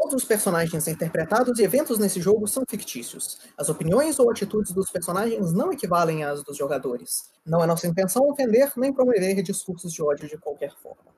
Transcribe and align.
Todos 0.00 0.22
os 0.22 0.24
personagens 0.24 0.88
interpretados 0.88 1.58
e 1.58 1.62
eventos 1.62 1.98
nesse 1.98 2.22
jogo 2.22 2.48
são 2.48 2.62
fictícios. 2.66 3.38
As 3.54 3.68
opiniões 3.68 4.18
ou 4.18 4.30
atitudes 4.30 4.72
dos 4.72 4.90
personagens 4.90 5.52
não 5.52 5.70
equivalem 5.70 6.24
às 6.24 6.42
dos 6.42 6.56
jogadores. 6.56 7.30
Não 7.44 7.62
é 7.62 7.66
nossa 7.66 7.86
intenção 7.86 8.26
ofender 8.26 8.72
nem 8.78 8.94
promover 8.94 9.42
discursos 9.42 9.92
de 9.92 10.02
ódio 10.02 10.26
de 10.26 10.38
qualquer 10.38 10.74
forma. 10.74 11.12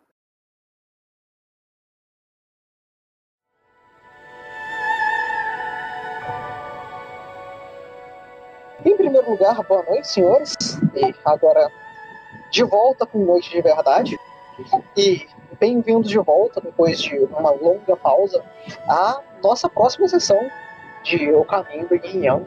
Em 8.85 8.97
primeiro 8.97 9.31
lugar, 9.31 9.63
boa 9.69 9.85
noite, 9.85 10.09
senhores. 10.09 10.55
E 10.97 11.15
agora, 11.25 11.71
de 12.51 12.65
volta 12.65 13.07
com 13.07 13.25
Noite 13.25 13.49
de 13.49 13.63
Verdade. 13.63 14.19
E 14.97 15.25
bem-vindos 15.63 16.11
de 16.11 16.19
volta, 16.19 16.61
depois 16.61 17.01
de 17.01 17.17
uma 17.39 17.53
longa 17.53 17.97
pausa, 17.97 18.43
à 18.89 19.21
nossa 19.41 19.69
próxima 19.69 20.09
sessão 20.09 20.51
de 21.05 21.31
O 21.31 21.45
Caminho 21.45 21.87
do 21.87 21.95
Yin 21.95 22.25
Yang. 22.25 22.47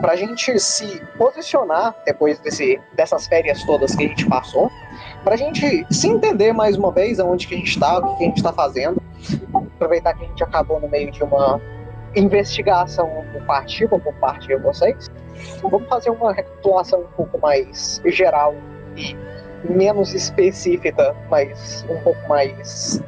Para 0.00 0.14
a 0.14 0.16
gente 0.16 0.58
se 0.58 1.00
posicionar 1.16 1.94
depois 2.04 2.40
desse, 2.40 2.80
dessas 2.94 3.28
férias 3.28 3.62
todas 3.62 3.94
que 3.94 4.06
a 4.06 4.08
gente 4.08 4.28
passou, 4.28 4.68
para 5.22 5.34
a 5.34 5.36
gente 5.36 5.86
se 5.88 6.08
entender 6.08 6.52
mais 6.52 6.76
uma 6.76 6.90
vez 6.90 7.20
aonde 7.20 7.46
que 7.46 7.54
a 7.54 7.58
gente 7.58 7.70
está, 7.70 8.00
o 8.00 8.08
que, 8.08 8.16
que 8.16 8.24
a 8.24 8.26
gente 8.26 8.36
está 8.38 8.52
fazendo, 8.52 9.00
aproveitar 9.76 10.14
que 10.14 10.24
a 10.24 10.26
gente 10.26 10.42
acabou 10.42 10.80
no 10.80 10.88
meio 10.88 11.12
de 11.12 11.22
uma 11.22 11.60
investigação 12.16 13.08
compartilhada 13.32 14.00
por 14.00 14.14
parte 14.14 14.48
de 14.48 14.56
vocês, 14.56 15.08
vamos 15.62 15.88
fazer 15.88 16.10
uma 16.10 16.32
recapitulação 16.32 17.02
um 17.02 17.12
pouco 17.16 17.38
mais 17.38 18.02
geral 18.04 18.52
e 18.96 19.16
menos 19.68 20.14
específica, 20.14 21.16
mas 21.30 21.84
um 21.88 22.00
pouco 22.02 22.28
mais 22.28 23.02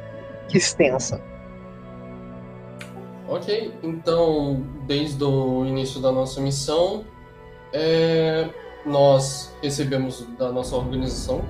extensa. 0.53 1.21
Ok, 3.27 3.73
então, 3.83 4.63
desde 4.85 5.21
o 5.23 5.65
início 5.65 5.99
da 5.99 6.11
nossa 6.11 6.39
missão, 6.39 7.03
é, 7.73 8.47
nós 8.85 9.53
recebemos 9.61 10.25
da 10.37 10.49
nossa 10.49 10.75
organização 10.75 11.41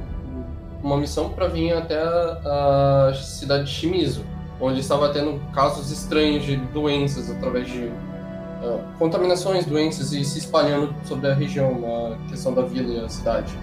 uma 0.84 0.98
missão 0.98 1.30
para 1.30 1.48
vir 1.48 1.74
até 1.74 2.02
a, 2.02 3.10
a, 3.10 3.14
cidade 3.14 3.66
de 3.66 3.72
Shimizu, 3.72 4.24
onde 4.60 4.80
estava 4.80 5.10
tendo 5.10 5.40
casos 5.54 5.92
estranhos 5.92 6.46
de 6.46 6.56
doenças 6.58 7.30
através 7.30 7.68
de 7.68 7.86
uh, 7.86 8.82
contaminações, 8.98 9.66
doenças 9.66 10.14
e 10.14 10.24
se 10.24 10.40
espalhando 10.40 10.94
sobre 11.06 11.30
a 11.30 11.34
região, 11.34 11.84
a 12.14 12.30
questão 12.30 12.54
da 12.54 12.62
vila 12.64 12.94
e 12.94 13.06
a 13.06 13.10
cidade. 13.10 13.54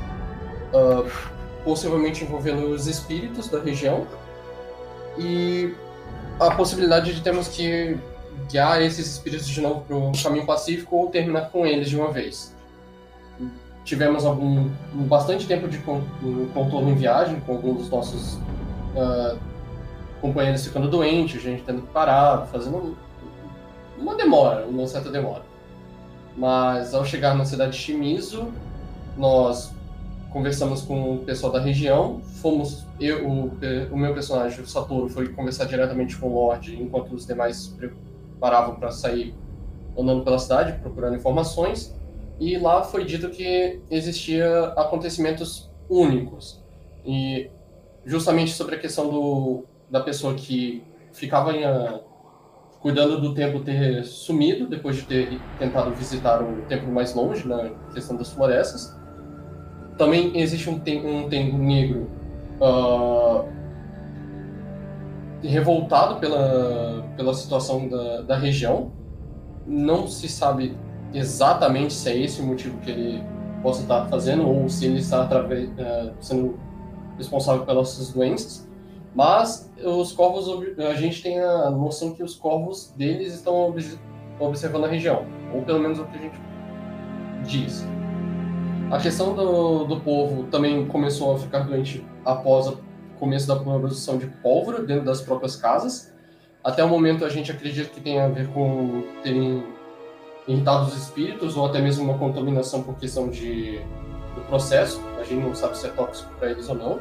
Uh, 0.72 1.33
possivelmente 1.64 2.22
envolvendo 2.22 2.68
os 2.68 2.86
espíritos 2.86 3.48
da 3.48 3.60
região 3.60 4.06
e 5.18 5.74
a 6.38 6.50
possibilidade 6.50 7.14
de 7.14 7.20
termos 7.20 7.48
que 7.48 7.96
guiar 8.50 8.82
esses 8.82 9.06
espíritos 9.06 9.46
de 9.46 9.60
novo 9.60 9.80
para 9.82 9.96
o 9.96 10.12
caminho 10.22 10.44
pacífico 10.44 10.96
ou 10.96 11.08
terminar 11.08 11.50
com 11.50 11.64
eles 11.66 11.88
de 11.88 11.96
uma 11.96 12.10
vez. 12.10 12.54
Tivemos 13.84 14.24
algum 14.24 14.70
bastante 14.92 15.46
tempo 15.46 15.68
de 15.68 15.78
contorno 15.78 16.90
em 16.90 16.94
viagem 16.94 17.40
com 17.40 17.52
alguns 17.52 17.78
dos 17.78 17.90
nossos 17.90 18.34
uh, 18.34 19.38
companheiros 20.20 20.64
ficando 20.64 20.88
doentes, 20.88 21.42
gente 21.42 21.62
tendo 21.64 21.82
que 21.82 21.88
parar, 21.88 22.46
fazendo 22.46 22.96
uma 23.98 24.14
demora, 24.14 24.66
uma 24.66 24.86
certa 24.86 25.10
demora. 25.10 25.42
Mas 26.36 26.94
ao 26.94 27.04
chegar 27.04 27.34
na 27.34 27.44
cidade 27.44 27.72
de 27.72 27.78
Shimizu, 27.78 28.50
nós 29.16 29.73
conversamos 30.34 30.82
com 30.82 31.14
o 31.14 31.18
pessoal 31.20 31.52
da 31.52 31.60
região, 31.60 32.20
fomos, 32.42 32.84
eu, 32.98 33.24
o, 33.24 33.52
o 33.92 33.96
meu 33.96 34.12
personagem, 34.12 34.60
o 34.60 34.66
Satoru, 34.66 35.08
foi 35.08 35.28
conversar 35.28 35.64
diretamente 35.66 36.16
com 36.16 36.26
o 36.26 36.34
Lorde, 36.34 36.74
enquanto 36.74 37.14
os 37.14 37.24
demais 37.24 37.56
se 37.56 37.70
preparavam 37.70 38.74
para 38.74 38.90
sair 38.90 39.32
andando 39.96 40.24
pela 40.24 40.40
cidade, 40.40 40.80
procurando 40.80 41.14
informações, 41.14 41.94
e 42.40 42.58
lá 42.58 42.82
foi 42.82 43.04
dito 43.04 43.30
que 43.30 43.80
existia 43.88 44.72
acontecimentos 44.76 45.70
únicos. 45.88 46.60
E 47.06 47.48
justamente 48.04 48.50
sobre 48.54 48.74
a 48.74 48.78
questão 48.80 49.08
do, 49.08 49.64
da 49.88 50.00
pessoa 50.00 50.34
que 50.34 50.82
ficava 51.12 51.52
em, 51.52 51.64
uh, 51.64 52.00
cuidando 52.80 53.20
do 53.20 53.34
templo 53.34 53.62
ter 53.62 54.02
sumido, 54.04 54.66
depois 54.66 54.96
de 54.96 55.02
ter 55.02 55.40
tentado 55.60 55.94
visitar 55.94 56.42
o 56.42 56.62
templo 56.62 56.92
mais 56.92 57.14
longe, 57.14 57.46
na 57.46 57.70
questão 57.92 58.16
das 58.16 58.32
florestas, 58.32 59.03
também 59.96 60.38
existe 60.38 60.68
um, 60.68 60.78
tem, 60.78 61.04
um 61.04 61.28
tempo 61.28 61.56
negro 61.56 62.10
uh, 62.60 63.44
revoltado 65.42 66.16
pela, 66.16 67.04
pela 67.16 67.34
situação 67.34 67.88
da, 67.88 68.22
da 68.22 68.36
região. 68.36 68.90
Não 69.66 70.06
se 70.06 70.28
sabe 70.28 70.76
exatamente 71.12 71.92
se 71.92 72.10
é 72.10 72.18
esse 72.18 72.40
o 72.40 72.46
motivo 72.46 72.78
que 72.78 72.90
ele 72.90 73.24
possa 73.62 73.82
estar 73.82 74.06
fazendo 74.06 74.48
ou 74.48 74.68
se 74.68 74.86
ele 74.86 74.98
está 74.98 75.22
através, 75.22 75.68
uh, 75.70 76.12
sendo 76.20 76.58
responsável 77.16 77.64
pelas 77.64 77.88
suas 77.90 78.12
doenças. 78.12 78.68
Mas 79.14 79.72
os 79.82 80.12
corvos, 80.12 80.48
a 80.76 80.94
gente 80.94 81.22
tem 81.22 81.40
a 81.40 81.70
noção 81.70 82.12
que 82.12 82.22
os 82.22 82.34
corvos 82.34 82.92
deles 82.96 83.32
estão 83.32 83.72
observando 84.40 84.84
a 84.86 84.88
região, 84.88 85.24
ou 85.54 85.62
pelo 85.62 85.78
menos 85.78 86.00
o 86.00 86.04
que 86.04 86.18
a 86.18 86.20
gente 86.20 86.40
diz. 87.44 87.86
A 88.90 88.98
questão 88.98 89.34
do, 89.34 89.84
do 89.84 90.00
povo 90.00 90.44
também 90.44 90.86
começou 90.86 91.34
a 91.34 91.38
ficar 91.38 91.60
doente 91.60 92.04
após 92.24 92.68
o 92.68 92.78
começo 93.18 93.48
da 93.48 93.56
produção 93.56 94.18
de 94.18 94.26
pólvora 94.26 94.82
dentro 94.82 95.04
das 95.04 95.20
próprias 95.20 95.56
casas. 95.56 96.12
Até 96.62 96.84
o 96.84 96.88
momento 96.88 97.24
a 97.24 97.28
gente 97.28 97.50
acredita 97.50 97.90
que 97.90 98.00
tem 98.00 98.20
a 98.20 98.28
ver 98.28 98.48
com 98.48 99.02
terem 99.22 99.64
irritado 100.46 100.86
os 100.86 100.96
espíritos 100.96 101.56
ou 101.56 101.66
até 101.66 101.80
mesmo 101.80 102.04
uma 102.04 102.18
contaminação 102.18 102.82
por 102.82 102.96
questão 102.96 103.28
de, 103.28 103.80
do 104.34 104.42
processo. 104.48 105.00
A 105.18 105.24
gente 105.24 105.42
não 105.42 105.54
sabe 105.54 105.76
se 105.76 105.86
é 105.86 105.90
tóxico 105.90 106.32
para 106.34 106.50
eles 106.50 106.68
ou 106.68 106.74
não. 106.74 107.00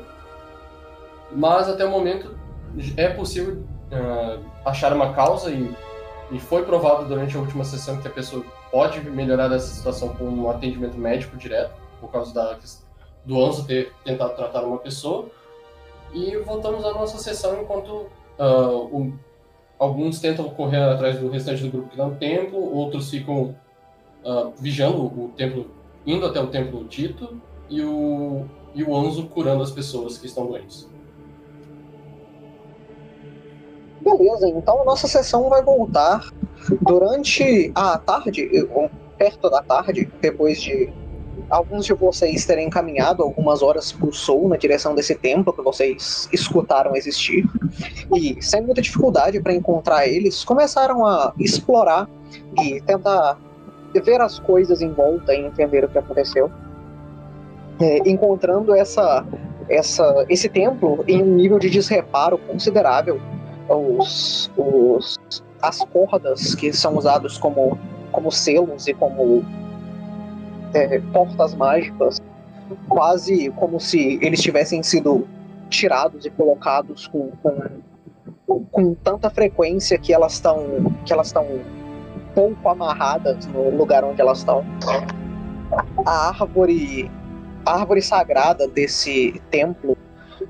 Mas 1.32 1.68
até 1.68 1.86
o 1.86 1.92
momento 1.92 2.36
é 2.98 3.10
possível 3.10 3.64
uh, 3.92 4.44
achar 4.66 4.94
uma 4.94 5.14
causa 5.14 5.52
e, 5.52 5.72
e 6.32 6.40
foi 6.40 6.64
provado 6.64 7.06
durante 7.06 7.36
a 7.36 7.40
última 7.40 7.64
sessão 7.64 7.98
que 7.98 8.08
a 8.08 8.12
pessoa 8.12 8.44
pode 8.74 9.08
melhorar 9.08 9.50
dessa 9.50 9.68
situação 9.68 10.16
com 10.16 10.24
um 10.24 10.50
atendimento 10.50 10.98
médico 10.98 11.38
direto, 11.38 11.80
por 12.02 12.12
causa 12.12 12.34
da, 12.34 12.58
do 13.24 13.40
Anzo 13.40 13.68
ter 13.68 13.94
tentado 14.04 14.36
tratar 14.36 14.64
uma 14.64 14.80
pessoa. 14.80 15.30
E 16.12 16.36
voltamos 16.38 16.84
à 16.84 16.92
nossa 16.92 17.20
sessão 17.20 17.62
enquanto 17.62 18.08
uh, 18.40 18.90
o, 18.92 19.14
alguns 19.78 20.20
tentam 20.20 20.50
correr 20.50 20.82
atrás 20.82 21.20
do 21.20 21.30
restante 21.30 21.62
do 21.62 21.70
grupo 21.70 21.90
que 21.90 21.98
dá 21.98 22.08
no 22.08 22.16
templo, 22.16 22.58
outros 22.58 23.12
ficam 23.12 23.56
uh, 24.26 24.52
vigiando 24.58 25.06
o 25.06 25.32
templo, 25.38 25.70
indo 26.04 26.26
até 26.26 26.42
o 26.42 26.48
templo 26.48 26.84
Tito, 26.86 27.40
e 27.70 27.80
o, 27.84 28.46
e 28.74 28.84
o 28.84 28.96
Anzo 28.98 29.28
curando 29.28 29.62
as 29.62 29.70
pessoas 29.70 30.18
que 30.18 30.26
estão 30.26 30.48
doentes. 30.48 30.90
Beleza, 34.04 34.50
então 34.50 34.84
nossa 34.84 35.08
sessão 35.08 35.50
vai 35.50 35.64
voltar 35.64 36.30
durante 36.82 37.72
a 37.74 37.98
tarde, 37.98 38.50
perto 39.18 39.50
da 39.50 39.62
tarde, 39.62 40.12
depois 40.22 40.62
de 40.62 40.92
alguns 41.50 41.86
de 41.86 41.94
vocês 41.94 42.46
terem 42.46 42.70
caminhado 42.70 43.24
algumas 43.24 43.62
horas 43.62 43.92
por 43.92 44.14
sul 44.14 44.50
na 44.50 44.58
direção 44.58 44.94
desse 44.94 45.16
templo 45.16 45.54
que 45.54 45.62
vocês 45.62 46.28
escutaram 46.32 46.96
existir 46.96 47.46
e 48.16 48.38
sem 48.42 48.62
muita 48.62 48.82
dificuldade 48.82 49.40
para 49.42 49.54
encontrar 49.54 50.08
eles 50.08 50.44
começaram 50.44 51.06
a 51.06 51.34
explorar 51.40 52.08
e 52.62 52.82
tentar 52.82 53.38
ver 54.04 54.22
as 54.22 54.40
coisas 54.40 54.82
em 54.82 54.92
volta 54.92 55.34
e 55.34 55.46
entender 55.46 55.84
o 55.84 55.90
que 55.90 55.98
aconteceu. 55.98 56.52
É, 57.80 58.08
encontrando 58.08 58.74
essa 58.76 59.26
essa 59.70 60.26
esse 60.30 60.48
templo 60.50 61.04
em 61.08 61.22
um 61.24 61.36
nível 61.36 61.58
de 61.58 61.70
desreparo 61.70 62.38
considerável 62.38 63.20
os, 63.70 64.52
os 64.58 65.20
as 65.62 65.80
cordas 65.86 66.54
que 66.56 66.74
são 66.74 66.98
usados 66.98 67.38
como, 67.38 67.78
como 68.12 68.30
selos 68.30 68.86
e 68.88 68.94
como 68.94 69.44
é, 70.74 71.00
portas 71.14 71.56
mágicas, 71.56 72.22
quase 72.90 73.50
como 73.52 73.80
se 73.80 74.20
eles 74.22 74.42
tivessem 74.42 74.84
sido 74.84 75.26
tirados 75.70 76.26
e 76.26 76.30
colocados 76.30 77.08
com, 77.08 77.32
com, 77.42 78.66
com 78.66 78.94
tanta 78.96 79.30
frequência 79.30 79.98
que 79.98 80.14
elas 80.14 80.34
estão 80.34 80.94
que 81.06 81.14
elas 81.14 81.28
estão 81.28 81.48
pouco 82.36 82.68
amarradas 82.68 83.46
no 83.48 83.70
lugar 83.70 84.04
onde 84.04 84.20
elas 84.20 84.40
estão. 84.40 84.66
A 86.06 86.28
árvore 86.28 87.10
a 87.66 87.80
árvore 87.80 88.02
sagrada 88.02 88.68
desse 88.68 89.42
templo 89.50 89.98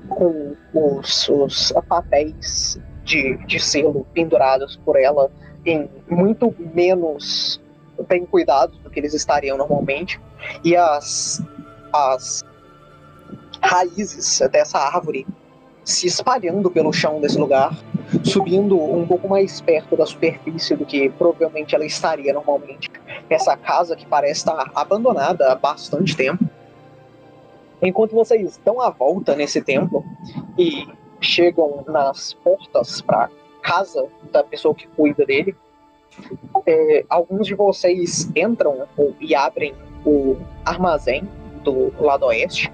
com 0.08 0.56
os, 0.74 1.28
os 1.28 1.72
papéis 1.88 2.80
de, 3.04 3.36
de 3.46 3.60
selo 3.60 4.06
pendurados 4.12 4.76
por 4.84 4.98
ela 4.98 5.30
em 5.64 5.88
muito 6.08 6.54
menos 6.74 7.60
bem 8.08 8.26
cuidados 8.26 8.76
do 8.78 8.90
que 8.90 8.98
eles 8.98 9.14
estariam 9.14 9.56
normalmente. 9.56 10.20
E 10.64 10.76
as, 10.76 11.42
as 11.92 12.42
raízes 13.62 14.40
dessa 14.50 14.78
árvore 14.78 15.26
se 15.84 16.06
espalhando 16.06 16.70
pelo 16.70 16.92
chão 16.92 17.20
desse 17.20 17.38
lugar 17.38 17.76
subindo 18.22 18.80
um 18.80 19.06
pouco 19.06 19.28
mais 19.28 19.60
perto 19.60 19.96
da 19.96 20.06
superfície 20.06 20.76
do 20.76 20.84
que 20.84 21.10
provavelmente 21.10 21.74
ela 21.74 21.84
estaria 21.84 22.32
normalmente. 22.32 22.90
Essa 23.28 23.56
casa 23.56 23.96
que 23.96 24.06
parece 24.06 24.40
estar 24.40 24.70
abandonada 24.74 25.52
há 25.52 25.54
bastante 25.54 26.16
tempo. 26.16 26.44
Enquanto 27.82 28.12
vocês 28.12 28.58
dão 28.64 28.80
a 28.80 28.90
volta 28.90 29.34
nesse 29.34 29.60
templo 29.60 30.04
e 30.58 30.86
chegam 31.24 31.84
nas 31.88 32.34
portas 32.34 33.00
para 33.00 33.30
casa 33.62 34.06
da 34.30 34.44
pessoa 34.44 34.74
que 34.74 34.86
cuida 34.88 35.24
dele, 35.24 35.56
é, 36.66 37.04
alguns 37.08 37.46
de 37.46 37.54
vocês 37.54 38.30
entram 38.36 38.86
e 39.20 39.34
abrem 39.34 39.74
o 40.04 40.36
armazém 40.64 41.28
do 41.62 41.92
lado 42.00 42.26
oeste 42.26 42.70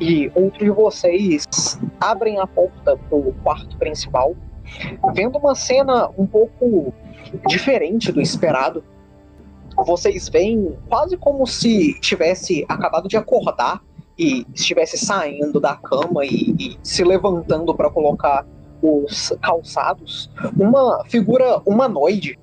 e 0.00 0.30
outros 0.34 0.64
de 0.64 0.70
vocês 0.70 1.78
abrem 2.00 2.40
a 2.40 2.46
porta 2.46 2.96
pro 3.08 3.32
quarto 3.42 3.76
principal, 3.76 4.34
vendo 5.14 5.38
uma 5.38 5.54
cena 5.54 6.08
um 6.18 6.26
pouco 6.26 6.92
diferente 7.46 8.10
do 8.10 8.20
esperado. 8.20 8.82
Vocês 9.76 10.28
veem 10.28 10.76
quase 10.88 11.16
como 11.16 11.46
se 11.46 11.98
tivesse 12.00 12.64
acabado 12.68 13.08
de 13.08 13.16
acordar 13.16 13.82
e 14.18 14.46
estivesse 14.54 14.98
saindo 14.98 15.60
da 15.60 15.76
cama 15.76 16.24
e, 16.24 16.54
e 16.58 16.78
se 16.82 17.02
levantando 17.04 17.74
para 17.74 17.90
colocar 17.90 18.46
os 18.82 19.32
calçados, 19.40 20.30
uma 20.58 21.04
figura 21.06 21.60
humanoide 21.64 22.38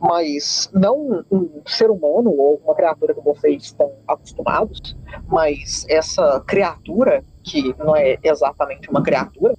mas 0.00 0.70
não 0.72 1.24
um 1.30 1.60
ser 1.66 1.90
humano 1.90 2.30
ou 2.30 2.60
uma 2.64 2.74
criatura 2.74 3.14
que 3.14 3.20
vocês 3.20 3.64
estão 3.64 3.92
acostumados, 4.06 4.96
mas 5.28 5.84
essa 5.88 6.42
criatura, 6.46 7.24
que 7.42 7.74
não 7.78 7.94
é 7.94 8.18
exatamente 8.22 8.88
uma 8.90 9.02
criatura, 9.02 9.54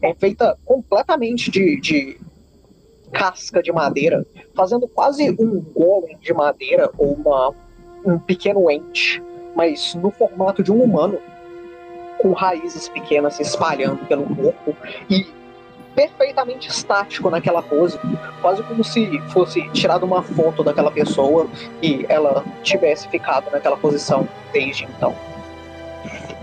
é 0.00 0.14
feita 0.14 0.58
completamente 0.64 1.50
de, 1.50 1.80
de 1.80 2.20
casca 3.12 3.62
de 3.62 3.72
madeira, 3.72 4.26
fazendo 4.54 4.86
quase 4.88 5.30
um 5.38 5.60
golem 5.60 6.18
de 6.18 6.32
madeira 6.32 6.90
ou 6.96 7.14
uma, 7.14 7.54
um 8.04 8.18
pequeno 8.18 8.70
ente, 8.70 9.22
mas 9.54 9.94
no 9.94 10.10
formato 10.10 10.62
de 10.62 10.72
um 10.72 10.82
humano, 10.82 11.18
com 12.18 12.32
raízes 12.32 12.88
pequenas 12.88 13.34
se 13.34 13.42
espalhando 13.42 14.06
pelo 14.06 14.24
corpo 14.36 14.76
e 15.10 15.26
perfeitamente 15.94 16.68
estático 16.68 17.28
naquela 17.28 17.62
pose, 17.62 17.98
quase 18.40 18.62
como 18.62 18.82
se 18.82 19.18
fosse 19.28 19.68
tirado 19.70 20.04
uma 20.04 20.22
foto 20.22 20.62
daquela 20.62 20.90
pessoa 20.90 21.46
e 21.82 22.06
ela 22.08 22.44
tivesse 22.62 23.08
ficado 23.08 23.50
naquela 23.50 23.76
posição 23.76 24.26
desde 24.52 24.84
então. 24.84 25.14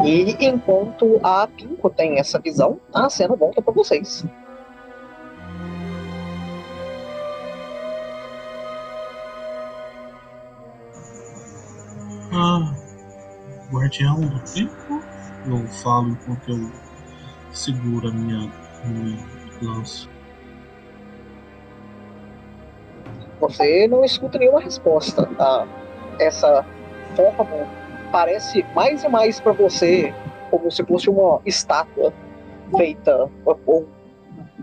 E 0.06 0.46
enquanto 0.46 1.20
a 1.24 1.48
Pinko 1.48 1.90
tem 1.90 2.20
essa 2.20 2.40
visão, 2.40 2.80
a 2.94 3.10
cena 3.10 3.36
volta 3.36 3.62
para 3.62 3.74
vocês. 3.74 4.24
Guardião 13.90 14.22
do 14.22 14.40
tempo? 14.42 15.04
Eu 15.48 15.68
falo 15.68 16.10
enquanto 16.10 16.50
eu 16.50 16.72
seguro 17.52 18.08
a 18.08 18.12
minha, 18.12 18.52
minha 18.86 19.18
lanço. 19.62 20.10
Você 23.42 23.88
não 23.88 24.06
escuta 24.06 24.38
nenhuma 24.38 24.62
resposta 24.62 25.28
a 25.40 25.66
essa 26.20 26.64
forma. 27.16 27.68
Parece 28.12 28.64
mais 28.76 29.04
e 29.04 29.10
mais 29.10 29.40
para 29.40 29.54
você 29.54 30.14
como 30.52 30.70
se 30.72 30.84
fosse 30.84 31.10
uma 31.10 31.42
estátua 31.46 32.14
feita 32.76 33.30
ou, 33.46 33.88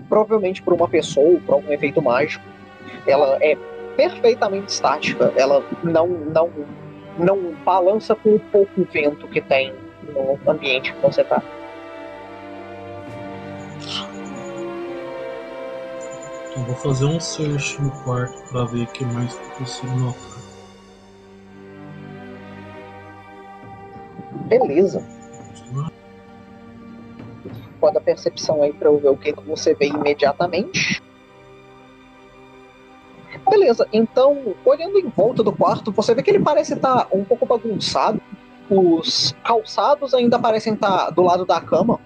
provavelmente 0.09 0.63
por 0.63 0.75
uma 0.75 0.89
pessoa 0.89 1.31
ou 1.31 1.41
por 1.41 1.55
algum 1.55 1.73
efeito 1.73 2.01
mágico. 2.03 2.45
Ela 3.07 3.39
é 3.41 3.57
perfeitamente 3.97 4.73
estática. 4.73 5.33
Ela 5.37 5.65
não 5.83 6.07
não 6.07 6.51
não 7.19 7.53
balança 7.65 8.15
com 8.15 8.35
o 8.35 8.41
pouco 8.41 8.85
vento 8.93 9.27
que 9.29 9.41
tem 9.41 9.75
no 10.13 10.39
ambiente 10.51 10.93
que 10.93 11.01
você 11.01 11.23
está. 11.23 11.43
Eu 16.57 16.63
vou 16.65 16.77
fazer 16.77 17.05
um 17.05 17.21
search 17.21 17.81
no 17.83 17.91
quarto 18.03 18.51
para 18.51 18.65
ver 18.65 18.85
o 18.85 18.87
que 18.87 19.05
mais 19.05 19.35
eu 19.35 19.51
consigo 19.59 19.95
notar. 19.97 20.37
Beleza. 24.49 25.07
Pode 27.79 27.99
a 27.99 28.01
percepção 28.01 28.63
aí 28.63 28.73
para 28.73 28.89
eu 28.89 28.99
ver 28.99 29.09
o 29.11 29.17
que, 29.17 29.33
que 29.33 29.43
você 29.43 29.75
vê 29.75 29.89
imediatamente. 29.89 31.03
Beleza, 33.49 33.87
então, 33.93 34.55
olhando 34.65 34.99
em 34.99 35.09
volta 35.09 35.43
do 35.43 35.53
quarto, 35.53 35.93
você 35.93 36.15
vê 36.15 36.23
que 36.23 36.31
ele 36.31 36.41
parece 36.41 36.75
estar 36.75 37.07
um 37.13 37.25
pouco 37.25 37.47
bagunçado. 37.47 38.21
Os 38.69 39.35
calçados 39.45 40.13
ainda 40.13 40.39
parecem 40.39 40.75
estar 40.75 41.11
do 41.11 41.23
lado 41.23 41.47
da 41.47 41.61
cama, 41.61 42.01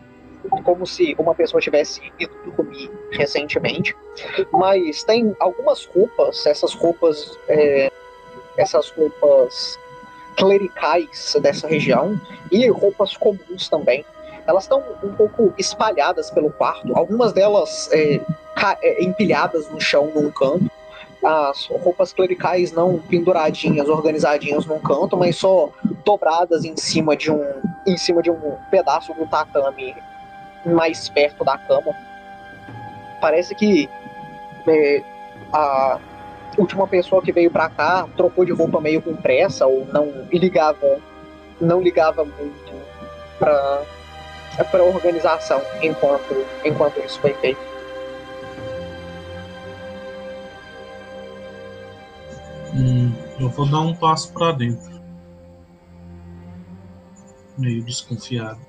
como 0.64 0.86
se 0.86 1.14
uma 1.18 1.34
pessoa 1.34 1.60
tivesse 1.60 2.02
ido 2.18 2.34
dormir 2.56 2.90
recentemente, 3.12 3.96
mas 4.52 5.02
tem 5.04 5.34
algumas 5.40 5.86
roupas, 5.86 6.44
essas 6.46 6.74
roupas, 6.74 7.38
é, 7.48 7.90
essas 8.58 8.90
roupas 8.90 9.78
clericais 10.36 11.36
dessa 11.40 11.66
região 11.66 12.20
e 12.52 12.68
roupas 12.68 13.16
comuns 13.16 13.68
também. 13.70 14.04
Elas 14.46 14.64
estão 14.64 14.82
um 15.02 15.12
pouco 15.14 15.54
espalhadas 15.56 16.30
pelo 16.30 16.50
quarto, 16.50 16.96
algumas 16.96 17.32
delas 17.32 17.88
é, 17.92 18.20
é, 18.82 19.02
empilhadas 19.02 19.70
no 19.70 19.80
chão 19.80 20.10
num 20.14 20.30
canto, 20.30 20.70
as 21.22 21.66
roupas 21.66 22.12
clericais 22.12 22.72
não 22.72 22.98
penduradinhas, 22.98 23.88
organizadinhas 23.88 24.64
num 24.64 24.78
canto, 24.78 25.16
mas 25.16 25.36
só 25.36 25.70
dobradas 26.04 26.64
em 26.64 26.76
cima 26.76 27.16
de 27.16 27.30
um 27.30 27.44
em 27.86 27.96
cima 27.96 28.22
de 28.22 28.30
um 28.30 28.56
pedaço 28.70 29.12
do 29.14 29.26
tatame 29.26 29.94
mais 30.64 31.08
perto 31.08 31.44
da 31.44 31.58
cama. 31.58 31.94
Parece 33.20 33.54
que 33.54 33.88
é, 34.66 35.02
a 35.52 35.98
última 36.58 36.86
pessoa 36.86 37.22
que 37.22 37.32
veio 37.32 37.50
para 37.50 37.68
cá 37.68 38.06
trocou 38.16 38.44
de 38.44 38.52
roupa 38.52 38.80
meio 38.80 39.02
com 39.02 39.14
pressa 39.16 39.66
ou 39.66 39.86
não 39.86 40.26
ligava 40.32 40.98
não 41.60 41.80
ligava 41.80 42.24
muito 42.24 42.72
para 43.38 43.82
para 44.70 44.82
organização 44.82 45.62
enquanto 45.82 46.44
enquanto 46.64 46.98
isso 47.00 47.20
foi 47.20 47.32
feito. 47.34 47.60
Hum, 52.74 53.12
eu 53.38 53.48
vou 53.48 53.68
dar 53.68 53.80
um 53.80 53.94
passo 53.94 54.32
para 54.32 54.52
dentro, 54.52 55.00
meio 57.58 57.84
desconfiado. 57.84 58.60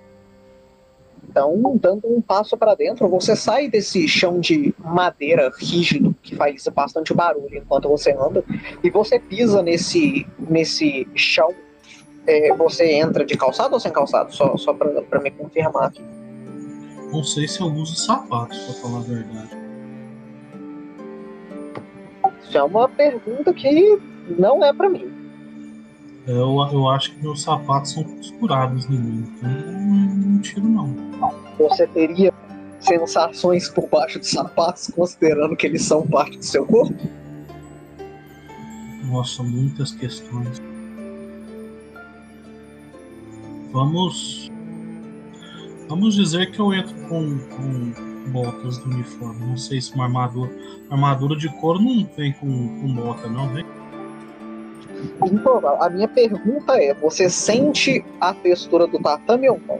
Então, 1.29 1.77
dando 1.79 2.07
um 2.07 2.21
passo 2.21 2.57
para 2.57 2.75
dentro, 2.75 3.07
você 3.07 3.35
sai 3.35 3.69
desse 3.69 4.07
chão 4.07 4.39
de 4.39 4.73
madeira 4.77 5.51
rígido 5.57 6.15
que 6.21 6.35
faz 6.35 6.67
bastante 6.73 7.13
barulho 7.13 7.57
enquanto 7.57 7.87
você 7.87 8.11
anda 8.11 8.43
e 8.83 8.89
você 8.89 9.19
pisa 9.19 9.61
nesse 9.61 10.25
nesse 10.37 11.07
chão. 11.15 11.53
É, 12.27 12.53
você 12.55 12.93
entra 12.93 13.25
de 13.25 13.35
calçado 13.35 13.73
ou 13.73 13.79
sem 13.79 13.91
calçado? 13.91 14.33
Só, 14.33 14.55
só 14.57 14.73
para 14.73 15.19
me 15.21 15.31
confirmar 15.31 15.85
aqui. 15.85 16.03
Não 17.11 17.23
sei 17.23 17.47
se 17.47 17.61
eu 17.61 17.67
uso 17.67 17.95
sapatos, 17.95 18.57
para 18.59 18.73
falar 18.75 18.99
a 18.99 19.01
verdade. 19.01 19.60
Isso 22.51 22.57
é 22.57 22.63
uma 22.63 22.89
pergunta 22.89 23.53
que 23.53 23.97
não 24.37 24.61
é 24.61 24.73
para 24.73 24.89
mim. 24.89 25.09
Eu, 26.27 26.57
eu 26.73 26.89
acho 26.89 27.13
que 27.13 27.23
meus 27.23 27.43
sapatos 27.43 27.93
são 27.93 28.03
costurados 28.03 28.83
em 28.89 28.99
mim, 28.99 29.33
então 29.37 29.49
não, 29.49 30.15
não 30.15 30.41
tiro 30.41 30.67
não. 30.67 30.93
Você 31.57 31.87
teria 31.87 32.33
sensações 32.81 33.69
por 33.69 33.87
baixo 33.87 34.19
dos 34.19 34.29
sapatos, 34.29 34.91
considerando 34.93 35.55
que 35.55 35.65
eles 35.65 35.85
são 35.85 36.05
parte 36.05 36.39
do 36.39 36.43
seu 36.43 36.65
corpo? 36.65 36.93
Nossa, 39.05 39.41
muitas 39.43 39.93
questões. 39.93 40.61
Vamos. 43.71 44.51
Vamos 45.87 46.15
dizer 46.15 46.51
que 46.51 46.59
eu 46.59 46.73
entro 46.73 46.95
com, 47.07 47.39
com 47.47 48.10
botas 48.27 48.77
do 48.77 48.89
uniforme. 48.89 49.45
Não 49.45 49.57
sei 49.57 49.81
se 49.81 49.93
uma 49.93 50.05
armadura. 50.05 50.51
Armadura 50.89 51.35
de 51.35 51.49
couro 51.59 51.79
não 51.79 52.07
vem 52.15 52.33
com, 52.33 52.47
com 52.47 52.93
bota, 52.93 53.27
não, 53.27 53.49
vem? 53.49 53.65
Então, 55.23 55.61
a 55.81 55.89
minha 55.89 56.07
pergunta 56.07 56.73
é: 56.81 56.93
você 56.93 57.29
sente 57.29 58.03
a 58.19 58.33
textura 58.33 58.87
do 58.87 58.99
tatame 58.99 59.49
ou 59.49 59.59
não? 59.67 59.79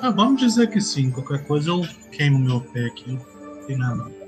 Ah, 0.00 0.10
vamos 0.10 0.40
dizer 0.40 0.68
que 0.70 0.80
sim. 0.80 1.10
Qualquer 1.10 1.44
coisa 1.46 1.70
eu 1.70 1.82
queimo 2.12 2.38
meu 2.38 2.60
pé 2.60 2.86
aqui. 2.86 3.12
Não 3.12 3.66
tem 3.66 3.76
nada. 3.76 4.18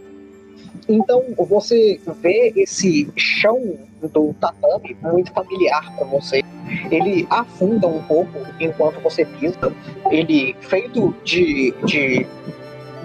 Então 0.89 1.23
você 1.49 2.01
vê 2.21 2.53
esse 2.57 3.09
chão 3.17 3.79
do 4.13 4.35
tatame 4.35 4.97
muito 5.03 5.33
familiar 5.33 5.95
para 5.97 6.07
você. 6.07 6.43
Ele 6.91 7.27
afunda 7.31 7.87
um 7.87 8.03
pouco 8.03 8.39
enquanto 8.59 9.01
você 9.01 9.25
pisa. 9.25 9.73
Ele 10.11 10.55
feito 10.61 11.15
de, 11.25 11.73
de 11.85 12.27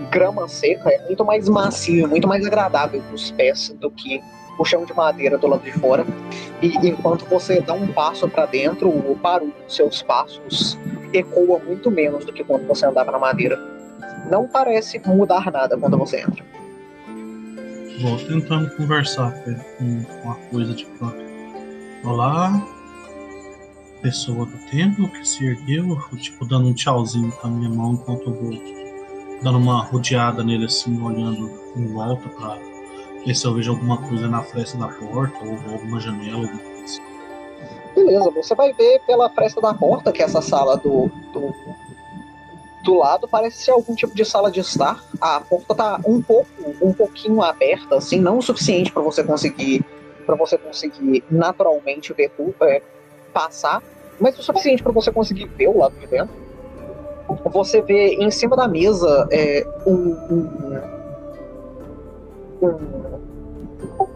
grama 0.06 0.48
seca 0.48 0.90
é 0.90 1.06
muito 1.06 1.24
mais 1.26 1.48
macio, 1.50 2.08
muito 2.08 2.28
mais 2.28 2.46
agradável 2.46 3.02
para 3.02 3.16
os 3.16 3.32
pés 3.32 3.70
do 3.80 3.92
que 3.92 4.22
o 4.58 4.66
chão 4.66 4.86
de 4.86 4.94
madeira 4.94 5.38
do 5.38 5.48
lado 5.48 5.64
de 5.64 5.72
fora. 5.74 6.06
E 6.62 6.68
enquanto 6.88 7.26
você 7.26 7.60
dá 7.62 7.74
um 7.74 7.88
passo 7.88 8.28
para 8.30 8.46
dentro, 8.46 8.90
o 8.90 9.16
barulho 9.16 9.54
dos 9.66 9.76
seus 9.76 10.02
passos 10.02 10.78
ecoa 11.14 11.60
muito 11.60 11.92
menos 11.92 12.26
do 12.26 12.34
que 12.34 12.44
quando 12.44 12.66
você 12.68 12.86
andava 12.86 13.12
na 13.12 13.20
madeira. 13.20 13.60
Não 14.30 14.48
parece 14.48 15.00
mudar 15.06 15.52
nada 15.52 15.78
quando 15.78 15.98
você 15.98 16.22
entra. 16.22 16.44
Vou 18.02 18.18
tentando 18.18 18.70
conversar 18.76 19.32
com, 19.44 20.04
com 20.04 20.32
a 20.32 20.36
coisa 20.50 20.74
tipo. 20.74 21.14
Olá, 22.04 22.62
pessoa 24.02 24.46
do 24.46 24.58
templo 24.70 25.10
que 25.10 25.28
se 25.28 25.46
ergueu, 25.46 25.98
tipo, 26.18 26.46
dando 26.46 26.68
um 26.68 26.74
tchauzinho 26.74 27.32
com 27.32 27.48
a 27.48 27.50
minha 27.50 27.70
mão 27.70 27.94
enquanto 27.94 28.30
eu 28.30 28.34
vou 28.34 28.85
dando 29.42 29.58
uma 29.58 29.84
rodeada 29.84 30.44
nele 30.44 30.66
assim, 30.66 31.02
olhando 31.02 31.52
em 31.76 31.88
volta 31.88 32.28
pra 32.30 32.58
ver 33.26 33.36
se 33.36 33.46
eu 33.46 33.54
vejo 33.54 33.72
alguma 33.72 33.98
coisa 33.98 34.28
na 34.28 34.42
fresta 34.44 34.78
da 34.78 34.88
porta 34.88 35.38
ou 35.44 35.74
alguma 35.74 36.00
janela, 36.00 36.44
alguma 36.44 36.60
coisa 36.60 36.84
assim. 36.84 37.02
Beleza, 37.96 38.30
você 38.32 38.56
vai 38.56 38.74
ver 38.74 39.02
pela 39.08 39.30
fresta 39.30 39.62
da 39.62 39.74
porta 39.74 40.12
que 40.12 40.22
essa 40.22 40.42
sala 40.42 40.78
do, 40.78 41.10
do, 41.34 41.54
do 42.84 42.96
lado 42.96 43.28
parece 43.28 43.64
ser 43.64 43.72
algum 43.72 43.96
tipo 43.96 44.14
de 44.14 44.26
sala 44.26 44.52
de 44.52 44.60
estar. 44.60 45.04
A 45.20 45.40
porta 45.40 45.74
tá 45.74 46.00
um 46.06 46.22
pouco, 46.22 46.50
um 46.82 46.94
pouquinho 46.94 47.42
aberta, 47.42 47.96
assim, 47.96 48.20
não 48.20 48.38
o 48.38 48.42
suficiente 48.42 48.92
para 48.92 49.02
você 49.02 49.24
conseguir 49.24 49.84
para 50.26 50.36
você 50.36 50.58
conseguir 50.58 51.24
naturalmente 51.30 52.12
ver 52.12 52.32
tudo, 52.36 52.56
é, 52.64 52.82
passar, 53.32 53.82
mas 54.20 54.38
o 54.40 54.42
suficiente 54.44 54.82
para 54.82 54.92
você 54.92 55.12
conseguir 55.12 55.46
ver 55.46 55.68
o 55.68 55.78
lado 55.78 55.96
de 56.00 56.08
dentro. 56.08 56.45
Você 57.52 57.82
vê 57.82 58.16
em 58.16 58.30
cima 58.30 58.56
da 58.56 58.68
mesa 58.68 59.28
é, 59.32 59.66
um, 59.86 60.16
um, 60.30 60.50
um, 62.62 64.08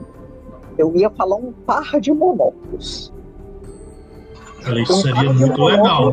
Eu 0.78 0.96
ia 0.96 1.10
falar 1.10 1.36
um 1.36 1.52
par 1.52 2.00
de 2.00 2.12
monóculos. 2.12 3.12
Isso 4.76 5.02
seria 5.02 5.34
muito 5.34 5.64
legal. 5.64 6.12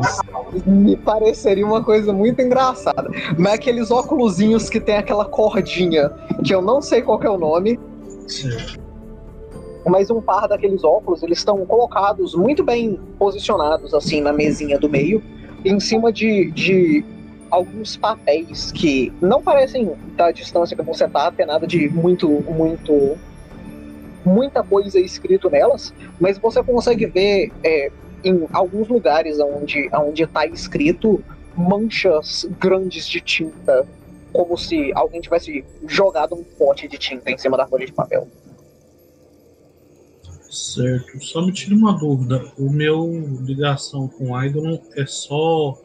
Me 0.65 0.95
pareceria 0.95 1.65
uma 1.65 1.83
coisa 1.83 2.13
muito 2.13 2.41
engraçada. 2.41 3.09
Mas 3.37 3.53
aqueles 3.53 3.91
óculosinhos 3.91 4.69
que 4.69 4.79
tem 4.79 4.97
aquela 4.97 5.25
cordinha, 5.25 6.09
que 6.43 6.55
eu 6.55 6.61
não 6.61 6.81
sei 6.81 7.01
qual 7.01 7.21
é 7.21 7.29
o 7.29 7.37
nome. 7.37 7.79
Certo 8.27 8.87
mas 9.89 10.09
um 10.09 10.21
par 10.21 10.47
daqueles 10.47 10.83
óculos, 10.83 11.23
eles 11.23 11.39
estão 11.39 11.65
colocados 11.65 12.35
muito 12.35 12.63
bem 12.63 12.99
posicionados, 13.17 13.93
assim, 13.93 14.21
na 14.21 14.33
mesinha 14.33 14.77
do 14.77 14.89
meio, 14.89 15.23
em 15.67 15.79
cima 15.79 16.11
de, 16.11 16.51
de 16.51 17.03
alguns 17.49 17.95
papéis 17.97 18.71
que 18.71 19.11
não 19.21 19.41
parecem 19.41 19.91
da 20.15 20.31
distância 20.31 20.75
que 20.75 20.83
você 20.83 21.07
tá 21.07 21.31
ter 21.31 21.45
nada 21.45 21.65
de 21.65 21.89
muito, 21.89 22.29
muito, 22.29 23.17
muita 24.25 24.63
coisa 24.63 24.99
escrito 24.99 25.49
nelas, 25.49 25.93
mas 26.19 26.37
você 26.37 26.61
consegue 26.63 27.05
ver 27.05 27.51
é, 27.63 27.91
em 28.23 28.47
alguns 28.51 28.87
lugares 28.87 29.39
onde, 29.39 29.89
onde 29.93 30.27
tá 30.27 30.45
escrito 30.45 31.23
manchas 31.55 32.47
grandes 32.59 33.07
de 33.07 33.19
tinta, 33.21 33.87
como 34.31 34.57
se 34.57 34.91
alguém 34.93 35.21
tivesse 35.21 35.65
jogado 35.87 36.35
um 36.35 36.43
pote 36.43 36.87
de 36.87 36.97
tinta 36.97 37.31
em 37.31 37.37
cima 37.37 37.57
da 37.57 37.65
folha 37.65 37.85
de 37.85 37.93
papel. 37.93 38.27
Certo. 40.57 41.23
Só 41.23 41.45
me 41.45 41.53
tira 41.53 41.75
uma 41.75 41.93
dúvida. 41.93 42.51
O 42.57 42.69
meu 42.71 43.07
ligação 43.41 44.07
com 44.07 44.31
o 44.31 44.43
Idol 44.43 44.81
é 44.95 45.05
só 45.05 45.77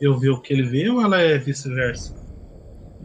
eu 0.00 0.18
ver 0.18 0.30
o 0.30 0.40
que 0.40 0.54
ele 0.54 0.62
vê 0.62 0.88
ou 0.88 1.02
ela 1.02 1.20
é 1.20 1.36
vice-versa? 1.36 2.14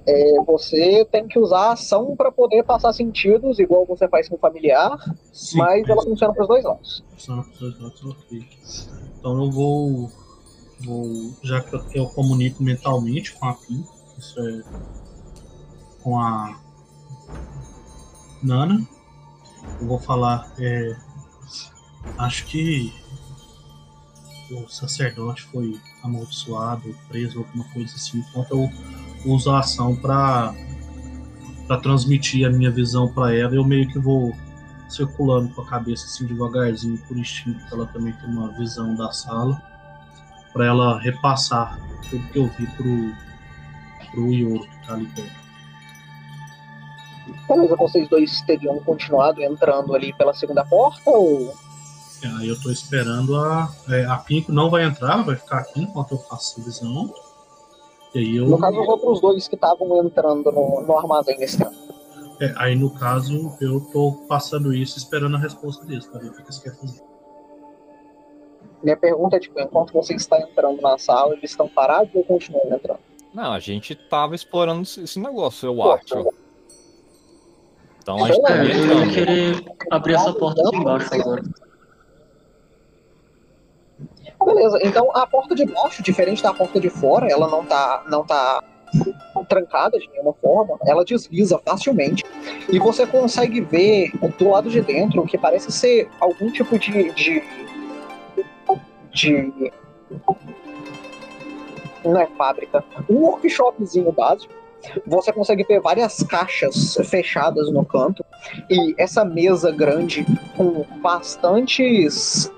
É, 0.07 0.41
você 0.43 1.05
tem 1.11 1.27
que 1.27 1.37
usar 1.37 1.67
a 1.67 1.71
ação 1.73 2.15
para 2.15 2.31
poder 2.31 2.63
passar 2.63 2.93
sentidos, 2.93 3.59
igual 3.59 3.85
você 3.85 4.07
faz 4.07 4.29
com 4.29 4.35
o 4.35 4.39
familiar, 4.39 4.97
Sim, 5.33 5.57
mas 5.57 5.87
ela 5.87 6.01
funciona 6.01 6.33
para 6.33 6.43
os 6.43 6.47
dois 6.47 6.63
lados. 6.63 7.03
Funciona 7.11 7.43
para 7.43 7.51
os 7.51 7.59
dois 7.59 7.79
lados, 7.79 8.05
ok. 8.05 8.47
Então 9.19 9.43
eu 9.43 9.51
vou, 9.51 10.11
vou 10.85 11.33
já 11.43 11.61
que 11.61 11.75
eu, 11.75 11.81
eu 11.93 12.05
comunico 12.07 12.63
mentalmente 12.63 13.33
com 13.33 13.45
a 13.45 13.53
Pim, 13.53 13.83
isso 14.17 14.39
é 14.39 14.63
com 16.01 16.17
a 16.17 16.57
Nana, 18.41 18.87
eu 19.79 19.87
vou 19.87 19.99
falar. 19.99 20.51
É, 20.59 20.95
acho 22.17 22.45
que 22.45 22.93
o 24.51 24.67
sacerdote 24.67 25.43
foi 25.43 25.79
amaldiçoado, 26.03 26.95
preso, 27.07 27.39
alguma 27.39 27.63
coisa 27.65 27.93
assim. 27.95 28.19
Enquanto 28.19 28.51
eu 28.51 28.69
uso 29.25 29.51
a 29.51 29.59
ação 29.59 29.95
para 29.95 30.53
para 31.67 31.77
transmitir 31.81 32.47
a 32.47 32.49
minha 32.49 32.71
visão 32.71 33.13
para 33.13 33.35
ela, 33.35 33.53
eu 33.53 33.63
meio 33.63 33.87
que 33.87 33.99
vou 33.99 34.35
circulando 34.89 35.53
com 35.53 35.61
a 35.61 35.65
cabeça 35.67 36.05
assim 36.07 36.25
devagarzinho 36.25 36.97
por 37.07 37.15
instinto, 37.15 37.63
para 37.67 37.77
ela 37.77 37.85
também 37.85 38.11
ter 38.13 38.25
uma 38.25 38.51
visão 38.57 38.95
da 38.95 39.11
sala, 39.11 39.61
para 40.51 40.65
ela 40.65 40.99
repassar 40.99 41.79
tudo 42.09 42.27
que 42.29 42.39
eu 42.39 42.47
vi 42.57 42.65
pro 42.75 43.13
pro 44.11 44.33
Yoro 44.33 44.67
que 44.67 44.87
tá 44.87 44.95
ali 44.95 45.05
perto. 45.07 45.38
Beleza, 47.47 47.75
vocês 47.75 48.07
dois 48.07 48.41
teriam 48.41 48.79
continuado 48.79 49.41
entrando 49.41 49.93
ali 49.95 50.13
pela 50.13 50.33
segunda 50.33 50.65
porta 50.65 51.09
ou. 51.09 51.53
Aí 52.37 52.47
é, 52.47 52.51
eu 52.51 52.61
tô 52.61 52.69
esperando 52.69 53.35
a. 53.35 53.69
É, 53.89 54.05
a 54.05 54.17
Pinko 54.17 54.51
não 54.51 54.69
vai 54.69 54.83
entrar, 54.83 55.23
vai 55.23 55.35
ficar 55.35 55.59
aqui 55.59 55.81
enquanto 55.81 56.11
eu 56.11 56.17
faço 56.17 56.59
a 56.59 56.63
visão. 56.63 57.13
E 58.13 58.19
aí 58.19 58.37
eu... 58.37 58.47
No 58.47 58.57
caso, 58.57 58.81
os 58.81 58.87
outros 58.87 59.21
dois 59.21 59.47
que 59.47 59.55
estavam 59.55 60.03
entrando 60.03 60.51
no, 60.51 60.81
no 60.81 60.97
armazém 60.97 61.37
nesse 61.37 61.57
tempo. 61.57 61.75
É, 62.41 62.53
aí 62.57 62.75
no 62.75 62.89
caso, 62.89 63.55
eu 63.61 63.81
tô 63.91 64.13
passando 64.27 64.73
isso 64.73 64.97
esperando 64.97 65.35
a 65.35 65.39
resposta 65.39 65.85
deles, 65.85 66.07
para 66.07 66.19
ver 66.19 66.29
o 66.29 66.33
que 66.33 66.41
eles 66.41 66.57
querem 66.57 66.79
fazer. 66.79 67.01
Minha 68.81 68.97
pergunta 68.97 69.35
é, 69.35 69.39
tipo, 69.39 69.59
enquanto 69.59 69.91
você 69.91 70.15
está 70.15 70.39
entrando 70.39 70.81
na 70.81 70.97
sala, 70.97 71.35
eles 71.35 71.51
estão 71.51 71.67
parados 71.67 72.15
ou 72.15 72.23
continuam 72.23 72.63
entrando? 72.73 72.99
Não, 73.33 73.51
a 73.51 73.59
gente 73.59 73.93
tava 73.93 74.35
explorando 74.35 74.81
esse 74.81 75.19
negócio, 75.19 75.67
eu 75.67 75.75
Pô, 75.75 75.91
acho. 75.91 76.33
Então 78.01 78.23
a 78.23 78.27
gente 78.27 78.51
é, 78.51 78.61
eu 78.61 79.05
ia 79.05 79.13
querer 79.13 79.65
abrir 79.91 80.15
essa 80.15 80.33
porta 80.33 80.61
de 80.63 80.83
baixo 80.83 81.13
agora. 81.13 81.43
Beleza, 84.45 84.79
então 84.81 85.11
a 85.15 85.27
porta 85.27 85.53
de 85.53 85.65
baixo, 85.65 86.01
diferente 86.01 86.41
da 86.41 86.53
porta 86.53 86.79
de 86.79 86.89
fora, 86.89 87.27
ela 87.29 87.47
não 87.49 87.65
tá, 87.65 88.03
não 88.09 88.25
tá 88.25 88.63
trancada 89.47 89.99
de 89.99 90.07
nenhuma 90.09 90.33
forma, 90.33 90.77
ela 90.85 91.03
desliza 91.03 91.59
facilmente 91.59 92.23
e 92.69 92.79
você 92.79 93.05
consegue 93.05 93.61
ver 93.61 94.11
do 94.37 94.49
lado 94.49 94.69
de 94.69 94.81
dentro 94.81 95.21
o 95.21 95.27
que 95.27 95.37
parece 95.37 95.71
ser 95.71 96.09
algum 96.19 96.51
tipo 96.51 96.77
de, 96.79 97.11
de, 97.13 97.43
de 99.11 99.71
não 102.03 102.19
é 102.19 102.27
fábrica, 102.27 102.83
um 103.09 103.15
workshopzinho 103.17 104.11
básico 104.11 104.53
você 105.05 105.31
consegue 105.31 105.63
ver 105.63 105.79
várias 105.79 106.23
caixas 106.23 106.97
fechadas 107.05 107.71
no 107.71 107.85
canto 107.85 108.23
e 108.69 108.93
essa 108.97 109.25
mesa 109.25 109.71
grande 109.71 110.25
com 110.55 110.85
bastantes 111.01 112.51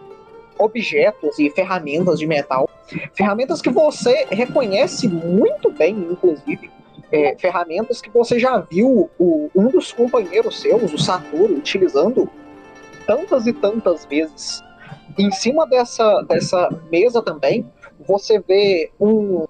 objetos 0.58 1.40
e 1.40 1.50
ferramentas 1.50 2.20
de 2.20 2.28
metal. 2.28 2.70
Ferramentas 3.13 3.62
que 3.62 3.70
você 3.70 4.28
reconhece 4.30 5.08
muito 5.08 5.72
bem, 5.72 5.96
inclusive. 5.96 6.70
É, 7.12 7.36
ferramentas 7.38 8.01
que 8.01 8.10
você 8.10 8.40
já 8.40 8.58
viu 8.58 9.10
o, 9.20 9.50
um 9.54 9.68
dos 9.68 9.92
companheiros 9.92 10.62
seus, 10.62 10.94
o 10.94 10.98
Satoru, 10.98 11.56
utilizando 11.56 12.30
tantas 13.06 13.48
e 13.48 13.54
tantas 13.54 14.06
vezes. 14.06 14.62
Em 15.18 15.30
cima 15.32 15.68
dessa, 15.68 16.22
dessa 16.22 16.70
mesa 16.90 17.22
também, 17.22 17.70
você 18.08 18.40
vê 18.40 18.92
um, 19.00 19.46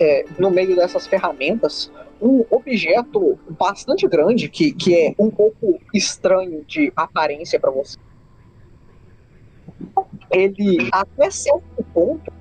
é, 0.00 0.24
no 0.38 0.50
meio 0.50 0.74
dessas 0.76 1.06
ferramentas 1.06 1.90
um 2.20 2.44
objeto 2.50 3.38
bastante 3.50 4.08
grande 4.08 4.48
que, 4.48 4.72
que 4.72 4.94
é 4.94 5.14
um 5.18 5.30
pouco 5.30 5.78
estranho 5.92 6.64
de 6.64 6.92
aparência 6.96 7.60
para 7.60 7.70
você. 7.70 7.98
Ele 10.30 10.88
até 10.90 11.30
certo 11.30 11.84
ponto. 11.92 12.32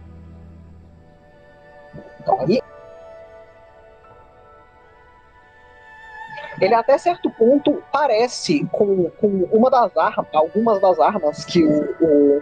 Ele 6.61 6.73
até 6.73 6.97
certo 6.97 7.29
ponto 7.31 7.83
parece 7.91 8.65
com, 8.71 9.09
com 9.09 9.27
uma 9.51 9.69
das 9.69 9.95
armas, 9.97 10.27
algumas 10.33 10.79
das 10.79 10.99
armas 10.99 11.43
que 11.43 11.61
o, 11.61 11.81
o 11.99 12.41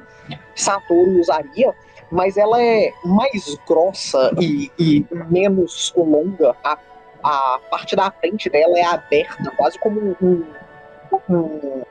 Satoru 0.55 1.19
usaria, 1.19 1.73
mas 2.11 2.37
ela 2.37 2.61
é 2.61 2.91
mais 3.05 3.55
grossa 3.67 4.31
e, 4.39 4.69
e 4.77 5.05
menos 5.29 5.93
longa. 5.95 6.55
A, 6.63 6.77
a 7.23 7.59
parte 7.69 7.95
da 7.95 8.11
frente 8.11 8.49
dela 8.49 8.77
é 8.77 8.83
aberta, 8.83 9.51
quase 9.55 9.79
como 9.79 10.15
um, 10.21 10.43
um, 11.29 11.81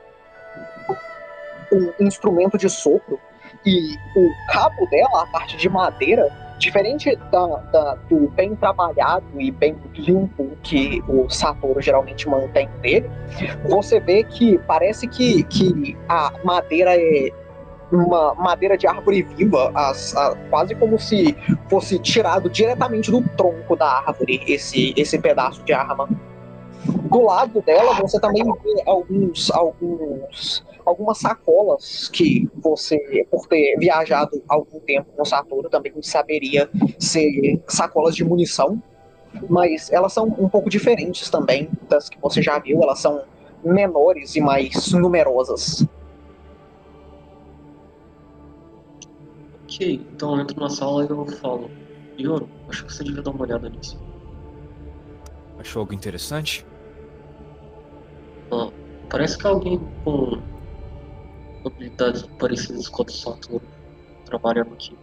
um 1.73 1.93
instrumento 1.99 2.57
de 2.57 2.69
sopro. 2.69 3.19
E 3.65 3.95
o 4.15 4.29
cabo 4.51 4.85
dela, 4.89 5.23
a 5.23 5.27
parte 5.27 5.57
de 5.57 5.69
madeira, 5.69 6.31
Diferente 6.61 7.15
da, 7.31 7.47
da- 7.71 7.95
do 8.07 8.29
bem 8.29 8.55
trabalhado 8.55 9.25
e 9.39 9.49
bem 9.49 9.75
limpo 9.95 10.51
que 10.61 11.01
o 11.07 11.27
Satoru 11.27 11.81
geralmente 11.81 12.29
mantém 12.29 12.69
nele, 12.83 13.09
você 13.67 13.99
vê 13.99 14.23
que 14.23 14.59
parece 14.67 15.07
que, 15.07 15.41
que 15.45 15.97
a 16.07 16.31
madeira 16.43 16.91
é 16.95 17.31
uma 17.91 18.33
madeira 18.35 18.77
de 18.77 18.87
árvore 18.87 19.23
viva, 19.23 19.71
as- 19.75 20.15
a- 20.15 20.35
quase 20.49 20.73
como 20.75 20.97
se 20.99 21.35
fosse 21.69 21.99
tirado 21.99 22.49
diretamente 22.49 23.11
do 23.11 23.21
tronco 23.35 23.75
da 23.75 23.87
árvore 24.05 24.41
esse, 24.47 24.93
esse 24.97 25.19
pedaço 25.19 25.63
de 25.63 25.73
arma. 25.73 26.07
Do 26.85 27.21
lado 27.21 27.61
dela 27.61 27.93
você 27.93 28.19
também 28.19 28.43
vê 28.43 28.83
alguns, 28.87 29.51
alguns, 29.51 30.65
algumas 30.85 31.17
sacolas 31.19 32.09
que 32.09 32.49
você, 32.55 32.97
por 33.29 33.47
ter 33.47 33.75
viajado 33.77 34.41
algum 34.49 34.79
tempo 34.79 35.11
com 35.15 35.23
Saturno, 35.23 35.69
também 35.69 35.93
saberia 36.01 36.69
ser 36.97 37.61
sacolas 37.67 38.15
de 38.15 38.23
munição, 38.23 38.81
mas 39.49 39.91
elas 39.91 40.11
são 40.13 40.25
um 40.25 40.49
pouco 40.49 40.69
diferentes 40.69 41.29
também 41.29 41.69
das 41.87 42.09
que 42.09 42.19
você 42.19 42.41
já 42.41 42.57
viu, 42.57 42.81
elas 42.81 42.99
são 42.99 43.21
menores 43.63 44.35
e 44.35 44.41
mais 44.41 44.91
numerosas. 44.93 45.85
Ok, 49.71 50.05
então 50.13 50.35
eu 50.35 50.41
entro 50.41 50.59
na 50.59 50.69
sala 50.69 51.05
e 51.05 51.09
eu 51.09 51.25
falo. 51.25 51.71
Yoro, 52.19 52.49
acho 52.67 52.85
que 52.85 52.93
você 52.93 53.05
devia 53.05 53.21
dar 53.21 53.31
uma 53.31 53.43
olhada 53.43 53.69
nisso. 53.69 53.97
Achou 55.57 55.79
algo 55.79 55.93
interessante? 55.93 56.65
Ah, 58.51 58.69
parece 59.09 59.37
que 59.37 59.47
alguém 59.47 59.79
com 60.03 60.41
habilidades 61.65 62.23
parecidas 62.37 62.89
com 62.89 63.03
a 63.03 63.05
do 63.05 63.11
Saturno 63.13 63.61
trabalhando 64.25 64.73
aqui. 64.73 64.97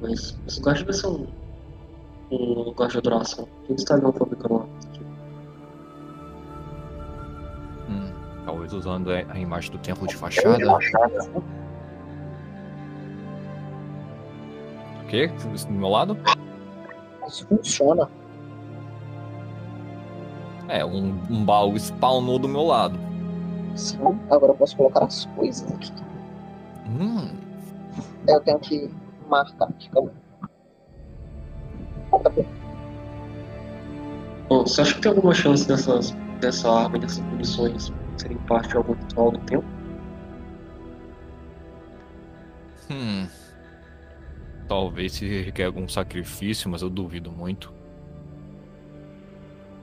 Mas 0.00 0.38
esse 0.46 0.60
lugar 0.60 0.76
deve 0.76 0.92
ser 0.94 1.06
um, 1.08 1.26
um 2.30 2.62
lugar 2.62 2.88
de 2.88 2.96
adoração. 2.96 3.46
Eles 3.68 3.82
estariam 3.82 4.10
fabricando 4.10 4.54
armas 4.54 4.86
aqui. 4.86 5.00
Hum, 7.90 8.10
talvez 8.46 8.72
usando 8.72 9.10
a 9.10 9.38
imagem 9.38 9.70
do 9.70 9.78
templo 9.78 10.08
de 10.08 10.16
fachada. 10.16 10.56
O 10.56 11.53
quê? 15.14 15.30
Isso 15.54 15.66
Do 15.68 15.72
meu 15.72 15.88
lado? 15.88 16.16
Isso 17.26 17.46
funciona. 17.46 18.10
É, 20.68 20.84
um, 20.84 21.20
um 21.30 21.44
baú 21.44 21.76
spawnou 21.76 22.38
do 22.38 22.48
meu 22.48 22.64
lado. 22.64 22.98
Sim. 23.76 23.98
Agora 24.30 24.52
eu 24.52 24.56
posso 24.56 24.76
colocar 24.76 25.04
as 25.04 25.26
coisas 25.36 25.70
aqui. 25.72 25.92
Hum, 26.86 27.30
Eu 28.26 28.40
tenho 28.40 28.58
que 28.58 28.90
marcar 29.28 29.66
aqui, 29.66 29.88
calma. 29.90 30.10
Tá 32.10 32.30
bom. 32.30 32.44
Bom, 34.48 34.62
você 34.62 34.82
acha 34.82 34.94
que 34.94 35.00
tem 35.00 35.10
alguma 35.12 35.34
chance 35.34 35.66
dessas, 35.66 36.12
dessa 36.40 36.70
arma 36.70 36.96
e 36.96 37.00
dessas 37.00 37.20
munições 37.20 37.92
serem 38.16 38.36
parte 38.38 38.68
de 38.70 38.76
algum 38.76 38.92
ritual 38.92 39.32
do 39.32 39.38
tempo? 39.40 39.64
Talvez 44.74 45.12
se 45.12 45.42
requer 45.42 45.66
algum 45.66 45.86
sacrifício, 45.88 46.68
mas 46.68 46.82
eu 46.82 46.90
duvido 46.90 47.30
muito. 47.30 47.72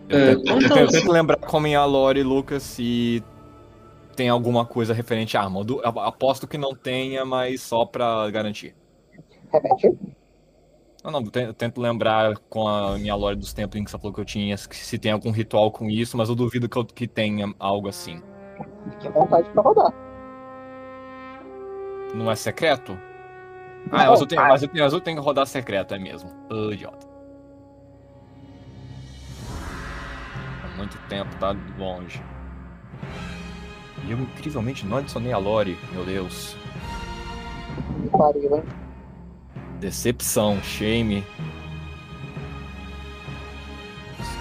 Eu, 0.10 0.17
É, 0.17 0.36
tento, 0.36 0.50
eu 0.50 0.57
então, 0.57 0.60
tento- 0.60 0.79
eu 0.79 0.88
tento 0.91 1.12
lembrar 1.13 1.38
como 1.38 1.65
em 1.65 1.75
a 1.75 1.86
Lore, 1.86 2.21
Lucas, 2.24 2.62
se 2.62 3.24
tem 4.17 4.27
alguma 4.27 4.65
coisa 4.65 4.93
referente 4.93 5.38
à 5.38 5.43
arma. 5.43 5.62
Eu 5.65 5.79
aposto 6.01 6.45
que 6.45 6.57
não 6.57 6.75
tenha, 6.75 7.24
mas 7.24 7.62
só 7.62 7.86
pra 7.86 8.29
garantir. 8.31 8.75
Repete. 9.53 9.98
Não, 11.05 11.10
não, 11.12 11.21
eu 11.21 11.31
te- 11.31 11.39
eu 11.39 11.53
tento 11.53 11.79
lembrar 11.79 12.36
com 12.50 12.67
a 12.67 12.98
minha 12.98 13.15
lore 13.15 13.36
dos 13.38 13.53
tempos 13.53 13.79
em 13.79 13.83
que 13.86 13.89
você 13.89 13.98
falou 13.98 14.13
que 14.13 14.19
eu 14.19 14.25
tinha, 14.25 14.55
se 14.57 15.00
tem 15.00 15.12
algum 15.13 15.31
ritual 15.31 15.71
com 15.71 15.89
isso, 15.89 16.17
mas 16.17 16.27
eu 16.27 16.36
duvido 16.36 16.67
que, 16.67 16.77
eu- 16.77 16.86
que 16.86 17.07
tenha 17.07 17.51
algo 17.57 17.88
assim. 17.88 18.21
Fique 18.91 19.07
à 19.07 19.12
vontade 19.12 19.50
pra 19.51 19.63
rodar. 19.63 19.93
Não 22.13 22.30
é 22.30 22.36
secreto? 22.36 22.95
Ah, 23.91 24.06
eu 24.06 24.26
tenho, 24.26 24.41
mas 24.41 24.62
eu 24.62 24.67
tenho, 24.67 24.84
mas 24.84 24.94
eu 24.94 25.02
tenho 25.02 25.17
que 25.17 25.24
rodar 25.24 25.46
secreto, 25.46 25.94
é 25.94 26.00
mesmo. 26.00 26.30
Idiota. 26.72 27.08
Há 30.63 30.78
muito 30.78 30.98
tempo, 31.10 31.36
tá 31.38 31.56
longe. 31.78 32.22
E 34.08 34.12
eu 34.12 34.20
incrivelmente 34.20 34.86
não 34.86 34.98
adicionei 34.98 35.32
a 35.32 35.38
lore, 35.38 35.78
meu 35.91 36.06
Deus. 36.06 36.56
Que 38.02 38.10
pariu, 38.17 38.56
hein? 38.58 38.63
Decepção, 39.80 40.62
shame. 40.62 41.24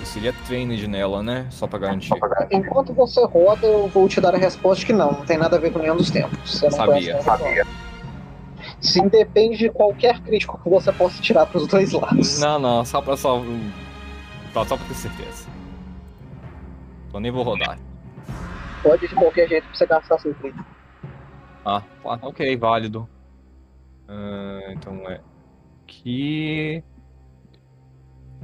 Eu 0.00 0.06
seria 0.06 0.32
trained 0.46 0.86
nela, 0.86 1.22
né? 1.22 1.46
Só 1.50 1.66
pra 1.66 1.78
garantir. 1.78 2.12
Enquanto 2.50 2.92
você 2.92 3.24
roda, 3.24 3.66
eu 3.66 3.88
vou 3.88 4.08
te 4.08 4.20
dar 4.20 4.34
a 4.34 4.38
resposta 4.38 4.84
que 4.84 4.92
não, 4.92 5.12
não 5.12 5.24
tem 5.24 5.38
nada 5.38 5.56
a 5.56 5.60
ver 5.60 5.72
com 5.72 5.78
nenhum 5.78 5.96
dos 5.96 6.10
tempos. 6.10 6.38
Você 6.58 6.66
não 6.66 6.72
Sabia. 6.72 7.16
ritual. 7.18 7.38
Sim, 8.80 9.08
depende 9.08 9.58
de 9.58 9.70
qualquer 9.70 10.20
crítico 10.20 10.58
que 10.62 10.68
você 10.68 10.90
possa 10.92 11.20
tirar 11.20 11.46
pros 11.46 11.66
dois 11.66 11.92
lados. 11.92 12.40
Não, 12.40 12.58
não, 12.58 12.84
só 12.84 13.02
pra 13.02 13.16
só. 13.16 13.42
Só 14.52 14.64
só 14.64 14.76
pra 14.76 14.86
ter 14.86 14.94
certeza. 14.94 15.48
Eu 17.12 17.20
nem 17.20 17.30
vou 17.30 17.42
rodar. 17.42 17.78
Pode 18.82 19.06
de 19.06 19.14
qualquer 19.14 19.48
jeito 19.48 19.64
pra 19.64 19.74
você 19.74 19.86
gastar 19.86 20.18
seu 20.18 20.34
crítico. 20.34 20.64
Ah, 21.64 21.82
ah, 22.04 22.18
ok, 22.22 22.56
válido. 22.56 23.08
Ah, 24.08 24.72
então 24.72 25.08
é. 25.10 25.20
Aqui. 25.84 26.82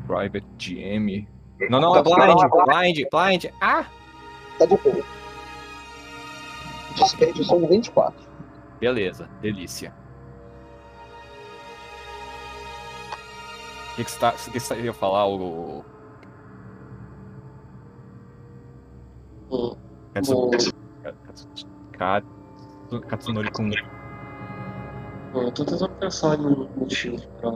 Private 0.07 0.47
GM. 0.59 1.27
Não, 1.71 1.81
não, 1.81 1.97
é 1.97 2.03
blind, 2.03 2.39
blind, 2.67 2.99
blind. 3.11 3.45
Ah! 3.63 3.87
Tá 4.59 4.67
de 4.67 4.77
boa. 4.77 5.05
Desperdiçou 6.97 7.65
um 7.65 7.69
24. 7.69 8.27
Beleza, 8.79 9.29
delícia. 9.41 9.95
O 13.97 13.99
que, 13.99 14.05
que 14.05 14.11
você 14.11 14.19
tá. 14.19 14.31
O 14.31 14.51
que 14.53 14.61
você 14.61 14.81
ia 14.83 14.93
falar, 14.93 15.27
o. 15.27 15.83
Katsu- 21.93 23.01
Katsunori 23.09 23.51
Kun. 23.53 23.71
eu 25.35 25.53
tô 25.53 25.65
tentando 25.65 25.95
pensar 25.97 26.39
um 26.39 26.69
motivo 26.77 27.17
pra 27.39 27.51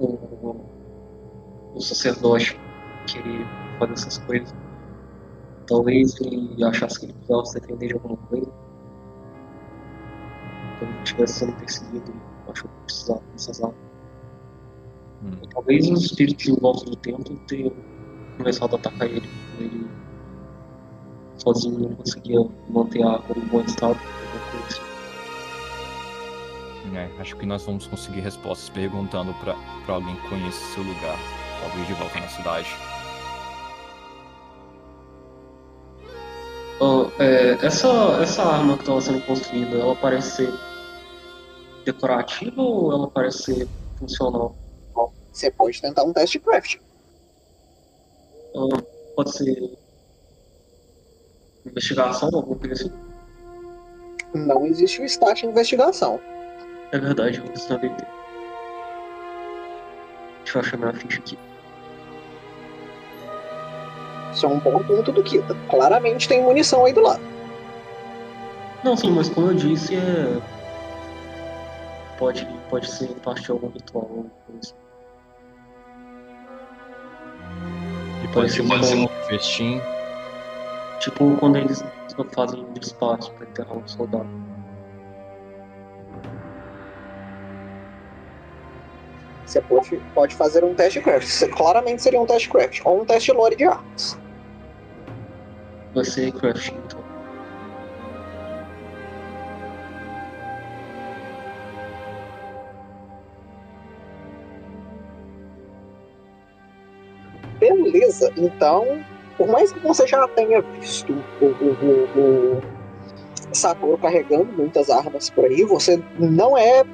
o, 0.00 0.56
o 1.74 1.80
sacerdote 1.80 2.58
querer 3.06 3.46
fazer 3.78 3.92
essas 3.94 4.18
coisas. 4.18 4.54
Talvez 5.66 6.18
ele 6.20 6.62
achasse 6.64 7.00
que 7.00 7.06
ele 7.06 7.12
precisava 7.14 7.44
se 7.46 7.60
defender 7.60 7.88
de 7.88 7.94
alguma 7.94 8.16
coisa. 8.28 8.46
Quando 10.78 10.90
ele 10.90 11.02
estivesse 11.04 11.32
sendo 11.40 11.52
perseguido, 11.56 12.12
achou 12.48 12.68
que 12.70 12.76
precisava 12.84 13.20
dessas 13.32 13.62
armas. 13.62 13.87
Hum. 15.22 15.32
Talvez 15.52 15.90
os 15.90 16.04
espíritos 16.04 16.46
volta 16.60 16.84
do 16.84 16.96
templo 16.96 17.38
tenham 17.48 17.72
começado 18.36 18.76
a 18.76 18.78
atacar 18.78 19.08
ele. 19.08 19.28
Ele 19.58 19.86
sozinho 21.36 21.78
não 21.80 21.94
conseguia 21.94 22.38
manter 22.68 23.02
a 23.02 23.12
árvore 23.12 23.40
em 23.40 23.46
bom 23.46 23.60
estado. 23.60 23.98
É, 26.94 27.20
acho 27.20 27.36
que 27.36 27.46
nós 27.46 27.64
vamos 27.64 27.86
conseguir 27.86 28.20
respostas 28.20 28.68
perguntando 28.70 29.34
pra 29.34 29.54
alguém 29.88 30.14
que 30.16 30.28
conheça 30.28 30.58
o 30.58 30.74
seu 30.74 30.82
lugar. 30.82 31.18
Talvez 31.60 31.86
de 31.86 31.94
volta 31.94 32.20
na 32.20 32.28
cidade. 32.28 32.68
Ah, 36.80 37.10
é, 37.18 37.66
essa, 37.66 37.88
essa 38.22 38.42
arma 38.42 38.74
que 38.74 38.82
estava 38.82 39.00
sendo 39.00 39.20
construída, 39.26 39.76
ela 39.76 39.96
parece 39.96 40.36
ser 40.36 40.52
decorativa 41.84 42.62
ou 42.62 42.92
ela 42.92 43.10
parece 43.10 43.42
ser 43.42 43.68
funcional? 43.98 44.56
Você 45.38 45.52
pode 45.52 45.80
tentar 45.80 46.02
um 46.02 46.12
teste 46.12 46.36
de 46.36 46.44
craft. 46.44 46.78
Ah, 48.56 48.82
pode 49.14 49.36
ser 49.36 49.78
investigação, 51.64 52.28
alguma 52.32 52.58
coisa 52.58 52.74
assim? 52.74 52.92
Não 54.34 54.66
existe 54.66 55.00
o 55.00 55.04
stat 55.04 55.46
em 55.46 55.50
investigação. 55.50 56.20
É 56.90 56.98
verdade, 56.98 57.38
eu 57.38 57.44
na 57.44 57.78
BT. 57.78 58.04
Deixa 60.42 60.58
eu 60.58 60.60
achar 60.60 60.76
minha 60.76 60.92
ficha 60.94 61.20
aqui. 61.20 61.38
Isso 64.32 64.44
é 64.44 64.48
um 64.48 64.58
bom 64.58 64.82
ponto 64.82 65.12
do 65.12 65.22
Kita. 65.22 65.54
Claramente 65.70 66.26
tem 66.26 66.42
munição 66.42 66.84
aí 66.84 66.92
do 66.92 67.02
lado. 67.02 67.22
Não, 68.82 68.96
sim, 68.96 69.12
mas 69.12 69.28
como 69.28 69.52
eu 69.52 69.54
disse, 69.54 69.94
é. 69.94 70.42
Pode, 72.18 72.44
pode 72.68 72.90
ser 72.90 73.06
parte 73.20 73.44
de 73.44 73.52
algum 73.52 73.68
ritual. 73.68 74.02
alguma 74.02 74.30
coisa 74.44 74.87
pode 78.38 78.86
ser 78.86 78.96
um 78.96 79.08
festim. 79.26 79.80
Tipo 81.00 81.36
quando 81.38 81.56
eles 81.56 81.84
fazem 82.34 82.64
disparos 82.72 83.28
pra 83.30 83.46
enterrar 83.46 83.76
um 83.76 83.86
soldado. 83.88 84.28
Você 89.44 89.60
pode, 89.62 89.96
pode 90.14 90.34
fazer 90.34 90.62
um 90.62 90.74
teste 90.74 90.98
de 90.98 91.04
craft. 91.04 91.26
Você- 91.26 91.48
claramente 91.48 92.02
seria 92.02 92.20
um 92.20 92.26
teste 92.26 92.48
de 92.48 92.52
craft. 92.52 92.80
Ou 92.84 93.00
um 93.00 93.04
teste 93.04 93.32
de 93.32 93.36
lore 93.38 93.56
de 93.56 93.64
armas. 93.64 94.18
Vai 95.94 96.04
ser 96.04 96.30
crafting, 96.32 96.76
então. 108.38 109.04
Por 109.36 109.46
mais 109.46 109.72
que 109.72 109.78
você 109.80 110.06
já 110.06 110.26
tenha 110.28 110.60
visto 110.60 111.12
o, 111.40 111.44
o, 111.44 112.18
o, 112.18 112.62
o 113.50 113.54
Satoru 113.54 113.96
carregando 113.98 114.46
muitas 114.56 114.90
armas 114.90 115.30
por 115.30 115.44
aí, 115.44 115.64
você 115.64 116.02
não 116.18 116.56
é 116.58 116.84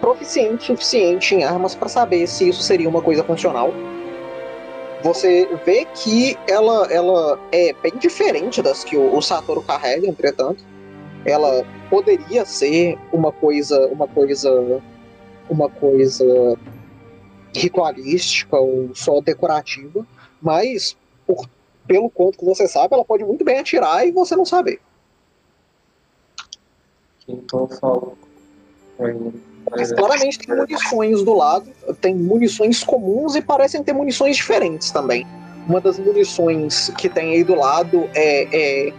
proficiente 0.00 0.64
suficiente 0.64 1.34
em 1.34 1.44
armas 1.44 1.74
para 1.74 1.88
saber 1.88 2.26
se 2.26 2.48
isso 2.48 2.62
seria 2.62 2.88
uma 2.88 3.02
coisa 3.02 3.22
funcional. 3.24 3.72
Você 5.02 5.48
vê 5.64 5.86
que 5.94 6.36
ela, 6.46 6.86
ela 6.92 7.38
é 7.52 7.72
bem 7.82 7.92
diferente 7.98 8.62
das 8.62 8.84
que 8.84 8.96
o, 8.96 9.16
o 9.16 9.22
Satoru 9.22 9.62
carrega, 9.62 10.06
entretanto. 10.06 10.64
Ela 11.24 11.64
poderia 11.88 12.44
ser 12.44 12.98
uma 13.12 13.32
coisa, 13.32 13.86
uma 13.88 14.06
coisa, 14.06 14.80
uma 15.48 15.68
coisa 15.68 16.56
ritualística 17.54 18.56
ou 18.56 18.90
só 18.94 19.20
decorativa, 19.20 20.06
mas 20.40 20.96
por- 21.26 21.48
pelo 21.86 22.08
quanto 22.10 22.38
que 22.38 22.44
você 22.44 22.68
sabe, 22.68 22.94
ela 22.94 23.04
pode 23.04 23.24
muito 23.24 23.44
bem 23.44 23.58
atirar 23.58 24.06
e 24.06 24.12
você 24.12 24.36
não 24.36 24.44
saber. 24.44 24.80
Então 27.28 27.68
falo. 27.68 28.16
ele, 28.98 29.32
Mas 29.70 29.92
é, 29.92 29.94
claramente 29.94 30.38
tem 30.38 30.56
munições 30.56 31.22
do 31.22 31.34
lado, 31.34 31.70
tem 32.00 32.14
munições 32.14 32.82
comuns 32.82 33.34
e 33.34 33.42
parecem 33.42 33.82
ter 33.82 33.92
munições 33.92 34.36
diferentes 34.36 34.90
também. 34.90 35.26
Uma 35.68 35.80
das 35.80 35.98
munições 35.98 36.90
que 36.98 37.08
tem 37.08 37.34
aí 37.34 37.44
do 37.44 37.54
lado 37.54 38.08
é, 38.14 38.88
é, 38.88 38.92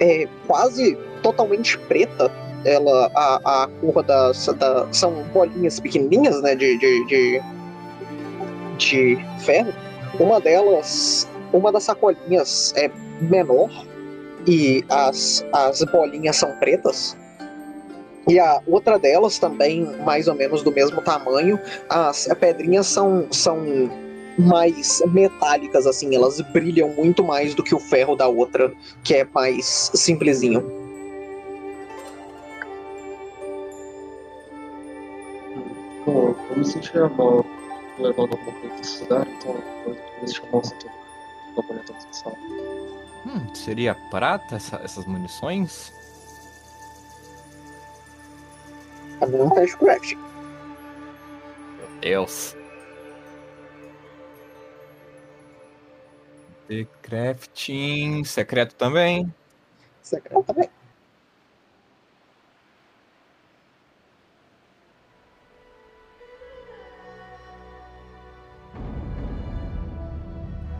é 0.00 0.28
quase 0.46 0.96
totalmente 1.22 1.78
preta. 1.78 2.30
Ela, 2.64 3.10
a, 3.14 3.62
a 3.64 3.68
cor 3.80 4.02
das, 4.02 4.46
da, 4.46 4.92
são 4.92 5.22
bolinhas 5.32 5.78
pequenininhas, 5.80 6.42
né, 6.42 6.54
de, 6.54 6.76
de, 6.78 7.06
de, 7.06 7.42
de 8.76 9.18
ferro. 9.40 9.72
Uma 10.18 10.40
delas, 10.40 11.28
uma 11.52 11.70
das 11.70 11.84
sacolinhas 11.84 12.74
é 12.76 12.90
menor 13.20 13.70
e 14.46 14.84
as, 14.88 15.44
as 15.52 15.82
bolinhas 15.84 16.36
são 16.36 16.52
pretas. 16.58 17.16
E 18.28 18.38
a 18.38 18.60
outra 18.66 18.98
delas 18.98 19.38
também, 19.38 19.84
mais 20.04 20.28
ou 20.28 20.34
menos 20.34 20.62
do 20.62 20.72
mesmo 20.72 21.00
tamanho, 21.00 21.58
as 21.88 22.28
pedrinhas 22.38 22.86
são, 22.86 23.26
são 23.30 23.58
mais 24.38 25.02
metálicas, 25.12 25.86
assim, 25.86 26.14
elas 26.14 26.40
brilham 26.52 26.90
muito 26.90 27.24
mais 27.24 27.54
do 27.54 27.62
que 27.62 27.74
o 27.74 27.80
ferro 27.80 28.14
da 28.14 28.28
outra, 28.28 28.72
que 29.02 29.14
é 29.14 29.26
mais 29.32 29.90
simplesinho. 29.94 30.88
Eu 36.06 36.36
me 36.56 37.00
a 37.00 37.08
mal 37.08 37.44
levando 37.98 38.36
coisa 38.36 38.76
desse 38.76 39.02
lugar, 39.02 39.26
então 39.38 39.56
Hum, 43.26 43.54
seria 43.54 43.94
prata 44.10 44.56
essa- 44.56 44.76
essas 44.76 45.04
munições? 45.04 45.92
Também 49.20 49.42
um 49.42 49.50
teste 49.50 49.76
craft. 49.76 50.14
Meu 50.14 52.00
Deus. 52.00 52.56
The 56.68 56.86
crafting 57.02 58.24
secreto 58.24 58.74
também. 58.74 59.32
Secreto 60.02 60.42
também. 60.44 60.70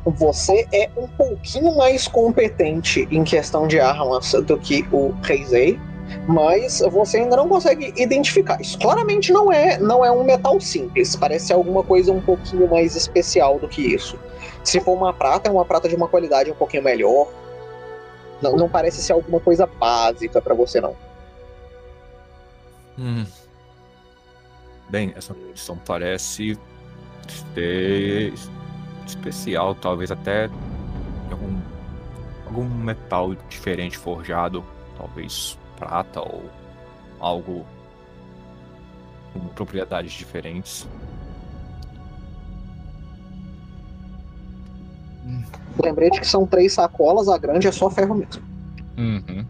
Você 0.05 0.67
é 0.73 0.89
um 0.97 1.07
pouquinho 1.07 1.77
mais 1.77 2.09
competente 2.09 3.07
em 3.11 3.25
questão 3.25 3.67
de 3.67 3.79
armas 3.79 4.33
do 4.33 4.59
que 4.59 4.87
o 4.91 5.15
Reisei, 5.23 5.79
mas 6.27 6.81
você 6.91 7.19
ainda 7.19 7.37
não 7.37 7.49
consegue 7.49 7.93
identificar. 7.97 8.61
Isso 8.61 8.79
claramente 8.79 9.33
não 9.33 9.53
é, 9.53 9.79
não 9.79 10.05
é 10.05 10.11
um 10.11 10.25
metal 10.25 10.61
simples, 10.61 11.15
parece 11.15 11.53
alguma 11.53 11.83
coisa 11.83 12.13
um 12.13 12.21
pouquinho 12.21 12.69
mais 12.69 12.97
especial 12.97 13.59
do 13.59 13.69
que 13.69 13.83
isso. 13.83 14.19
Se 14.65 14.81
for 14.81 14.93
uma 14.93 15.13
prata, 15.13 15.49
é 15.49 15.53
uma 15.53 15.65
prata 15.65 15.89
de 15.89 15.95
uma 15.95 16.09
qualidade 16.09 16.51
um 16.51 16.55
pouquinho 16.55 16.83
melhor. 16.83 17.29
Não, 18.41 18.57
não 18.57 18.69
parece 18.69 19.03
ser 19.03 19.13
alguma 19.13 19.41
coisa 19.41 19.67
básica 19.67 20.41
pra 20.41 20.55
você, 20.55 20.81
não. 20.81 20.97
Hum. 22.99 23.27
Bem, 24.89 25.13
essa 25.17 25.35
munição 25.35 25.79
parece 25.85 26.59
especial, 29.09 29.75
talvez 29.75 30.11
até 30.11 30.51
algum, 31.31 31.61
algum 32.47 32.65
metal 32.69 33.35
diferente 33.49 33.97
forjado, 33.99 34.65
talvez 34.97 35.59
prata 35.77 36.21
ou 36.21 36.45
algo 37.21 37.65
com 39.33 39.41
propriedades 39.49 40.13
diferentes. 40.13 40.87
Lembrete 45.83 46.21
que 46.21 46.27
são 46.27 46.47
três 46.47 46.73
sacolas, 46.73 47.29
a 47.29 47.39
grande 47.39 47.69
é 47.69 47.73
só 47.73 47.89
ferro 47.91 48.15
mesmo. 48.15 48.43
Uhum. 48.97 49.45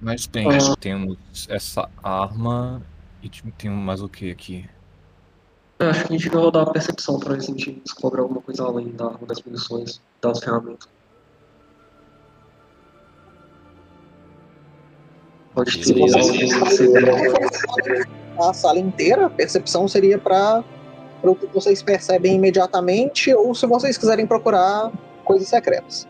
Mas 0.00 0.26
bem, 0.26 0.48
Ah. 0.48 0.76
temos 0.80 1.16
essa 1.48 1.88
arma 2.02 2.82
e 3.22 3.28
tipo, 3.28 3.50
tem 3.52 3.70
mais 3.70 4.02
o 4.02 4.08
que 4.08 4.30
aqui? 4.30 4.68
Eu 5.78 5.90
acho 5.90 6.06
que 6.06 6.14
a 6.14 6.16
gente 6.18 6.28
vai 6.28 6.42
rodar 6.42 6.68
a 6.68 6.72
percepção 6.72 7.18
pra 7.18 7.34
ver 7.34 7.42
se 7.42 7.50
a 7.50 7.54
gente 7.54 7.72
descobre 7.84 8.20
alguma 8.20 8.40
coisa 8.40 8.64
além 8.64 8.90
da 8.92 9.08
das 9.26 9.42
munições, 9.42 10.00
das 10.20 10.38
ferramentas. 10.40 10.88
Pode 15.54 15.70
Se 15.84 15.92
ter 15.94 16.00
vocês- 16.00 16.14
algo 16.26 16.38
que 16.38 16.54
você 16.76 18.04
A 18.40 18.52
sala 18.54 18.78
inteira, 18.78 19.26
a 19.26 19.30
percepção 19.30 19.86
seria 19.86 20.18
para 20.18 20.64
o 21.22 21.34
que 21.34 21.46
vocês 21.46 21.82
percebem 21.82 22.36
imediatamente, 22.36 23.32
ou 23.34 23.54
se 23.54 23.66
vocês 23.66 23.98
quiserem 23.98 24.26
procurar 24.26 24.90
coisas 25.24 25.48
secretas. 25.48 26.08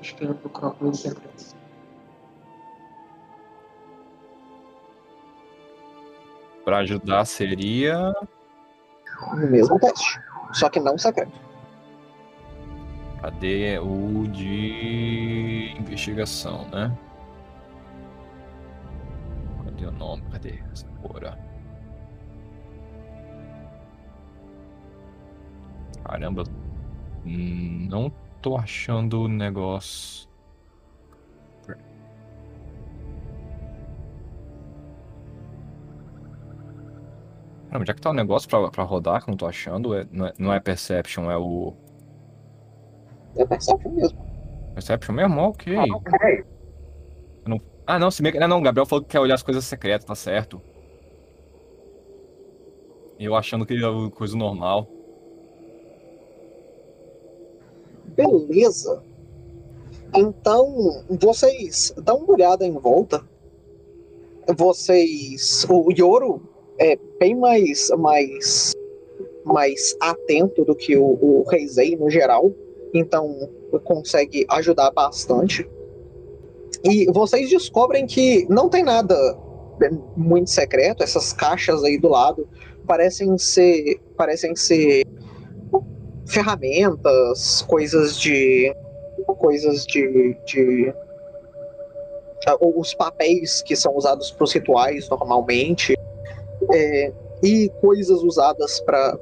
Acho 0.00 0.14
que 0.14 0.24
eu 0.24 0.28
ia 0.28 0.34
procurar 0.34 0.70
coisas 0.72 1.00
secretas. 1.00 1.53
Pra 6.64 6.78
ajudar 6.78 7.24
seria. 7.24 8.12
No 9.36 9.50
mesmo 9.50 9.78
teste. 9.78 10.20
Só 10.52 10.68
que 10.68 10.80
não 10.80 10.96
secreto. 10.96 11.32
Cadê 13.20 13.78
o 13.78 14.26
de 14.28 15.74
investigação, 15.78 16.68
né? 16.68 16.96
Cadê 19.64 19.86
o 19.86 19.92
nome? 19.92 20.22
Cadê 20.30 20.62
essa 20.72 20.86
porra? 21.02 21.38
Caramba, 26.04 26.44
hum, 27.24 27.88
não 27.90 28.12
tô 28.42 28.58
achando 28.58 29.22
o 29.22 29.28
negócio. 29.28 30.28
Onde 37.74 37.90
é 37.90 37.94
que 37.94 38.00
tá 38.00 38.10
o 38.10 38.14
negócio 38.14 38.48
pra, 38.48 38.70
pra 38.70 38.84
rodar 38.84 39.22
que 39.22 39.28
eu 39.28 39.32
não 39.32 39.36
tô 39.38 39.46
achando? 39.46 39.94
É- 39.94 40.06
não, 40.10 40.26
é, 40.26 40.32
não 40.38 40.52
é 40.52 40.60
Perception, 40.60 41.30
é 41.30 41.36
o. 41.36 41.74
É 43.36 43.44
perception 43.44 43.90
mesmo. 43.92 44.18
Perception 44.74 45.12
mesmo? 45.14 45.40
Ok. 45.40 45.74
Não- 47.46 47.60
Ah, 47.86 47.98
não, 47.98 48.10
se 48.10 48.22
bem 48.22 48.30
que. 48.32 48.38
Ah, 48.38 48.46
não, 48.46 48.58
o 48.60 48.62
Gabriel 48.62 48.86
falou 48.86 49.02
que 49.04 49.10
quer 49.10 49.20
olhar 49.20 49.34
as 49.34 49.42
coisas 49.42 49.64
secretas, 49.64 50.04
tá 50.06 50.14
certo. 50.14 50.62
Eu 53.18 53.34
achando 53.34 53.66
que 53.66 53.74
é 53.74 54.10
coisa 54.10 54.36
normal. 54.36 54.88
Beleza. 58.06 59.02
Então, 60.14 61.04
vocês 61.20 61.92
dão 61.96 62.18
uma 62.18 62.32
olhada 62.34 62.64
em 62.64 62.72
volta. 62.72 63.24
Vocês. 64.56 65.66
O 65.68 65.90
Yoro 65.90 66.48
é 66.78 66.98
bem 67.18 67.34
mais, 67.34 67.90
mais, 67.98 68.72
mais 69.44 69.96
atento 70.00 70.64
do 70.64 70.74
que 70.74 70.96
o, 70.96 71.04
o 71.04 71.44
Reisei 71.48 71.96
no 71.96 72.10
geral. 72.10 72.52
Então, 72.92 73.48
consegue 73.84 74.46
ajudar 74.50 74.90
bastante. 74.90 75.68
E 76.84 77.06
vocês 77.12 77.48
descobrem 77.48 78.06
que 78.06 78.46
não 78.48 78.68
tem 78.68 78.84
nada 78.84 79.16
muito 80.16 80.50
secreto, 80.50 81.02
essas 81.02 81.32
caixas 81.32 81.82
aí 81.82 81.98
do 81.98 82.08
lado 82.08 82.48
parecem 82.86 83.36
ser 83.38 83.98
parecem 84.16 84.54
ser 84.54 85.04
ferramentas, 86.26 87.62
coisas 87.62 88.18
de 88.18 88.72
coisas 89.38 89.84
de, 89.86 90.36
de 90.46 90.94
os 92.60 92.94
papéis 92.94 93.62
que 93.62 93.74
são 93.74 93.96
usados 93.96 94.30
para 94.30 94.44
os 94.44 94.52
rituais 94.52 95.08
normalmente 95.08 95.96
é, 96.72 97.12
e 97.42 97.68
coisas 97.80 98.22
usadas 98.22 98.80
para 98.80 99.16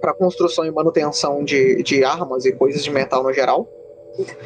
para 0.00 0.12
construção 0.12 0.66
e 0.66 0.70
manutenção 0.70 1.42
de, 1.42 1.82
de 1.82 2.04
armas 2.04 2.44
e 2.44 2.52
coisas 2.52 2.84
de 2.84 2.90
metal 2.90 3.22
no 3.22 3.32
geral. 3.32 3.66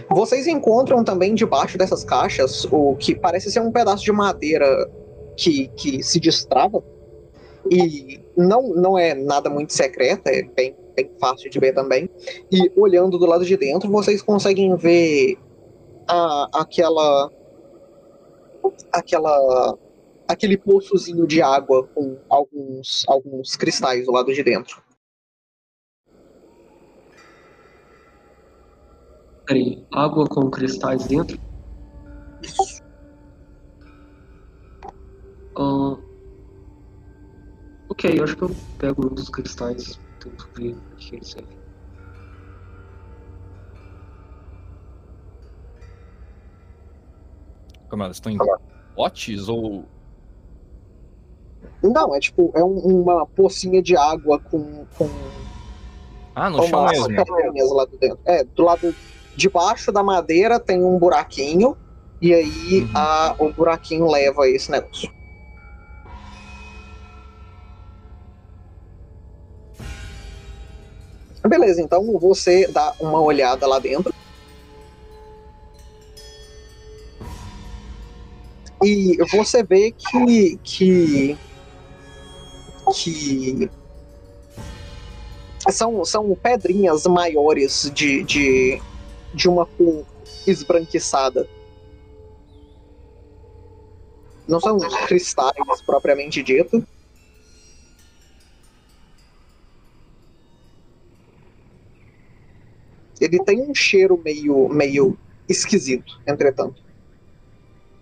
Vocês 0.08 0.46
encontram 0.46 1.02
também 1.02 1.34
debaixo 1.34 1.76
dessas 1.76 2.04
caixas 2.04 2.64
o 2.70 2.94
que 2.94 3.14
parece 3.14 3.50
ser 3.50 3.60
um 3.60 3.72
pedaço 3.72 4.04
de 4.04 4.12
madeira 4.12 4.88
que, 5.36 5.66
que 5.76 6.00
se 6.02 6.20
destrava. 6.20 6.82
E 7.70 8.20
não, 8.36 8.68
não 8.68 8.96
é 8.96 9.14
nada 9.14 9.50
muito 9.50 9.72
secreto, 9.72 10.28
é 10.28 10.42
bem, 10.42 10.76
bem 10.94 11.10
fácil 11.20 11.50
de 11.50 11.58
ver 11.58 11.74
também. 11.74 12.08
E 12.52 12.70
olhando 12.76 13.18
do 13.18 13.26
lado 13.26 13.44
de 13.44 13.56
dentro, 13.56 13.90
vocês 13.90 14.22
conseguem 14.22 14.74
ver 14.76 15.36
a, 16.06 16.48
aquela. 16.54 17.30
aquela. 18.92 19.76
Aquele 20.28 20.58
poçozinho 20.58 21.26
de 21.26 21.40
água 21.40 21.86
com 21.88 22.20
alguns, 22.28 23.04
alguns 23.08 23.56
cristais 23.56 24.04
do 24.04 24.12
lado 24.12 24.32
de 24.32 24.42
dentro. 24.42 24.82
Peraí, 29.46 29.82
água 29.90 30.26
com 30.28 30.50
cristais 30.50 31.06
dentro? 31.06 31.40
Isso. 32.42 32.82
Ah, 35.56 35.96
ok, 37.88 38.18
eu 38.18 38.24
acho 38.24 38.36
que 38.36 38.42
eu 38.42 38.50
pego 38.78 39.06
um 39.06 39.14
dos 39.14 39.30
cristais, 39.30 39.98
tento 40.20 40.48
ver 40.54 40.74
o 40.74 40.96
que 40.96 41.16
ele 41.16 41.24
serve. 41.24 41.58
Como 47.88 48.02
elas 48.02 48.16
estão 48.16 48.30
em 48.30 48.38
potes 48.94 49.48
ou. 49.48 49.88
Não, 51.82 52.14
é 52.14 52.18
tipo, 52.20 52.50
é 52.56 52.62
um- 52.64 53.02
uma 53.02 53.24
pocinha 53.26 53.80
de 53.80 53.96
água 53.96 54.38
com, 54.38 54.84
com 54.98 55.08
Ah, 56.34 56.50
no 56.50 56.62
chão 56.62 56.84
mesmo. 56.86 57.74
lá 57.74 57.84
do 57.84 57.96
dentro. 57.98 58.18
É, 58.24 58.44
do 58.44 58.62
lado 58.64 58.94
de 59.36 59.48
baixo 59.48 59.92
da 59.92 60.02
madeira 60.02 60.58
tem 60.58 60.82
um 60.82 60.98
buraquinho, 60.98 61.76
e 62.20 62.34
aí 62.34 62.82
Uhum. 62.82 62.90
a, 62.94 63.36
o 63.38 63.52
buraquinho 63.52 64.06
leva 64.10 64.48
esse 64.48 64.70
negócio. 64.70 65.08
Beleza, 71.46 71.80
então 71.80 72.18
você 72.18 72.66
dá 72.68 72.92
uma 73.00 73.20
olhada 73.20 73.66
lá 73.66 73.78
dentro. 73.78 74.12
E 78.84 79.16
você 79.32 79.62
vê 79.62 79.92
que. 79.92 80.58
que. 80.62 81.38
Que 82.90 83.70
são, 85.70 86.04
são 86.04 86.34
pedrinhas 86.34 87.04
maiores 87.06 87.90
de, 87.94 88.22
de, 88.22 88.80
de 89.34 89.48
uma 89.48 89.66
cor 89.66 90.04
esbranquiçada. 90.46 91.48
Não 94.46 94.60
são 94.60 94.78
cristais 95.06 95.82
propriamente 95.84 96.42
dito. 96.42 96.82
Ele 103.20 103.42
tem 103.44 103.60
um 103.60 103.74
cheiro 103.74 104.18
meio, 104.24 104.68
meio 104.68 105.18
esquisito, 105.48 106.20
entretanto. 106.26 106.82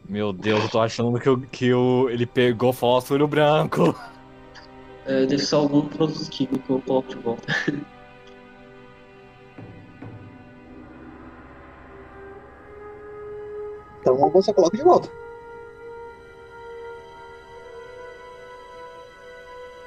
Meu 0.09 0.33
Deus, 0.33 0.63
eu 0.63 0.69
tô 0.69 0.79
achando 0.79 1.19
que, 1.19 1.29
eu, 1.29 1.41
que 1.41 1.67
eu, 1.67 2.09
ele 2.11 2.27
pegou 2.27 2.73
fósforo 2.73 3.27
branco. 3.27 3.95
É, 5.07 5.25
deve 5.25 5.39
ser 5.39 5.55
algum 5.55 5.89
produto 5.89 6.29
químico, 6.29 6.75
eu 6.75 6.83
coloco 6.83 7.09
de 7.09 7.17
volta. 7.17 7.47
Então 14.07 14.31
você 14.31 14.55
coloca 14.55 14.77
de 14.77 14.85
volta. 14.85 15.11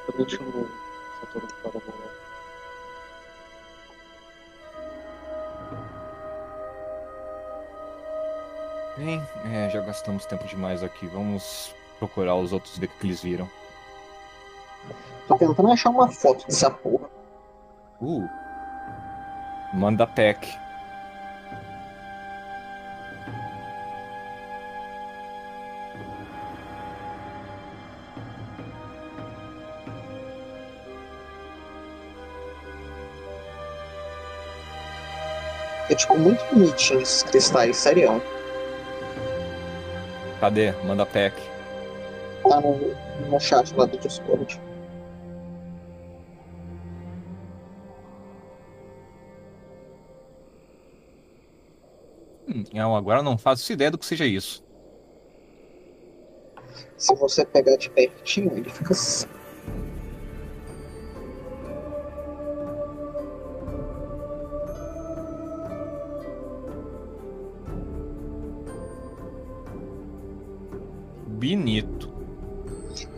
Eu 0.09 0.13
deixo 0.17 0.39
cara 1.63 1.71
bom. 1.73 2.09
Bem, 8.97 9.23
é, 9.45 9.69
já 9.69 9.79
gastamos 9.79 10.25
tempo 10.25 10.45
demais 10.45 10.83
aqui. 10.83 11.07
Vamos 11.07 11.73
procurar 11.97 12.35
os 12.35 12.51
outros 12.51 12.77
ver 12.77 12.87
o 12.87 12.89
que 12.89 13.07
eles 13.07 13.21
viram. 13.23 13.49
Tô 15.29 15.37
tentando 15.37 15.71
achar 15.71 15.91
uma 15.91 16.07
foto 16.07 16.43
dessa 16.47 16.71
porra. 16.71 17.07
Uh. 18.01 18.27
Manda 19.71 20.07
pack. 20.07 20.57
É 35.91 35.95
tipo 35.95 36.17
muito 36.17 36.43
bonitinho 36.51 37.01
esses 37.01 37.21
cristais, 37.21 37.77
sério. 37.77 38.19
Cadê? 40.39 40.71
Manda 40.83 41.05
pack. 41.05 41.39
Tá 42.41 42.59
no, 42.59 42.95
no 43.29 43.39
chat 43.39 43.71
lá 43.75 43.85
do 43.85 43.95
Discord. 43.99 44.59
Não, 52.73 52.95
agora 52.95 53.19
eu 53.19 53.23
não 53.23 53.37
faço 53.37 53.71
ideia 53.71 53.91
do 53.91 53.97
que 53.97 54.05
seja 54.05 54.25
isso. 54.25 54.63
Se 56.97 57.15
você 57.15 57.45
pegar 57.45 57.77
de 57.77 57.89
pertinho, 57.91 58.51
ele 58.57 58.69
fica 58.69 58.93
assim. 58.93 59.27
Bonito. 71.27 72.09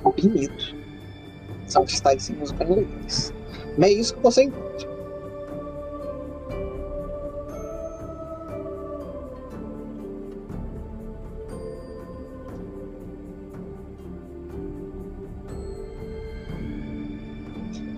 bonito. 0.03 0.75
São 1.67 1.85
cristais 1.85 2.23
sem 2.23 2.35
música 2.35 2.63
em 2.65 2.71
inglês. 2.81 3.33
Não 3.77 3.87
é 3.87 3.91
isso 3.91 4.13
que 4.13 4.21
você 4.21 4.43
encontra. 4.43 4.90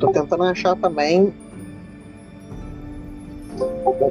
Tô 0.04 0.12
tentando 0.12 0.44
achar 0.44 0.76
também 0.76 1.34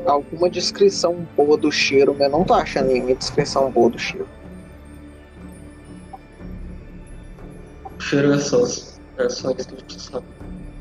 alguma 0.06 0.48
descrição 0.48 1.26
boa 1.36 1.54
do 1.54 1.70
cheiro, 1.70 2.16
mas 2.18 2.30
não 2.32 2.44
tô 2.44 2.54
achando 2.54 2.86
nenhuma 2.86 3.14
descrição 3.14 3.70
boa 3.70 3.90
do 3.90 3.98
cheiro. 3.98 4.26
O 7.94 8.00
cheiro 8.00 8.32
é 8.32 8.38
só, 8.38 8.64
é 9.18 9.28
só 9.28 9.50
isso 9.50 9.68
que 9.68 9.74
a 9.74 9.78
gente 9.80 10.00
sabe. 10.00 10.24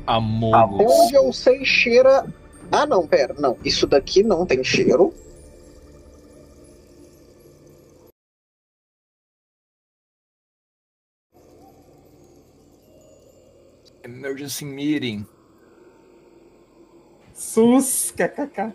Até 0.06 0.86
onde 0.86 1.14
eu 1.14 1.30
sei, 1.30 1.62
cheira. 1.62 2.24
Ah, 2.70 2.86
não, 2.86 3.06
pera, 3.06 3.34
não. 3.38 3.58
Isso 3.62 3.86
daqui 3.86 4.22
não 4.22 4.46
tem 4.46 4.64
cheiro. 4.64 5.12
Emergency 14.32 14.64
meeting. 14.64 15.26
Sus, 17.34 18.12
kkk. 18.16 18.72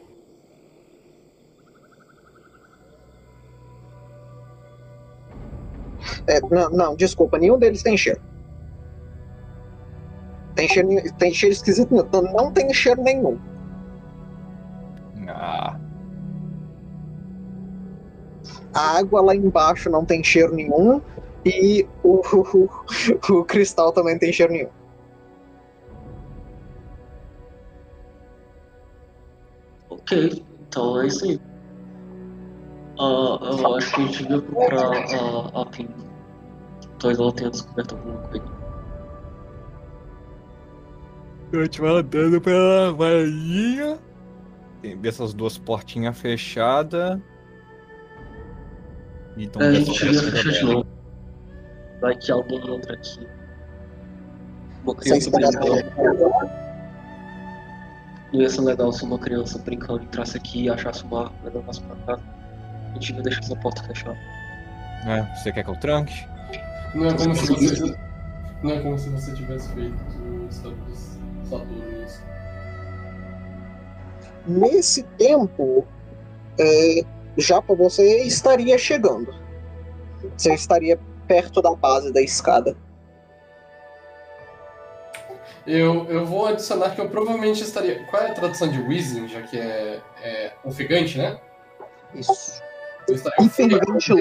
É, 6.28 6.42
não, 6.42 6.70
não, 6.70 6.96
desculpa, 6.96 7.40
nenhum 7.40 7.58
deles 7.58 7.82
tem 7.82 7.98
cheiro. 7.98 8.22
Tem 10.56 10.68
cheiro, 10.68 10.90
tem 11.18 11.34
cheiro 11.34 11.54
esquisito, 11.54 11.92
não, 11.92 12.22
não 12.22 12.52
tem 12.52 12.72
cheiro 12.72 13.02
nenhum. 13.02 13.40
Ah, 15.28 15.80
a 18.74 18.98
água 19.00 19.22
lá 19.22 19.36
embaixo 19.36 19.90
não 19.90 20.06
tem 20.06 20.24
cheiro 20.24 20.54
nenhum 20.54 21.02
e 21.44 21.88
o, 22.04 22.22
o, 22.54 23.34
o 23.34 23.44
cristal 23.44 23.92
também 23.92 24.14
não 24.14 24.20
tem 24.20 24.32
cheiro 24.32 24.54
nenhum. 24.54 24.77
Ok, 30.08 30.46
então 30.62 31.02
é 31.02 31.08
isso 31.08 31.26
aí. 31.26 31.42
Ah, 32.98 33.40
eu 33.42 33.76
acho 33.76 33.94
que 33.94 34.02
a 34.02 34.06
gente 34.06 34.24
devia 34.24 34.42
procurar 34.42 34.94
a, 34.94 35.62
a 35.62 35.66
Pim. 35.66 35.90
Talvez 36.98 37.20
ela 37.20 37.34
tenha 37.34 37.50
descoberto 37.50 37.96
alguma 37.96 38.18
coisa. 38.30 38.46
Eu 41.52 41.68
te 41.68 41.82
mandando 41.82 42.40
pela 42.40 42.94
varinha. 42.94 44.00
Tem 44.82 44.98
ver 44.98 45.10
essas 45.10 45.34
duas 45.34 45.58
portinhas 45.58 46.18
fechadas. 46.18 47.20
Então, 49.36 49.62
É, 49.62 49.68
a 49.68 49.74
gente 49.74 49.92
devia 49.92 50.22
fechar 50.32 50.52
de 50.52 50.64
novo. 50.64 50.88
Vai 52.00 52.16
que 52.16 52.32
alguém 52.32 52.76
entra 52.76 52.94
aqui. 52.94 53.28
Criança 54.96 55.30
estão 55.30 55.52
brincando. 55.52 56.67
Não 58.34 58.42
ia 58.42 58.50
ser 58.50 58.62
legal 58.62 58.92
se 58.92 59.04
uma 59.04 59.18
criança 59.18 59.58
brincando 59.60 60.04
entrasse 60.04 60.38
aqui 60.38 60.64
e 60.64 60.70
achasse 60.70 61.04
uma 61.04 61.26
arma 61.26 61.36
e 61.46 61.50
levasse 61.50 61.82
pra 61.82 61.96
casa. 62.06 62.24
A 62.90 62.94
gente 62.94 63.08
devia 63.08 63.24
deixar 63.24 63.40
essa 63.40 63.56
porta 63.56 63.84
fechada. 63.84 64.18
É, 65.06 65.22
você 65.36 65.52
quer 65.52 65.64
que 65.64 65.70
eu 65.70 65.80
tranque? 65.80 66.28
Não 66.94 67.08
é 67.08 67.14
como 67.14 67.36
se 67.36 67.54
você. 67.54 67.96
Não 68.64 68.72
é 68.72 68.80
como 68.82 68.98
se 68.98 69.10
você 69.10 69.34
tivesse 69.34 69.70
feito 69.74 69.96
o 70.20 70.48
estado 70.50 70.76
de 70.88 71.48
Saturno 71.48 72.04
isso. 72.06 72.22
Nesse 74.48 75.04
tempo, 75.04 75.86
é, 76.60 77.02
já 77.38 77.62
para 77.62 77.76
você 77.76 78.24
estaria 78.24 78.78
chegando. 78.78 79.34
Você 80.36 80.54
estaria 80.54 81.00
perto 81.28 81.62
da 81.62 81.74
base 81.76 82.12
da 82.12 82.22
escada. 82.22 82.76
Eu, 85.68 86.06
eu 86.10 86.26
vou 86.26 86.48
adicionar 86.48 86.92
que 86.92 87.02
eu 87.02 87.10
provavelmente 87.10 87.62
estaria. 87.62 88.02
Qual 88.06 88.24
é 88.24 88.32
a 88.32 88.34
tradução 88.34 88.70
de 88.70 88.80
Wheezing, 88.80 89.28
já 89.28 89.42
que 89.42 89.60
é, 89.60 90.00
é 90.24 90.54
ofegante, 90.64 91.18
né? 91.18 91.38
Isso. 92.16 92.62
Eu 93.08 93.16
estaria 93.16 93.46
ofegante, 93.46 94.14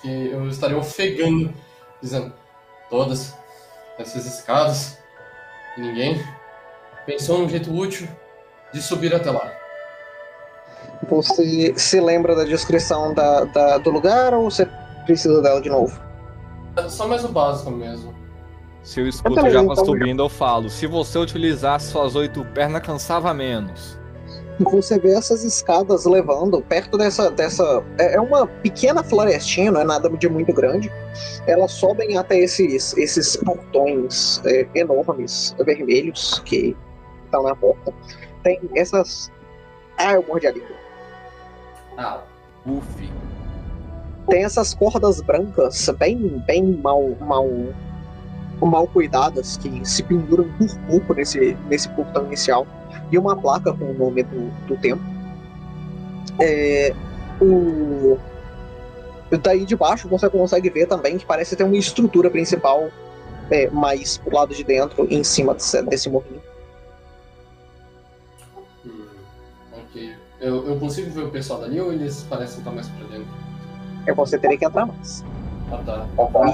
que 0.00 0.30
eu 0.32 0.48
estaria 0.48 0.78
ofegando, 0.78 1.52
dizendo: 2.00 2.32
todas 2.88 3.34
essas 3.98 4.24
escadas, 4.24 4.98
ninguém 5.76 6.18
pensou 7.04 7.38
num 7.40 7.48
jeito 7.48 7.70
útil 7.74 8.08
de 8.72 8.80
subir 8.80 9.14
até 9.14 9.30
lá. 9.30 9.52
Você 11.08 11.74
se 11.78 12.00
lembra 12.00 12.34
da 12.34 12.44
descrição 12.44 13.12
da, 13.12 13.44
da- 13.44 13.78
do 13.78 13.90
lugar 13.90 14.32
ou 14.32 14.50
você 14.50 14.66
precisa 15.04 15.42
dela 15.42 15.60
de 15.60 15.68
novo? 15.68 16.00
É 16.84 16.88
Só 16.88 17.06
mais 17.06 17.24
o 17.24 17.28
básico 17.28 17.70
mesmo. 17.70 18.14
Se 18.82 19.00
eu 19.00 19.08
escuto 19.08 19.48
já 19.50 19.62
então- 19.62 19.84
subindo, 19.84 20.22
eu 20.22 20.28
falo. 20.28 20.70
Se 20.70 20.86
você 20.86 21.18
utilizasse 21.18 21.90
suas 21.90 22.14
oito 22.16 22.44
pernas, 22.46 22.82
cansava 22.82 23.32
menos. 23.34 23.98
E 24.58 24.64
você 24.64 24.98
vê 24.98 25.12
essas 25.14 25.42
escadas 25.42 26.04
levando 26.04 26.60
perto 26.62 26.98
dessa. 26.98 27.30
dessa 27.30 27.82
é 27.98 28.16
é 28.16 28.20
uma 28.20 28.46
pequena 28.46 29.02
florestinha, 29.02 29.70
não 29.70 29.80
é 29.80 29.84
nada 29.84 30.08
de 30.10 30.28
muito 30.28 30.52
grande. 30.52 30.92
Elas 31.46 31.72
sobem 31.72 32.16
até 32.18 32.38
esses, 32.38 32.96
esses 32.96 33.36
portões 33.36 34.42
é, 34.44 34.66
enormes, 34.74 35.54
vermelhos, 35.64 36.40
que 36.44 36.76
estão 37.24 37.42
na 37.42 37.54
porta. 37.54 37.92
Tem 38.42 38.60
essas. 38.74 39.30
Ah, 39.96 40.12
eu 40.14 40.24
mordi 40.26 40.46
a 40.46 40.52
língua. 40.52 40.76
Ah, 41.96 42.20
Uf. 42.66 43.10
Tem 44.30 44.44
essas 44.44 44.72
cordas 44.72 45.20
brancas 45.20 45.90
bem, 45.98 46.16
bem 46.46 46.62
mal, 46.62 47.16
mal, 47.20 47.48
mal 48.60 48.86
cuidadas 48.86 49.56
que 49.56 49.84
se 49.84 50.04
penduram 50.04 50.48
por 50.56 50.68
pouco 50.86 51.14
nesse, 51.14 51.56
nesse 51.68 51.88
portão 51.88 52.26
inicial 52.26 52.64
e 53.10 53.18
uma 53.18 53.36
placa 53.36 53.72
com 53.72 53.86
o 53.86 53.92
nome 53.92 54.22
do, 54.22 54.48
do 54.68 54.76
templo. 54.76 55.04
É, 56.38 56.94
o, 57.40 58.16
daí 59.42 59.66
de 59.66 59.74
baixo 59.74 60.08
você 60.08 60.30
consegue 60.30 60.70
ver 60.70 60.86
também 60.86 61.18
que 61.18 61.26
parece 61.26 61.56
ter 61.56 61.64
uma 61.64 61.76
estrutura 61.76 62.30
principal 62.30 62.88
é, 63.50 63.68
mais 63.70 64.16
pro 64.16 64.36
lado 64.36 64.54
de 64.54 64.62
dentro, 64.62 65.08
em 65.10 65.24
cima 65.24 65.54
desse, 65.54 65.82
desse 65.82 66.08
morrinho. 66.08 66.40
hum, 68.86 69.06
ok. 69.72 70.14
Eu, 70.40 70.68
eu 70.68 70.78
consigo 70.78 71.10
ver 71.10 71.24
o 71.24 71.30
pessoal 71.30 71.60
dali 71.60 71.80
ou 71.80 71.92
eles 71.92 72.22
parecem 72.30 72.58
estar 72.58 72.70
mais 72.70 72.88
pra 72.88 73.08
dentro? 73.08 73.49
É 74.06 74.12
você 74.14 74.38
teria 74.38 74.56
que 74.58 74.64
entrar 74.64 74.86
mais. 74.86 75.24
Ah, 75.72 75.78
tá. 75.84 76.06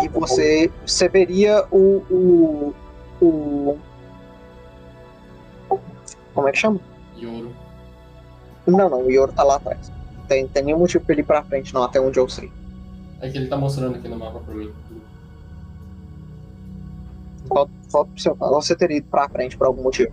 E 0.05 0.09
você, 0.09 0.71
você 0.85 1.09
veria 1.09 1.65
o, 1.71 2.03
o, 2.11 2.75
o. 3.25 3.79
Como 6.35 6.49
é 6.49 6.53
que 6.53 6.59
chama? 6.59 6.81
Yoro. 7.17 7.51
Não, 8.67 8.91
não, 8.91 9.03
o 9.07 9.11
Yoro 9.11 9.33
tá 9.33 9.43
lá 9.43 9.57
atrás. 9.57 9.91
Tem, 10.29 10.47
tem 10.49 10.65
nenhum 10.65 10.79
motivo 10.81 11.05
pra 11.05 11.15
ele 11.15 11.23
ir 11.23 11.25
pra 11.25 11.43
frente, 11.45 11.73
não, 11.73 11.83
até 11.85 12.01
onde 12.01 12.19
eu 12.19 12.29
sei. 12.29 12.51
É 13.21 13.31
que 13.31 13.39
ele 13.39 13.47
tá 13.47 13.57
mostrando 13.57 13.97
aqui 13.97 14.09
no 14.09 14.19
mapa 14.19 14.41
pra 14.41 14.55
mim. 14.55 14.71
Volta, 17.49 17.73
volta 17.91 18.11
pro 18.11 18.21
seu 18.21 18.37
lado. 18.39 18.55
Você 18.55 18.77
teria 18.77 18.99
ido 18.99 19.07
pra 19.09 19.29
frente 19.29 19.57
por 19.57 19.67
algum 19.69 19.83
motivo. 19.85 20.13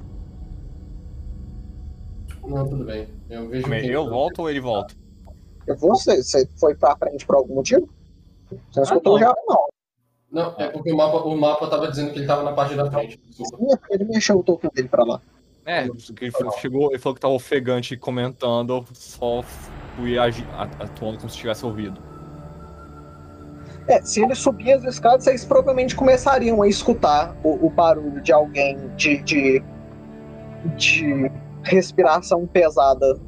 Não, 2.47 2.67
tudo 2.67 2.85
bem. 2.85 3.07
Eu 3.29 3.49
vejo 3.49 3.67
quem- 3.67 3.85
Eu 3.87 4.07
volto 4.09 4.39
ou 4.39 4.49
ele 4.49 4.61
volta? 4.61 4.93
Você, 5.67 6.21
você 6.23 6.47
foi 6.57 6.75
pra 6.75 6.95
frente 6.95 7.25
por 7.25 7.35
algum 7.35 7.55
motivo? 7.55 7.87
Você 8.49 8.79
não 8.79 8.83
escutou 8.83 9.13
não. 9.13 9.19
já? 9.19 9.33
Não. 9.47 9.63
Não, 10.31 10.55
é 10.57 10.67
porque 10.69 10.91
o 10.91 10.97
mapa, 10.97 11.17
o 11.17 11.37
mapa 11.37 11.67
tava 11.67 11.87
dizendo 11.89 12.11
que 12.11 12.17
ele 12.19 12.25
tava 12.27 12.41
na 12.43 12.53
parte 12.53 12.75
da 12.75 12.89
frente. 12.89 13.19
Sim, 13.31 13.43
é 13.71 13.77
porque 13.77 13.93
ele 13.93 14.05
mexeu 14.05 14.39
o 14.39 14.43
token 14.43 14.69
dele 14.73 14.87
pra 14.89 15.03
lá. 15.03 15.21
É, 15.65 15.85
ele 15.85 16.31
falou- 16.31 16.51
chegou, 16.57 16.89
ele 16.91 16.99
falou 16.99 17.13
que 17.15 17.21
tava 17.21 17.33
ofegante 17.35 17.95
comentando, 17.95 18.73
eu 18.73 18.85
só 18.93 19.43
fui 19.95 20.17
agi- 20.17 20.45
atuando 20.79 21.19
como 21.19 21.29
se 21.29 21.37
tivesse 21.37 21.63
ouvido. 21.65 22.01
É, 23.87 24.01
se 24.01 24.23
ele 24.23 24.33
subir 24.33 24.73
as 24.73 24.83
escadas, 24.83 25.23
vocês 25.25 25.45
provavelmente 25.45 25.95
começariam 25.95 26.61
a 26.61 26.67
escutar 26.67 27.35
o, 27.43 27.67
o 27.67 27.69
barulho 27.69 28.19
de 28.21 28.31
alguém 28.31 28.77
de, 28.95 29.21
de, 29.23 29.63
de 30.77 31.31
respiração 31.63 32.47
pesada 32.47 33.19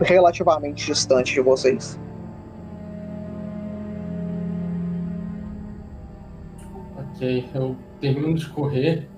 relativamente 0.00 0.86
distante 0.86 1.34
de 1.34 1.40
vocês. 1.40 1.98
Ok, 6.96 7.48
eu 7.54 7.76
termino 8.00 8.34
de 8.34 8.48
correr, 8.50 9.08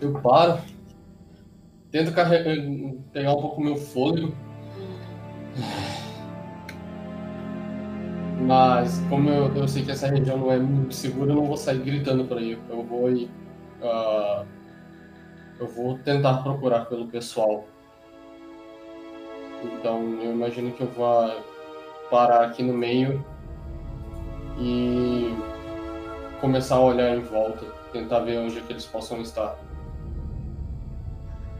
eu 0.00 0.12
paro, 0.20 0.60
tento 1.90 2.12
carre- 2.12 2.98
pegar 3.12 3.32
um 3.32 3.40
pouco 3.40 3.62
meu 3.62 3.76
fôlego. 3.76 4.34
Mas 8.46 9.00
como 9.08 9.30
eu, 9.30 9.54
eu 9.56 9.66
sei 9.66 9.82
que 9.82 9.90
essa 9.90 10.06
região 10.06 10.36
não 10.36 10.52
é 10.52 10.58
muito 10.58 10.94
segura, 10.94 11.32
eu 11.32 11.36
não 11.36 11.46
vou 11.46 11.56
sair 11.56 11.80
gritando 11.80 12.24
por 12.26 12.36
aí. 12.36 12.58
Eu 12.68 12.84
vou 12.84 13.10
ir, 13.10 13.30
ah, 13.82 14.44
eu 15.58 15.66
vou 15.66 15.98
tentar 15.98 16.42
procurar 16.42 16.84
pelo 16.84 17.06
pessoal. 17.06 17.64
Então 19.62 20.00
eu 20.22 20.32
imagino 20.32 20.72
que 20.72 20.82
eu 20.82 20.88
vou 20.88 21.42
parar 22.10 22.44
aqui 22.44 22.62
no 22.62 22.72
meio 22.72 23.24
e 24.58 25.34
começar 26.40 26.76
a 26.76 26.80
olhar 26.80 27.16
em 27.16 27.22
volta, 27.22 27.66
tentar 27.92 28.20
ver 28.20 28.38
onde 28.38 28.58
é 28.58 28.60
que 28.62 28.72
eles 28.72 28.86
possam 28.86 29.20
estar. 29.20 29.56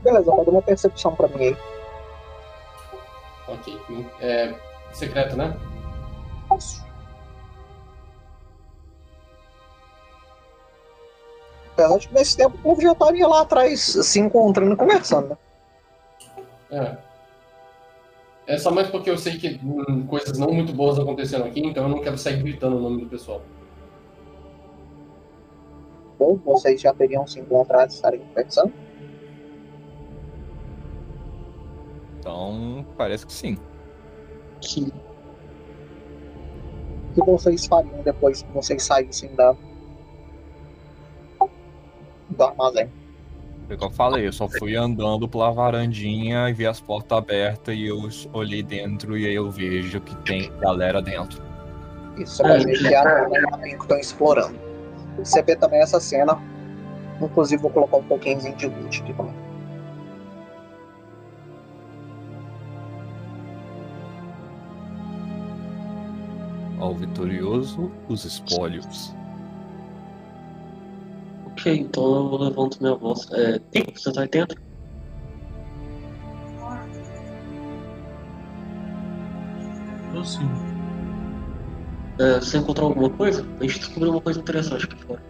Beleza, 0.02 0.30
roda 0.30 0.50
uma 0.50 0.62
percepção 0.62 1.14
pra 1.14 1.28
mim 1.28 1.46
aí. 1.46 1.56
Ok. 3.48 3.80
É 4.20 4.54
secreto, 4.92 5.36
né? 5.36 5.56
Apesar 11.72 11.98
de 11.98 12.08
que 12.08 12.14
nesse 12.14 12.36
tempo 12.36 12.56
o 12.56 12.62
povo 12.62 12.80
já 12.80 12.92
estaria 12.92 13.28
lá 13.28 13.42
atrás 13.42 13.80
se 13.82 14.18
encontrando 14.18 14.72
e 14.72 14.76
conversando, 14.76 15.28
né? 15.28 15.36
É. 16.70 17.05
É 18.46 18.56
só 18.58 18.70
mais 18.70 18.88
porque 18.88 19.10
eu 19.10 19.18
sei 19.18 19.38
que 19.38 19.60
hum, 19.62 20.06
coisas 20.06 20.38
não 20.38 20.52
muito 20.52 20.72
boas 20.72 20.98
aconteceram 20.98 21.46
aqui, 21.46 21.60
então 21.60 21.84
eu 21.84 21.88
não 21.88 22.00
quero 22.00 22.16
sair 22.16 22.40
gritando 22.40 22.76
o 22.76 22.80
nome 22.80 23.02
do 23.02 23.08
pessoal. 23.08 23.42
Ou 26.18 26.36
vocês 26.36 26.80
já 26.80 26.94
teriam 26.94 27.26
se 27.26 27.40
encontrado 27.40 27.90
e 27.90 27.94
estariam 27.94 28.24
conversando. 28.28 28.72
Então, 32.20 32.86
parece 32.96 33.26
que 33.26 33.32
sim. 33.32 33.58
Sim. 34.60 34.90
O 37.10 37.14
que 37.14 37.30
vocês 37.30 37.66
fariam 37.66 38.02
depois 38.02 38.42
que 38.42 38.52
vocês 38.52 38.82
saíssem 38.82 39.34
da... 39.34 39.56
do 42.30 42.44
armazém? 42.44 42.90
Foi 43.66 43.74
o 43.74 43.78
que 43.78 43.84
eu 43.84 43.90
falei, 43.90 44.28
eu 44.28 44.32
só 44.32 44.48
fui 44.48 44.76
andando 44.76 45.28
pela 45.28 45.50
varandinha 45.50 46.48
e 46.48 46.52
vi 46.52 46.66
as 46.66 46.80
portas 46.80 47.18
abertas 47.18 47.74
e 47.74 47.86
eu 47.86 48.08
olhei 48.32 48.62
dentro 48.62 49.18
e 49.18 49.26
aí 49.26 49.34
eu 49.34 49.50
vejo 49.50 50.00
que 50.00 50.14
tem 50.18 50.52
galera 50.60 51.02
dentro. 51.02 51.42
Isso, 52.16 52.44
ver 52.44 52.64
que 52.64 52.94
a 52.94 53.28
e 53.28 53.62
Pinko 53.62 53.82
estão 53.82 53.98
explorando. 53.98 54.56
Você 55.18 55.42
vê 55.42 55.56
também 55.56 55.80
essa 55.80 55.98
cena. 55.98 56.38
Inclusive, 57.20 57.60
vou 57.60 57.70
colocar 57.70 57.96
um 57.96 58.04
pouquinho 58.04 58.38
de 58.38 58.66
loot 58.66 59.02
aqui 59.02 59.12
também. 59.14 59.34
Ao 66.78 66.94
vitorioso, 66.94 67.90
os 68.08 68.24
espólios. 68.24 69.14
Ok, 71.66 71.80
então 71.80 72.04
eu 72.04 72.36
levanto 72.36 72.80
minha 72.80 72.94
voz. 72.94 73.28
É, 73.32 73.58
Tem, 73.58 73.84
você 73.92 74.12
tá 74.12 74.22
aí 74.22 74.28
dentro? 74.28 74.56
Tô 80.12 80.24
sim. 80.24 80.48
É, 82.20 82.38
você 82.38 82.58
encontrou 82.58 82.90
alguma 82.90 83.10
coisa? 83.10 83.44
A 83.58 83.62
gente 83.64 83.80
descobriu 83.80 84.12
uma 84.12 84.20
coisa 84.20 84.38
interessante 84.38 84.84
aqui 84.84 84.96
fora. 85.04 85.20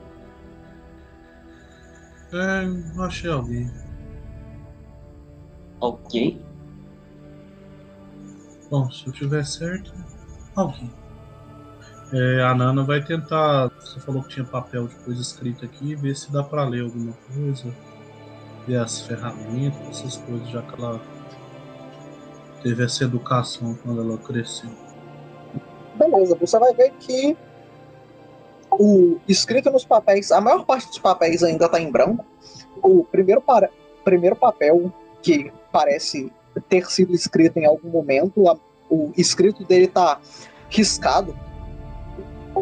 É, 2.34 3.00
achei 3.02 3.30
alguém. 3.30 3.70
Alguém? 5.80 6.42
Bom, 8.70 8.90
se 8.90 9.06
eu 9.06 9.12
tiver 9.14 9.46
certo, 9.46 9.90
alguém. 10.54 10.92
É, 12.12 12.42
a 12.42 12.54
Nana 12.54 12.84
vai 12.84 13.02
tentar. 13.02 13.68
Você 13.80 13.98
falou 14.00 14.22
que 14.22 14.28
tinha 14.28 14.44
papel 14.44 14.86
de 14.86 14.94
coisa 14.96 15.20
escrita 15.20 15.64
aqui, 15.66 15.94
ver 15.94 16.14
se 16.14 16.32
dá 16.32 16.42
pra 16.42 16.64
ler 16.64 16.82
alguma 16.82 17.12
coisa. 17.34 17.74
Ver 18.66 18.76
as 18.78 19.00
ferramentas, 19.00 19.80
essas 19.88 20.16
coisas, 20.18 20.48
já 20.48 20.62
que 20.62 20.80
ela 20.80 21.00
teve 22.62 22.84
essa 22.84 23.04
educação 23.04 23.76
quando 23.82 24.00
ela 24.02 24.18
cresceu. 24.18 24.70
Beleza, 25.94 26.36
você 26.36 26.58
vai 26.58 26.74
ver 26.74 26.92
que 26.98 27.36
o 28.70 29.18
escrito 29.26 29.70
nos 29.70 29.84
papéis, 29.84 30.30
a 30.30 30.40
maior 30.40 30.64
parte 30.64 30.88
dos 30.88 30.98
papéis 30.98 31.42
ainda 31.42 31.66
está 31.66 31.80
em 31.80 31.90
branco. 31.90 32.24
O 32.82 33.04
primeiro, 33.04 33.40
para, 33.40 33.70
primeiro 34.04 34.36
papel 34.36 34.92
que 35.22 35.52
parece 35.72 36.30
ter 36.68 36.86
sido 36.90 37.14
escrito 37.14 37.56
em 37.58 37.66
algum 37.66 37.88
momento, 37.88 38.48
a- 38.48 38.58
o 38.90 39.12
escrito 39.16 39.64
dele 39.64 39.86
está 39.86 40.20
riscado 40.68 41.36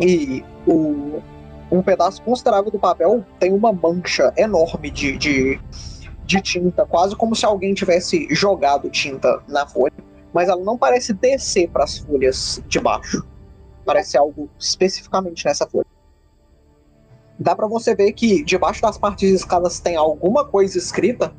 e 0.00 0.44
o, 0.66 1.20
um 1.70 1.82
pedaço 1.82 2.22
considerável 2.22 2.70
do 2.70 2.78
papel 2.78 3.24
tem 3.38 3.52
uma 3.52 3.72
mancha 3.72 4.32
enorme 4.36 4.90
de, 4.90 5.16
de, 5.16 5.60
de 6.24 6.40
tinta, 6.40 6.86
quase 6.86 7.16
como 7.16 7.34
se 7.34 7.44
alguém 7.44 7.74
tivesse 7.74 8.26
jogado 8.30 8.88
tinta 8.90 9.42
na 9.48 9.66
folha, 9.66 9.94
mas 10.32 10.48
ela 10.48 10.62
não 10.62 10.76
parece 10.76 11.12
descer 11.12 11.68
para 11.68 11.84
as 11.84 11.98
folhas 11.98 12.62
de 12.66 12.80
baixo. 12.80 13.24
Parece 13.84 14.16
algo 14.16 14.48
especificamente 14.58 15.44
nessa 15.44 15.66
folha. 15.66 15.86
Dá 17.38 17.54
pra 17.54 17.66
você 17.66 17.94
ver 17.94 18.12
que 18.12 18.44
debaixo 18.44 18.80
das 18.80 18.96
partes 18.96 19.30
escadas 19.30 19.80
tem 19.80 19.96
alguma 19.96 20.44
coisa 20.44 20.78
escrita, 20.78 21.32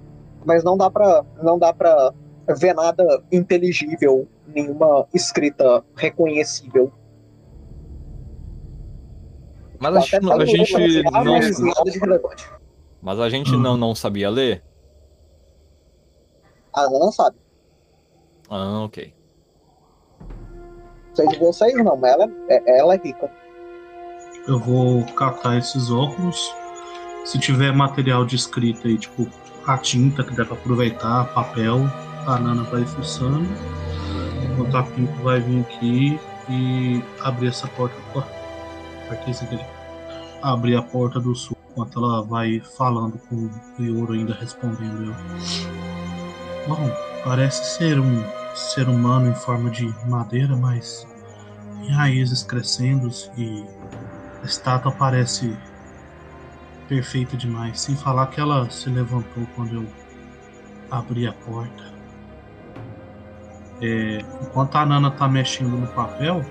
mas 0.45 0.63
não 0.63 0.77
dá 0.77 0.91
pra 0.91 1.25
não 1.41 1.57
dá 1.57 1.73
para 1.73 2.13
ver 2.57 2.73
nada 2.73 3.23
inteligível, 3.31 4.27
nenhuma 4.47 5.07
escrita 5.13 5.83
reconhecível. 5.95 6.91
Mas 9.91 9.95
a 9.95 9.99
Até 9.99 10.07
gente, 10.17 10.21
não- 10.23 10.29
tá 10.29 10.35
a 10.35 10.37
no 10.37 10.45
gente 10.45 10.73
não, 11.03 12.21
mas 13.01 13.19
a 13.19 13.29
gente 13.29 13.51
não, 13.57 13.77
não 13.77 13.93
sabia 13.95 14.29
ler? 14.29 14.63
A 16.73 16.81
Ana 16.81 16.99
não 16.99 17.11
sabe. 17.11 17.37
Ah, 18.49 18.83
ok. 18.83 19.13
Sei 21.13 21.27
de 21.27 21.37
vocês 21.39 21.73
não, 21.83 21.95
mas 21.95 22.11
ela 22.13 22.29
é, 22.49 22.79
ela 22.79 22.93
é 22.95 22.97
rica. 22.97 23.31
Eu 24.47 24.59
vou 24.59 25.03
catar 25.13 25.57
esses 25.57 25.89
óculos. 25.91 26.53
Se 27.23 27.39
tiver 27.39 27.71
material 27.73 28.25
de 28.25 28.35
escrita 28.35 28.87
aí, 28.87 28.97
tipo 28.97 29.27
a 29.65 29.77
tinta 29.77 30.23
que 30.23 30.35
dá 30.35 30.45
pra 30.45 30.53
aproveitar, 30.55 31.33
papel, 31.33 31.77
a 32.27 32.37
Nana 32.39 32.63
vai 32.63 32.85
fuçando. 32.85 33.47
Enquanto 34.51 34.77
a 34.77 34.83
Pinko 34.83 35.23
vai 35.23 35.39
vir 35.39 35.61
aqui 35.61 36.19
e 36.49 37.03
abrir 37.23 37.47
essa 37.47 37.67
porta. 37.69 37.95
Ó, 38.13 38.19
aqui, 39.11 39.31
aqui. 39.31 39.59
Abrir 40.45 40.75
a 40.75 40.81
porta 40.83 41.19
do 41.19 41.33
sul 41.33 41.57
enquanto 41.71 41.97
ela 41.97 42.21
vai 42.21 42.59
falando 42.77 43.17
com 43.27 43.49
o 43.79 43.83
Yoro 43.83 44.13
ainda 44.13 44.31
respondendo 44.35 45.05
eu. 45.05 45.15
Bom, 46.67 46.91
parece 47.23 47.77
ser 47.77 47.99
um 47.99 48.23
ser 48.53 48.87
humano 48.87 49.31
em 49.31 49.33
forma 49.33 49.71
de 49.71 49.91
madeira, 50.07 50.55
mas 50.55 51.07
em 51.81 51.89
raízes 51.89 52.43
crescendo 52.43 53.09
e 53.35 53.65
a 54.43 54.45
estátua 54.45 54.91
parece 54.91 55.57
perfeita 56.87 57.35
demais, 57.35 57.81
sem 57.81 57.95
falar 57.95 58.27
que 58.27 58.39
ela 58.39 58.69
se 58.69 58.87
levantou 58.87 59.47
quando 59.55 59.77
eu 59.77 59.85
abri 60.91 61.25
a 61.25 61.33
porta. 61.33 61.91
É, 63.81 64.19
enquanto 64.43 64.75
a 64.75 64.85
Nana 64.85 65.09
tá 65.09 65.27
mexendo 65.27 65.75
no 65.75 65.87
papel, 65.87 66.45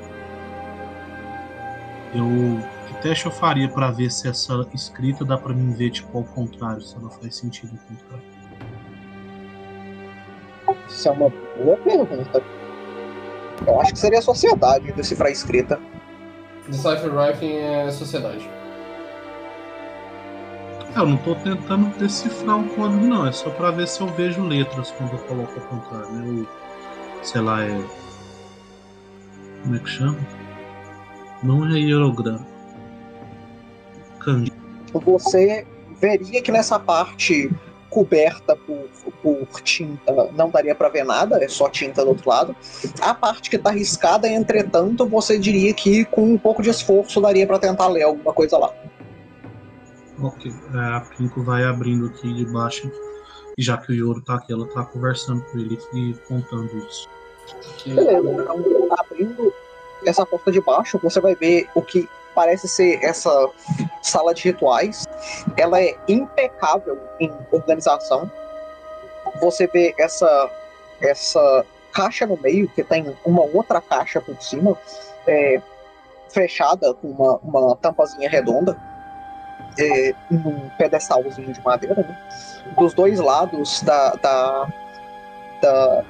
eu 2.12 2.73
que 2.84 3.02
teste 3.02 3.26
eu 3.26 3.32
faria 3.32 3.68
para 3.68 3.90
ver 3.90 4.10
se 4.10 4.28
essa 4.28 4.66
escrita 4.74 5.24
dá 5.24 5.36
para 5.36 5.52
mim 5.52 5.72
ver 5.72 5.90
tipo 5.90 6.16
ao 6.16 6.24
contrário, 6.24 6.80
se 6.80 6.96
ela 6.96 7.10
faz 7.10 7.36
sentido 7.36 7.72
ao 7.72 7.96
contrário. 7.96 8.24
Isso 10.88 11.08
é 11.08 11.10
uma 11.12 11.32
boa 11.56 11.76
pergunta. 11.78 12.42
Eu 13.66 13.80
acho 13.80 13.92
que 13.92 13.98
seria 13.98 14.18
a 14.18 14.22
sociedade 14.22 14.92
decifrar 14.92 15.28
a 15.28 15.32
escrita. 15.32 15.80
Decipher 16.68 17.14
Writing 17.14 17.56
é 17.56 17.90
sociedade. 17.90 18.48
É, 20.94 20.98
Eu 20.98 21.06
não 21.06 21.16
tô 21.18 21.34
tentando 21.36 21.96
decifrar 21.98 22.60
o 22.60 22.68
código 22.70 23.04
não, 23.04 23.26
é 23.26 23.32
só 23.32 23.50
para 23.50 23.70
ver 23.70 23.86
se 23.86 24.00
eu 24.00 24.06
vejo 24.08 24.42
letras 24.42 24.90
quando 24.92 25.12
eu 25.12 25.18
coloco 25.20 25.52
ao 25.60 25.66
contrário, 25.66 26.12
né? 26.12 26.46
O, 27.22 27.24
sei 27.24 27.40
lá, 27.40 27.62
é 27.64 27.84
como 29.64 29.76
é 29.76 29.78
que 29.78 29.88
chama? 29.88 30.18
Não 31.42 31.66
é 31.66 31.78
hierograma. 31.78 32.53
Você 34.92 35.66
veria 36.00 36.42
que 36.42 36.52
nessa 36.52 36.78
parte 36.78 37.50
coberta 37.94 38.56
por, 38.56 38.88
por 39.22 39.60
tinta 39.62 40.12
não 40.32 40.50
daria 40.50 40.74
para 40.74 40.88
ver 40.88 41.04
nada, 41.04 41.42
é 41.42 41.46
só 41.46 41.68
tinta 41.68 42.02
do 42.02 42.08
outro 42.08 42.28
lado. 42.28 42.56
A 43.00 43.14
parte 43.14 43.48
que 43.48 43.56
tá 43.56 43.70
riscada, 43.70 44.28
entretanto, 44.28 45.06
você 45.06 45.38
diria 45.38 45.72
que 45.72 46.04
com 46.06 46.24
um 46.24 46.36
pouco 46.36 46.60
de 46.60 46.70
esforço 46.70 47.20
daria 47.20 47.46
para 47.46 47.58
tentar 47.58 47.86
ler 47.86 48.02
alguma 48.02 48.32
coisa 48.32 48.58
lá. 48.58 48.74
Ok, 50.20 50.50
é, 50.50 50.78
a 50.96 51.00
Pinko 51.00 51.42
vai 51.44 51.64
abrindo 51.64 52.06
aqui 52.06 52.32
de 52.34 52.44
baixo, 52.46 52.90
e 53.56 53.62
já 53.62 53.76
que 53.76 53.92
o 53.92 53.94
Yoro 53.94 54.20
tá 54.20 54.34
aqui, 54.34 54.52
ela 54.52 54.66
tá 54.66 54.84
conversando 54.84 55.42
com 55.42 55.58
ele 55.58 55.78
e 55.94 56.14
contando 56.26 56.76
isso. 56.78 57.08
Beleza, 57.86 58.30
então 58.30 58.88
abrindo 58.98 59.52
essa 60.04 60.26
porta 60.26 60.50
de 60.50 60.60
baixo, 60.60 60.98
você 61.02 61.20
vai 61.20 61.34
ver 61.34 61.68
o 61.74 61.82
que 61.82 62.08
parece 62.34 62.68
ser 62.68 63.02
essa 63.02 63.30
sala 64.02 64.34
de 64.34 64.44
rituais. 64.44 65.06
Ela 65.56 65.80
é 65.80 65.96
impecável 66.08 66.98
em 67.20 67.32
organização. 67.52 68.30
Você 69.40 69.66
vê 69.66 69.94
essa 69.98 70.50
essa 71.00 71.64
caixa 71.92 72.26
no 72.26 72.36
meio, 72.36 72.68
que 72.68 72.82
tem 72.82 73.16
uma 73.24 73.42
outra 73.42 73.80
caixa 73.80 74.20
por 74.20 74.40
cima, 74.42 74.76
é, 75.26 75.60
fechada 76.30 76.92
com 76.94 77.08
uma, 77.08 77.36
uma 77.36 77.76
tampazinha 77.76 78.28
redonda, 78.28 78.76
é, 79.78 80.14
num 80.30 80.68
pedestalzinho 80.70 81.52
de 81.52 81.62
madeira. 81.62 82.02
Né? 82.02 82.18
Dos 82.76 82.94
dois 82.94 83.20
lados 83.20 83.82
da, 83.82 84.10
da, 84.14 84.68
da 85.62 86.04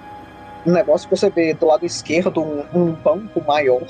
negócio 0.65 1.09
você 1.11 1.29
vê 1.29 1.53
do 1.53 1.67
lado 1.67 1.85
esquerdo 1.85 2.43
um, 2.43 2.65
um 2.75 2.93
banco 2.93 3.43
maior 3.43 3.83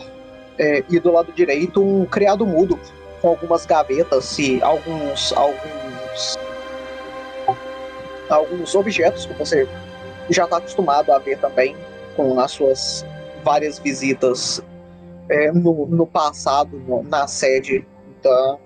é, 0.59 0.85
e 0.89 0.99
do 1.01 1.11
lado 1.13 1.33
direito 1.33 1.83
um 1.83 2.05
criado 2.07 2.47
mudo 2.47 2.79
com 3.21 3.29
algumas 3.29 3.67
gavetas 3.67 4.39
e 4.39 4.63
alguns 4.63 5.33
alguns 5.33 6.39
alguns 8.29 8.75
objetos 8.75 9.27
que 9.27 9.33
você 9.35 9.69
já 10.31 10.45
está 10.45 10.57
acostumado 10.59 11.13
a 11.13 11.19
ver 11.19 11.39
também 11.39 11.77
com 12.17 12.39
as 12.41 12.53
suas 12.53 13.05
várias 13.45 13.79
visitas 13.79 14.63
é, 15.29 15.53
no, 15.53 15.87
no 15.87 16.07
passado 16.07 16.79
no- 16.87 17.03
na 17.03 17.27
sede 17.27 17.87
da 18.23 18.59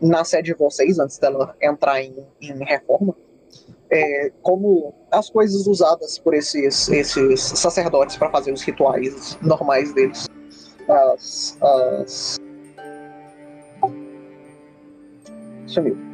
na 0.00 0.24
sede 0.24 0.52
de 0.52 0.58
vocês 0.58 0.98
antes 0.98 1.18
dela 1.18 1.56
entrar 1.60 2.02
em, 2.02 2.14
em 2.40 2.64
reforma 2.64 3.14
é, 3.90 4.30
como 4.42 4.92
as 5.10 5.30
coisas 5.30 5.66
usadas 5.66 6.18
por 6.18 6.34
esses, 6.34 6.88
esses 6.88 7.40
sacerdotes 7.40 8.16
para 8.16 8.28
fazer 8.30 8.52
os 8.52 8.62
rituais 8.62 9.38
normais 9.40 9.94
deles. 9.94 10.25
As. 10.88 11.58
as... 11.62 12.36
Sumiu. 15.66 16.06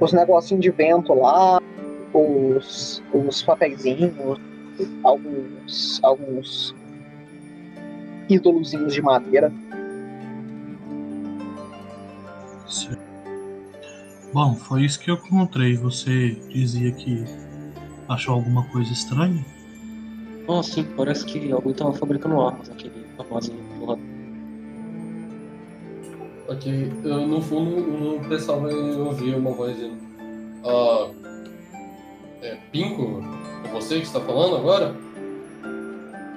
os 0.00 0.12
negocinhos 0.12 0.62
de 0.62 0.70
vento 0.70 1.14
lá, 1.14 1.60
os, 2.12 3.02
os 3.12 3.42
papeizinhos, 3.42 4.38
alguns, 5.02 6.00
alguns 6.02 6.74
ídolozinhos 8.28 8.92
de 8.92 9.02
madeira. 9.02 9.52
Bom, 14.32 14.54
foi 14.56 14.84
isso 14.84 14.98
que 14.98 15.10
eu 15.10 15.14
encontrei. 15.14 15.76
Você 15.76 16.30
dizia 16.48 16.90
que 16.92 17.24
achou 18.08 18.34
alguma 18.34 18.64
coisa 18.64 18.92
estranha? 18.92 19.44
Ah, 20.46 20.62
sim, 20.62 20.84
parece 20.96 21.24
que 21.24 21.50
alguém 21.50 21.72
tava 21.72 21.92
fabricando 21.94 22.40
armas 22.40 22.68
naquele 22.68 23.06
armazém 23.18 23.56
do 23.78 23.86
lado. 23.86 24.00
Ok, 26.48 26.92
eu, 27.02 27.26
no 27.26 27.40
fundo 27.40 28.16
o 28.16 28.28
pessoal 28.28 28.60
vai 28.60 28.74
ouvir 28.74 29.34
uma 29.34 29.52
voz 29.52 29.74
dizendo. 29.74 29.96
Ah. 30.64 31.10
É 32.42 32.56
Pinco? 32.70 33.22
É 33.64 33.68
você 33.72 33.96
que 34.00 34.06
está 34.06 34.20
falando 34.20 34.56
agora? 34.56 34.94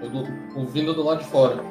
Eu 0.02 0.10
do, 0.10 0.60
ouvindo 0.60 0.94
do 0.94 1.04
lado 1.04 1.20
de 1.20 1.26
fora. 1.26 1.62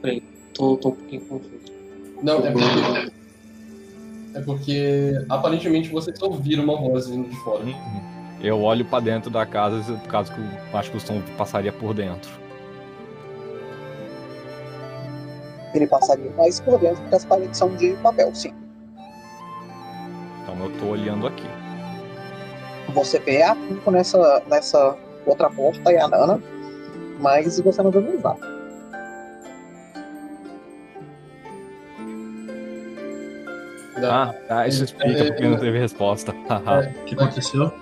Peraí, 0.00 0.22
tô, 0.54 0.76
tô 0.76 0.90
um 0.90 0.92
pouquinho 0.92 1.22
confuso. 1.22 1.72
Não, 2.22 2.38
é. 2.46 3.21
É 4.34 4.40
porque 4.40 5.24
aparentemente 5.28 5.90
vocês 5.90 6.20
ouviram 6.22 6.64
uma 6.64 6.76
voz 6.76 7.08
vindo 7.08 7.28
de 7.28 7.36
fora. 7.36 7.64
Eu 8.40 8.60
olho 8.60 8.84
pra 8.84 9.00
dentro 9.00 9.30
da 9.30 9.46
casa, 9.46 9.94
por 9.94 10.08
causa 10.08 10.32
que 10.32 10.40
eu 10.40 10.78
acho 10.78 10.90
que 10.90 10.96
o 10.96 11.00
som 11.00 11.20
passaria 11.36 11.72
por 11.72 11.94
dentro. 11.94 12.30
Ele 15.74 15.86
passaria 15.86 16.30
mais 16.32 16.60
por 16.60 16.78
dentro 16.78 17.00
porque 17.02 17.14
as 17.14 17.24
paredes 17.24 17.58
são 17.58 17.74
de 17.76 17.92
papel, 18.02 18.34
sim. 18.34 18.52
Então 20.42 20.58
eu 20.64 20.70
tô 20.78 20.86
olhando 20.86 21.26
aqui. 21.26 21.46
Você 22.94 23.18
vê 23.18 23.42
a 23.42 23.54
Pinko 23.54 23.90
nessa, 23.90 24.42
nessa 24.48 24.96
outra 25.24 25.48
porta 25.48 25.92
e 25.92 25.96
a 25.96 26.08
Nana, 26.08 26.42
mas 27.20 27.60
você 27.60 27.82
não 27.82 27.90
vê 27.90 28.00
mais 28.00 28.20
Ah, 34.10 34.34
tá, 34.48 34.66
isso 34.68 34.84
explica 34.84 35.24
porque 35.26 35.46
não 35.46 35.58
teve 35.58 35.78
resposta. 35.78 36.32
O 37.02 37.04
que 37.04 37.14
aconteceu? 37.14 37.72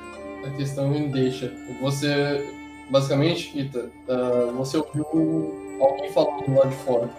A 0.46 0.50
questão 0.56 0.88
me 0.88 1.08
deixa. 1.08 1.52
Você, 1.80 2.46
basicamente, 2.90 3.58
Ita, 3.58 3.90
ah, 4.08 4.52
você 4.56 4.78
ouviu 4.78 5.76
alguém 5.80 6.10
falando 6.12 6.54
lá 6.54 6.64
de 6.66 6.74
fora. 6.76 7.10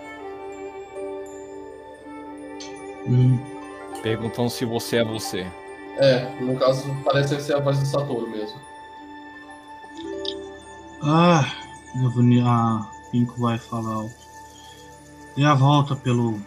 Hum, 3.07 3.39
Perguntam 4.03 4.49
se 4.49 4.65
você 4.65 4.97
é 4.97 5.03
você. 5.05 5.45
É, 5.97 6.25
no 6.41 6.55
caso, 6.57 6.83
parece 7.03 7.39
ser 7.41 7.55
a 7.55 7.59
voz 7.59 7.77
do 7.79 7.85
Satoru 7.85 8.27
mesmo. 8.29 8.59
Ah, 11.03 11.45
eu 12.01 12.09
vou- 12.11 12.23
a 12.47 12.89
Pinko 13.11 13.39
vai 13.39 13.57
falar. 13.57 14.05
Dê 15.35 15.43
a 15.43 15.53
volta 15.53 15.95
pelo 15.95 16.39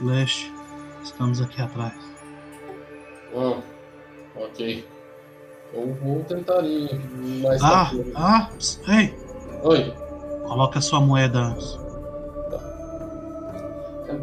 leste. 0.00 0.51
Estamos 1.02 1.40
aqui 1.40 1.60
atrás. 1.60 1.94
Ah, 3.34 3.60
ok. 4.36 4.86
Eu 5.74 5.94
vou 5.94 6.22
tentar 6.24 6.62
ir 6.64 6.94
mais 7.40 7.62
Ah, 7.62 7.84
rápido. 7.84 8.12
ah, 8.14 8.50
ei, 8.88 9.14
Oi, 9.62 9.90
coloca 10.46 10.80
sua 10.80 11.00
moeda 11.00 11.38
antes. 11.38 11.80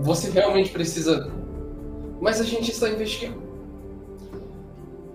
você 0.01 0.29
realmente 0.29 0.69
precisa. 0.71 1.31
Mas 2.21 2.39
a 2.39 2.43
gente 2.43 2.69
está 2.71 2.89
investigando. 2.89 3.41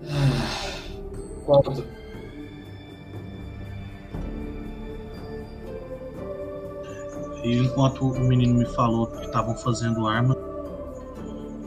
Ah, 0.03 1.41
Quanto? 1.45 1.83
E 7.43 7.57
enquanto 7.59 8.07
o 8.07 8.19
menino 8.19 8.55
me 8.55 8.65
falou 8.65 9.07
que 9.07 9.23
estavam 9.25 9.55
fazendo 9.55 10.07
arma, 10.07 10.34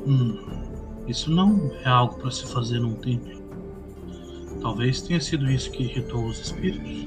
hum, 0.09 0.39
isso 1.07 1.31
não 1.31 1.71
é 1.85 1.89
algo 1.89 2.15
para 2.17 2.31
se 2.31 2.47
fazer 2.47 2.81
num 2.81 2.95
templo. 2.95 3.39
Talvez 4.61 5.03
tenha 5.03 5.21
sido 5.21 5.49
isso 5.51 5.71
que 5.71 5.85
irritou 5.85 6.27
os 6.27 6.39
espíritos. 6.41 7.07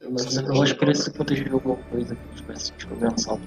Eu 0.00 0.54
Eu 0.54 0.62
acho 0.62 0.74
que 0.74 0.84
ele 0.84 0.94
se 0.94 1.10
proteger 1.10 1.48
de 1.48 1.54
alguma 1.54 1.76
coisa 1.76 2.14
que 2.14 2.36
tivesse 2.36 2.66
sentido 2.66 2.94
ameaçado. 2.94 3.40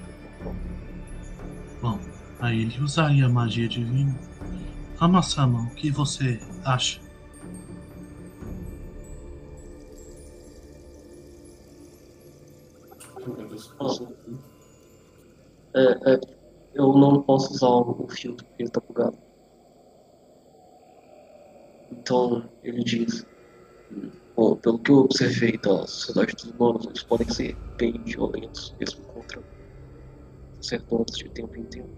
Bom, 1.80 1.98
aí 2.40 2.62
ele 2.62 2.80
usaria 2.80 3.26
a 3.26 3.28
magia 3.28 3.68
divina. 3.68 4.14
Ama-sama, 5.00 5.62
o 5.62 5.70
que 5.70 5.90
você 5.90 6.40
acha? 6.64 7.00
Posso 17.32 17.52
usar 17.54 17.68
o 17.68 18.08
filtro 18.10 18.44
porque 18.46 18.62
ele 18.62 18.70
tá 18.70 18.80
bugado. 18.86 19.18
Então, 21.90 22.52
ele 22.62 22.82
diz: 22.84 23.24
Bom, 24.36 24.56
pelo 24.56 24.78
que 24.82 24.90
eu 24.90 24.96
observei 24.98 25.58
da 25.58 25.86
sociedade 25.86 26.34
dos 26.34 26.52
humanos, 26.52 26.86
eles 26.86 27.02
podem 27.04 27.28
ser 27.30 27.58
bem 27.78 28.02
violentos, 28.04 28.74
mesmo 28.78 29.04
contra 29.06 29.42
sacerdotes 30.60 31.18
de 31.18 31.28
tempo 31.28 31.54
em 31.58 31.66
tempo. 31.66 31.92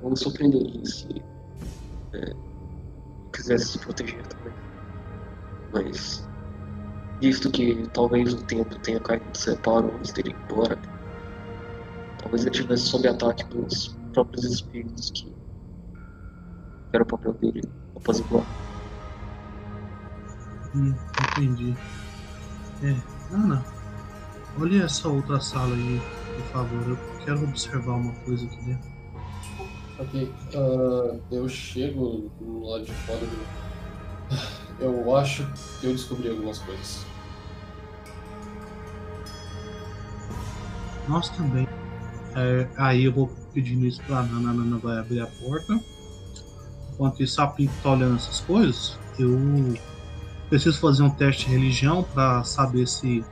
Não 0.00 0.10
me 0.10 0.16
surpreenderia 0.16 0.84
se 0.84 1.08
é, 2.14 2.34
quisesse 3.34 3.72
se 3.72 3.78
proteger 3.80 4.26
também. 4.28 4.56
Mas, 5.70 6.26
visto 7.20 7.50
que 7.52 7.88
talvez 7.90 8.34
o 8.34 8.44
tempo 8.46 8.78
tenha 8.80 9.00
caído 9.00 9.30
de 9.32 9.40
separo 9.40 9.96
antes 9.96 10.12
dele 10.12 10.30
ir 10.30 10.40
embora, 10.42 10.80
talvez 12.16 12.42
ele 12.44 12.50
estivesse 12.56 12.86
sob 12.88 13.06
ataque 13.06 13.44
dos 13.50 13.96
próprios 14.14 14.44
espíritos 14.44 15.10
que 15.10 15.34
era 16.92 17.02
o 17.02 17.06
papel 17.06 17.32
dele 17.34 17.62
apaziguar. 17.96 18.46
Hum, 20.74 20.94
entendi. 21.32 21.74
É, 22.82 23.34
Ana, 23.34 23.64
olhe 24.58 24.80
essa 24.80 25.08
outra 25.08 25.40
sala 25.40 25.74
aí, 25.74 26.00
por 26.36 26.44
favor. 26.52 26.88
Eu 26.88 27.24
quero 27.24 27.42
observar 27.42 27.94
uma 27.94 28.12
coisa 28.20 28.46
aqui 28.46 28.64
dentro. 28.64 28.94
Ok, 29.98 30.32
ah, 30.54 31.18
eu 31.30 31.48
chego 31.48 32.30
do 32.40 32.64
lado 32.64 32.84
de 32.84 32.92
fora 32.92 33.20
do. 33.20 33.64
Eu 34.80 35.16
acho 35.16 35.46
que 35.80 35.86
eu 35.86 35.92
descobri 35.92 36.28
algumas 36.28 36.58
coisas. 36.58 37.06
Nós 41.08 41.28
também. 41.30 41.64
É, 42.36 42.66
aí 42.76 43.04
eu 43.04 43.12
vou 43.12 43.30
pedindo 43.52 43.86
isso 43.86 44.02
pra 44.02 44.22
Nana, 44.22 44.50
a 44.50 44.54
Nana 44.54 44.78
vai 44.78 44.98
abrir 44.98 45.20
a 45.20 45.26
porta. 45.26 45.78
Enquanto 46.92 47.22
isso, 47.22 47.40
a 47.40 47.46
Pink 47.46 47.72
tá 47.82 47.92
olhando 47.92 48.16
essas 48.16 48.40
coisas, 48.40 48.98
eu 49.18 49.38
preciso 50.48 50.78
fazer 50.78 51.02
um 51.02 51.10
teste 51.10 51.46
de 51.46 51.52
religião 51.52 52.02
para 52.02 52.42
saber 52.44 52.86
se 52.86 53.24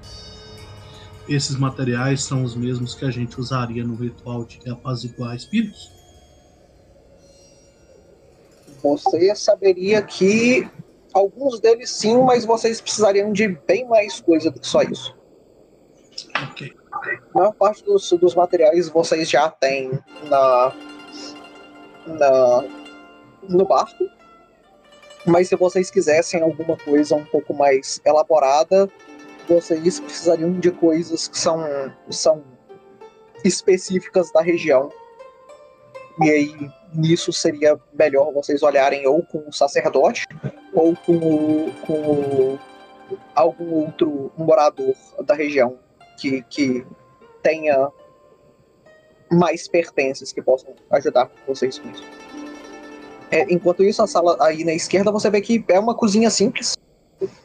esses 1.28 1.56
materiais 1.56 2.22
são 2.22 2.42
os 2.42 2.54
mesmos 2.54 2.94
que 2.94 3.04
a 3.04 3.10
gente 3.10 3.38
usaria 3.38 3.84
no 3.84 3.94
ritual 3.94 4.44
de 4.44 4.58
apaziguar 4.68 5.34
espíritos. 5.36 5.92
Você 8.82 9.34
saberia 9.36 10.02
que 10.02 10.68
alguns 11.12 11.60
deles 11.60 11.90
sim, 11.90 12.16
mas 12.22 12.44
vocês 12.44 12.80
precisariam 12.80 13.32
de 13.32 13.48
bem 13.66 13.86
mais 13.88 14.20
coisa 14.20 14.50
do 14.50 14.58
que 14.58 14.66
só 14.66 14.82
isso. 14.82 15.14
Ok. 16.50 16.81
A 17.02 17.38
maior 17.38 17.52
parte 17.52 17.84
dos, 17.84 18.10
dos 18.12 18.34
materiais 18.34 18.88
vocês 18.88 19.28
já 19.28 19.50
têm 19.50 19.98
na, 20.24 20.72
na 22.06 22.64
no 23.48 23.64
barco. 23.64 24.08
Mas 25.26 25.48
se 25.48 25.56
vocês 25.56 25.90
quisessem 25.90 26.42
alguma 26.42 26.76
coisa 26.76 27.14
um 27.14 27.24
pouco 27.24 27.54
mais 27.54 28.00
elaborada, 28.04 28.88
vocês 29.48 30.00
precisariam 30.00 30.52
de 30.58 30.70
coisas 30.70 31.28
que 31.28 31.38
são, 31.38 31.64
são 32.10 32.42
específicas 33.44 34.32
da 34.32 34.40
região. 34.40 34.90
E 36.20 36.30
aí, 36.30 36.70
nisso 36.92 37.32
seria 37.32 37.78
melhor 37.92 38.32
vocês 38.32 38.62
olharem 38.62 39.06
ou 39.06 39.22
com 39.22 39.48
o 39.48 39.52
sacerdote 39.52 40.26
ou 40.72 40.94
com, 40.96 41.16
o, 41.16 41.72
com 41.86 41.92
o, 41.92 42.58
algum 43.34 43.72
outro 43.74 44.32
morador 44.36 44.94
da 45.24 45.34
região 45.34 45.78
que, 46.22 46.42
que 46.42 46.86
tenha 47.42 47.90
mais 49.30 49.66
pertences 49.66 50.32
que 50.32 50.40
possam 50.40 50.74
ajudar 50.90 51.30
vocês 51.46 51.78
com 51.78 51.90
isso. 51.90 52.04
É, 53.30 53.52
enquanto 53.52 53.82
isso, 53.82 54.02
a 54.02 54.06
sala 54.06 54.36
aí 54.40 54.62
na 54.62 54.72
esquerda 54.72 55.10
você 55.10 55.28
vê 55.30 55.40
que 55.40 55.64
é 55.68 55.80
uma 55.80 55.96
cozinha 55.96 56.30
simples. 56.30 56.76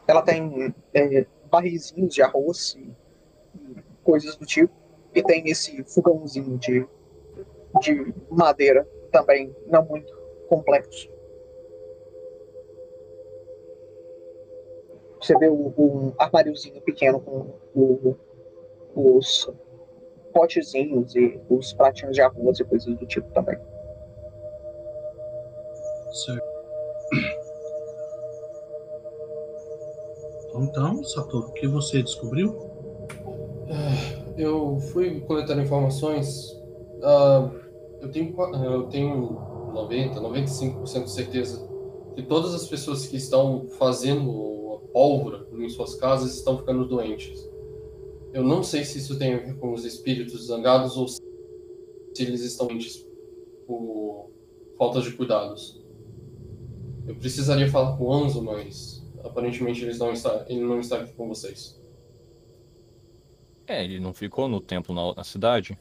ela 0.07 0.21
tem 0.21 0.73
é, 0.93 1.25
barrizinhos 1.49 2.13
de 2.13 2.21
arroz 2.21 2.75
e, 2.77 2.91
e 3.55 3.83
coisas 4.03 4.35
do 4.35 4.45
tipo. 4.45 4.73
E 5.15 5.23
tem 5.23 5.49
esse 5.49 5.83
fogãozinho 5.85 6.57
de, 6.59 6.85
de 7.79 8.13
madeira 8.29 8.87
também, 9.11 9.55
não 9.65 9.83
muito 9.85 10.13
complexo. 10.47 11.09
Você 15.19 15.35
vê 15.39 15.49
um 15.49 16.13
armáriozinho 16.19 16.79
pequeno 16.81 17.19
com 17.19 17.55
o- 17.73 18.15
os 18.97 19.49
potezinhos 20.33 21.15
e 21.15 21.39
os 21.49 21.73
pratinhos 21.73 22.15
de 22.15 22.21
arroz 22.21 22.59
e 22.59 22.63
coisas 22.63 22.97
do 22.97 23.05
tipo 23.05 23.29
também. 23.31 23.57
Certo. 26.11 26.57
Então, 30.55 31.03
Satoru, 31.03 31.47
o 31.47 31.51
que 31.53 31.67
você 31.67 32.01
descobriu? 32.01 32.57
Eu 34.35 34.79
fui 34.91 35.21
coletando 35.21 35.61
informações. 35.61 36.59
ah, 37.03 37.49
eu 38.01 38.11
tenho, 38.11 38.41
ah, 38.41 38.65
eu 38.65 38.83
tenho 38.87 39.71
90, 39.73 40.19
95% 40.19 41.03
de 41.03 41.11
certeza 41.11 41.67
que 42.15 42.23
todas 42.23 42.55
as 42.55 42.67
pessoas 42.67 43.05
que 43.05 43.15
estão 43.17 43.67
fazendo 43.77 44.81
a 44.81 44.91
pólvora 44.91 45.45
em 45.53 45.69
suas 45.69 45.93
casas 45.95 46.35
estão 46.35 46.57
ficando 46.57 46.87
doentes. 46.87 47.47
Eu 48.33 48.43
não 48.43 48.61
sei 48.63 48.83
se 48.83 48.99
isso 48.99 49.17
tem 49.17 49.33
a 49.33 49.37
ver 49.39 49.57
com 49.57 49.73
os 49.73 49.85
espíritos 49.85 50.45
zangados 50.47 50.97
ou 50.97 51.07
se 51.07 51.21
eles 52.19 52.41
estão 52.41 52.67
por 53.65 54.29
falta 54.77 55.01
de 55.01 55.11
cuidados. 55.11 55.81
Eu 57.07 57.15
precisaria 57.15 57.69
falar 57.69 57.97
com 57.97 58.03
o 58.05 58.13
Anzo, 58.13 58.41
mas 58.41 59.03
aparentemente 59.23 59.83
eles 59.83 59.97
não 59.97 60.11
está, 60.11 60.45
ele 60.49 60.61
não 60.61 60.79
está 60.79 60.99
aqui 60.99 61.13
com 61.13 61.27
vocês. 61.27 61.79
É, 63.65 63.83
ele 63.83 63.99
não 63.99 64.13
ficou 64.13 64.47
no 64.47 64.61
templo 64.61 64.93
na, 64.93 65.13
na 65.15 65.23
cidade? 65.23 65.77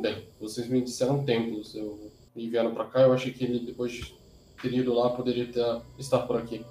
Bem, 0.00 0.24
vocês 0.40 0.68
me 0.68 0.80
disseram 0.80 1.24
templos, 1.24 1.74
eu 1.74 2.10
me 2.34 2.48
vieram 2.48 2.72
pra 2.72 2.84
cá, 2.84 3.02
eu 3.02 3.12
achei 3.12 3.32
que 3.32 3.44
ele, 3.44 3.58
depois 3.66 3.92
de 3.92 4.14
ter 4.62 4.72
ido 4.72 4.94
lá, 4.94 5.10
poderia 5.10 5.50
ter- 5.50 5.82
estar 5.98 6.20
por 6.20 6.36
aqui. 6.36 6.64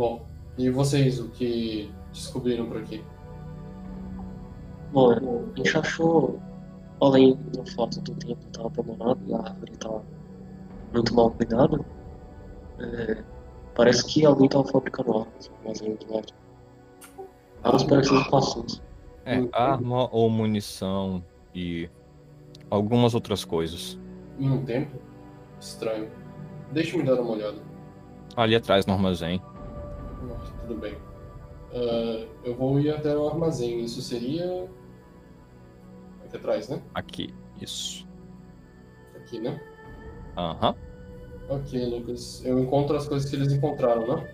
Bom, 0.00 0.22
e 0.56 0.70
vocês, 0.70 1.20
o 1.20 1.28
que 1.28 1.92
descobriram 2.10 2.66
por 2.66 2.78
aqui? 2.78 3.04
Bom, 4.92 5.12
a 5.12 5.56
gente 5.58 5.76
achou, 5.76 6.40
além 7.02 7.34
do 7.34 7.70
fato 7.72 8.00
do 8.00 8.14
templo 8.14 8.42
estar 8.46 8.64
abandonado 8.64 9.20
e 9.26 9.34
a 9.34 9.40
árvore 9.40 9.72
estar 9.72 10.00
muito 10.94 11.14
mal 11.14 11.30
cuidada, 11.32 11.84
é, 12.78 13.22
parece 13.74 14.06
que 14.06 14.24
alguém 14.24 14.46
estava 14.46 14.64
fabricando 14.68 15.18
armas, 15.18 15.50
mas 15.62 15.82
aí 15.82 15.94
do 15.94 16.14
lado. 16.14 16.32
Armas 17.62 17.84
parecidas 17.84 18.26
com 18.28 18.36
assuntos. 18.38 18.82
É, 19.26 19.38
Hum. 19.38 19.50
arma 19.52 20.08
ou 20.10 20.30
munição 20.30 21.22
e 21.54 21.90
algumas 22.70 23.14
outras 23.14 23.44
coisas. 23.44 24.00
Em 24.38 24.48
um 24.48 24.64
templo? 24.64 24.98
Estranho. 25.60 26.10
Deixe-me 26.72 27.02
dar 27.02 27.20
uma 27.20 27.32
olhada. 27.32 27.58
Ali 28.34 28.54
atrás 28.56 28.86
no 28.86 28.94
armazém. 28.94 29.42
Tudo 30.60 30.80
bem. 30.80 30.96
Ah, 31.72 32.26
eu 32.44 32.54
vou 32.54 32.78
ir 32.80 32.90
até 32.90 33.16
o 33.16 33.28
armazém, 33.28 33.84
isso 33.84 34.02
seria... 34.02 34.68
Aqui 36.24 36.36
atrás, 36.36 36.68
né? 36.68 36.80
Aqui, 36.94 37.34
isso. 37.60 38.06
Aqui, 39.16 39.40
né? 39.40 39.60
Aham. 40.36 40.74
Ok, 41.48 41.84
Lucas. 41.84 42.42
Eu 42.44 42.58
encontro 42.60 42.96
as 42.96 43.08
coisas 43.08 43.28
que 43.28 43.36
eles 43.36 43.52
encontraram, 43.52 44.06
né? 44.06 44.28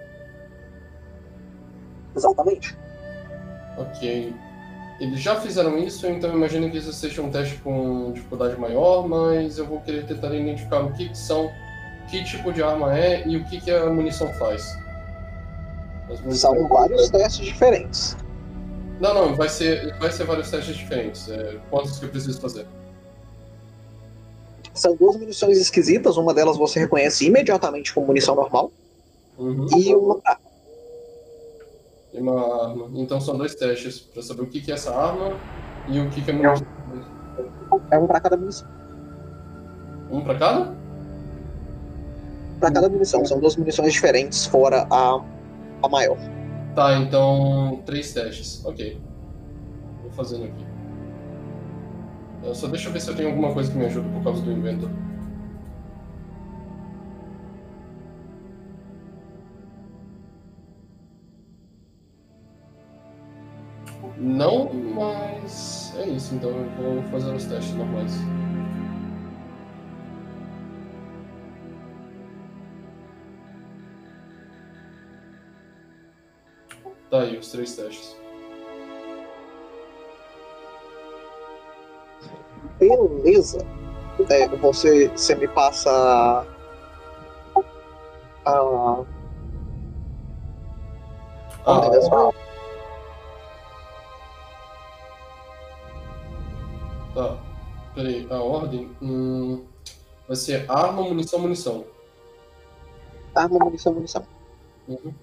Exatamente. 2.14 2.76
Ok. 3.78 4.34
Eles 4.99 5.20
já 5.20 5.39
fizeram 5.39 5.78
isso, 5.78 6.07
então 6.07 6.30
eu 6.30 6.37
imagino 6.37 6.70
que 6.70 6.78
isso 6.78 6.93
seja 6.93 7.20
um 7.20 7.30
teste 7.30 7.59
com 7.59 8.12
dificuldade 8.12 8.59
maior, 8.59 9.07
mas 9.07 9.59
eu 9.59 9.66
vou 9.66 9.80
querer 9.80 10.07
tentar 10.07 10.34
identificar 10.34 10.80
o 10.80 10.93
que, 10.93 11.11
que 11.11 11.18
são, 11.18 11.51
que 12.11 12.24
tipo 12.24 12.51
de 12.51 12.62
arma 12.62 12.99
é 12.99 13.26
e 13.28 13.37
o 13.37 13.45
que, 13.45 13.61
que 13.61 13.70
a 13.70 13.91
munição 13.91 14.32
faz. 14.34 14.74
São 16.30 16.68
vários 16.68 17.11
testes 17.11 17.46
diferentes. 17.46 18.16
Não, 19.00 19.12
não, 19.14 19.34
vai 19.34 19.48
ser, 19.48 19.94
vai 19.98 20.11
ser 20.11 20.24
vários 20.24 20.50
testes 20.50 20.76
diferentes. 20.76 21.28
É, 21.28 21.59
quantos 21.70 21.98
que 21.98 22.04
eu 22.07 22.09
preciso 22.09 22.40
fazer? 22.40 22.66
São 24.72 24.94
duas 24.96 25.16
munições 25.16 25.59
esquisitas, 25.59 26.16
uma 26.16 26.32
delas 26.34 26.57
você 26.57 26.78
reconhece 26.80 27.26
imediatamente 27.26 27.92
como 27.94 28.07
munição 28.09 28.34
normal, 28.34 28.70
Uhum. 29.38 29.66
e 29.76 29.94
uma 29.94 30.18
E 32.14 32.18
uma 32.20 32.64
arma. 32.64 32.90
Então 32.94 33.20
são 33.20 33.36
dois 33.36 33.54
testes 33.54 33.98
para 34.00 34.22
saber 34.22 34.42
o 34.42 34.46
que, 34.46 34.61
que 34.62 34.70
é 34.70 34.74
essa 34.74 34.94
arma 34.94 35.38
e 35.88 36.00
o 36.00 36.09
que, 36.11 36.22
que 36.22 36.30
é 36.30 36.34
munição. 36.34 36.66
é 37.90 37.98
um 37.98 38.07
para 38.07 38.20
cada 38.20 38.36
munição. 38.38 38.66
Um 40.11 40.20
para 40.22 40.38
cada? 40.38 40.74
Para 42.61 42.70
cada 42.72 42.88
munição, 42.88 43.22
são 43.26 43.38
duas 43.38 43.57
munições 43.57 43.92
diferentes, 43.92 44.46
fora 44.46 44.86
a, 44.90 45.20
a 45.82 45.88
maior. 45.88 46.18
Tá, 46.74 46.96
então 46.98 47.82
três 47.86 48.12
testes. 48.12 48.64
Ok. 48.64 49.00
Vou 50.02 50.10
fazendo 50.12 50.44
aqui. 50.44 50.66
Eu 52.42 52.54
só 52.54 52.68
deixa 52.68 52.88
eu 52.88 52.92
ver 52.92 53.00
se 53.00 53.10
eu 53.10 53.16
tenho 53.16 53.30
alguma 53.30 53.52
coisa 53.52 53.70
que 53.70 53.78
me 53.78 53.86
ajuda 53.86 54.08
por 54.10 54.22
causa 54.22 54.42
do 54.42 54.52
inventor. 54.52 54.90
Não, 64.18 64.70
mas 64.94 65.92
é 65.98 66.08
isso, 66.08 66.34
então 66.34 66.50
eu 66.50 66.70
vou 66.76 67.02
fazer 67.10 67.34
os 67.34 67.44
testes 67.44 67.74
normais. 67.74 68.12
Tá 77.11 77.20
aí 77.20 77.36
os 77.38 77.50
três 77.50 77.74
testes. 77.76 78.16
Beleza. 82.78 83.59
É, 84.30 84.48
você, 84.48 85.09
você 85.09 85.34
me 85.34 85.46
passa 85.48 85.90
a. 85.90 86.44
a 88.44 89.04
Ah, 91.68 91.80
a- 91.80 92.32
Tá. 97.14 97.38
Peraí, 97.94 98.26
a 98.30 98.40
ordem 98.42 98.90
hum, 99.00 99.64
vai 100.28 100.36
ser 100.36 100.70
arma, 100.70 101.02
munição, 101.02 101.38
munição. 101.40 101.84
arma, 103.34 103.59
munição, 103.59 103.94
munição. 103.94 104.22
Uhum. 104.86 105.14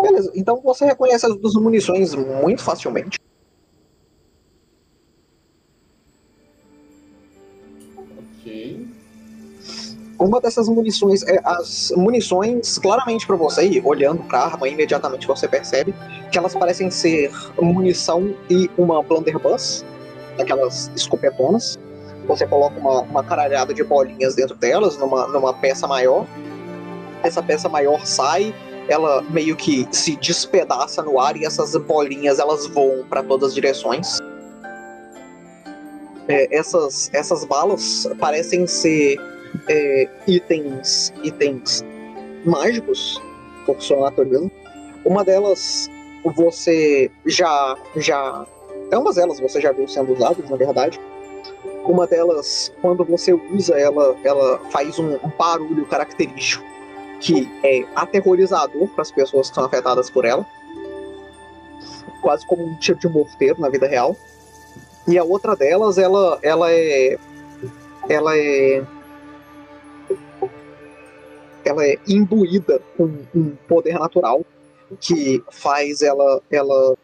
Beleza, 0.00 0.32
então 0.34 0.60
você 0.62 0.84
reconhece 0.84 1.26
as 1.26 1.36
duas 1.36 1.54
munições 1.54 2.14
muito 2.14 2.62
facilmente. 2.62 3.18
Ok. 8.38 8.86
Uma 10.18 10.40
dessas 10.40 10.68
munições 10.68 11.22
é 11.24 11.40
as 11.44 11.92
munições, 11.96 12.78
claramente 12.78 13.26
para 13.26 13.34
você, 13.34 13.66
e 13.66 13.80
olhando 13.84 14.22
para 14.24 14.38
a 14.38 14.44
arma, 14.44 14.68
imediatamente 14.68 15.26
você 15.26 15.48
percebe 15.48 15.92
que 16.30 16.38
elas 16.38 16.54
parecem 16.54 16.90
ser 16.90 17.32
munição 17.60 18.34
e 18.48 18.70
uma 18.78 19.02
blunderbuss, 19.02 19.84
aquelas 20.38 20.90
escopetonas. 20.94 21.78
Você 22.26 22.46
coloca 22.46 22.78
uma, 22.78 23.00
uma 23.00 23.24
caralhada 23.24 23.74
de 23.74 23.82
bolinhas 23.82 24.36
dentro 24.36 24.56
delas, 24.56 24.96
numa, 24.96 25.26
numa 25.26 25.52
peça 25.54 25.88
maior. 25.88 26.24
Essa 27.24 27.42
peça 27.42 27.68
maior 27.68 28.06
sai, 28.06 28.54
ela 28.88 29.22
meio 29.22 29.56
que 29.56 29.86
se 29.90 30.16
despedaça 30.16 31.02
no 31.02 31.18
ar 31.18 31.36
e 31.36 31.44
essas 31.44 31.76
bolinhas 31.76 32.38
elas 32.38 32.66
voam 32.66 33.04
para 33.08 33.22
todas 33.22 33.50
as 33.50 33.54
direções. 33.54 34.18
É, 36.28 36.56
essas, 36.56 37.10
essas 37.12 37.44
balas 37.44 38.08
parecem 38.18 38.66
ser 38.66 39.18
é, 39.68 40.08
itens, 40.26 41.12
itens 41.22 41.84
mágicos 42.44 43.20
por 43.66 43.80
sua 43.80 44.00
natureza. 44.00 44.50
Uma 45.04 45.24
delas 45.24 45.88
você 46.36 47.10
já 47.26 47.76
já 47.96 48.46
ambas 48.92 49.18
elas 49.18 49.40
você 49.40 49.60
já 49.60 49.72
viu 49.72 49.88
sendo 49.88 50.12
usadas, 50.12 50.48
na 50.48 50.56
verdade. 50.56 51.00
Uma 51.84 52.06
delas, 52.06 52.72
quando 52.80 53.04
você 53.04 53.32
usa 53.32 53.76
ela, 53.76 54.16
ela 54.22 54.60
faz 54.70 55.00
um, 55.00 55.14
um 55.14 55.32
barulho 55.36 55.84
característico 55.86 56.71
que 57.22 57.48
é 57.62 57.86
aterrorizador 57.94 58.88
para 58.88 59.02
as 59.02 59.12
pessoas 59.12 59.48
que 59.48 59.54
são 59.54 59.64
afetadas 59.64 60.10
por 60.10 60.24
ela, 60.24 60.44
quase 62.20 62.44
como 62.44 62.64
um 62.64 62.76
tiro 62.76 62.98
de 62.98 63.08
morteiro 63.08 63.60
na 63.60 63.68
vida 63.68 63.86
real. 63.86 64.16
E 65.06 65.16
a 65.16 65.24
outra 65.24 65.54
delas, 65.54 65.98
ela, 65.98 66.38
ela 66.42 66.70
é, 66.70 67.16
ela 68.08 68.36
é 68.36 68.84
ela 71.64 71.86
é 71.86 71.96
imbuída 72.08 72.82
com 72.96 73.04
um 73.32 73.56
poder 73.68 73.94
natural 73.94 74.44
que 75.00 75.42
faz 75.50 76.02
ela, 76.02 76.42
ela 76.50 76.96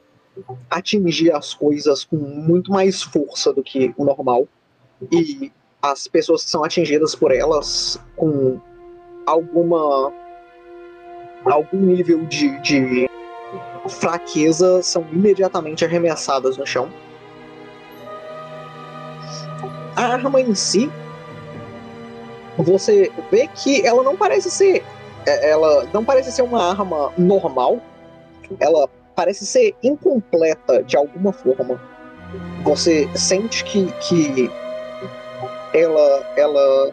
atingir 0.69 1.33
as 1.33 1.55
coisas 1.55 2.05
com 2.05 2.17
muito 2.17 2.73
mais 2.73 3.03
força 3.03 3.53
do 3.53 3.63
que 3.63 3.95
o 3.97 4.05
normal. 4.05 4.49
E 5.13 5.53
as 5.81 6.09
pessoas 6.09 6.45
que 6.45 6.51
são 6.51 6.65
atingidas 6.65 7.15
por 7.15 7.33
elas 7.33 8.01
com 8.17 8.61
alguma 9.29 10.13
algum 11.45 11.79
nível 11.79 12.25
de, 12.27 12.59
de 12.61 13.09
fraqueza 13.89 14.83
são 14.83 15.07
imediatamente 15.13 15.85
arremessadas 15.85 16.57
no 16.57 16.67
chão. 16.67 16.89
A 19.97 20.03
arma 20.03 20.41
em 20.41 20.55
si, 20.55 20.91
você 22.57 23.11
vê 23.31 23.49
que 23.49 23.87
ela 23.87 24.03
não 24.03 24.17
parece 24.17 24.51
ser, 24.51 24.85
é, 25.27 25.51
ela 25.51 25.87
não 25.93 26.05
parece 26.05 26.31
ser 26.33 26.43
uma 26.43 26.71
arma 26.71 27.13
normal. 27.17 27.81
Ela 28.61 28.89
parece 29.15 29.45
ser 29.47 29.75
incompleta 29.83 30.83
de 30.85 30.97
alguma 30.97 31.33
forma. 31.33 31.81
Você 32.63 33.09
sente 33.15 33.65
que, 33.65 33.91
que 34.01 34.51
ela, 35.75 36.33
ela 36.37 36.93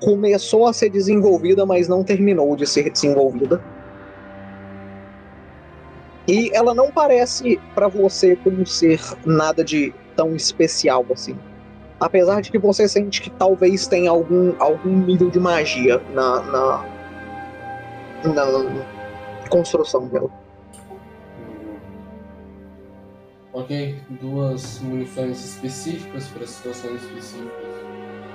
começou 0.00 0.66
a 0.66 0.72
ser 0.72 0.90
desenvolvida, 0.90 1.64
mas 1.66 1.88
não 1.88 2.02
terminou 2.02 2.56
de 2.56 2.66
ser 2.66 2.90
desenvolvida. 2.90 3.62
E 6.26 6.50
ela 6.54 6.74
não 6.74 6.90
parece 6.90 7.60
para 7.74 7.88
você 7.88 8.36
como 8.36 8.66
ser 8.66 9.00
nada 9.26 9.64
de 9.64 9.92
tão 10.14 10.34
especial 10.34 11.04
assim. 11.10 11.36
Apesar 11.98 12.40
de 12.40 12.50
que 12.50 12.58
você 12.58 12.88
sente 12.88 13.20
que 13.20 13.30
talvez 13.30 13.86
tenha 13.86 14.10
algum, 14.10 14.54
algum 14.58 14.96
nível 14.96 15.28
de 15.28 15.38
magia 15.38 16.00
na, 16.14 16.40
na, 16.42 16.84
na 18.24 18.84
construção 19.48 20.06
dela. 20.06 20.30
Ok, 23.52 23.98
duas 24.20 24.78
munições 24.80 25.44
específicas 25.44 26.28
para 26.28 26.46
situações 26.46 27.02
específicas. 27.02 27.50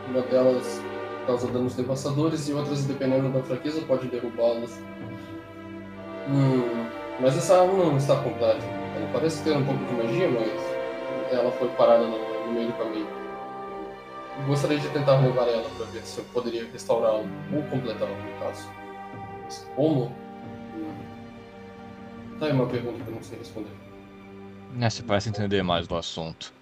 Uma 0.10 0.22
delas 0.24 0.82
causa 1.26 1.48
danos 1.48 1.76
devastadores 1.76 2.48
e 2.48 2.54
outras, 2.54 2.86
dependendo 2.86 3.30
da 3.30 3.42
fraqueza, 3.44 3.82
pode 3.82 4.08
derrubá-las. 4.08 4.80
Hum, 6.30 6.88
mas 7.20 7.38
essa 7.38 7.62
arma 7.62 7.74
não 7.74 7.98
está 7.98 8.16
completa. 8.18 8.64
Ela 8.96 9.10
parece 9.14 9.44
ter 9.44 9.56
um 9.56 9.66
pouco 9.66 9.84
de 9.86 9.94
magia, 9.94 10.30
mas 10.30 11.32
ela 11.32 11.52
foi 11.52 11.68
parada 11.70 12.06
no, 12.06 12.48
no 12.48 12.54
meio 12.54 12.68
do 12.68 12.74
caminho. 12.74 13.08
Eu 14.38 14.48
gostaria 14.48 14.78
de 14.78 14.90
tentar 14.90 15.18
levar 15.22 15.48
ela 15.48 15.70
para 15.78 15.86
ver 15.88 16.02
se 16.06 16.20
eu 16.20 16.26
poderia 16.26 16.68
restaurá-la 16.72 17.24
ou 17.54 17.64
completá-la, 17.70 18.12
no 18.12 18.40
caso. 18.40 18.70
Mas 19.44 19.68
como? 19.76 20.06
Hum. 20.76 20.94
Tá 22.40 22.48
aí 22.48 22.52
uma 22.52 22.66
pergunta 22.66 23.04
que 23.04 23.08
eu 23.10 23.16
não 23.16 23.24
sei 23.24 23.38
responder. 23.38 23.72
É, 24.82 24.90
você 24.90 25.04
parece 25.04 25.30
entender 25.30 25.64
mais 25.64 25.88
do 25.88 25.96
assunto. 25.96 26.54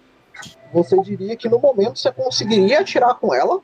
Você 0.72 1.00
diria 1.00 1.36
que 1.36 1.48
no 1.48 1.58
momento 1.58 1.98
você 1.98 2.12
conseguiria 2.12 2.80
atirar 2.80 3.14
com 3.14 3.34
ela, 3.34 3.60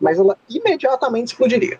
mas 0.00 0.18
ela 0.18 0.36
imediatamente 0.48 1.28
explodiria. 1.28 1.78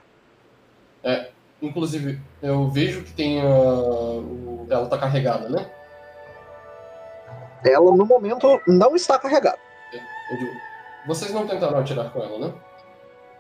É, 1.03 1.31
inclusive, 1.63 2.21
eu 2.43 2.69
vejo 2.69 3.03
que 3.03 3.13
tem. 3.13 3.45
Uh, 3.45 4.67
ela 4.69 4.87
tá 4.87 4.99
carregada, 4.99 5.49
né? 5.49 5.71
Ela 7.65 7.95
no 7.95 8.07
momento 8.07 8.61
não 8.67 8.95
está 8.95 9.19
carregada. 9.19 9.59
Eu 10.31 10.39
digo, 10.39 10.53
vocês 11.07 11.33
não 11.33 11.47
tentaram 11.47 11.79
atirar 11.79 12.11
com 12.13 12.23
ela, 12.23 12.39
né? 12.39 12.55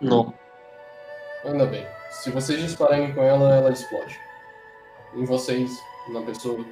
Não. 0.00 0.34
Ainda 1.44 1.66
bem. 1.66 1.86
Se 2.10 2.30
vocês 2.30 2.60
dispararem 2.60 3.14
com 3.14 3.22
ela, 3.22 3.54
ela 3.54 3.70
explode. 3.70 4.18
Em 5.14 5.24
vocês, 5.24 5.70
na 6.12 6.22
pessoa, 6.22 6.64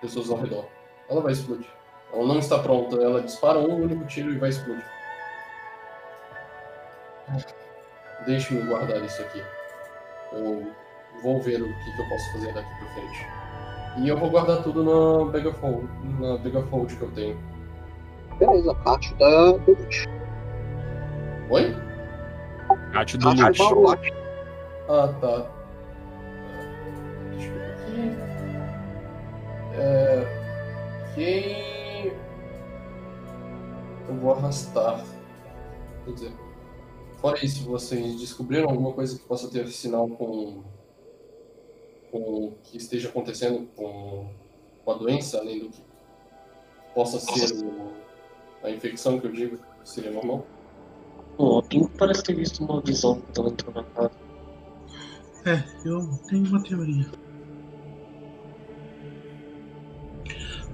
pessoas 0.00 0.30
ao 0.30 0.38
redor. 0.38 0.66
Ela 1.08 1.20
vai 1.20 1.32
explodir. 1.32 1.68
Ela 2.12 2.24
não 2.26 2.38
está 2.38 2.58
pronta, 2.58 2.96
ela 2.96 3.20
dispara 3.20 3.58
um 3.58 3.82
único 3.82 4.06
tiro 4.06 4.30
e 4.30 4.38
vai 4.38 4.50
explodir. 4.50 4.93
Deixe-me 8.26 8.62
guardar 8.62 9.02
isso 9.04 9.22
aqui. 9.22 9.42
Eu 10.32 10.72
vou 11.22 11.40
ver 11.40 11.62
o 11.62 11.66
que, 11.66 11.96
que 11.96 12.02
eu 12.02 12.08
posso 12.08 12.32
fazer 12.32 12.52
daqui 12.54 12.68
pra 12.78 12.88
frente. 12.94 13.26
E 13.98 14.08
eu 14.08 14.18
vou 14.18 14.30
guardar 14.30 14.62
tudo 14.62 14.82
na 14.82 15.30
Begafold, 15.30 15.88
na 16.18 16.36
Begafold 16.38 16.96
que 16.96 17.02
eu 17.02 17.10
tenho. 17.12 17.38
Beleza, 18.38 18.74
parte 18.76 19.14
da 19.14 19.52
loot. 19.52 20.08
Oi? 21.50 21.70
Do 21.70 22.92
Parte 22.92 23.18
do 23.18 23.28
loot. 23.28 24.12
Ah, 24.88 25.08
tá. 25.20 25.46
Deixa 27.30 27.48
eu 27.48 27.54
ver 27.54 27.72
aqui. 27.72 28.18
É. 29.78 30.44
Ok. 31.12 32.12
Eu 34.08 34.14
vou 34.16 34.34
arrastar. 34.34 35.00
Quer 36.04 36.12
dizer. 36.12 36.32
Fora 37.24 37.42
isso, 37.42 37.64
vocês 37.64 38.20
descobriram 38.20 38.68
alguma 38.68 38.92
coisa 38.92 39.18
que 39.18 39.24
possa 39.24 39.48
ter 39.50 39.66
sinal 39.68 40.06
com. 40.06 40.62
com 42.10 42.18
o 42.18 42.52
que 42.64 42.76
esteja 42.76 43.08
acontecendo 43.08 43.66
com, 43.74 44.28
com 44.84 44.90
a 44.90 44.94
doença, 44.94 45.38
além 45.38 45.60
do 45.60 45.70
que 45.70 45.82
possa 46.94 47.18
ser 47.18 47.64
o- 47.64 47.94
a 48.62 48.70
infecção 48.70 49.18
que 49.18 49.26
eu 49.26 49.32
digo, 49.32 49.56
que 49.56 49.88
seria 49.88 50.10
normal? 50.10 50.46
O 51.38 51.62
Pink 51.62 51.96
parece 51.96 52.22
ter 52.24 52.36
visto 52.36 52.62
uma 52.62 52.82
visão 52.82 53.22
quando 53.34 53.52
entrou 53.52 53.74
na 53.74 53.84
casa. 53.84 54.14
É, 55.46 55.88
eu 55.88 56.06
tenho 56.28 56.46
uma 56.46 56.62
teoria. 56.62 57.10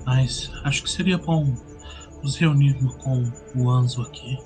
Mas 0.05 0.51
acho 0.65 0.83
que 0.83 0.91
seria 0.91 1.17
bom 1.17 1.55
nos 2.25 2.35
reunirmos 2.35 2.97
com 2.97 3.23
o 3.55 3.71
Anzo 3.71 4.03
aqui, 4.03 4.37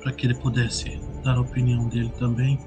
para 0.00 0.12
que 0.12 0.26
ele 0.26 0.34
pudesse 0.34 1.00
dar 1.22 1.36
a 1.36 1.40
opinião 1.40 1.88
dele 1.88 2.12
também. 2.18 2.58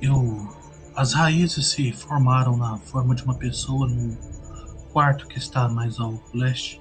Eu, 0.00 0.48
as 0.94 1.12
raízes 1.12 1.68
se 1.68 1.92
formaram 1.92 2.56
na 2.56 2.78
forma 2.78 3.14
de 3.14 3.24
uma 3.24 3.34
pessoa 3.34 3.88
no 3.88 4.16
quarto 4.92 5.26
que 5.28 5.38
está 5.38 5.68
mais 5.68 5.98
ao 6.00 6.20
leste. 6.34 6.80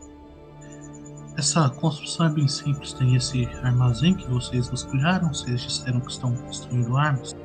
Essa 1.38 1.70
construção 1.70 2.26
é 2.26 2.30
bem 2.30 2.48
simples, 2.48 2.94
tem 2.94 3.16
esse 3.16 3.46
armazém 3.62 4.16
que 4.16 4.28
vocês 4.28 4.68
vasculharam, 4.70 5.28
vocês 5.30 5.62
disseram 5.62 6.00
que 6.00 6.12
estão 6.12 6.34
construindo 6.36 6.98
armas. 6.98 7.36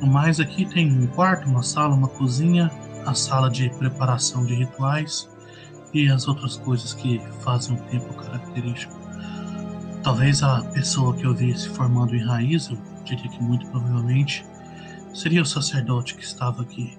No 0.00 0.08
mais, 0.08 0.40
aqui 0.40 0.66
tem 0.66 0.92
um 0.92 1.06
quarto, 1.06 1.48
uma 1.48 1.62
sala, 1.62 1.94
uma 1.94 2.08
cozinha, 2.08 2.70
a 3.06 3.14
sala 3.14 3.48
de 3.48 3.70
preparação 3.78 4.44
de 4.44 4.54
rituais 4.54 5.26
e 5.94 6.10
as 6.10 6.28
outras 6.28 6.56
coisas 6.58 6.92
que 6.92 7.18
fazem 7.40 7.76
o 7.76 7.80
templo 7.84 8.12
característico. 8.12 9.05
Talvez 10.06 10.40
a 10.40 10.62
pessoa 10.62 11.16
que 11.16 11.26
eu 11.26 11.34
vi 11.34 11.52
se 11.58 11.68
formando 11.68 12.14
em 12.14 12.24
raiz, 12.24 12.68
eu 12.68 12.78
diria 13.02 13.28
que 13.28 13.42
muito 13.42 13.66
provavelmente, 13.66 14.46
seria 15.12 15.42
o 15.42 15.44
sacerdote 15.44 16.14
que 16.14 16.22
estava 16.22 16.62
aqui. 16.62 16.96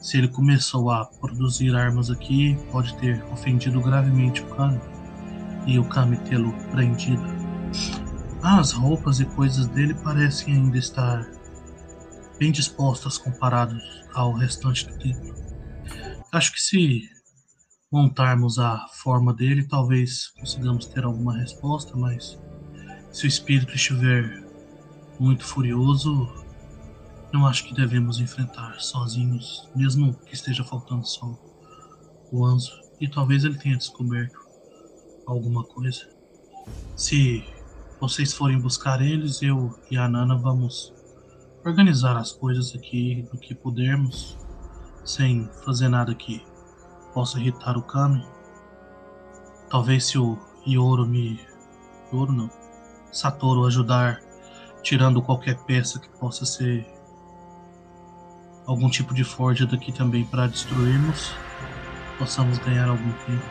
Se 0.00 0.16
ele 0.16 0.28
começou 0.28 0.92
a 0.92 1.06
produzir 1.06 1.74
armas 1.74 2.08
aqui, 2.08 2.56
pode 2.70 2.96
ter 2.98 3.20
ofendido 3.32 3.80
gravemente 3.80 4.42
o 4.42 4.46
Kami 4.46 4.80
e 5.66 5.76
o 5.76 5.84
Kami 5.86 6.18
tê-lo 6.18 6.52
prendido. 6.70 7.24
As 8.44 8.70
roupas 8.70 9.18
e 9.18 9.24
coisas 9.24 9.66
dele 9.66 9.94
parecem 9.94 10.54
ainda 10.54 10.78
estar 10.78 11.28
bem 12.38 12.52
dispostas 12.52 13.18
comparados 13.18 13.82
ao 14.14 14.32
restante 14.32 14.86
do 14.86 14.96
templo. 14.96 15.34
Acho 16.30 16.52
que 16.52 16.62
se 16.62 17.10
montarmos 17.96 18.58
a 18.58 18.86
forma 18.88 19.32
dele, 19.32 19.64
talvez 19.64 20.28
consigamos 20.38 20.84
ter 20.84 21.02
alguma 21.02 21.34
resposta, 21.34 21.96
mas 21.96 22.38
se 23.10 23.24
o 23.24 23.26
espírito 23.26 23.74
estiver 23.74 24.44
muito 25.18 25.42
furioso, 25.42 26.28
não 27.32 27.46
acho 27.46 27.64
que 27.64 27.74
devemos 27.74 28.20
enfrentar 28.20 28.78
sozinhos, 28.80 29.70
mesmo 29.74 30.12
que 30.26 30.34
esteja 30.34 30.62
faltando 30.62 31.06
só 31.06 31.38
o 32.30 32.44
Anzo. 32.44 32.70
E 33.00 33.08
talvez 33.08 33.44
ele 33.44 33.56
tenha 33.56 33.78
descoberto 33.78 34.38
alguma 35.26 35.64
coisa. 35.64 36.06
Se 36.94 37.42
vocês 37.98 38.34
forem 38.34 38.58
buscar 38.58 39.00
eles, 39.00 39.40
eu 39.40 39.74
e 39.90 39.96
a 39.96 40.06
Nana 40.06 40.36
vamos 40.36 40.92
organizar 41.64 42.14
as 42.18 42.30
coisas 42.30 42.74
aqui 42.74 43.26
do 43.32 43.38
que 43.38 43.54
pudermos, 43.54 44.36
sem 45.02 45.48
fazer 45.64 45.88
nada 45.88 46.14
que 46.14 46.44
possa 47.16 47.40
irritar 47.40 47.78
o 47.78 47.82
Kami. 47.82 48.22
Talvez 49.70 50.04
se 50.04 50.18
o 50.18 50.38
Yoro 50.68 51.06
me. 51.06 51.40
Yoro 52.12 52.30
não. 52.30 52.50
Satoru 53.10 53.64
ajudar 53.64 54.20
tirando 54.82 55.22
qualquer 55.22 55.56
peça 55.64 55.98
que 55.98 56.10
possa 56.10 56.44
ser 56.44 56.86
algum 58.66 58.90
tipo 58.90 59.14
de 59.14 59.24
forja 59.24 59.64
daqui 59.64 59.92
também 59.92 60.26
para 60.26 60.46
destruirmos, 60.46 61.32
possamos 62.18 62.58
ganhar 62.58 62.86
algum 62.90 63.12
tempo. 63.24 63.46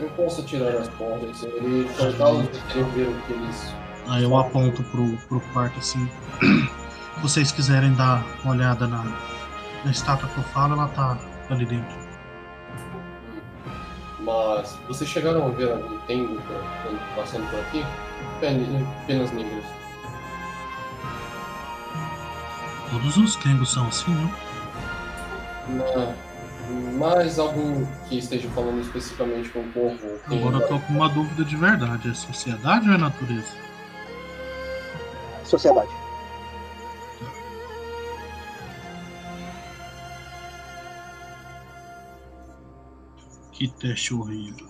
Eu 0.00 0.08
posso 0.10 0.42
tirar 0.44 0.74
as 0.74 0.88
cordas, 0.88 1.42
ele 1.42 1.86
cortá-los 1.98 2.44
e 2.46 2.72
querer 2.72 2.84
ver 2.92 3.08
o 3.08 3.22
que 3.26 3.32
eles 3.34 3.74
Aí 4.08 4.22
eu 4.22 4.34
aponto 4.38 4.82
pro, 4.84 5.16
pro 5.28 5.40
quarto 5.52 5.78
assim. 5.78 6.08
Se 6.40 7.20
vocês 7.20 7.52
quiserem 7.52 7.92
dar 7.92 8.24
uma 8.42 8.54
olhada 8.54 8.86
na, 8.86 9.04
na 9.84 9.90
estátua 9.90 10.30
que 10.30 10.38
eu 10.38 10.44
falo, 10.44 10.72
ela 10.72 10.88
tá 10.88 11.18
ali 11.50 11.64
dentro. 11.66 11.96
Mas 14.20 14.76
vocês 14.88 15.08
chegaram 15.08 15.46
a 15.46 15.50
ver 15.50 15.70
algum 15.70 15.98
quando 16.82 17.16
passando 17.16 17.48
por 17.50 17.60
aqui? 17.60 17.84
Pen- 18.40 18.86
Penas 19.06 19.30
negras. 19.32 19.64
Todos 22.90 23.16
os 23.16 23.36
Kengos 23.36 23.72
são 23.72 23.86
assim, 23.86 24.10
né? 24.12 24.30
Ma- 25.68 26.14
Mais 26.98 27.38
algum 27.38 27.86
que 28.08 28.18
esteja 28.18 28.48
falando 28.50 28.80
especificamente 28.80 29.48
com 29.50 29.60
o 29.60 29.68
povo? 29.72 29.98
Agora 30.26 30.56
eu 30.56 30.68
tô 30.68 30.78
com 30.80 30.92
uma 30.94 31.08
dúvida 31.08 31.44
de 31.44 31.56
verdade. 31.56 32.10
É 32.10 32.14
sociedade 32.14 32.88
ou 32.88 32.94
é 32.94 32.98
natureza? 32.98 33.56
Sociedade. 35.44 35.88
Que 43.58 43.66
teste 43.66 44.14
horrível. 44.14 44.68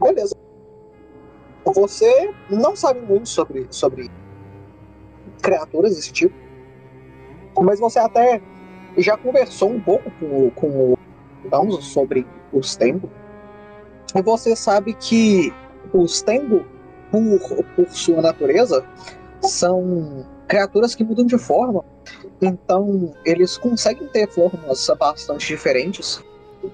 Beleza. 0.00 0.34
Você 1.74 2.34
não 2.48 2.74
sabe 2.74 3.00
muito 3.00 3.28
sobre, 3.28 3.66
sobre 3.70 4.10
criaturas 5.42 5.94
desse 5.94 6.10
tipo, 6.10 6.34
mas 7.62 7.78
você 7.78 7.98
até 7.98 8.40
já 8.96 9.14
conversou 9.18 9.72
um 9.72 9.80
pouco 9.80 10.10
com, 10.12 10.50
com 10.52 10.94
o 10.94 10.98
Anzo 11.52 11.82
sobre 11.82 12.26
os 12.50 12.76
Tengu. 12.76 13.10
E 14.14 14.22
você 14.22 14.56
sabe 14.56 14.94
que 14.94 15.52
os 15.92 16.22
Tengu, 16.22 16.64
por, 17.10 17.62
por 17.76 17.88
sua 17.90 18.22
natureza, 18.22 18.82
são 19.42 20.24
criaturas 20.50 20.96
que 20.96 21.04
mudam 21.04 21.24
de 21.24 21.38
forma. 21.38 21.84
Então, 22.42 23.14
eles 23.24 23.56
conseguem 23.56 24.08
ter 24.08 24.28
formas 24.28 24.90
bastante 24.98 25.46
diferentes. 25.46 26.20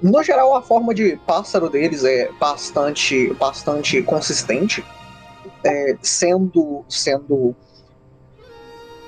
No 0.02 0.22
geral, 0.22 0.56
a 0.56 0.62
forma 0.62 0.94
de 0.94 1.16
pássaro 1.26 1.68
deles 1.68 2.02
é 2.02 2.30
bastante, 2.40 3.32
bastante 3.34 4.02
consistente, 4.02 4.82
é, 5.62 5.96
sendo, 6.00 6.84
sendo 6.88 7.54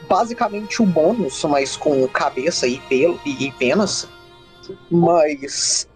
basicamente 0.06 0.82
humanos, 0.82 1.42
mas 1.44 1.74
com 1.76 2.06
cabeça 2.08 2.66
e 2.66 2.78
pelo 2.80 3.18
e, 3.24 3.50
penas. 3.52 4.06
Mas 4.90 5.88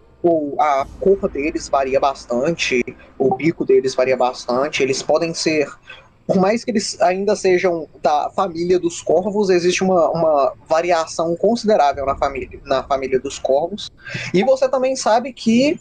a 0.59 0.87
cor 0.99 1.29
deles 1.29 1.69
varia 1.69 1.99
bastante, 1.99 2.83
o 3.19 3.35
bico 3.35 3.63
deles 3.65 3.93
varia 3.93 4.17
bastante. 4.17 4.81
Eles 4.81 5.03
podem 5.03 5.33
ser 5.33 5.69
por 6.25 6.37
mais 6.37 6.63
que 6.63 6.71
eles 6.71 6.99
ainda 7.01 7.35
sejam 7.35 7.87
da 8.01 8.29
família 8.35 8.79
dos 8.79 9.01
corvos, 9.01 9.49
existe 9.49 9.83
uma, 9.83 10.09
uma 10.11 10.53
variação 10.67 11.35
considerável 11.35 12.05
na 12.05 12.15
família, 12.15 12.47
na 12.65 12.83
família 12.83 13.19
dos 13.19 13.37
corvos. 13.37 13.89
E 14.33 14.43
você 14.43 14.69
também 14.69 14.95
sabe 14.95 15.33
que 15.33 15.79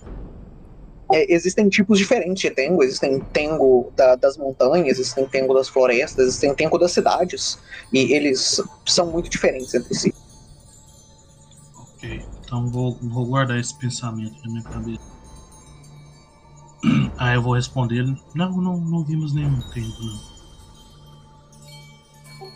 é, 1.13 1.33
existem 1.33 1.69
tipos 1.69 1.99
diferentes 1.99 2.41
de 2.43 2.51
tengo. 2.51 2.83
Existem 2.83 3.21
tengo 3.33 3.93
da- 3.97 4.17
das 4.17 4.37
montanhas, 4.37 4.99
existem 4.99 5.27
tengo 5.29 5.55
das 5.55 5.69
florestas, 5.69 6.27
existem 6.27 6.55
tengo 6.55 6.79
das 6.79 6.93
cidades. 6.93 7.59
E 7.93 8.13
eles 8.13 8.61
são 8.87 9.11
muito 9.11 9.29
diferentes 9.31 9.75
entre 9.75 9.95
si. 9.95 10.13
Ok. 11.77 12.21
Então 12.45 12.71
vou, 12.71 12.99
vou 13.01 13.27
guardar 13.27 13.59
esse 13.59 13.77
pensamento 13.79 14.35
na 14.43 14.51
minha 14.51 14.65
cabeça. 14.65 14.99
Aí 17.19 17.37
eu 17.37 17.43
vou 17.43 17.55
responder. 17.55 18.05
Não, 18.35 18.51
não, 18.57 18.77
não 18.79 19.05
vimos 19.05 19.35
nenhum 19.35 19.61
tempo, 19.73 20.03
não. 20.03 20.32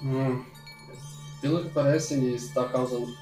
Hum, 0.03 0.45
pelo 1.41 1.63
que 1.65 1.71
parece, 1.71 2.15
ele 2.15 2.35
está 2.35 2.69
causando. 2.69 3.15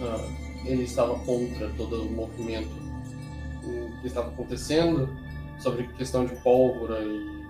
ah, 0.00 0.62
ele 0.64 0.84
estava 0.84 1.18
contra 1.20 1.68
todo 1.70 2.02
o 2.02 2.10
movimento 2.10 2.70
hum, 3.64 3.90
que 4.00 4.06
estava 4.06 4.28
acontecendo 4.28 5.08
sobre 5.58 5.88
questão 5.88 6.24
de 6.24 6.34
pólvora 6.36 7.02
e. 7.02 7.42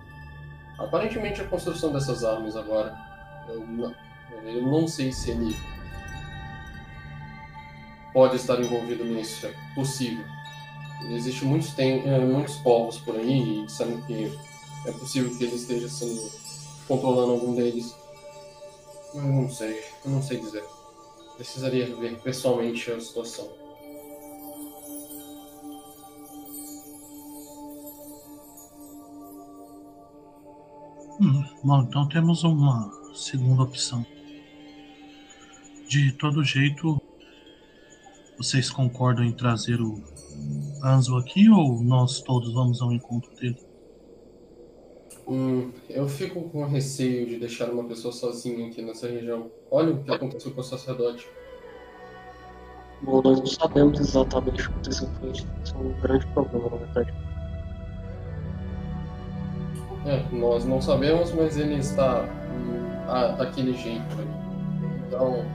Aparentemente 0.78 1.40
a 1.40 1.44
construção 1.48 1.92
dessas 1.92 2.24
armas 2.24 2.56
agora. 2.56 2.96
Eu 3.48 3.66
não, 3.66 3.94
eu 4.44 4.62
não 4.62 4.88
sei 4.88 5.12
se 5.12 5.30
ele 5.30 5.54
pode 8.12 8.36
estar 8.36 8.60
envolvido 8.60 9.04
nisso, 9.04 9.46
é 9.46 9.54
possível. 9.74 10.24
Existem 11.10 11.48
muitos, 11.48 11.72
tem, 11.72 12.06
eh, 12.06 12.18
muitos 12.20 12.56
povos 12.56 12.98
por 12.98 13.16
aí 13.16 13.64
e 13.64 14.02
que 14.06 14.38
é 14.86 14.92
possível 14.92 15.36
que 15.36 15.44
ele 15.44 15.56
esteja 15.56 15.88
sendo 15.88 16.30
controlando 16.86 17.32
algum 17.32 17.54
deles. 17.54 17.94
Eu 19.14 19.22
não 19.22 19.48
sei, 19.48 19.78
eu 20.04 20.10
não 20.10 20.22
sei 20.22 20.38
dizer. 20.38 20.64
Precisaria 21.36 21.94
ver 21.96 22.18
pessoalmente 22.20 22.90
a 22.90 23.00
situação. 23.00 23.48
Hum, 31.20 31.44
bom, 31.62 31.82
então 31.82 32.08
temos 32.08 32.42
uma 32.42 32.90
segunda 33.14 33.62
opção. 33.62 34.04
De 35.88 36.12
todo 36.12 36.42
jeito, 36.42 37.00
vocês 38.38 38.70
concordam 38.70 39.24
em 39.24 39.32
trazer 39.32 39.80
o 39.80 40.02
Anzo 40.82 41.16
aqui 41.16 41.50
ou 41.50 41.82
nós 41.82 42.20
todos 42.20 42.52
vamos 42.54 42.80
ao 42.80 42.92
encontro 42.92 43.30
dele? 43.36 43.71
Hum, 45.32 45.72
eu 45.88 46.06
fico 46.06 46.42
com 46.50 46.66
receio 46.66 47.26
de 47.26 47.38
deixar 47.38 47.70
uma 47.70 47.84
pessoa 47.84 48.12
sozinha 48.12 48.66
aqui 48.66 48.82
nessa 48.82 49.08
região. 49.08 49.50
Olha 49.70 49.94
o 49.94 50.04
que 50.04 50.12
aconteceu 50.12 50.52
com 50.52 50.60
o 50.60 50.64
sacerdote. 50.64 51.26
Bom, 53.00 53.22
nós 53.22 53.38
não 53.38 53.46
sabemos 53.46 53.98
exatamente 53.98 54.60
o 54.60 54.66
que 54.66 54.72
aconteceu 54.72 55.08
com 55.18 55.26
ele. 55.28 55.46
Isso 55.64 55.74
é 55.74 55.78
um 55.78 56.00
grande 56.02 56.26
problema, 56.26 56.68
na 56.68 56.76
verdade. 56.76 57.14
É, 60.04 60.36
nós 60.36 60.66
não 60.66 60.82
sabemos, 60.82 61.32
mas 61.32 61.56
ele 61.56 61.76
está 61.76 62.24
hum, 62.24 63.36
daquele 63.38 63.72
jeito. 63.72 64.16
Então, 65.06 65.46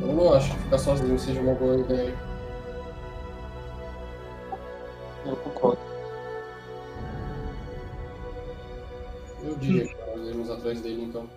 eu 0.00 0.14
não 0.14 0.32
acho 0.32 0.50
que 0.54 0.62
ficar 0.62 0.78
sozinho 0.78 1.18
seja 1.18 1.38
uma 1.42 1.52
boa 1.52 1.76
ideia. 1.76 2.14
Eu 5.26 5.36
concordo. 5.36 5.89
Diria 9.60 9.86
que 9.86 9.96
nós 10.16 10.28
irmos 10.28 10.50
atrás 10.50 10.80
dele, 10.80 11.04
então. 11.04 11.28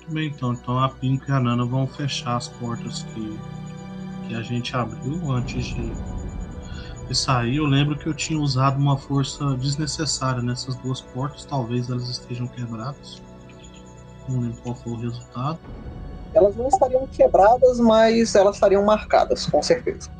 Tudo 0.00 0.14
bem, 0.14 0.28
então. 0.28 0.52
Então 0.52 0.78
a 0.82 0.88
Pink 0.88 1.28
e 1.28 1.32
a 1.32 1.40
Nana 1.40 1.64
vão 1.64 1.86
fechar 1.86 2.36
as 2.36 2.48
portas 2.48 3.02
que, 3.04 3.38
que 4.26 4.34
a 4.34 4.42
gente 4.42 4.74
abriu 4.74 5.30
antes 5.30 5.66
de, 5.66 5.92
de 7.06 7.14
sair. 7.14 7.56
Eu 7.56 7.66
lembro 7.66 7.96
que 7.96 8.06
eu 8.06 8.14
tinha 8.14 8.40
usado 8.40 8.78
uma 8.78 8.96
força 8.96 9.54
desnecessária 9.56 10.42
nessas 10.42 10.74
duas 10.76 11.00
portas. 11.00 11.44
Talvez 11.44 11.88
elas 11.90 12.08
estejam 12.08 12.46
quebradas. 12.48 13.22
Não 14.28 14.40
lembro 14.40 14.60
qual 14.62 14.74
foi 14.74 14.92
o 14.92 14.96
resultado. 14.96 15.58
Elas 16.32 16.54
não 16.56 16.68
estariam 16.68 17.06
quebradas, 17.08 17.80
mas 17.80 18.34
elas 18.34 18.54
estariam 18.54 18.84
marcadas, 18.84 19.46
com 19.46 19.60
certeza. 19.60 20.10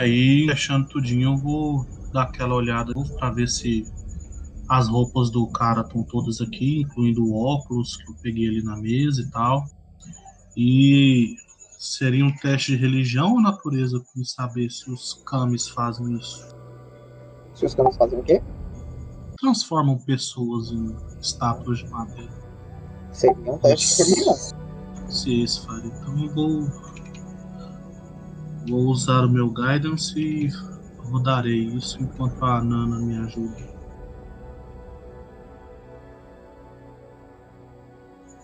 Aí, 0.00 0.46
fechando 0.48 0.88
tudinho, 0.88 1.34
eu 1.34 1.36
vou 1.36 1.86
dar 2.10 2.22
aquela 2.22 2.54
olhada 2.54 2.90
para 3.18 3.30
ver 3.32 3.46
se 3.46 3.84
as 4.66 4.88
roupas 4.88 5.30
do 5.30 5.46
cara 5.48 5.82
estão 5.82 6.02
todas 6.04 6.40
aqui, 6.40 6.80
incluindo 6.80 7.22
o 7.22 7.36
óculos 7.36 7.98
que 7.98 8.10
eu 8.10 8.16
peguei 8.22 8.48
ali 8.48 8.62
na 8.62 8.76
mesa 8.78 9.20
e 9.20 9.30
tal. 9.30 9.66
E 10.56 11.36
seria 11.78 12.24
um 12.24 12.34
teste 12.34 12.72
de 12.72 12.78
religião 12.78 13.34
ou 13.34 13.42
natureza 13.42 14.00
para 14.00 14.24
saber 14.24 14.70
se 14.70 14.90
os 14.90 15.22
kamis 15.26 15.68
fazem 15.68 16.16
isso? 16.16 16.48
Se 17.54 17.66
os 17.66 17.74
caras 17.74 17.94
fazem 17.94 18.20
o 18.20 18.22
quê? 18.22 18.42
Transformam 19.38 19.98
pessoas 19.98 20.70
em 20.70 20.96
estátuas 21.20 21.80
de 21.80 21.88
madeira. 21.90 22.32
Seria 23.12 23.52
um 23.52 23.58
teste 23.58 24.02
de 24.02 24.10
religião. 24.14 24.34
Se 25.10 25.42
isso 25.42 25.66
faria. 25.66 25.92
Então 25.92 26.24
eu 26.24 26.32
vou. 26.32 26.89
Vou 28.68 28.86
usar 28.86 29.24
o 29.24 29.30
meu 29.30 29.50
guidance 29.50 30.18
e 30.18 30.48
rodarei 30.98 31.64
isso 31.64 32.00
enquanto 32.02 32.44
a 32.44 32.62
Nana 32.62 32.98
me 32.98 33.16
ajuda. 33.16 33.70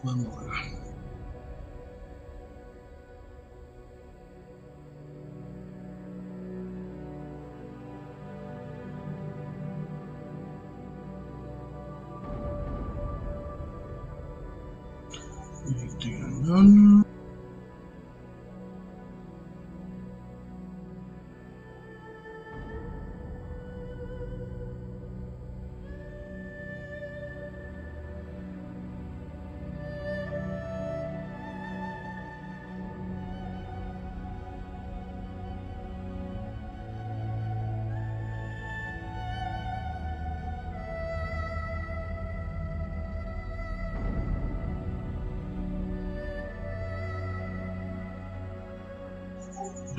Vamos 0.03 0.35
lá. 0.37 0.76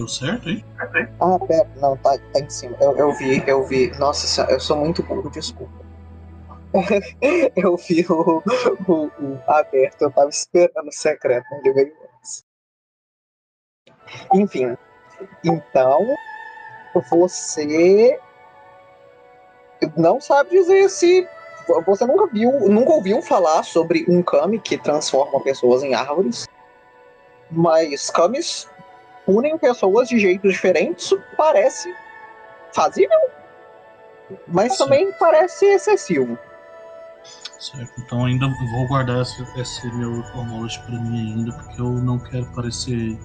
Deu 0.07 0.13
certo, 0.13 0.49
hein? 0.49 0.63
Ah, 1.19 1.37
pera, 1.37 1.69
não, 1.81 1.97
tá, 1.97 2.17
tá 2.31 2.39
em 2.39 2.49
cima. 2.49 2.77
Eu, 2.79 2.95
eu 2.95 3.13
vi, 3.13 3.43
eu 3.45 3.65
vi. 3.65 3.91
Nossa 3.99 4.49
eu 4.49 4.59
sou 4.59 4.77
muito 4.77 5.03
burro, 5.03 5.29
desculpa. 5.29 5.85
eu 7.55 7.75
vi 7.75 8.05
o, 8.09 8.41
o, 8.87 9.05
o 9.07 9.41
aberto, 9.47 10.03
eu 10.03 10.11
tava 10.11 10.29
esperando 10.29 10.87
o 10.87 10.93
secreto, 10.93 11.45
ele 11.55 11.73
veio 11.73 11.93
antes. 12.15 12.45
Enfim, 14.33 14.77
então 15.43 16.15
você 16.93 18.17
não 19.97 20.21
sabe 20.21 20.51
dizer 20.51 20.89
se 20.89 21.27
você 21.85 22.05
nunca 22.05 22.27
viu, 22.27 22.51
nunca 22.69 22.93
ouviu 22.93 23.21
falar 23.21 23.63
sobre 23.63 24.05
um 24.07 24.23
kami 24.23 24.59
que 24.59 24.77
transforma 24.77 25.41
pessoas 25.41 25.83
em 25.83 25.93
árvores, 25.93 26.47
mas 27.51 28.09
kamis 28.09 28.69
unem 29.27 29.57
pessoas 29.57 30.07
de 30.07 30.17
jeitos 30.17 30.53
diferentes, 30.53 31.13
parece 31.35 31.93
fazível, 32.73 33.19
mas 34.47 34.73
Sim. 34.73 34.83
também 34.83 35.11
parece 35.19 35.65
excessivo. 35.65 36.37
Certo, 37.59 37.91
então 37.99 38.25
ainda 38.25 38.47
vou 38.47 38.87
guardar 38.87 39.21
esse, 39.21 39.59
esse 39.59 39.87
meu 39.95 40.23
knowledge 40.33 40.79
pra 40.83 40.99
mim 40.99 41.33
ainda, 41.33 41.51
porque 41.51 41.81
eu 41.81 41.91
não 41.91 42.19
quero 42.19 42.45
parecer 42.53 43.17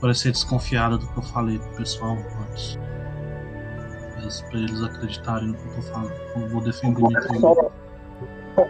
parecer 0.00 0.32
desconfiado 0.32 0.98
do 0.98 1.06
que 1.08 1.18
eu 1.18 1.22
falei 1.22 1.58
pro 1.58 1.76
pessoal 1.76 2.16
antes. 2.48 2.78
Mas 4.16 4.42
pra 4.42 4.58
eles 4.58 4.82
acreditarem 4.82 5.48
no 5.48 5.54
que 5.54 5.68
eu 5.68 5.74
tô 5.76 5.82
falando. 5.82 6.12
Eu 6.36 6.48
vou 6.48 6.60
defender 6.62 7.02
minha 7.02 7.20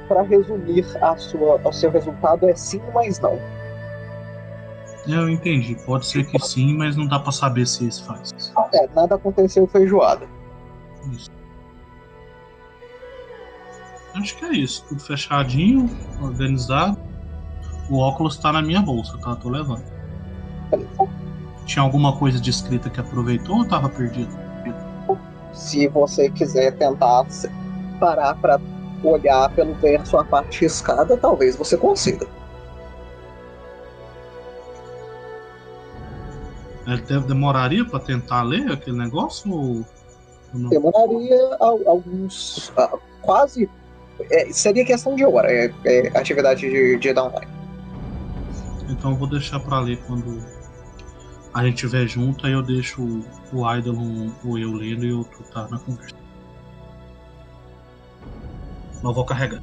para 0.09 0.22
resumir, 0.22 0.84
a 1.01 1.16
sua, 1.16 1.61
o 1.64 1.72
seu 1.72 1.90
resultado 1.90 2.48
é 2.48 2.55
sim, 2.55 2.82
mas 2.94 3.18
não. 3.18 3.38
Eu 5.11 5.28
entendi, 5.28 5.74
pode 5.86 6.06
ser 6.06 6.24
que 6.26 6.38
sim, 6.38 6.76
mas 6.76 6.96
não 6.96 7.06
dá 7.06 7.18
pra 7.18 7.32
saber 7.32 7.66
se 7.66 7.86
esse 7.86 8.02
faz. 8.04 8.32
É, 8.72 8.88
nada 8.94 9.16
aconteceu 9.16 9.66
feijoada. 9.66 10.26
Isso. 11.12 11.30
Acho 14.14 14.36
que 14.36 14.44
é 14.44 14.52
isso, 14.52 14.84
tudo 14.88 15.00
fechadinho, 15.00 15.88
organizado. 16.20 16.98
O 17.88 17.98
óculos 17.98 18.36
tá 18.36 18.52
na 18.52 18.62
minha 18.62 18.80
bolsa, 18.80 19.16
tá? 19.18 19.34
Tô 19.36 19.48
levando. 19.48 19.82
Tinha 21.64 21.82
alguma 21.82 22.16
coisa 22.16 22.40
de 22.40 22.50
escrita 22.50 22.90
que 22.90 23.00
aproveitou 23.00 23.58
ou 23.58 23.64
tava 23.64 23.88
perdido? 23.88 24.30
Se 25.52 25.88
você 25.88 26.30
quiser 26.30 26.76
tentar 26.76 27.26
parar 27.98 28.34
para 28.36 28.61
olhar 29.02 29.50
pelo 29.50 29.74
verso 29.74 30.16
a 30.16 30.24
parte 30.24 30.61
riscada, 30.62 31.16
talvez 31.16 31.56
você 31.56 31.76
consiga. 31.76 32.26
Ele 36.93 37.03
deve- 37.03 37.26
demoraria 37.26 37.84
pra 37.84 38.01
tentar 38.01 38.43
ler 38.43 38.70
aquele 38.72 38.97
negócio 38.99 39.53
ou, 39.53 39.84
não? 40.53 40.70
Demoraria 40.70 41.57
al- 41.61 41.88
alguns. 41.88 42.72
quase. 43.22 43.68
é, 44.30 44.53
seria 44.53 44.84
questão 44.84 45.14
de 45.14 45.24
hora, 45.24 45.51
é, 45.51 45.72
é 45.84 46.09
atividade 46.18 46.61
de, 46.62 46.99
de 46.99 47.12
downtime. 47.12 47.47
Então 48.88 49.12
eu 49.12 49.16
vou 49.16 49.28
deixar 49.28 49.61
pra 49.61 49.78
ler 49.80 49.99
quando 50.07 50.45
a 51.55 51.64
gente 51.64 51.74
estiver 51.84 52.07
junto, 52.09 52.47
aí 52.47 52.53
eu 52.53 52.62
deixo 52.62 53.03
o, 53.03 53.24
o 53.53 53.74
Idolon 53.76 54.30
ou 54.45 54.59
eu 54.59 54.72
lendo 54.72 55.05
e 55.07 55.12
o 55.12 55.18
outro 55.18 55.43
tá 55.53 55.68
na 55.68 55.78
conversa. 55.78 56.14
Mas 58.95 59.05
eu 59.05 59.12
vou 59.14 59.24
carregar. 59.24 59.62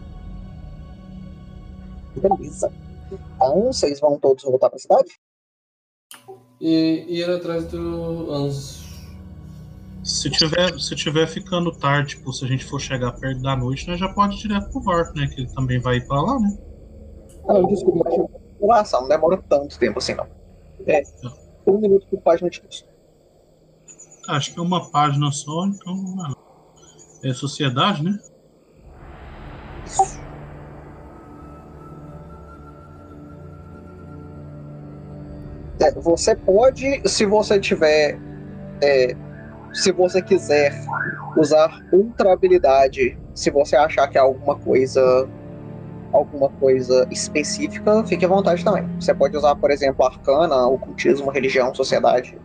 Beleza. 2.16 2.72
Então, 3.12 3.64
vocês 3.72 4.00
vão 4.00 4.18
todos 4.20 4.44
voltar 4.44 4.70
pra 4.70 4.80
cidade? 4.80 5.12
E 6.60 7.06
ir 7.08 7.30
atrás 7.30 7.66
do 7.66 8.32
Anzo. 8.32 8.88
Se 10.04 10.30
tiver, 10.30 10.80
se 10.80 10.96
tiver 10.96 11.28
ficando 11.28 11.72
tarde, 11.72 12.16
tipo, 12.16 12.32
se 12.32 12.46
a 12.46 12.48
gente 12.48 12.66
for 12.66 12.80
chegar 12.80 13.12
perto 13.12 13.42
da 13.42 13.56
noite, 13.56 13.88
nós 13.88 14.00
já 14.00 14.08
pode 14.08 14.36
ir 14.36 14.40
direto 14.40 14.72
pro 14.72 14.82
barco, 14.82 15.14
né? 15.16 15.28
Que 15.28 15.42
ele 15.42 15.54
também 15.54 15.80
vai 15.80 15.98
ir 15.98 16.08
pra 16.08 16.22
lá, 16.22 16.40
né? 16.40 16.58
Não, 17.46 17.68
desculpa, 17.68 18.10
população, 18.58 19.02
não 19.02 19.10
demora 19.10 19.38
tanto 19.50 19.78
tempo 19.78 20.00
assim, 20.00 20.16
não. 20.16 20.26
É, 20.88 21.04
um 21.68 21.80
minuto 21.80 22.08
por 22.08 22.22
página 22.22 22.50
de 22.50 22.62
texto. 22.62 22.88
Acho 24.28 24.54
que 24.54 24.60
é 24.60 24.62
uma 24.62 24.90
página 24.90 25.32
só, 25.32 25.66
então. 25.66 26.16
É 27.24 27.34
sociedade, 27.34 28.04
né? 28.04 28.18
É, 35.80 35.92
você 35.92 36.36
pode, 36.36 37.02
se 37.08 37.26
você 37.26 37.60
tiver. 37.60 38.20
é, 38.82 39.16
se 39.74 39.92
você 39.92 40.22
quiser 40.22 40.74
usar 41.38 41.84
ultra 41.92 42.34
habilidade, 42.34 43.18
se 43.36 43.52
você 43.52 43.76
achar 43.76 44.08
que 44.08 44.18
é 44.18 44.22
alguma 44.22 44.56
coisa. 44.58 45.28
alguma 46.12 46.50
coisa 46.50 47.08
específica, 47.12 48.04
fique 48.06 48.26
à 48.26 48.28
vontade 48.28 48.64
também. 48.64 48.88
Você 49.00 49.14
pode 49.14 49.38
usar, 49.38 49.56
por 49.56 49.70
exemplo, 49.72 50.06
arcana, 50.06 50.68
ocultismo, 50.68 51.30
religião, 51.30 51.74
sociedade. 51.76 52.38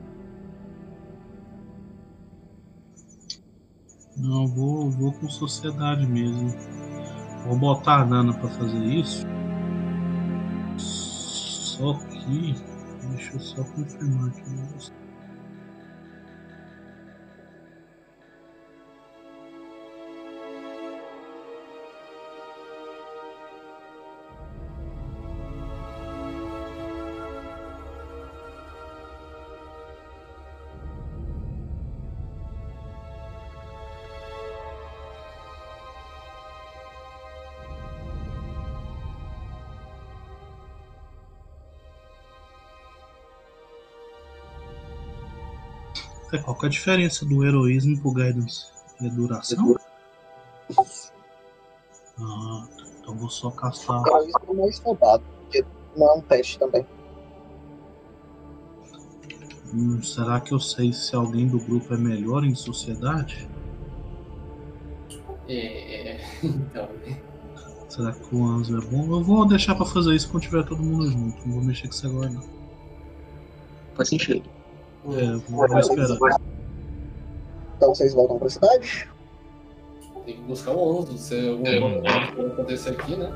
Não, 4.16 4.47
vou, 4.47 4.91
vou 4.91 5.12
com 5.12 5.28
sociedade 5.28 6.07
mesmo. 6.07 6.49
Vou 7.47 7.57
botar 7.59 8.03
a 8.03 8.05
Nana 8.05 8.33
pra 8.39 8.49
fazer 8.51 8.85
isso. 8.85 9.26
Só 10.76 11.95
que. 11.95 12.72
Deixa 13.11 13.34
eu 13.34 13.40
só 13.40 13.64
confirmar 13.64 14.28
aqui. 14.28 14.42
Um 14.48 15.01
É, 46.33 46.39
qual 46.39 46.57
que 46.57 46.64
é 46.64 46.68
a 46.68 46.70
diferença 46.70 47.26
do 47.26 47.45
heroísmo 47.45 48.01
pro 48.01 48.12
guidance? 48.12 48.66
É 49.03 49.09
duração? 49.09 49.76
Ah, 52.18 52.66
então 53.01 53.14
vou 53.16 53.28
só 53.28 53.51
castar. 53.51 54.03
Heroísmo 54.07 54.41
é 54.49 54.55
mais 54.55 54.78
roubado, 54.78 55.22
porque 55.43 55.64
não 55.95 56.09
é 56.09 56.12
um 56.14 56.20
teste 56.22 56.59
também. 56.59 56.87
Hum, 59.74 60.03
será 60.03 60.41
que 60.41 60.53
eu 60.53 60.61
sei 60.61 60.93
se 60.93 61.14
alguém 61.14 61.47
do 61.49 61.59
grupo 61.59 61.93
é 61.93 61.99
melhor 61.99 62.45
em 62.45 62.55
sociedade? 62.55 63.49
É. 65.49 66.20
Então. 66.43 66.89
Será 67.89 68.11
que 68.11 68.35
o 68.35 68.45
Anzo 68.47 68.78
é 68.78 68.80
bom? 68.80 69.18
Eu 69.18 69.22
vou 69.22 69.47
deixar 69.47 69.74
pra 69.74 69.85
fazer 69.85 70.14
isso 70.14 70.30
quando 70.30 70.45
tiver 70.45 70.64
todo 70.64 70.83
mundo 70.83 71.11
junto. 71.11 71.47
Não 71.47 71.57
vou 71.57 71.62
mexer 71.62 71.89
com 71.89 71.95
isso 71.95 72.07
agora, 72.07 72.30
não. 72.30 72.43
Faz 73.95 74.09
sentido. 74.09 74.49
É, 75.05 75.24
eu 75.24 75.38
vou, 75.40 75.68
vou 75.68 75.78
esperar. 75.78 76.40
Então 77.76 77.94
vocês 77.94 78.14
voltam 78.14 78.38
pra 78.38 78.48
cidade. 78.48 79.09
Tem 80.24 80.36
que 80.36 80.42
buscar 80.42 80.72
o 80.72 81.00
Anzo. 81.00 81.18
Se 81.18 81.48
alguma 81.48 82.00
coisa 82.00 82.26
for 82.34 82.46
acontecer 82.46 82.90
aqui, 82.90 83.16
né? 83.16 83.32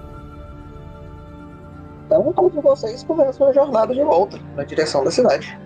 Então 2.06 2.32
todos 2.32 2.62
vocês 2.62 3.02
começam 3.02 3.48
a 3.48 3.52
jornada 3.52 3.92
de 3.92 4.02
volta 4.04 4.38
na 4.54 4.62
direção 4.62 5.02
da 5.02 5.10
cidade. 5.10 5.58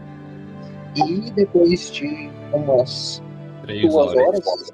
E 0.96 1.30
depois 1.32 1.90
de 1.90 2.30
umas 2.53 3.22
Três 3.62 3.82
duas 3.82 4.14
horas. 4.16 4.46
horas 4.46 4.72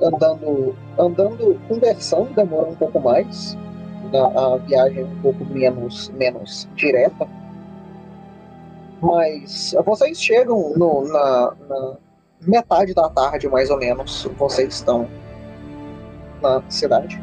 andando, 0.00 0.76
andando, 0.98 1.60
conversando, 1.68 2.32
demora 2.34 2.68
um 2.68 2.76
pouco 2.76 3.00
mais. 3.00 3.56
A, 4.14 4.54
a 4.54 4.56
viagem 4.58 5.02
é 5.02 5.04
um 5.04 5.20
pouco 5.20 5.44
menos, 5.46 6.10
menos 6.10 6.68
direta. 6.76 7.26
Mas 9.00 9.74
vocês 9.84 10.20
chegam 10.20 10.72
no- 10.76 11.06
na, 11.08 11.54
na 11.68 11.96
metade 12.46 12.94
da 12.94 13.08
tarde, 13.10 13.48
mais 13.48 13.70
ou 13.70 13.78
menos. 13.78 14.24
Vocês 14.38 14.74
estão 14.74 15.08
na 16.42 16.62
cidade. 16.70 17.20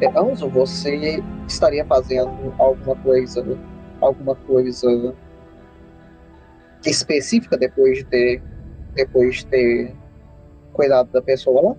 É, 0.00 0.06
Anzo, 0.18 0.48
você 0.48 1.22
estaria 1.48 1.84
fazendo 1.86 2.52
alguma 2.58 2.94
coisa, 2.96 3.44
alguma 4.00 4.34
coisa 4.34 5.14
específica 6.84 7.56
depois 7.56 7.98
de 7.98 8.04
ter, 8.04 8.42
depois 8.94 9.36
de 9.36 9.46
ter 9.46 9.94
cuidado 10.72 11.10
da 11.10 11.22
pessoa 11.22 11.70
lá? 11.70 11.76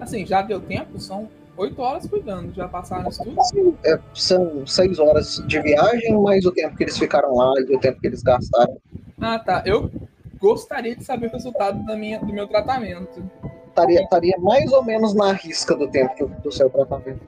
Assim, 0.00 0.24
já 0.26 0.42
deu 0.42 0.60
tempo? 0.60 0.98
São 0.98 1.28
oito 1.56 1.80
horas 1.80 2.06
cuidando. 2.06 2.54
Já 2.54 2.68
passaram 2.68 3.08
isso 3.08 3.24
tudo? 3.24 3.78
É, 3.84 3.98
são 4.14 4.66
seis 4.66 4.98
horas 4.98 5.42
de 5.46 5.60
viagem, 5.60 6.20
mais 6.20 6.44
o 6.44 6.52
tempo 6.52 6.76
que 6.76 6.84
eles 6.84 6.98
ficaram 6.98 7.34
lá 7.34 7.52
e 7.58 7.74
o 7.74 7.80
tempo 7.80 8.00
que 8.00 8.06
eles 8.06 8.22
gastaram. 8.22 8.76
Ah, 9.20 9.38
tá. 9.38 9.62
Eu 9.64 9.90
gostaria 10.38 10.94
de 10.94 11.04
saber 11.04 11.28
o 11.28 11.32
resultado 11.32 11.84
da 11.84 11.96
minha, 11.96 12.18
do 12.18 12.32
meu 12.32 12.46
tratamento. 12.46 13.22
Estaria, 13.68 14.02
estaria 14.02 14.38
mais 14.38 14.72
ou 14.72 14.84
menos 14.84 15.14
na 15.14 15.32
risca 15.32 15.74
do 15.74 15.88
tempo 15.88 16.26
do, 16.26 16.42
do 16.42 16.52
seu 16.52 16.70
tratamento. 16.70 17.20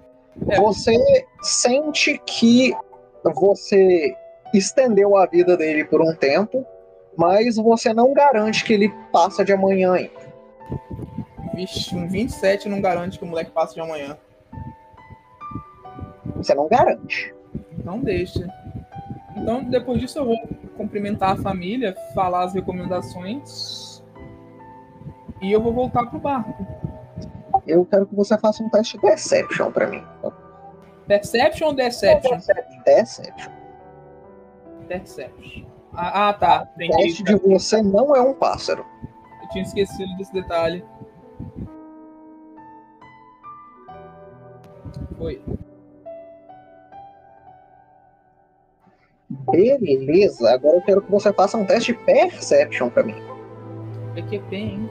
É. 0.49 0.57
Você 0.61 0.95
sente 1.43 2.21
que 2.25 2.75
você 3.35 4.15
estendeu 4.55 5.17
a 5.17 5.27
vida 5.27 5.57
dele 5.57 5.85
por 5.85 6.01
um 6.01 6.15
tempo, 6.15 6.65
mas 7.17 7.57
você 7.57 7.93
não 7.93 8.13
garante 8.13 8.65
que 8.65 8.73
ele 8.73 8.93
passa 9.13 9.45
de 9.45 9.53
amanhã 9.53 9.93
ainda. 9.93 10.29
Vixe, 11.59 11.93
um 11.97 12.07
27 12.07 12.69
não 12.69 12.81
garante 12.81 13.19
que 13.19 13.25
o 13.25 13.27
moleque 13.27 13.51
passe 13.51 13.75
de 13.75 13.81
amanhã. 13.81 14.17
Você 16.37 16.55
não 16.55 16.69
garante. 16.69 17.35
Então 17.77 17.99
deixa. 17.99 18.49
Então, 19.37 19.65
depois 19.65 20.01
disso, 20.01 20.21
eu 20.21 20.27
vou 20.27 20.37
cumprimentar 20.77 21.33
a 21.33 21.37
família, 21.37 21.97
falar 22.15 22.45
as 22.45 22.55
recomendações. 22.55 24.05
E 25.43 25.51
eu 25.51 25.61
vou 25.61 25.73
voltar 25.73 26.07
pro 26.07 26.21
barco. 26.21 26.65
Eu 27.67 27.85
quero 27.85 28.07
que 28.07 28.15
você 28.15 28.39
faça 28.39 28.63
um 28.63 28.71
teste 28.71 28.97
de 28.97 29.03
Deception 29.03 29.73
pra 29.73 29.89
mim. 29.89 30.05
Perception 31.09 31.67
ou 31.67 31.75
Deception? 31.75 32.39
Deception. 32.85 33.53
Perception. 34.87 35.67
Ah, 35.93 36.29
ah, 36.29 36.33
tá. 36.35 36.69
O 36.77 36.83
Entendi. 36.83 37.03
teste 37.03 37.23
de 37.25 37.35
você 37.35 37.83
não 37.83 38.15
é 38.15 38.21
um 38.21 38.35
pássaro. 38.35 38.87
Eu 39.43 39.49
tinha 39.49 39.65
esquecido 39.65 40.17
desse 40.17 40.33
detalhe. 40.33 40.85
Foi. 45.17 45.43
Beleza, 49.51 50.51
agora 50.53 50.77
eu 50.77 50.83
quero 50.83 51.03
que 51.03 51.11
você 51.11 51.33
faça 51.33 51.57
um 51.57 51.65
teste 51.65 51.93
de 51.93 51.99
Perception 52.05 52.89
pra 52.91 53.03
mim. 53.03 53.15
PQP, 54.15 54.57
hein? 54.57 54.89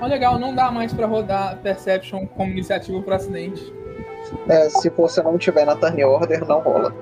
Ó, 0.00 0.06
legal, 0.06 0.38
não 0.38 0.54
dá 0.54 0.70
mais 0.70 0.92
pra 0.92 1.06
rodar 1.06 1.58
Perception 1.58 2.26
como 2.26 2.50
iniciativa 2.50 3.00
por 3.02 3.12
acidente. 3.12 3.72
É, 4.48 4.68
se 4.68 4.88
você 4.90 5.22
não 5.22 5.36
tiver 5.36 5.64
na 5.64 5.76
turn 5.76 6.02
order, 6.04 6.46
não 6.46 6.60
rola. 6.60 6.94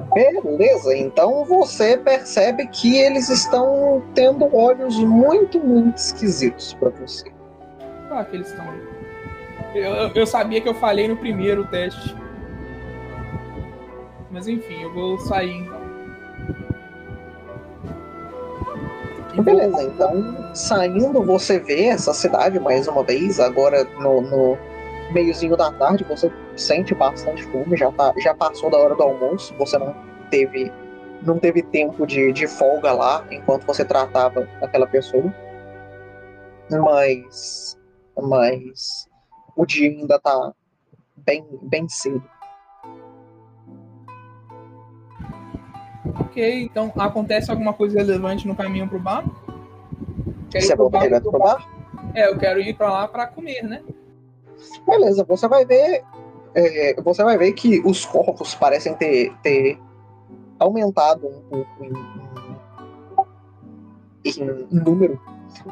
Beleza, 0.00 0.96
então 0.96 1.44
você 1.44 1.96
percebe 1.96 2.66
que 2.68 2.96
eles 2.98 3.28
estão 3.28 4.02
tendo 4.14 4.54
olhos 4.56 4.96
muito, 4.98 5.58
muito 5.58 5.96
esquisitos 5.96 6.74
pra 6.74 6.90
você. 6.90 7.30
Ah, 8.10 8.24
que 8.24 8.36
eles 8.36 8.48
estão. 8.48 8.64
Eu, 9.74 9.92
eu- 10.14 10.26
sabia 10.26 10.60
que 10.60 10.68
eu 10.68 10.74
falhei 10.74 11.08
no 11.08 11.16
primeiro 11.16 11.64
teste. 11.66 12.16
Mas 14.30 14.46
enfim, 14.48 14.82
eu 14.82 14.92
vou 14.92 15.18
sair 15.18 15.52
então. 15.58 15.78
E 19.34 19.40
Beleza, 19.40 19.82
então 19.82 20.54
saindo 20.54 21.22
você 21.22 21.58
vê 21.60 21.84
essa 21.86 22.12
cidade 22.12 22.58
mais 22.58 22.88
uma 22.88 23.02
vez, 23.04 23.38
agora 23.38 23.84
no, 24.00 24.20
no 24.20 24.58
meiozinho 25.12 25.56
da 25.56 25.72
tarde, 25.72 26.04
você 26.04 26.30
sente 26.56 26.94
bastante 26.94 27.42
fome, 27.44 27.76
já, 27.76 27.90
tá, 27.92 28.12
já 28.18 28.34
passou 28.34 28.70
da 28.70 28.78
hora 28.78 28.94
do 28.94 29.02
almoço, 29.02 29.54
você 29.56 29.78
não 29.78 29.94
teve, 30.30 30.72
não 31.22 31.38
teve 31.38 31.62
tempo 31.62 32.06
de, 32.06 32.32
de 32.32 32.46
folga 32.46 32.92
lá 32.92 33.24
enquanto 33.30 33.66
você 33.66 33.84
tratava 33.84 34.48
aquela 34.62 34.86
pessoa. 34.86 35.32
Mas, 36.70 37.76
mas 38.16 39.06
o 39.56 39.64
dia 39.64 39.88
ainda 39.90 40.18
tá 40.18 40.52
bem, 41.16 41.46
bem 41.62 41.88
cedo. 41.88 42.22
Ok, 46.20 46.64
então 46.64 46.92
acontece 46.96 47.50
alguma 47.50 47.72
coisa 47.72 47.98
relevante 47.98 48.46
no 48.46 48.54
caminho 48.54 48.88
pro 48.88 48.98
bar? 48.98 49.24
Quero 50.50 50.64
ir 50.64 50.68
Você 50.68 50.76
pro 50.76 50.88
volta 50.90 51.08
bar- 51.10 51.20
pro 51.22 51.38
bar? 51.38 51.68
É, 52.14 52.28
eu 52.28 52.38
quero 52.38 52.60
ir 52.60 52.74
pra 52.76 52.90
lá 52.90 53.08
pra 53.08 53.26
comer, 53.26 53.62
né? 53.62 53.82
Beleza, 54.86 55.24
você 55.24 55.46
vai 55.48 55.64
ver. 55.64 56.02
é, 56.54 57.00
você 57.02 57.22
vai 57.22 57.36
ver 57.38 57.52
que 57.52 57.80
os 57.84 58.04
corpos 58.04 58.54
parecem 58.54 58.94
ter, 58.94 59.32
ter 59.42 59.78
aumentado 60.58 61.26
um 61.26 61.40
pouco 61.50 61.84
em, 61.84 61.92
em- 64.24 64.66
em 64.70 64.74
número 64.84 65.20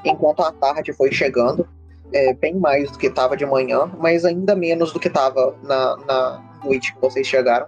enquanto 0.05 0.41
a 0.43 0.53
tarde 0.53 0.93
foi 0.93 1.11
chegando. 1.13 1.67
É, 2.13 2.33
bem 2.35 2.55
mais 2.55 2.91
do 2.93 2.99
que 2.99 3.09
estava 3.09 3.37
de 3.37 3.45
manhã, 3.45 3.91
mas 3.99 4.25
ainda 4.25 4.55
menos 4.55 4.93
do 4.93 5.01
que 5.01 5.09
estava 5.09 5.57
na, 5.65 5.97
na 6.07 6.61
noite 6.65 6.95
que 6.95 7.01
vocês 7.01 7.27
chegaram. 7.27 7.67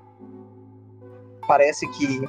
Parece 1.48 1.88
que, 1.90 2.28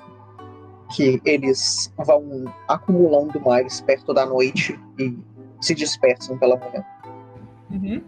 que 0.96 1.22
eles 1.24 1.94
vão 1.98 2.46
acumulando 2.68 3.40
mais 3.40 3.80
perto 3.82 4.12
da 4.12 4.26
noite 4.26 4.80
e 4.98 5.16
se 5.62 5.76
dispersam 5.76 6.36
pela 6.40 6.58
manhã. 6.58 6.84
Uhum. 7.70 8.02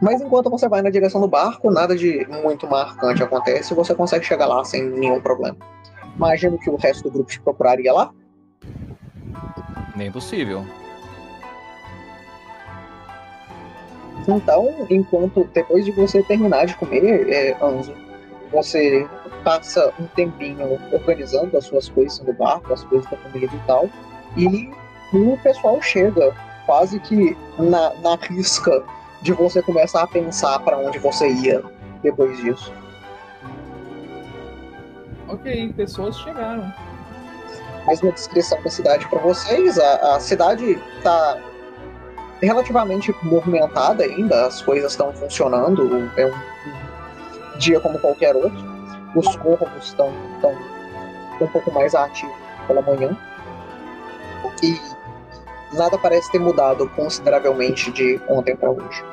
Mas 0.00 0.20
enquanto 0.20 0.48
você 0.48 0.68
vai 0.68 0.80
na 0.80 0.90
direção 0.90 1.20
do 1.20 1.28
barco, 1.28 1.70
nada 1.70 1.96
de 1.96 2.26
muito 2.28 2.66
marcante 2.66 3.22
acontece 3.22 3.72
e 3.72 3.76
você 3.76 3.94
consegue 3.94 4.24
chegar 4.24 4.46
lá 4.46 4.64
sem 4.64 4.84
nenhum 4.84 5.20
problema. 5.20 5.56
Imagino 6.16 6.58
que 6.58 6.70
o 6.70 6.76
resto 6.76 7.04
do 7.04 7.10
grupo 7.10 7.30
te 7.30 7.40
procuraria 7.40 7.92
lá. 7.92 8.12
Nem 9.96 10.10
possível. 10.12 10.64
Então, 14.28 14.86
enquanto 14.90 15.48
depois 15.52 15.84
de 15.84 15.90
você 15.92 16.22
terminar 16.22 16.66
de 16.66 16.76
comer, 16.76 17.28
é, 17.30 17.56
Anzo, 17.64 17.94
você 18.52 19.08
passa 19.42 19.92
um 19.98 20.06
tempinho 20.08 20.78
organizando 20.92 21.56
as 21.56 21.64
suas 21.64 21.88
coisas 21.88 22.18
no 22.20 22.32
barco, 22.32 22.72
as 22.72 22.84
coisas 22.84 23.10
da 23.10 23.16
comida 23.16 23.54
e 23.54 23.66
tal, 23.66 23.88
e 24.36 24.70
o 25.12 25.36
pessoal 25.38 25.80
chega 25.80 26.34
quase 26.66 27.00
que 27.00 27.36
na, 27.58 27.94
na 28.02 28.16
risca 28.16 28.84
de 29.22 29.32
você 29.32 29.62
começar 29.62 30.02
a 30.02 30.06
pensar 30.06 30.58
para 30.60 30.78
onde 30.78 30.98
você 30.98 31.28
ia 31.28 31.62
depois 32.02 32.36
disso. 32.38 32.72
Ok, 35.28 35.72
pessoas 35.74 36.18
chegaram. 36.18 36.72
mesma 37.86 38.12
descrição 38.12 38.62
da 38.62 38.70
cidade 38.70 39.06
para 39.08 39.18
vocês. 39.18 39.78
A, 39.78 40.16
a 40.16 40.20
cidade 40.20 40.78
está 40.96 41.38
relativamente 42.40 43.14
movimentada 43.22 44.04
ainda, 44.04 44.46
as 44.46 44.62
coisas 44.62 44.92
estão 44.92 45.12
funcionando, 45.12 46.10
é 46.16 46.26
um, 46.26 47.58
dia 47.58 47.80
como 47.80 47.98
qualquer 47.98 48.34
outro. 48.36 48.78
Os 49.14 49.36
corvos 49.36 49.68
estão 49.84 50.12
estão 50.34 50.54
um 51.40 51.46
pouco 51.48 51.72
mais 51.72 51.94
ativos 51.94 52.34
pela 52.66 52.82
manhã. 52.82 53.16
E 54.62 54.78
nada 55.72 55.98
parece 55.98 56.30
ter 56.30 56.38
mudado 56.38 56.88
consideravelmente 56.90 57.90
de 57.92 58.20
ontem 58.28 58.56
para 58.56 58.70
hoje. 58.70 59.04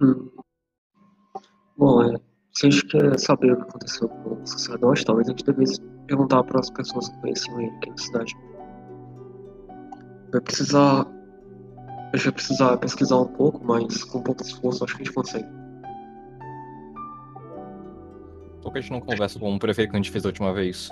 Hum. 0.00 0.30
Bom, 1.76 2.02
é, 2.02 2.20
se 2.52 2.66
a 2.66 2.70
gente 2.70 2.86
quer 2.86 3.18
saber 3.18 3.52
o 3.52 3.56
que 3.56 3.62
aconteceu 3.62 4.08
com 4.08 4.42
o 4.42 4.46
sacerdote, 4.46 5.04
talvez 5.04 5.28
a 5.28 5.30
gente 5.30 5.44
devesse 5.44 5.80
perguntar 6.06 6.42
para 6.44 6.60
as 6.60 6.70
pessoas 6.70 7.08
que 7.08 7.20
conheciam 7.20 7.60
ele 7.60 7.70
aqui 7.76 7.90
na 7.90 7.96
cidade. 7.96 8.34
Vai 10.30 10.40
precisar. 10.40 11.06
A 12.12 12.16
gente 12.16 12.24
vai 12.24 12.32
precisar 12.32 12.76
pesquisar 12.76 13.16
um 13.16 13.26
pouco, 13.26 13.64
mas 13.64 14.04
com 14.04 14.22
pouco 14.22 14.42
esforço 14.42 14.84
acho 14.84 14.96
que 14.96 15.02
a 15.02 15.04
gente 15.04 15.14
consegue. 15.14 15.63
Por 18.64 18.72
que 18.72 18.78
a 18.78 18.80
gente 18.80 18.92
não 18.92 19.00
conversa 19.00 19.38
com 19.38 19.54
o 19.54 19.58
prefeito 19.58 19.90
que 19.90 19.96
a 19.96 20.00
gente 20.00 20.10
fez 20.10 20.24
a 20.24 20.28
última 20.28 20.54
vez? 20.54 20.88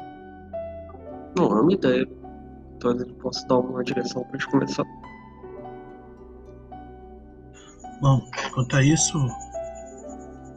Não, 1.36 1.47
é 1.47 1.61
uma 1.62 1.73
ideia. 1.73 2.07
Talvez 2.78 3.03
ele 3.03 3.15
possa 3.15 3.49
dar 3.49 3.59
uma 3.61 3.82
direção 3.82 4.23
pra 4.24 4.39
gente 4.39 4.51
começar. 4.51 4.85
Bom, 8.03 8.20
quanto 8.53 8.77
a 8.77 8.82
isso, 8.82 9.19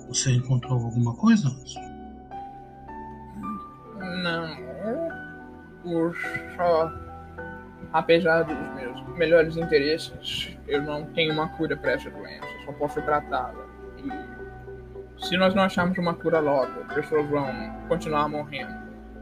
você 0.09 0.33
encontrou 0.33 0.73
alguma 0.73 1.15
coisa? 1.15 1.49
Não. 3.97 4.57
Eu 5.85 6.13
só. 6.57 6.91
Apesar 7.93 8.43
dos 8.43 8.57
meus 8.75 9.17
melhores 9.17 9.55
interesses, 9.55 10.49
eu 10.67 10.83
não 10.83 11.05
tenho 11.13 11.31
uma 11.31 11.47
cura 11.47 11.77
para 11.77 11.93
essa 11.93 12.09
doença, 12.09 12.45
só 12.65 12.73
posso 12.73 13.01
tratá-la. 13.03 13.65
E 14.03 14.34
se 15.17 15.37
nós 15.37 15.53
não 15.55 15.63
acharmos 15.63 15.97
uma 15.97 16.13
cura 16.13 16.39
logo, 16.39 16.85
pessoas 16.93 17.27
vão 17.29 17.45
continuar 17.87 18.27
morrendo, 18.29 18.73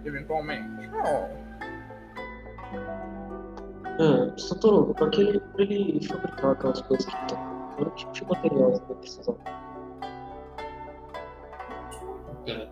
eventualmente. 0.05 0.89
Oh, 0.93 1.43
É, 4.01 4.37
Santoro, 4.37 4.93
pra 4.95 5.09
que 5.09 5.21
ele, 5.21 5.39
pra 5.39 5.63
ele 5.63 6.05
fabricar 6.07 6.51
aquelas 6.51 6.81
coisas 6.81 7.05
que 7.05 7.15
estão. 7.15 7.53
Que 7.95 8.05
tipo 8.05 8.11
de 8.13 8.25
materiais 8.25 8.77
ele 8.79 8.87
vai 8.87 8.97
precisar? 8.97 9.33
Pera. 12.45 12.71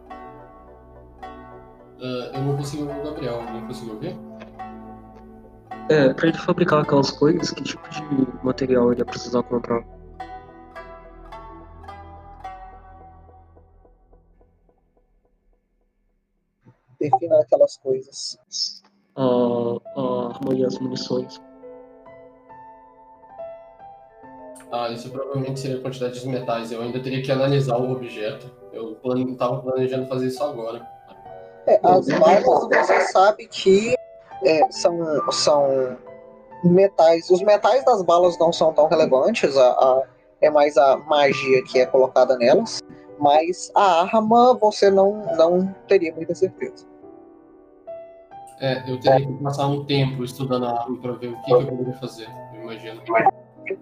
Ah, 1.24 2.32
eu 2.34 2.42
não 2.42 2.58
consigo 2.58 2.88
ouvir 2.88 3.00
o 3.00 3.04
Gabriel. 3.04 3.36
Alguém 3.42 3.68
conseguiu 3.68 3.94
ouvir? 3.94 4.16
É, 5.90 6.14
pra 6.14 6.28
ele 6.28 6.38
fabricar 6.38 6.82
aquelas 6.84 7.12
coisas, 7.12 7.52
que 7.52 7.64
tipo 7.64 7.88
de 7.90 8.02
material 8.44 8.92
ele 8.92 9.02
ia 9.02 9.06
precisar 9.06 9.44
comprar? 9.44 9.84
Defina 17.02 17.40
aquelas 17.40 17.78
coisas. 17.78 18.38
A, 19.16 19.24
a 19.24 20.28
arma 20.36 20.54
e 20.54 20.64
as 20.64 20.78
munições. 20.78 21.42
Ah, 24.72 24.90
isso 24.90 25.10
provavelmente 25.10 25.60
seria 25.60 25.78
a 25.78 25.82
quantidade 25.82 26.20
de 26.20 26.30
metais. 26.30 26.72
Eu 26.72 26.82
ainda 26.82 27.02
teria 27.02 27.22
que 27.22 27.32
analisar 27.32 27.78
o 27.78 27.92
objeto. 27.92 28.50
Eu 28.72 28.96
plane... 28.96 29.36
tava 29.36 29.62
planejando 29.62 30.08
fazer 30.08 30.28
isso 30.28 30.42
agora. 30.44 30.88
É, 31.68 31.80
as 31.84 32.08
balas 32.08 32.68
você 32.70 33.02
sabe 33.08 33.48
que 33.48 33.96
é, 34.46 34.72
são, 34.72 34.98
são 35.32 35.98
metais. 36.64 37.30
Os 37.30 37.42
metais 37.42 37.84
das 37.84 38.02
balas 38.04 38.38
não 38.40 38.54
são 38.54 38.72
tão 38.74 38.88
relevantes, 38.88 39.58
a, 39.58 39.72
a- 39.72 40.04
é 40.40 40.50
mais 40.50 40.78
a 40.78 40.98
magia 40.98 41.64
que 41.66 41.80
é 41.80 41.86
colocada 41.86 42.38
nelas. 42.38 42.80
Mas 43.20 43.72
a 43.76 44.02
arma 44.04 44.56
você 44.56 44.90
não, 44.90 45.22
não 45.36 45.68
teria 45.88 46.14
muita 46.16 46.34
certeza. 46.34 46.88
É, 48.62 48.84
eu 48.90 49.00
teria 49.00 49.26
que 49.26 49.34
passar 49.44 49.68
um 49.68 49.84
tempo 49.86 50.24
estudando 50.24 50.66
a 50.66 50.82
arma 50.82 50.98
pra 51.02 51.14
ver 51.14 51.30
o 51.30 51.36
que, 51.38 51.44
que 51.46 51.54
eu 51.54 51.66
poderia 51.68 51.94
fazer. 51.96 52.28
Eu 52.54 52.62
imagino. 52.64 53.02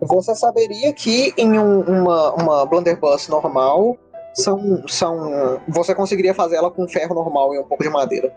Você 0.02 0.36
saberia 0.36 0.94
que 0.94 1.34
em 1.38 1.58
um- 1.60 1.82
uma, 1.82 2.34
uma 2.36 2.66
blunderbuss 2.66 3.28
normal 3.28 3.98
são, 4.34 4.88
são. 4.88 5.60
Você 5.68 5.94
conseguiria 5.94 6.34
fazer 6.34 6.56
ela 6.56 6.72
com 6.72 6.88
ferro 6.88 7.14
normal 7.14 7.54
e 7.54 7.60
um 7.60 7.64
pouco 7.64 7.84
de 7.84 7.90
madeira. 7.90 8.34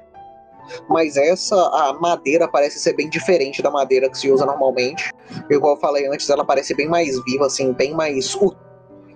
Mas 0.88 1.16
essa, 1.16 1.54
a 1.56 1.92
madeira 2.00 2.48
parece 2.48 2.78
ser 2.78 2.94
bem 2.94 3.08
diferente 3.10 3.62
da 3.62 3.70
madeira 3.70 4.08
que 4.08 4.16
se 4.18 4.30
usa 4.30 4.46
normalmente. 4.46 5.12
Igual 5.50 5.74
eu 5.74 5.80
falei 5.80 6.06
antes, 6.08 6.28
ela 6.30 6.44
parece 6.44 6.74
bem 6.74 6.88
mais 6.88 7.22
viva, 7.24 7.46
assim, 7.46 7.72
bem 7.72 7.92
mais. 7.94 8.36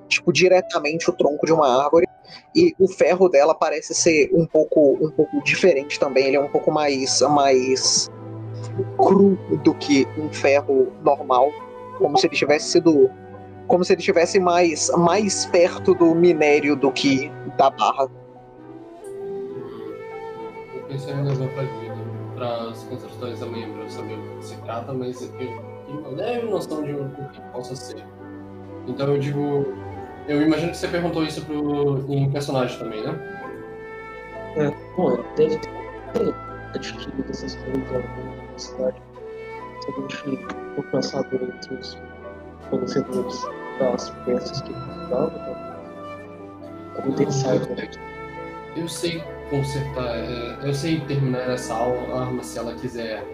tipo, 0.09 0.33
diretamente 0.33 1.09
o 1.11 1.13
tronco 1.13 1.47
de 1.47 1.53
uma 1.53 1.85
árvore. 1.85 2.07
E 2.55 2.75
o 2.79 2.89
ferro 2.89 3.29
dela 3.29 3.55
parece 3.55 3.95
ser 3.95 4.31
um 4.33 4.47
pouco, 4.47 4.99
um 5.05 5.11
pouco 5.11 5.43
diferente 5.43 5.99
também. 5.99 6.27
Ele 6.27 6.37
é 6.37 6.41
um 6.41 6.49
pouco 6.49 6.71
mais, 6.71 7.21
mais 7.23 8.11
cru 8.97 9.37
do 9.63 9.75
que 9.75 10.07
um 10.19 10.29
ferro 10.31 10.93
normal. 11.03 11.51
Como 11.99 12.17
se 12.19 12.27
ele 12.27 12.37
tivesse 12.37 12.71
sido. 12.71 13.11
Como 13.67 13.85
se 13.85 13.93
ele 13.93 14.01
estivesse 14.01 14.39
mais, 14.39 14.91
mais 14.97 15.47
perto 15.47 15.95
do 15.95 16.15
minério 16.15 16.77
do 16.77 16.93
que 16.93 17.31
da 17.57 17.69
barra. 17.71 18.09
Eu 20.75 20.83
pensei 20.87 21.13
em 21.15 21.25
levar 21.25 21.49
pra 21.49 21.65
para 22.37 22.69
as 22.69 22.85
consultações 22.85 23.43
amanhã, 23.43 23.73
pra 23.73 23.83
eu 23.83 23.91
saber 23.91 24.15
o 24.15 24.37
que 24.37 24.45
se 24.45 24.57
trata, 24.59 24.93
mas 24.93 25.23
eu 25.23 25.29
tenho 25.33 25.61
uma 25.89 26.09
leve 26.11 26.47
noção 26.47 26.83
de 26.83 26.93
o 26.93 27.09
que 27.33 27.41
possa 27.53 27.75
ser. 27.75 28.05
Então 28.87 29.09
eu 29.09 29.19
digo. 29.19 29.75
Eu 30.29 30.43
imagino 30.43 30.71
que 30.73 30.77
você 30.77 30.89
perguntou 30.89 31.23
isso 31.23 31.45
pro, 31.45 32.05
em 32.13 32.31
personagem 32.31 32.79
também, 32.79 33.03
né? 33.05 33.15
Bom, 34.97 35.13
ele 35.13 35.25
deve 35.37 35.59
ter 35.59 36.35
adquirido 36.75 37.31
essas 37.31 37.55
coisas 37.57 37.91
lá 37.91 37.99
na 38.53 38.59
cidade. 38.59 39.03
Gente 39.87 40.17
for 40.75 40.85
pensar 40.91 41.21
entre 41.33 41.75
os 41.75 41.99
fornecedores 42.69 43.47
das 43.79 44.11
peças 44.25 44.61
que 44.63 44.73
ele 44.73 44.81
precisava, 44.81 45.31
né? 45.31 45.67
como 46.97 47.13
tem 47.15 47.31
saiba. 47.31 47.67
Eu 48.75 48.89
sei 48.89 49.23
consertar, 49.51 50.17
é, 50.17 50.59
eu 50.63 50.75
sei 50.75 51.01
terminar 51.01 51.51
essa 51.51 51.75
arma 51.75 52.43
se 52.43 52.59
ela 52.59 52.75
quiser 52.75 53.25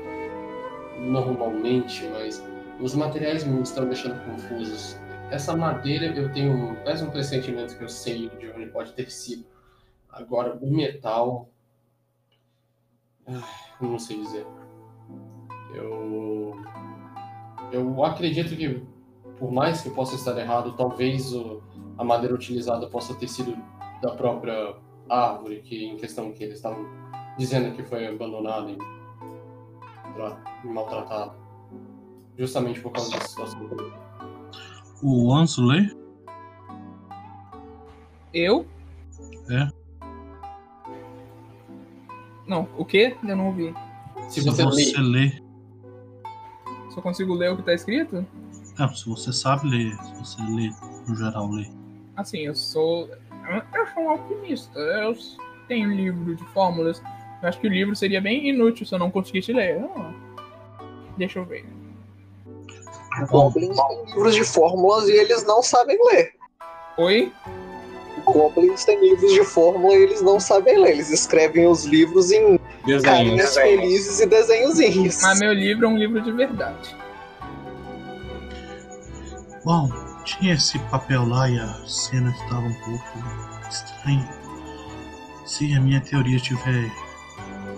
normalmente, 0.98 2.09
mas 2.12 2.43
os 2.81 2.94
materiais 2.94 3.44
me 3.44 3.62
estão 3.62 3.86
deixando 3.86 4.23
confusos. 4.27 4.97
Essa 5.32 5.56
madeira 5.56 6.06
eu 6.06 6.30
tenho 6.30 6.76
mais 6.84 7.00
um 7.00 7.09
pressentimento 7.10 7.76
que 7.78 7.82
eu 7.84 7.88
sei 7.88 8.28
de 8.28 8.50
onde 8.50 8.66
pode 8.66 8.92
ter 8.92 9.10
sido. 9.10 9.46
Agora, 10.10 10.54
o 10.60 10.70
metal. 10.70 11.48
ah, 13.26 13.42
não 13.80 13.98
sei 13.98 14.20
dizer. 14.20 14.46
Eu. 15.74 16.52
Eu 17.72 18.04
acredito 18.04 18.54
que, 18.54 18.86
por 19.38 19.50
mais 19.50 19.80
que 19.80 19.88
possa 19.88 20.14
estar 20.16 20.36
errado, 20.38 20.76
talvez 20.76 21.32
o- 21.32 21.62
a 21.96 22.04
madeira 22.04 22.34
utilizada 22.34 22.86
possa 22.88 23.14
ter 23.14 23.28
sido 23.28 23.56
da 24.02 24.10
própria 24.14 24.76
árvore 25.09 25.62
que, 25.62 25.82
em 25.86 25.96
questão 25.96 26.30
que 26.32 26.44
eles 26.44 26.56
estavam 26.56 26.84
dizendo 27.38 27.74
que 27.74 27.82
foi 27.82 28.06
abandonada 28.06 28.70
e, 28.70 28.76
e 30.62 30.66
maltratada. 30.68 31.34
Justamente 32.36 32.80
por 32.82 32.92
causa 32.92 33.10
dessa 33.12 33.28
situação. 33.28 33.66
O 35.02 35.34
Ansley? 35.34 35.90
Eu? 38.32 38.66
É. 39.50 39.68
Não, 42.46 42.68
o 42.76 42.84
quê? 42.84 43.16
Eu 43.26 43.36
não 43.36 43.48
ouvi. 43.48 43.74
Se 44.28 44.40
Se 44.40 44.48
você 44.48 44.64
você 44.64 44.98
lê, 45.00 45.08
lê. 45.26 45.42
Só 46.90 47.00
consigo 47.00 47.34
ler 47.34 47.52
o 47.52 47.56
que 47.56 47.62
tá 47.62 47.74
escrito? 47.74 48.24
Não, 48.78 48.94
se 48.94 49.08
você 49.08 49.32
sabe 49.32 49.68
ler, 49.68 49.92
se 49.92 50.14
você 50.14 50.42
lê, 50.42 50.70
no 51.08 51.16
geral 51.16 51.50
lê. 51.50 51.66
Assim, 52.16 52.38
eu 52.38 52.54
sou. 52.54 53.08
Eu 53.74 53.86
sou 53.92 54.02
um 54.04 54.10
alquimista. 54.10 54.78
Eu 54.78 55.16
tenho 55.66 55.90
livro 55.90 56.36
de 56.36 56.44
fórmulas. 56.52 57.02
Eu 57.42 57.48
acho 57.48 57.58
que 57.60 57.66
o 57.66 57.70
livro 57.70 57.96
seria 57.96 58.20
bem 58.20 58.48
inútil 58.48 58.86
se 58.86 58.94
eu 58.94 58.98
não 58.98 59.10
conseguisse 59.10 59.52
ler. 59.52 59.80
Ah, 59.96 60.12
Deixa 61.16 61.38
eu 61.38 61.44
ver. 61.44 61.66
Goblins 63.28 63.76
têm 63.76 64.05
livros 64.06 64.34
de 64.34 64.44
fórmulas 64.44 65.09
e 65.09 65.12
eles 65.12 65.44
não 65.44 65.62
sabem 65.62 65.98
ler. 66.12 66.32
Oi? 66.98 67.32
Goblins 68.24 68.84
têm 68.84 69.01
livros 69.01 69.32
de 69.32 69.44
fórmula 69.44 69.94
e 69.94 70.02
eles 70.02 70.22
não 70.22 70.39
sabem 70.39 70.78
ler. 70.78 70.93
Eles 70.93 71.10
escrevem 71.10 71.66
os 71.66 71.84
livros 71.84 72.30
em 72.30 72.59
carinhas 73.02 73.55
felizes 73.55 74.20
e 74.20 74.26
desenhozinhos. 74.26 75.20
Mas 75.22 75.40
meu 75.40 75.52
livro 75.52 75.86
é 75.86 75.89
um 75.89 75.97
livro 75.97 76.20
de 76.20 76.32
verdade. 76.32 76.97
Bom, 79.64 79.89
tinha 80.24 80.55
esse 80.55 80.78
papel 80.90 81.26
lá 81.26 81.48
e 81.48 81.59
a 81.59 81.86
cena 81.86 82.30
estava 82.30 82.66
um 82.66 82.74
pouco 82.74 83.68
estranha. 83.68 84.28
Se 85.47 85.74
a 85.74 85.80
minha 85.80 86.01
teoria 86.01 86.36
estiver 86.36 86.90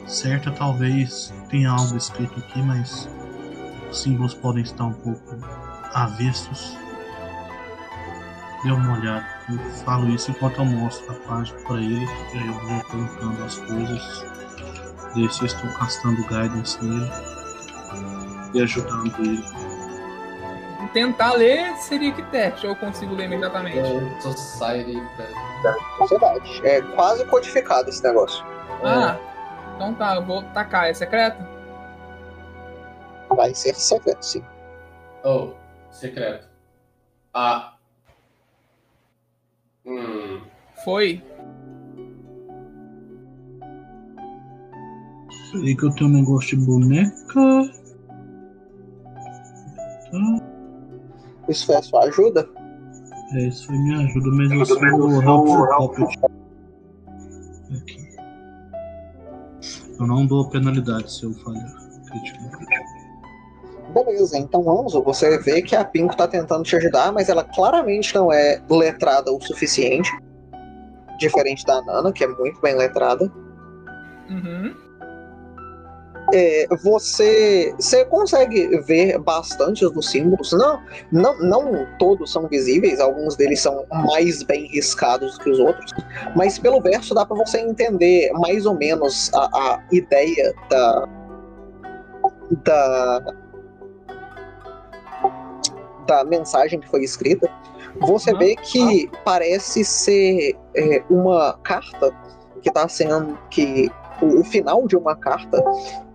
certa, 0.07 0.51
talvez 0.51 1.33
tenha 1.51 1.71
algo 1.71 1.97
escrito 1.97 2.39
aqui, 2.39 2.63
mas 2.63 3.09
símbolos 4.03 4.35
podem 4.35 4.63
estar 4.63 4.85
um 4.85 4.93
pouco 4.93 5.37
avessos. 5.95 6.77
Dê 8.63 8.71
uma 8.71 8.99
olhada. 8.99 9.27
Eu 9.51 9.59
falo 9.85 10.09
isso 10.09 10.31
enquanto 10.31 10.59
eu 10.59 10.65
mostro 10.65 11.13
a 11.13 11.29
página 11.29 11.59
para 11.61 11.77
ele. 11.77 12.05
e 12.33 12.39
aí 12.39 12.47
eu 12.47 12.55
vou 12.55 12.81
colocando 12.85 13.45
as 13.45 13.57
coisas. 13.59 14.25
Ver 15.15 15.31
se 15.33 15.43
eu 15.43 15.47
estou 15.47 15.71
castando 15.75 16.23
guidance 16.27 16.83
nele 16.85 17.11
e 18.55 18.63
ajudando 18.63 19.13
ele. 19.21 19.45
Tentar 20.93 21.33
ler 21.33 21.77
seria 21.77 22.13
que 22.13 22.23
teste, 22.25 22.67
ou 22.67 22.73
eu 22.73 22.77
consigo 22.77 23.15
ler 23.15 23.25
imediatamente. 23.25 23.79
é, 23.79 24.21
Society. 24.21 25.03
Sociedade. 25.99 26.61
É 26.67 26.81
quase 26.83 27.25
codificado 27.27 27.89
esse 27.89 28.03
negócio. 28.03 28.45
Ah, 28.83 29.17
então 29.75 29.95
tá, 29.95 30.17
eu 30.17 30.25
vou 30.25 30.43
tacar. 30.43 30.89
É 30.89 30.95
secreto? 30.95 31.54
Vai 33.37 33.55
ser 33.55 33.75
secreto, 33.75 34.23
sim. 34.23 34.43
Oh, 35.25 35.53
secreto. 35.91 36.49
Ah. 37.33 37.77
Hum. 39.87 40.41
Foi. 40.85 41.23
Peraí 45.53 45.77
que 45.77 45.85
eu 45.85 45.95
tenho 45.95 46.11
um 46.11 46.15
negócio 46.15 46.59
de 46.59 46.65
boneca. 46.65 47.15
Tá. 50.11 50.55
Isso 51.49 51.67
foi 51.67 51.77
a 51.77 51.83
sua 51.83 52.05
ajuda? 52.05 52.49
É, 53.33 53.49
isso 53.49 53.71
aí 53.71 53.79
me 53.79 53.95
ajuda, 53.95 54.29
mas 54.33 54.51
eu 54.51 54.67
sou 54.67 54.79
o. 54.79 55.21
Aqui. 57.75 58.15
Eu 59.99 60.07
não 60.07 60.27
dou 60.27 60.49
penalidade 60.49 61.13
se 61.13 61.25
eu 61.25 61.33
falhar. 61.35 61.73
Crítico. 62.11 62.39
Beleza, 63.95 64.37
então 64.37 64.69
Anzo, 64.69 65.01
você 65.03 65.39
vê 65.39 65.63
que 65.63 65.77
a 65.77 65.85
Pinko 65.85 66.17
tá 66.17 66.27
tentando 66.27 66.65
te 66.65 66.75
ajudar, 66.75 67.13
mas 67.13 67.29
ela 67.29 67.45
claramente 67.45 68.13
não 68.13 68.33
é 68.33 68.61
letrada 68.69 69.33
o 69.33 69.41
suficiente. 69.41 70.11
Diferente 71.17 71.65
da 71.65 71.81
Nana, 71.83 72.13
que 72.13 72.25
é 72.25 72.27
muito 72.27 72.61
bem 72.61 72.75
letrada. 72.75 73.31
Uhum. 74.29 74.75
É, 76.33 76.67
você, 76.83 77.73
você 77.79 78.05
consegue 78.07 78.81
ver 78.81 79.17
bastantes 79.21 79.89
dos 79.93 80.11
símbolos. 80.11 80.51
Não, 80.53 80.83
não, 81.13 81.39
não 81.39 81.87
todos 81.97 82.33
são 82.33 82.49
visíveis, 82.49 82.99
alguns 82.99 83.37
deles 83.37 83.61
são 83.61 83.85
mais 83.91 84.43
bem 84.43 84.67
riscados 84.67 85.39
que 85.39 85.51
os 85.51 85.61
outros. 85.61 85.93
Mas 86.35 86.59
pelo 86.59 86.81
verso 86.81 87.15
dá 87.15 87.25
pra 87.25 87.37
você 87.37 87.61
entender 87.61 88.33
mais 88.33 88.67
ou 88.67 88.75
menos 88.75 89.33
a, 89.35 89.45
a 89.45 89.85
ideia 89.93 90.53
da, 90.69 91.09
da 92.65 93.44
da 96.07 96.25
mensagem 96.25 96.81
que 96.81 96.89
foi 96.89 97.03
escrita, 97.05 97.51
você 98.01 98.33
Uhum. 98.33 98.39
vê 98.39 98.57
que 98.57 99.11
parece 99.25 99.85
ser 99.85 100.57
é, 100.75 101.03
uma 101.09 101.59
carta 101.63 102.11
que 102.61 102.69
está 102.69 102.89
sendo 102.89 103.39
que 103.51 103.91
o, 104.21 104.41
o 104.41 104.45
final 104.45 104.87
de 104.87 104.97
uma 104.97 105.15
carta 105.17 105.63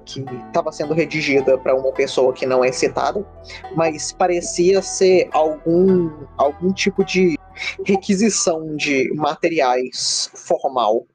que 0.06 0.26
estava 0.48 0.72
sendo 0.72 0.94
redigida 0.94 1.58
para 1.58 1.76
uma 1.76 1.92
pessoa 1.92 2.34
que 2.34 2.46
não 2.46 2.64
é 2.64 2.72
citada, 2.72 3.24
mas 3.76 4.12
parecia 4.12 4.82
ser 4.82 5.30
algum 5.32 6.10
algum 6.36 6.74
tipo 6.74 7.06
de 7.06 7.38
requisição 7.86 8.76
de 8.76 9.14
materiais 9.14 10.32
formal. 10.34 11.06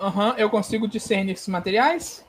Aham, 0.00 0.34
eu 0.38 0.48
consigo 0.48 0.88
discernir 0.88 1.32
esses 1.32 1.48
materiais? 1.48 2.24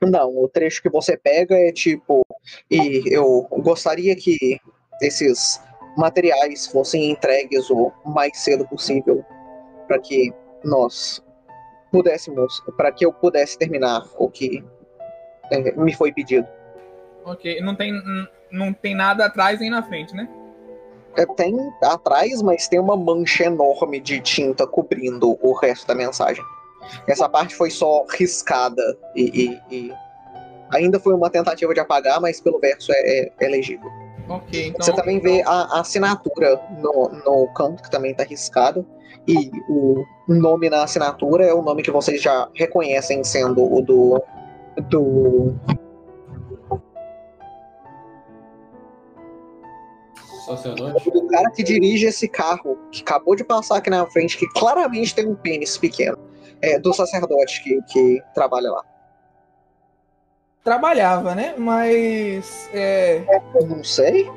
Não, 0.00 0.36
o 0.38 0.48
trecho 0.48 0.80
que 0.80 0.88
você 0.88 1.16
pega 1.16 1.56
é 1.56 1.72
tipo, 1.72 2.24
e 2.70 3.02
eu 3.06 3.46
gostaria 3.50 4.14
que 4.14 4.60
esses 5.02 5.60
materiais 5.96 6.66
fossem 6.68 7.10
entregues 7.10 7.68
o 7.70 7.92
mais 8.04 8.38
cedo 8.38 8.66
possível 8.68 9.24
para 9.88 9.98
que 9.98 10.32
nós 10.62 11.22
pudéssemos, 11.90 12.60
para 12.76 12.92
que 12.92 13.04
eu 13.04 13.12
pudesse 13.12 13.58
terminar 13.58 14.04
o 14.18 14.28
que 14.28 14.64
é, 15.50 15.72
me 15.72 15.92
foi 15.94 16.12
pedido. 16.12 16.46
Ok, 17.24 17.60
não 17.60 17.74
tem, 17.74 17.92
não 18.50 18.72
tem 18.72 18.94
nada 18.94 19.26
atrás 19.26 19.58
nem 19.60 19.70
na 19.70 19.82
frente, 19.82 20.14
né? 20.14 20.28
É, 21.16 21.26
tem 21.26 21.56
atrás, 21.82 22.40
mas 22.42 22.68
tem 22.68 22.78
uma 22.78 22.96
mancha 22.96 23.44
enorme 23.44 23.98
de 23.98 24.20
tinta 24.20 24.66
cobrindo 24.66 25.36
o 25.42 25.52
resto 25.52 25.86
da 25.86 25.94
mensagem. 25.94 26.44
Essa 27.06 27.28
parte 27.28 27.54
foi 27.54 27.70
só 27.70 28.04
riscada 28.10 28.82
e, 29.14 29.58
e- 29.70 29.74
e 29.74 29.92
ainda 30.70 30.98
foi 31.00 31.14
uma 31.14 31.30
tentativa 31.30 31.72
de 31.74 31.80
apagar, 31.80 32.20
mas 32.20 32.40
pelo 32.40 32.58
verso 32.58 32.92
é, 32.92 32.96
é- 33.20 33.32
é 33.40 33.48
legível. 33.48 33.90
Ok, 34.28 34.66
então. 34.68 34.84
Você 34.84 34.92
também 34.92 35.18
vê 35.20 35.42
a, 35.42 35.50
a 35.50 35.80
assinatura 35.80 36.60
no, 36.82 37.08
no 37.24 37.48
canto, 37.54 37.82
que 37.82 37.90
também 37.90 38.10
está 38.12 38.24
riscada. 38.24 38.84
E 39.26 39.50
o 39.68 40.04
nome 40.26 40.68
na 40.70 40.82
assinatura 40.84 41.44
é 41.44 41.52
o 41.52 41.62
nome 41.62 41.82
que 41.82 41.90
vocês 41.90 42.20
já 42.22 42.48
reconhecem 42.54 43.22
sendo 43.24 43.62
o 43.62 43.80
do. 43.82 44.22
do. 44.88 45.54
Sacerdote? 50.46 51.10
do 51.10 51.26
cara 51.26 51.50
que 51.50 51.62
dirige 51.62 52.06
esse 52.06 52.26
carro, 52.26 52.78
que 52.90 53.02
acabou 53.02 53.36
de 53.36 53.44
passar 53.44 53.76
aqui 53.76 53.90
na 53.90 54.06
frente, 54.06 54.38
que 54.38 54.48
claramente 54.48 55.14
tem 55.14 55.26
um 55.28 55.34
pênis 55.34 55.76
pequeno. 55.76 56.16
É, 56.60 56.78
do 56.78 56.92
sacerdote 56.92 57.62
que, 57.62 57.80
que 57.82 58.22
trabalha 58.34 58.70
lá. 58.70 58.84
Trabalhava, 60.64 61.34
né? 61.34 61.54
Mas. 61.56 62.68
É... 62.72 63.24
Eu 63.54 63.66
não 63.66 63.82
sei. 63.84 64.30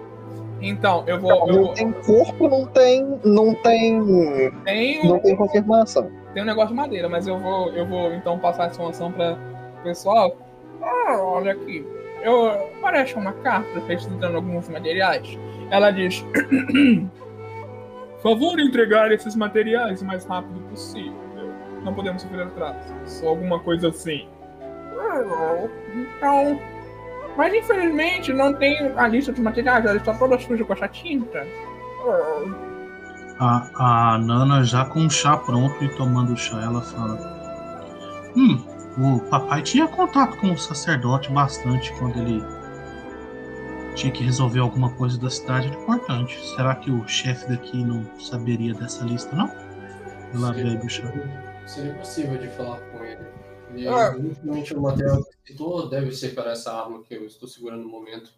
Então, 0.61 1.03
eu 1.07 1.19
vou. 1.19 1.31
Eu 1.31 1.47
Não 1.47 1.63
vou... 1.65 1.73
tem 1.73 1.91
corpo, 1.91 2.47
não 2.47 2.65
tem. 2.67 3.19
não 3.25 3.53
tem. 3.55 3.99
Tem, 4.63 5.07
não 5.07 5.15
um, 5.15 5.19
tem 5.19 5.35
confirmação. 5.35 6.11
tem 6.33 6.43
um 6.43 6.45
negócio 6.45 6.69
de 6.69 6.75
madeira, 6.75 7.09
mas 7.09 7.27
eu 7.27 7.39
vou, 7.39 7.69
eu 7.71 7.85
vou 7.85 8.13
então 8.13 8.37
passar 8.37 8.65
essa 8.65 8.75
informação 8.75 9.11
para 9.11 9.33
o 9.79 9.83
pessoal. 9.83 10.37
Ah, 10.81 11.17
olha 11.19 11.53
aqui. 11.53 11.85
Eu, 12.21 12.69
parece 12.79 13.15
uma 13.15 13.33
carta 13.33 13.81
pesquisando 13.81 14.35
alguns 14.35 14.69
materiais. 14.69 15.37
Ela 15.71 15.89
diz: 15.89 16.23
Favor 18.21 18.59
entregar 18.59 19.11
esses 19.11 19.35
materiais 19.35 20.01
o 20.03 20.05
mais 20.05 20.23
rápido 20.25 20.59
possível. 20.69 21.30
Não 21.83 21.93
podemos 21.93 22.21
sofrer 22.21 22.47
atrasos. 22.47 23.21
Ou 23.23 23.29
alguma 23.29 23.59
coisa 23.59 23.89
assim. 23.89 24.27
Ah, 24.99 25.67
Então. 25.93 26.59
Mas 27.37 27.53
infelizmente 27.53 28.33
não 28.33 28.53
tem 28.53 28.77
a 28.97 29.07
lista 29.07 29.31
de 29.31 29.41
materiais, 29.41 29.85
ela 29.85 29.95
está 29.95 30.13
toda 30.13 30.37
suja 30.37 30.65
com 30.65 30.73
essa 30.73 30.87
tinta. 30.87 31.47
Ah. 32.07 32.71
A, 33.39 34.13
a 34.13 34.17
Nana, 34.19 34.63
já 34.63 34.85
com 34.85 35.05
o 35.05 35.09
chá 35.09 35.37
pronto 35.37 35.83
e 35.83 35.89
tomando 35.95 36.33
o 36.33 36.37
chá, 36.37 36.61
ela 36.61 36.81
fala: 36.81 37.17
Hum, 38.35 38.63
o 38.97 39.19
papai 39.29 39.61
tinha 39.61 39.87
contato 39.87 40.37
com 40.37 40.51
o 40.51 40.57
sacerdote 40.57 41.31
bastante 41.31 41.91
quando 41.93 42.19
ele 42.19 42.43
tinha 43.95 44.11
que 44.11 44.23
resolver 44.23 44.59
alguma 44.59 44.91
coisa 44.91 45.17
da 45.19 45.29
cidade 45.29 45.69
importante. 45.69 46.39
Será 46.55 46.75
que 46.75 46.91
o 46.91 47.07
chefe 47.07 47.49
daqui 47.49 47.83
não 47.83 48.05
saberia 48.19 48.73
dessa 48.73 49.03
lista, 49.05 49.35
não? 49.35 49.49
Ela 50.33 50.53
bebe 50.53 50.85
o 50.85 50.89
chá. 50.89 51.11
Seria 51.67 51.93
possível 51.95 52.37
de 52.37 52.47
falar 52.49 52.79
com 52.79 53.03
ele. 53.03 53.21
E 53.75 53.87
Ah. 53.87 54.13
infelizmente 54.17 54.73
o 54.73 54.81
material 54.81 55.23
que 55.23 55.51
citou 55.51 55.87
deve 55.87 56.11
ser 56.11 56.35
para 56.35 56.51
essa 56.51 56.73
arma 56.73 57.01
que 57.03 57.13
eu 57.13 57.25
estou 57.25 57.47
segurando 57.47 57.83
no 57.83 57.89
momento. 57.89 58.31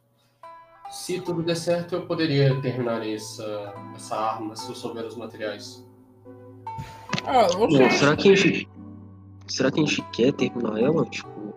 Se 0.91 1.19
tudo 1.21 1.41
der 1.41 1.55
certo, 1.55 1.95
eu 1.95 2.05
poderia 2.05 2.59
terminar 2.61 3.05
essa, 3.07 3.73
essa 3.95 4.15
arma 4.15 4.55
se 4.55 4.69
eu 4.69 4.75
souber 4.75 5.05
os 5.05 5.15
materiais. 5.15 5.83
Ah, 7.25 7.47
Bom, 7.57 7.67
você. 7.69 7.89
será 7.89 8.15
que 8.15 8.31
a 8.31 8.35
gente. 8.35 8.69
Será 9.47 9.71
que 9.71 9.79
a 9.81 9.85
gente 9.85 10.01
quer 10.11 10.33
terminar 10.33 10.79
ela? 10.79 11.05
Tipo. 11.05 11.53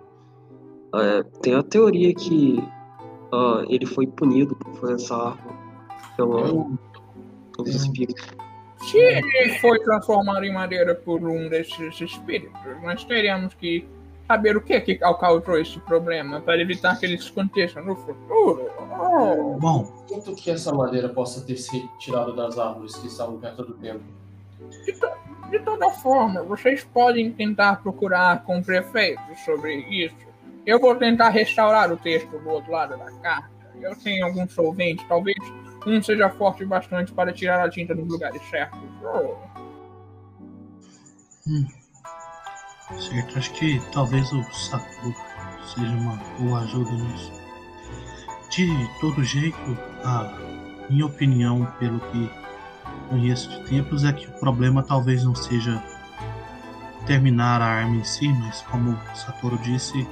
é, 0.94 1.22
tem 1.43 1.55
a 1.55 1.62
teoria 1.62 2.14
que 2.14 2.56
ah, 3.32 3.62
ele 3.68 3.84
foi 3.84 4.06
punido 4.06 4.56
por 4.56 4.74
fazer 4.76 4.94
essa 4.94 5.14
arma 5.14 5.56
pela, 6.16 6.40
Eu, 6.40 6.78
pelos 7.55 7.74
espíritos. 7.74 8.24
Se 8.78 8.98
ele 8.98 9.59
foi 9.59 9.78
transformado 9.81 10.44
em 10.44 10.53
madeira 10.53 10.94
por 10.94 11.23
um 11.23 11.48
desses 11.48 12.01
espíritos, 12.01 12.61
nós 12.82 13.05
teríamos 13.05 13.55
que 13.55 13.89
saber 14.27 14.57
o 14.57 14.61
que 14.61 14.81
que 14.81 14.97
causou 14.97 15.59
esse 15.59 15.78
problema 15.81 16.40
para 16.40 16.61
evitar 16.61 16.98
que 16.98 17.07
ele 17.07 17.19
se 17.19 17.31
aconteça 17.31 17.81
no 17.81 17.94
futuro. 17.97 18.70
Oh. 18.78 19.59
Bom, 19.59 20.05
sinto 20.07 20.35
que 20.35 20.51
essa 20.51 20.73
madeira 20.74 21.09
possa 21.09 21.40
ter 21.40 21.57
sido 21.57 21.89
tirada 21.98 22.32
das 22.32 22.59
árvores 22.59 22.97
que 22.97 23.07
estavam 23.07 23.39
perto 23.39 23.65
do 23.65 23.74
templo. 23.74 24.05
De 25.51 25.59
toda 25.61 25.90
forma, 25.90 26.43
vocês 26.43 26.85
podem 26.85 27.31
tentar 27.32 27.82
procurar 27.82 28.43
com 28.44 28.59
o 28.59 28.65
prefeito 28.65 29.23
sobre 29.44 29.77
isso. 29.89 30.27
Eu 30.65 30.81
vou 30.81 30.97
tentar 30.97 31.28
restaurar 31.28 31.93
o 31.93 31.97
texto 31.97 32.36
do 32.39 32.48
outro 32.48 32.73
lado 32.73 32.97
da 32.98 33.11
carta. 33.20 33.51
Eu 33.81 33.94
tenho 33.94 34.27
alguns 34.27 34.53
solventes, 34.53 35.07
talvez 35.07 35.36
um 35.86 36.02
seja 36.02 36.28
forte 36.28 36.64
bastante 36.64 37.12
para 37.12 37.32
tirar 37.32 37.64
a 37.64 37.70
tinta 37.70 37.94
dos 37.94 38.08
lugares 38.08 38.42
certos. 38.50 38.80
Oh. 39.02 39.36
certo, 42.98 43.38
acho 43.38 43.52
que 43.52 43.80
talvez 43.92 44.30
o 44.32 44.42
Satoru 44.52 45.14
seja 45.64 45.92
uma 45.92 46.16
boa 46.38 46.60
ajuda 46.60 46.90
nisso. 46.90 47.32
De 48.50 48.68
todo 49.00 49.22
jeito, 49.22 49.78
a 50.04 50.36
minha 50.90 51.06
opinião, 51.06 51.64
pelo 51.78 52.00
que 52.00 52.30
conheço 53.08 53.48
de 53.50 53.64
tempos, 53.68 54.04
é 54.04 54.12
que 54.12 54.26
o 54.26 54.32
problema 54.32 54.82
talvez 54.82 55.22
não 55.24 55.34
seja 55.34 55.82
terminar 57.06 57.62
a 57.62 57.66
arma 57.66 57.96
em 57.96 58.04
si, 58.04 58.28
mas 58.28 58.62
como 58.62 58.90
o 58.90 59.16
Satoru 59.16 59.56
disse, 59.58 60.06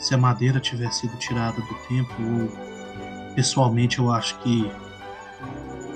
se 0.00 0.14
a 0.14 0.18
madeira 0.18 0.58
tiver 0.58 0.92
sido 0.92 1.16
tirada 1.18 1.60
do 1.60 1.74
templo, 1.88 2.42
ou 2.42 3.34
pessoalmente 3.34 3.98
eu 4.00 4.10
acho 4.10 4.38
que 4.40 4.70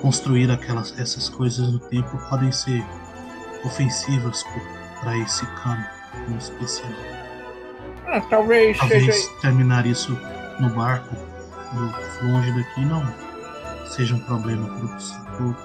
construir 0.00 0.50
aquelas 0.50 0.96
essas 0.98 1.28
coisas 1.28 1.72
no 1.72 1.78
templo 1.78 2.18
podem 2.28 2.50
ser 2.52 2.84
ofensivas 3.64 4.44
para 5.00 5.16
esse 5.18 5.44
cano 5.46 5.84
em 6.28 6.36
especial. 6.36 6.90
Ah, 8.06 8.20
talvez 8.22 8.78
seja. 8.78 8.88
Talvez 8.88 9.28
terminar 9.40 9.86
isso 9.86 10.18
no 10.60 10.70
barco, 10.70 11.14
no- 11.74 12.28
longe 12.32 12.52
daqui, 12.52 12.84
não 12.84 13.02
seja 13.86 14.14
um 14.14 14.20
problema 14.20 14.66
para 14.68 14.84
o 14.96 15.00
setor. 15.00 15.56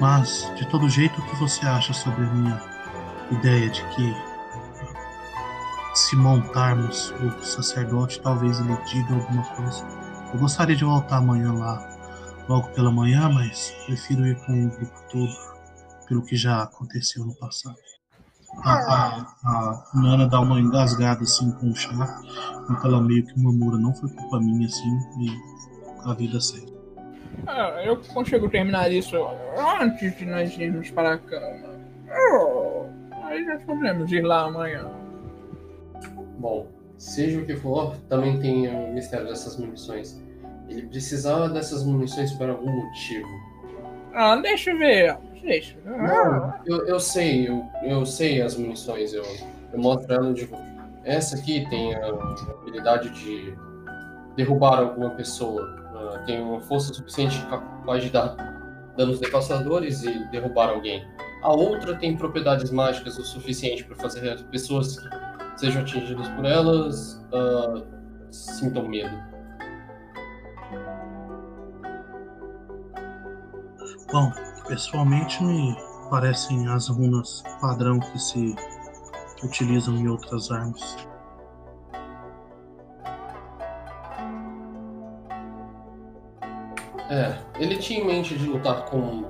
Mas, 0.00 0.50
de 0.56 0.66
todo 0.68 0.88
jeito, 0.88 1.20
o 1.20 1.24
que 1.26 1.36
você 1.36 1.64
acha 1.66 1.92
sobre 1.92 2.24
a 2.24 2.28
minha 2.30 2.60
ideia 3.30 3.68
de 3.70 3.82
que 3.94 4.16
se 5.94 6.16
montarmos 6.16 7.12
o 7.20 7.44
sacerdote, 7.44 8.20
talvez 8.20 8.58
ele 8.58 8.76
diga 8.86 9.14
alguma 9.14 9.42
coisa? 9.44 9.84
Eu 10.32 10.40
gostaria 10.40 10.74
de 10.74 10.84
voltar 10.84 11.18
amanhã 11.18 11.52
lá, 11.52 11.88
logo 12.48 12.68
pela 12.70 12.90
manhã, 12.90 13.28
mas 13.28 13.70
prefiro 13.86 14.26
ir 14.26 14.36
com 14.44 14.66
o 14.66 14.70
grupo 14.70 15.02
todo, 15.10 15.32
pelo 16.08 16.22
que 16.22 16.36
já 16.36 16.62
aconteceu 16.62 17.24
no 17.24 17.34
passado. 17.36 17.76
A, 18.62 18.72
a, 18.72 19.84
a 19.92 20.00
Nana 20.00 20.28
dá 20.28 20.40
uma 20.40 20.60
engasgada 20.60 21.22
assim 21.22 21.50
com 21.52 21.70
o 21.70 21.74
chá, 21.74 22.20
enquanto 22.62 22.86
ela 22.86 23.00
meio 23.00 23.26
que 23.26 23.38
murmura, 23.38 23.76
não 23.78 23.94
foi 23.94 24.08
culpa 24.10 24.38
minha 24.38 24.66
assim, 24.66 24.98
e 25.20 26.08
a 26.08 26.14
vida 26.14 26.40
segue. 26.40 26.72
Ah, 27.46 27.82
eu 27.84 27.96
consigo 27.96 28.48
terminar 28.48 28.92
isso 28.92 29.16
antes 29.80 30.16
de 30.16 30.24
nós 30.24 30.56
irmos 30.56 30.90
para 30.90 31.14
a 31.14 31.18
cama. 31.18 31.74
Oh, 32.32 32.84
aí 33.24 33.44
nós 33.44 33.62
podemos 33.64 34.10
ir 34.12 34.22
lá 34.22 34.42
amanhã. 34.42 34.88
Bom, 36.38 36.68
seja 36.96 37.40
o 37.40 37.44
que 37.44 37.56
for, 37.56 37.96
também 38.08 38.38
tem 38.38 38.68
o 38.68 38.94
mistério 38.94 39.26
dessas 39.26 39.58
munições. 39.58 40.22
Ele 40.68 40.86
precisava 40.86 41.48
dessas 41.48 41.84
munições 41.84 42.32
por 42.32 42.48
algum 42.48 42.70
motivo. 42.70 43.28
Ah, 44.12 44.36
deixa 44.36 44.70
eu 44.70 44.78
ver. 44.78 45.18
Deixa. 45.42 45.76
Ah, 45.86 46.58
Não, 46.66 46.78
eu, 46.78 46.86
eu 46.86 47.00
sei, 47.00 47.48
eu, 47.48 47.66
eu 47.82 48.06
sei 48.06 48.40
as 48.40 48.56
munições, 48.56 49.12
eu, 49.12 49.24
eu 49.72 49.78
mostro 49.78 50.12
ela 50.12 50.32
de 50.32 50.48
essa 51.04 51.36
aqui 51.36 51.68
tem 51.68 51.94
a 51.94 52.08
habilidade 52.08 53.10
de 53.10 53.54
derrubar 54.36 54.78
alguma 54.78 55.10
pessoa, 55.10 55.62
uh, 55.94 56.24
tem 56.24 56.40
uma 56.40 56.60
força 56.62 56.94
suficiente 56.94 57.44
capaz 57.46 58.02
de 58.02 58.10
dar 58.10 58.34
danos 58.96 59.20
devastadores 59.20 60.02
e 60.02 60.24
derrubar 60.30 60.70
alguém. 60.70 61.06
A 61.42 61.52
outra 61.52 61.94
tem 61.94 62.16
propriedades 62.16 62.70
mágicas 62.70 63.18
o 63.18 63.22
suficiente 63.22 63.84
para 63.84 63.96
fazer 63.96 64.30
as 64.30 64.42
pessoas 64.44 64.98
que 64.98 65.08
sejam 65.56 65.82
atingidas 65.82 66.26
por 66.30 66.46
elas 66.46 67.22
uh, 67.32 67.84
sintam 68.30 68.88
medo. 68.88 69.14
Bom, 74.14 74.30
pessoalmente 74.68 75.42
me 75.42 75.74
parecem 76.08 76.68
as 76.68 76.86
runas 76.86 77.42
padrão 77.60 77.98
que 77.98 78.16
se 78.16 78.54
utilizam 79.42 79.96
em 79.96 80.06
outras 80.06 80.52
armas. 80.52 80.96
É, 87.10 87.36
ele 87.58 87.76
tinha 87.78 87.98
em 87.98 88.06
mente 88.06 88.38
de 88.38 88.46
lutar 88.46 88.88
com 88.88 89.24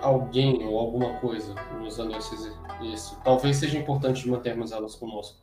alguém 0.00 0.64
ou 0.64 0.78
alguma 0.78 1.20
coisa 1.20 1.54
usando 1.86 2.16
esses, 2.16 2.50
isso. 2.80 3.20
Talvez 3.22 3.58
seja 3.58 3.78
importante 3.78 4.26
mantermos 4.26 4.72
elas 4.72 4.94
conosco. 4.94 5.36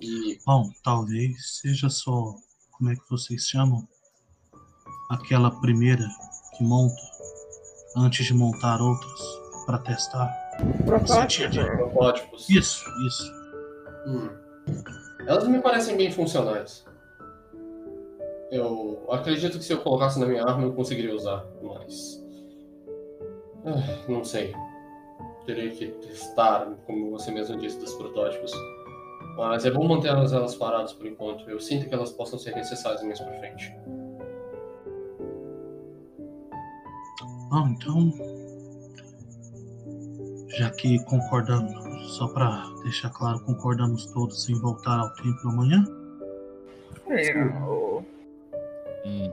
E... 0.00 0.40
Bom, 0.44 0.68
talvez 0.82 1.60
seja 1.60 1.88
só. 1.88 2.34
Como 2.72 2.90
é 2.90 2.96
que 2.96 3.08
vocês 3.08 3.46
chamam? 3.46 3.86
Aquela 5.08 5.52
primeira 5.60 6.04
que 6.56 6.64
monta 6.64 7.17
antes 7.96 8.26
de 8.26 8.34
montar 8.34 8.80
outras 8.80 9.20
para 9.66 9.78
testar. 9.78 10.28
Protótipos. 11.76 12.48
Isso, 12.48 12.84
isso. 13.06 13.32
Hum. 14.06 14.30
Elas 15.26 15.46
me 15.46 15.60
parecem 15.60 15.96
bem 15.96 16.10
funcionais. 16.10 16.86
Eu 18.50 19.06
acredito 19.10 19.58
que 19.58 19.64
se 19.64 19.72
eu 19.72 19.80
colocasse 19.80 20.18
na 20.18 20.26
minha 20.26 20.42
arma 20.42 20.64
eu 20.64 20.72
conseguiria 20.72 21.14
usar, 21.14 21.44
mas. 21.62 22.24
Ah, 23.66 24.04
não 24.08 24.24
sei. 24.24 24.54
Terei 25.44 25.70
que 25.70 25.86
testar, 25.86 26.66
como 26.86 27.10
você 27.10 27.30
mesmo 27.30 27.58
disse, 27.58 27.78
dos 27.78 27.94
protótipos. 27.94 28.52
Mas 29.36 29.64
é 29.64 29.70
bom 29.70 29.86
manter 29.86 30.08
elas, 30.08 30.32
elas 30.32 30.54
paradas 30.54 30.92
por 30.92 31.06
enquanto. 31.06 31.48
Eu 31.48 31.60
sinto 31.60 31.88
que 31.88 31.94
elas 31.94 32.10
possam 32.10 32.38
ser 32.38 32.54
necessárias 32.54 33.02
mais 33.02 33.20
pra 33.20 33.32
frente. 33.38 33.72
Bom, 37.48 37.68
então. 37.68 38.12
Já 40.58 40.70
que 40.70 41.02
concordamos, 41.04 42.16
só 42.16 42.28
para 42.28 42.64
deixar 42.82 43.10
claro, 43.10 43.40
concordamos 43.40 44.06
todos 44.06 44.48
em 44.48 44.60
voltar 44.60 44.98
ao 44.98 45.12
templo 45.14 45.50
amanhã? 45.50 45.84
Eu... 47.06 48.04
Hum. 49.06 49.32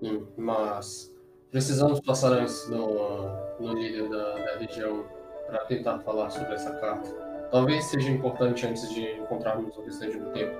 Sim, 0.00 0.26
mas 0.38 1.12
precisamos 1.50 2.00
passar 2.00 2.32
antes 2.32 2.68
no, 2.68 3.28
no 3.60 3.72
líder 3.74 4.08
da, 4.08 4.34
da 4.34 4.58
região 4.58 5.04
para 5.46 5.64
tentar 5.66 5.98
falar 6.00 6.30
sobre 6.30 6.54
essa 6.54 6.72
carta. 6.76 7.10
Talvez 7.50 7.84
seja 7.84 8.10
importante 8.10 8.66
antes 8.66 8.88
de 8.92 9.02
encontrarmos 9.20 9.76
o 9.76 9.82
restante 9.82 10.18
do 10.18 10.30
tempo, 10.30 10.56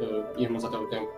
uh, 0.00 0.40
irmos 0.40 0.64
até 0.64 0.78
o 0.78 0.88
tempo. 0.88 1.10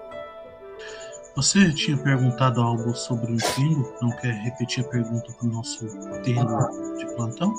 Você 1.37 1.73
tinha 1.73 1.97
perguntado 1.97 2.61
algo 2.61 2.95
sobre 2.95 3.31
o 3.31 3.35
ensino? 3.35 3.93
Não 4.03 4.11
quer 4.17 4.35
repetir 4.43 4.85
a 4.85 4.89
pergunta 4.89 5.33
para 5.33 5.47
o 5.47 5.51
nosso 5.51 5.87
termo 6.23 6.97
de 6.97 7.07
plantão? 7.15 7.55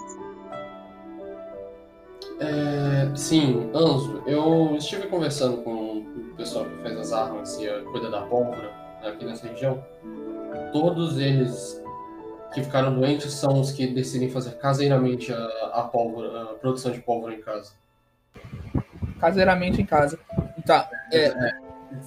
É, 2.39 3.15
sim, 3.15 3.69
Anzo, 3.73 4.23
eu 4.25 4.75
estive 4.75 5.07
conversando 5.07 5.57
com 5.63 5.99
o 5.99 6.35
pessoal 6.35 6.65
que 6.65 6.81
faz 6.81 6.97
as 6.97 7.13
armas 7.13 7.57
e 7.59 7.67
cuida 7.91 8.09
da 8.09 8.21
pólvora 8.21 8.71
aqui 9.03 9.23
nessa 9.23 9.47
região. 9.47 9.83
Todos 10.73 11.17
eles 11.19 11.81
que 12.53 12.63
ficaram 12.63 12.93
doentes 12.93 13.31
são 13.33 13.61
os 13.61 13.71
que 13.71 13.87
decidem 13.87 14.29
fazer 14.29 14.57
caseiramente 14.57 15.31
a, 15.31 15.45
a 15.73 15.83
pólvora, 15.83 16.43
a 16.43 16.45
produção 16.55 16.91
de 16.91 16.99
pólvora 16.99 17.33
em 17.33 17.41
casa. 17.41 17.73
Caseiramente 19.19 19.81
em 19.81 19.85
casa. 19.85 20.19
Tá. 20.65 20.89
É, 21.11 21.27
é, 21.27 21.51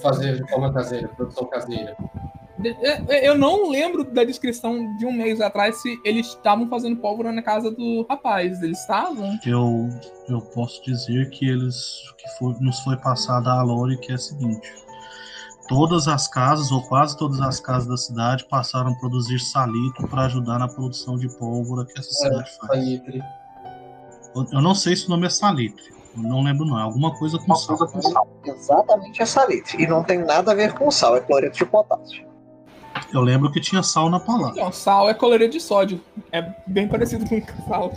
fazer 0.01 0.43
de 0.43 0.51
forma 0.51 0.73
caseira, 0.73 1.09
produção 1.09 1.47
caseira. 1.47 1.97
Eu 3.23 3.37
não 3.37 3.69
lembro 3.69 4.05
da 4.05 4.25
descrição 4.25 4.97
de 4.97 5.05
um 5.05 5.13
mês 5.13 5.41
atrás 5.41 5.83
se 5.83 6.01
eles 6.05 6.29
estavam 6.29 6.69
fazendo 6.69 6.97
pólvora 6.97 7.33
na 7.33 7.43
casa 7.43 7.71
do 7.71 8.07
rapaz. 8.09 8.63
Eles 8.63 8.81
estavam? 8.81 9.39
Eu, 9.45 9.89
eu 10.29 10.41
posso 10.41 10.83
dizer 10.85 11.29
que 11.31 11.49
eles 11.49 12.01
que 12.17 12.29
foi, 12.39 12.55
nos 12.61 12.79
foi 12.81 12.97
passada 12.97 13.51
a 13.51 13.63
lore 13.63 13.99
que 13.99 14.13
é 14.13 14.15
a 14.15 14.19
seguinte: 14.19 14.73
todas 15.69 16.07
as 16.07 16.29
casas 16.29 16.71
ou 16.71 16.81
quase 16.83 17.19
todas 17.19 17.41
as 17.41 17.59
casas 17.59 17.89
da 17.89 17.97
cidade 17.97 18.47
passaram 18.49 18.93
a 18.93 18.99
produzir 18.99 19.41
salitro 19.41 20.09
para 20.09 20.27
ajudar 20.27 20.59
na 20.59 20.69
produção 20.69 21.17
de 21.17 21.29
pólvora 21.37 21.85
que 21.85 21.99
essa 21.99 22.11
é, 22.11 22.29
cidade 22.29 22.51
faz. 22.59 22.71
Salitre. 22.71 23.21
Eu, 24.35 24.47
eu 24.53 24.61
não 24.63 24.75
sei 24.75 24.95
se 24.95 25.07
o 25.07 25.11
nome 25.11 25.27
é 25.27 25.31
salitre. 25.31 25.93
Não 26.17 26.43
lembro 26.43 26.65
não, 26.65 26.79
é 26.79 26.83
alguma 26.83 27.17
coisa 27.17 27.39
com 27.39 27.55
sal. 27.55 27.77
Coisa 27.77 27.93
com 27.93 28.03
sal. 28.03 28.29
Exatamente 28.45 29.23
é 29.23 29.27
salitre. 29.27 29.83
E 29.83 29.87
não 29.87 30.03
tem 30.03 30.19
nada 30.19 30.53
a 30.53 30.55
ver 30.55 30.73
com 30.75 30.91
sal, 30.91 31.17
é 31.17 31.21
cloreto 31.21 31.59
de 31.59 31.67
potássio. 31.67 32.25
Eu 33.13 33.21
lembro 33.21 33.51
que 33.51 33.61
tinha 33.61 33.83
sal 33.83 34.09
na 34.09 34.21
palavra. 34.21 34.63
Não, 34.63 34.73
sal 34.73 35.09
é 35.09 35.15
cloreto 35.15 35.53
de 35.53 35.61
sódio. 35.61 36.01
É 36.33 36.43
bem 36.67 36.89
parecido 36.89 37.25
com 37.29 37.41
sal. 37.69 37.93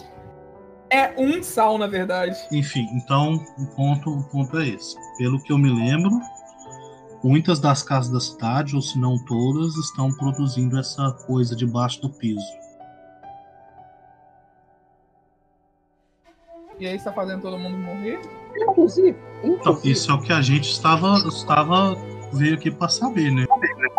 É 0.90 1.14
um 1.18 1.44
sal, 1.44 1.78
na 1.78 1.88
verdade. 1.88 2.36
Enfim, 2.52 2.88
então 2.94 3.36
o 3.58 3.68
ponto, 3.76 4.10
o 4.10 4.24
ponto 4.30 4.58
é 4.58 4.70
esse. 4.70 4.96
Pelo 5.18 5.42
que 5.42 5.52
eu 5.52 5.58
me 5.58 5.70
lembro, 5.70 6.12
muitas 7.24 7.60
das 7.60 7.84
casas 7.84 8.12
da 8.12 8.20
cidade, 8.20 8.76
ou 8.76 8.82
se 8.82 8.98
não 8.98 9.18
todas, 9.26 9.76
estão 9.76 10.12
produzindo 10.14 10.80
essa 10.80 11.12
coisa 11.26 11.56
debaixo 11.56 12.02
do 12.02 12.10
piso. 12.10 12.46
E 16.80 16.88
aí 16.88 16.96
está 16.96 17.12
fazendo 17.12 17.42
todo 17.42 17.58
mundo 17.58 17.78
morrer? 17.78 18.20
Inclusive, 18.56 19.16
Então, 19.44 19.80
isso 19.84 20.12
é 20.12 20.14
o 20.14 20.22
que 20.22 20.34
a 20.34 20.42
gente 20.42 20.72
estava, 20.72 21.16
estava 21.28 21.96
veio 22.34 22.56
aqui 22.56 22.72
para 22.72 22.90
saber, 22.90 23.32
né? 23.32 23.46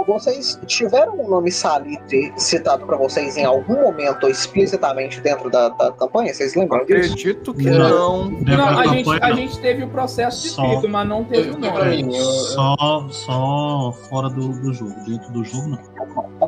Vocês 0.06 0.58
tiveram 0.66 1.18
o 1.18 1.28
nome 1.28 1.50
Salitre 1.50 2.32
citado 2.36 2.86
para 2.86 2.96
vocês 2.96 3.36
em 3.36 3.44
algum 3.44 3.82
momento 3.82 4.28
explicitamente 4.28 5.20
dentro 5.20 5.50
da, 5.50 5.68
da 5.70 5.92
campanha? 5.92 6.32
Vocês 6.32 6.54
lembram 6.54 6.84
disso? 6.84 7.12
Acredito 7.12 7.54
que 7.54 7.70
não. 7.70 8.30
Não, 8.30 8.56
não 8.56 8.78
a, 8.78 8.86
gente, 8.86 9.08
a 9.22 9.32
gente 9.32 9.60
teve 9.60 9.84
o 9.84 9.88
processo 9.88 10.42
de 10.42 10.48
escrito, 10.48 10.88
mas 10.88 11.08
não 11.08 11.24
teve 11.24 11.50
o 11.50 11.58
nome. 11.58 12.20
Só, 12.20 13.08
só 13.10 13.92
fora 14.08 14.28
do, 14.30 14.48
do 14.60 14.72
jogo. 14.72 14.94
Dentro 15.06 15.32
do 15.32 15.44
jogo, 15.44 15.68
não. 15.68 16.47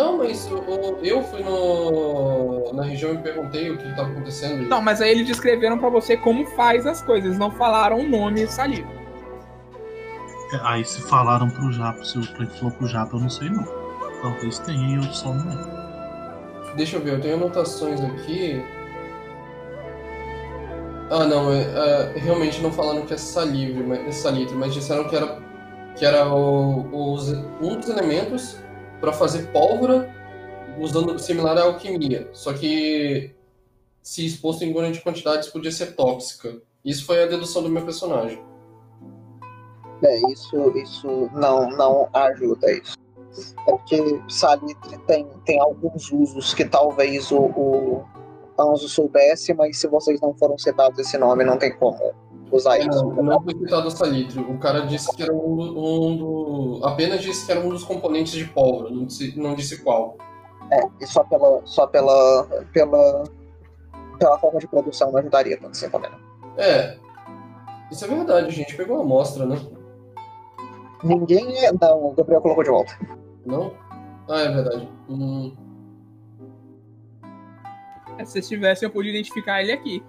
Não, 0.00 0.16
mas 0.16 0.50
eu, 0.50 0.98
eu 1.02 1.22
fui 1.22 1.42
no, 1.42 2.72
na 2.72 2.82
região 2.82 3.12
e 3.12 3.18
perguntei 3.18 3.70
o 3.70 3.76
que 3.76 3.86
estava 3.86 4.08
acontecendo. 4.08 4.66
Não, 4.66 4.80
mas 4.80 5.02
aí 5.02 5.10
eles 5.10 5.26
descreveram 5.26 5.78
para 5.78 5.90
você 5.90 6.16
como 6.16 6.46
faz 6.46 6.86
as 6.86 7.02
coisas, 7.02 7.36
não 7.36 7.50
falaram 7.50 7.98
o 7.98 8.08
nome 8.08 8.46
salido. 8.46 8.88
É, 10.54 10.60
aí 10.62 10.82
se 10.86 11.02
falaram 11.02 11.50
pro 11.50 11.70
Japa, 11.70 12.02
se 12.02 12.18
o 12.18 12.26
Clay 12.34 12.48
falou 12.48 12.72
pro 12.72 12.86
Japa, 12.86 13.14
eu 13.14 13.20
não 13.20 13.28
sei 13.28 13.50
não. 13.50 13.62
Talvez 14.22 14.58
tenha 14.60 14.88
e 14.88 14.94
eu 14.94 15.02
só 15.12 15.34
não. 15.34 16.74
Deixa 16.76 16.96
eu 16.96 17.02
ver, 17.02 17.16
eu 17.16 17.20
tenho 17.20 17.34
anotações 17.34 18.00
aqui. 18.00 18.64
Ah, 21.10 21.26
não, 21.26 21.52
é, 21.52 21.60
é, 21.60 22.12
realmente 22.16 22.62
não 22.62 22.72
falaram 22.72 23.04
que 23.04 23.12
é 23.12 23.18
salitre, 23.18 23.82
mas, 23.82 23.98
é 24.06 24.12
salitre, 24.12 24.56
mas 24.56 24.72
disseram 24.72 25.04
que 25.04 25.14
era, 25.14 25.38
que 25.94 26.06
era 26.06 26.26
o, 26.26 27.12
os, 27.12 27.34
um 27.60 27.76
dos 27.78 27.90
elementos 27.90 28.56
para 29.00 29.12
fazer 29.12 29.50
pólvora 29.52 30.08
usando 30.78 31.18
similar 31.18 31.58
à 31.58 31.62
alquimia, 31.62 32.28
só 32.32 32.52
que 32.52 33.34
se 34.02 34.24
exposto 34.24 34.64
em 34.64 34.72
grandes 34.72 35.02
quantidades 35.02 35.48
podia 35.48 35.72
ser 35.72 35.94
tóxica. 35.94 36.60
Isso 36.84 37.04
foi 37.04 37.22
a 37.22 37.26
dedução 37.26 37.62
do 37.62 37.68
meu 37.68 37.84
personagem. 37.84 38.42
É, 40.02 40.32
isso, 40.32 40.72
isso 40.78 41.30
não, 41.34 41.68
não 41.70 42.08
ajuda 42.14 42.72
isso. 42.72 42.96
É 43.68 43.70
porque 43.70 44.20
salitre 44.28 44.98
tem, 45.06 45.26
tem 45.44 45.60
alguns 45.60 46.10
usos 46.10 46.54
que 46.54 46.64
talvez 46.64 47.30
o, 47.30 47.38
o 47.38 48.04
Anzo 48.58 48.88
soubesse, 48.88 49.54
mas 49.54 49.78
se 49.78 49.86
vocês 49.86 50.20
não 50.20 50.34
foram 50.34 50.58
citados 50.58 50.98
esse 50.98 51.16
nome, 51.18 51.44
não 51.44 51.58
tem 51.58 51.72
como 51.76 52.14
usar 52.50 52.78
é, 52.78 52.86
isso. 52.86 53.04
Não, 53.04 53.22
não 53.22 53.42
foi 53.42 53.54
citado 53.54 53.88
o 53.88 53.90
salitre. 53.90 54.40
O 54.40 54.58
cara 54.58 54.80
disse 54.86 55.14
que 55.14 55.22
era 55.22 55.32
um, 55.32 55.60
um 55.60 56.16
do. 56.16 56.80
Apenas 56.84 57.22
disse 57.22 57.46
que 57.46 57.52
era 57.52 57.60
um 57.60 57.68
dos 57.68 57.84
componentes 57.84 58.32
de 58.32 58.44
pólvora, 58.44 58.90
não 58.90 59.04
disse, 59.04 59.38
não 59.38 59.54
disse 59.54 59.82
qual. 59.82 60.16
É, 60.70 60.80
e 61.00 61.06
só 61.06 61.24
pela. 61.24 61.62
Só 61.64 61.86
pela. 61.86 62.44
pela. 62.72 63.24
pela 64.18 64.38
forma 64.38 64.58
de 64.60 64.68
produção 64.68 65.10
não 65.10 65.18
ajudaria 65.18 65.56
tanto 65.56 65.72
assim 65.72 65.90
também. 65.90 66.10
É. 66.56 66.96
Isso 67.90 68.04
é 68.04 68.08
verdade, 68.08 68.46
a 68.46 68.50
gente 68.50 68.76
pegou 68.76 68.98
a 68.98 69.00
amostra, 69.00 69.44
né? 69.46 69.56
Ninguém 71.02 71.64
é. 71.64 71.72
Não, 71.72 72.06
o 72.06 72.12
Gabriel 72.12 72.40
colocou 72.40 72.62
de 72.62 72.70
volta. 72.70 72.92
Não? 73.44 73.72
Ah, 74.28 74.40
é 74.42 74.48
verdade. 74.48 74.88
Hum... 75.08 75.52
Se 78.18 78.32
vocês 78.32 78.48
tivessem, 78.48 78.86
eu 78.86 78.92
podia 78.92 79.10
identificar 79.10 79.62
ele 79.62 79.72
aqui. 79.72 80.02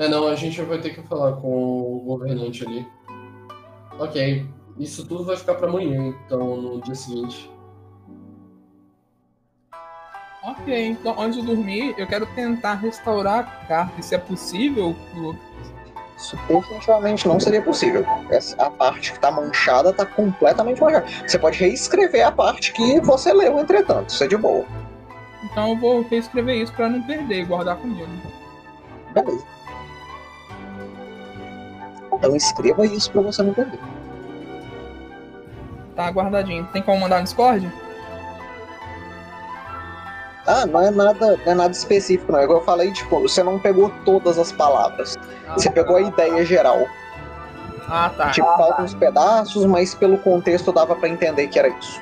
É, 0.00 0.08
não, 0.08 0.26
a 0.28 0.34
gente 0.34 0.62
vai 0.62 0.78
ter 0.78 0.94
que 0.94 1.02
falar 1.02 1.32
com 1.32 1.52
o 1.52 2.00
governante 2.06 2.66
ali. 2.66 2.88
Ok, 3.98 4.46
isso 4.78 5.06
tudo 5.06 5.26
vai 5.26 5.36
ficar 5.36 5.56
para 5.56 5.68
amanhã, 5.68 6.14
então, 6.24 6.56
no 6.56 6.80
dia 6.80 6.94
seguinte. 6.94 7.50
Ok, 10.42 10.86
então 10.86 11.20
antes 11.20 11.38
de 11.38 11.46
dormir, 11.46 11.94
eu 11.98 12.06
quero 12.06 12.24
tentar 12.34 12.76
restaurar 12.76 13.40
a 13.40 13.66
carta, 13.66 14.00
se 14.00 14.14
é 14.14 14.18
possível. 14.18 14.96
Definitivamente 16.48 17.28
não 17.28 17.38
seria 17.38 17.60
possível. 17.60 18.02
Essa, 18.30 18.56
a 18.56 18.70
parte 18.70 19.10
que 19.10 19.18
está 19.18 19.30
manchada 19.30 19.90
está 19.90 20.06
completamente 20.06 20.80
manchada. 20.80 21.04
Você 21.28 21.38
pode 21.38 21.58
reescrever 21.58 22.26
a 22.26 22.32
parte 22.32 22.72
que 22.72 23.00
você 23.02 23.34
leu, 23.34 23.58
entretanto, 23.58 24.08
isso 24.08 24.24
é 24.24 24.26
de 24.26 24.38
boa. 24.38 24.64
Então 25.44 25.72
eu 25.72 25.76
vou 25.76 26.02
reescrever 26.08 26.56
isso 26.56 26.72
para 26.72 26.88
não 26.88 27.02
perder 27.02 27.42
e 27.42 27.44
guardar 27.44 27.76
comigo. 27.76 28.08
Beleza. 29.12 29.59
Então 32.20 32.36
escreva 32.36 32.84
isso 32.84 33.10
para 33.10 33.22
você 33.22 33.42
não 33.42 33.54
perder. 33.54 33.80
Tá 35.96 36.08
guardadinho. 36.10 36.68
Tem 36.70 36.82
como 36.82 37.00
mandar 37.00 37.16
no 37.18 37.24
Discord? 37.24 37.72
Ah, 40.46 40.66
não 40.66 40.82
é 40.82 40.90
nada, 40.90 41.38
não 41.44 41.52
é 41.52 41.54
nada 41.54 41.72
específico, 41.72 42.30
não. 42.30 42.38
É 42.38 42.44
igual 42.44 42.58
eu 42.58 42.64
falei, 42.64 42.92
tipo, 42.92 43.20
você 43.20 43.42
não 43.42 43.58
pegou 43.58 43.90
todas 44.04 44.38
as 44.38 44.52
palavras. 44.52 45.16
Você 45.54 45.70
pegou 45.70 45.96
a 45.96 46.02
ideia 46.02 46.44
geral. 46.44 46.86
Ah, 47.88 48.10
tá. 48.14 48.30
Tipo, 48.30 48.46
faltam 48.56 48.84
uns 48.84 48.94
pedaços, 48.94 49.64
mas 49.64 49.94
pelo 49.94 50.18
contexto 50.18 50.72
dava 50.72 50.94
pra 50.94 51.08
entender 51.08 51.48
que 51.48 51.58
era 51.58 51.68
isso. 51.68 52.00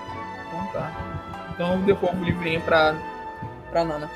Então 0.48 0.66
tá. 0.72 0.92
Então 1.54 1.72
eu 1.74 1.78
devolvo 1.78 2.20
o 2.20 2.24
livrinho 2.24 2.60
pra, 2.62 2.94
pra 3.70 3.84
Nana. 3.84 4.10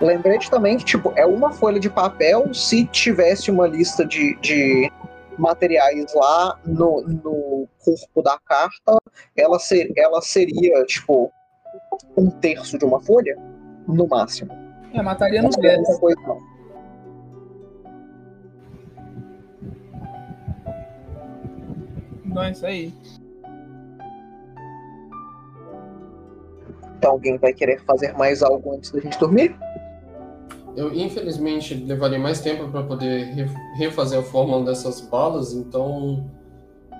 Lembrete 0.00 0.50
também 0.50 0.76
que, 0.76 0.84
tipo, 0.84 1.12
é 1.16 1.26
uma 1.26 1.52
folha 1.52 1.80
de 1.80 1.90
papel 1.90 2.52
se 2.54 2.86
tivesse 2.86 3.50
uma 3.50 3.66
lista 3.66 4.04
de, 4.04 4.36
de 4.40 4.90
materiais 5.36 6.14
lá 6.14 6.58
no, 6.64 7.02
no 7.02 7.68
corpo 7.84 8.22
da 8.22 8.38
carta, 8.44 8.96
ela, 9.36 9.58
ser, 9.58 9.92
ela 9.96 10.20
seria, 10.20 10.84
tipo, 10.84 11.32
um 12.16 12.30
terço 12.30 12.78
de 12.78 12.84
uma 12.84 13.00
folha, 13.00 13.36
no 13.86 14.06
máximo. 14.06 14.50
É, 14.92 15.02
mataria 15.02 15.40
Não 15.40 15.48
nos 15.48 15.54
seria 15.56 15.76
10. 15.76 15.82
muita 15.88 16.00
coisa, 16.00 16.20
não. 16.26 16.58
É 22.42 22.50
isso 22.52 22.66
aí. 22.66 22.94
Então 26.98 27.12
alguém 27.12 27.38
vai 27.38 27.52
querer 27.52 27.80
fazer 27.84 28.12
mais 28.16 28.42
algo 28.42 28.74
antes 28.74 28.90
da 28.90 29.00
gente 29.00 29.18
dormir? 29.18 29.56
Eu, 30.78 30.94
infelizmente, 30.94 31.74
levaria 31.74 32.20
mais 32.20 32.40
tempo 32.40 32.68
para 32.68 32.84
poder 32.84 33.24
re- 33.34 33.50
refazer 33.76 34.20
a 34.20 34.22
fórmula 34.22 34.64
dessas 34.64 35.00
balas, 35.00 35.52
então 35.52 36.30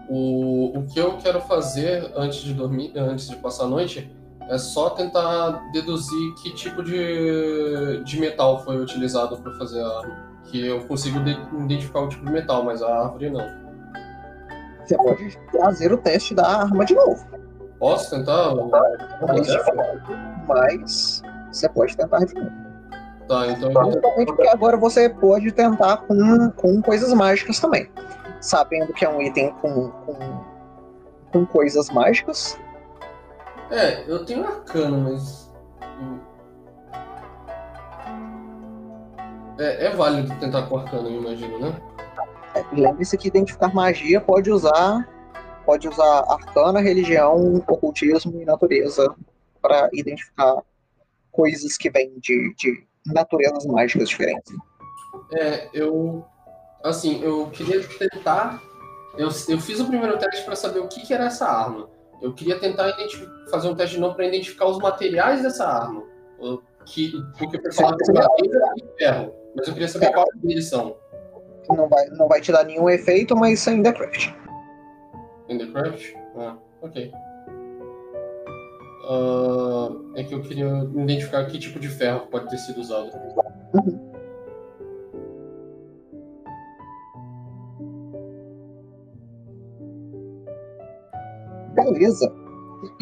o, 0.08 0.76
o 0.78 0.86
que 0.86 0.98
eu 0.98 1.16
quero 1.18 1.40
fazer 1.42 2.10
antes 2.16 2.40
de 2.40 2.54
dormir, 2.54 2.92
antes 2.96 3.28
de 3.28 3.36
passar 3.36 3.64
a 3.64 3.68
noite, 3.68 4.12
é 4.48 4.58
só 4.58 4.90
tentar 4.90 5.70
deduzir 5.72 6.34
que 6.42 6.52
tipo 6.54 6.82
de, 6.82 8.02
de 8.02 8.18
metal 8.18 8.64
foi 8.64 8.80
utilizado 8.82 9.36
para 9.36 9.52
fazer 9.54 9.80
a 9.80 9.98
arma. 10.00 10.16
Que 10.50 10.66
eu 10.66 10.80
consigo 10.86 11.20
de- 11.20 11.38
identificar 11.62 12.00
o 12.00 12.08
tipo 12.08 12.24
de 12.26 12.32
metal, 12.32 12.64
mas 12.64 12.82
a 12.82 12.88
árvore 13.04 13.30
não. 13.30 13.46
Você 14.84 14.96
pode 14.96 15.38
trazer 15.52 15.92
o 15.92 15.98
teste 15.98 16.34
da 16.34 16.48
arma 16.48 16.84
de 16.84 16.94
novo. 16.96 17.24
Posso 17.78 18.10
tentar? 18.10 18.54
Difícil, 19.34 19.60
mas 20.48 21.22
você 21.52 21.68
pode 21.68 21.96
tentar 21.96 22.24
de 22.24 22.34
novo. 22.34 22.67
Tá, 23.28 23.46
então 23.46 23.70
Principalmente 23.72 24.26
porque 24.26 24.48
agora 24.48 24.76
você 24.76 25.08
pode 25.08 25.52
tentar 25.52 25.98
com, 25.98 26.50
com 26.52 26.80
coisas 26.80 27.12
mágicas 27.12 27.60
também. 27.60 27.90
Sabendo 28.40 28.92
que 28.92 29.04
é 29.04 29.08
um 29.08 29.20
item 29.20 29.52
com, 29.60 29.90
com, 29.90 30.44
com 31.32 31.46
coisas 31.46 31.90
mágicas. 31.90 32.58
É, 33.70 34.10
eu 34.10 34.24
tenho 34.24 34.46
arcano, 34.46 34.98
mas. 34.98 35.52
hum. 36.00 36.18
É, 39.58 39.86
é 39.86 39.90
válido 39.90 40.34
tentar 40.38 40.62
com 40.62 40.78
arcano, 40.78 41.08
eu 41.08 41.20
imagino, 41.20 41.58
né? 41.58 41.74
é, 42.54 42.64
Lembre-se 42.72 43.18
que 43.18 43.28
identificar 43.28 43.74
magia 43.74 44.20
pode 44.20 44.50
usar 44.50 45.06
pode 45.66 45.86
usar 45.86 46.24
arcana, 46.30 46.80
religião, 46.80 47.62
ocultismo 47.68 48.40
e 48.40 48.44
natureza 48.46 49.14
para 49.60 49.90
identificar 49.92 50.62
coisas 51.30 51.76
que 51.76 51.90
vêm 51.90 52.18
de, 52.20 52.54
de 52.54 52.87
naturezas 53.12 53.66
mágicas 53.66 54.08
diferentes. 54.08 54.54
É, 55.32 55.68
eu. 55.72 56.24
Assim, 56.82 57.22
eu 57.22 57.48
queria 57.50 57.82
tentar. 57.98 58.62
Eu, 59.16 59.28
eu 59.48 59.60
fiz 59.60 59.80
o 59.80 59.86
primeiro 59.86 60.16
teste 60.18 60.44
para 60.44 60.54
saber 60.54 60.80
o 60.80 60.88
que, 60.88 61.04
que 61.06 61.12
era 61.12 61.26
essa 61.26 61.46
arma. 61.46 61.88
Eu 62.20 62.34
queria 62.34 62.58
tentar 62.58 62.92
fazer 63.50 63.68
um 63.68 63.74
teste 63.74 63.96
de 63.96 64.00
novo 64.00 64.14
para 64.14 64.26
identificar 64.26 64.66
os 64.66 64.78
materiais 64.78 65.42
dessa 65.42 65.66
arma. 65.66 66.04
O 66.38 66.60
Que, 66.86 67.12
porque 67.36 67.56
o 67.56 67.62
pessoal 67.62 67.96
tem 67.96 68.14
madeira 68.14 68.60
e 68.76 68.98
ferro. 68.98 69.34
Mas 69.56 69.66
eu 69.66 69.74
queria 69.74 69.88
saber 69.88 70.12
qual 70.12 70.26
deles 70.36 70.68
são. 70.68 70.96
Não 71.68 71.88
vai, 71.88 72.06
não 72.10 72.28
vai 72.28 72.40
te 72.40 72.50
dar 72.50 72.64
nenhum 72.64 72.88
efeito, 72.88 73.36
mas 73.36 73.66
ainda 73.68 73.90
é 73.90 73.92
craft. 73.92 74.32
In 75.48 75.58
the 75.58 75.66
craft? 75.66 76.14
Ah, 76.36 76.56
ok. 76.80 77.12
Ah, 79.08 79.88
é 80.16 80.22
que 80.22 80.34
eu 80.34 80.42
queria 80.42 80.68
identificar 80.94 81.46
que 81.46 81.58
tipo 81.58 81.80
de 81.80 81.88
ferro 81.88 82.26
pode 82.26 82.50
ter 82.50 82.58
sido 82.58 82.78
usado. 82.80 83.10
Beleza. 91.74 92.30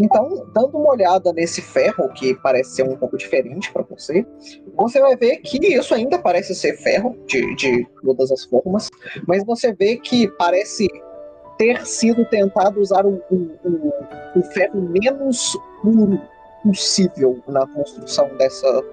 Então, 0.00 0.46
dando 0.54 0.78
uma 0.78 0.90
olhada 0.90 1.32
nesse 1.32 1.60
ferro, 1.60 2.08
que 2.10 2.34
parece 2.36 2.76
ser 2.76 2.82
um 2.84 2.96
pouco 2.96 3.16
diferente 3.16 3.70
para 3.72 3.82
você, 3.82 4.24
você 4.74 5.00
vai 5.00 5.16
ver 5.16 5.38
que 5.38 5.58
isso 5.74 5.94
ainda 5.94 6.18
parece 6.18 6.54
ser 6.54 6.76
ferro, 6.78 7.16
de, 7.26 7.54
de 7.56 7.86
todas 8.02 8.30
as 8.30 8.44
formas, 8.44 8.88
mas 9.26 9.44
você 9.44 9.74
vê 9.74 9.96
que 9.96 10.28
parece 10.38 10.88
ter 11.58 11.86
sido 11.86 12.24
tentado 12.26 12.80
usar 12.80 13.04
o, 13.06 13.22
o, 13.30 13.92
o, 14.34 14.42
ferro 14.52 14.80
menos 14.80 15.56
puro 15.82 16.20
possível 16.62 17.38
na 17.46 17.66
construção 17.66 18.28
dessa, 18.36 18.84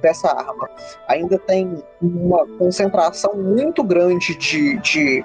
dessa 0.00 0.28
arma. 0.28 0.68
Ainda 1.08 1.38
tem 1.38 1.82
uma 2.00 2.46
concentração 2.58 3.34
muito 3.34 3.82
grande 3.82 4.36
de, 4.36 4.78
de, 4.78 5.24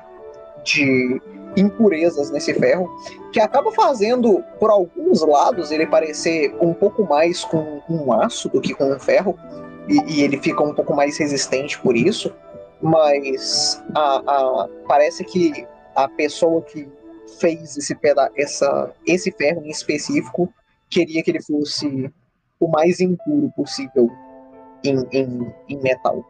de 0.63 1.21
impurezas 1.55 2.29
nesse 2.31 2.53
ferro, 2.53 2.89
que 3.31 3.39
acaba 3.39 3.71
fazendo, 3.71 4.43
por 4.59 4.69
alguns 4.69 5.21
lados, 5.21 5.71
ele 5.71 5.85
parecer 5.87 6.55
um 6.61 6.73
pouco 6.73 7.03
mais 7.03 7.43
com 7.43 7.81
um 7.89 8.13
aço 8.13 8.47
do 8.49 8.61
que 8.61 8.73
com 8.73 8.91
um 8.91 8.99
ferro, 8.99 9.37
e, 9.87 10.19
e 10.19 10.21
ele 10.21 10.37
fica 10.37 10.63
um 10.63 10.73
pouco 10.73 10.93
mais 10.95 11.17
resistente 11.17 11.79
por 11.79 11.95
isso, 11.95 12.33
mas 12.81 13.83
a, 13.95 14.21
a- 14.25 14.69
parece 14.87 15.23
que 15.23 15.65
a 15.97 16.07
pessoa 16.07 16.61
que 16.61 16.87
fez 17.39 17.75
esse, 17.75 17.95
peda 17.95 18.31
essa, 18.37 18.93
esse 19.05 19.31
ferro 19.31 19.61
em 19.65 19.69
específico 19.69 20.53
queria 20.89 21.21
que 21.23 21.31
ele 21.31 21.41
fosse 21.41 22.09
o 22.59 22.67
mais 22.67 23.01
impuro 23.01 23.51
possível 23.55 24.09
em, 24.83 24.95
em, 25.11 25.53
em 25.67 25.77
metal. 25.81 26.23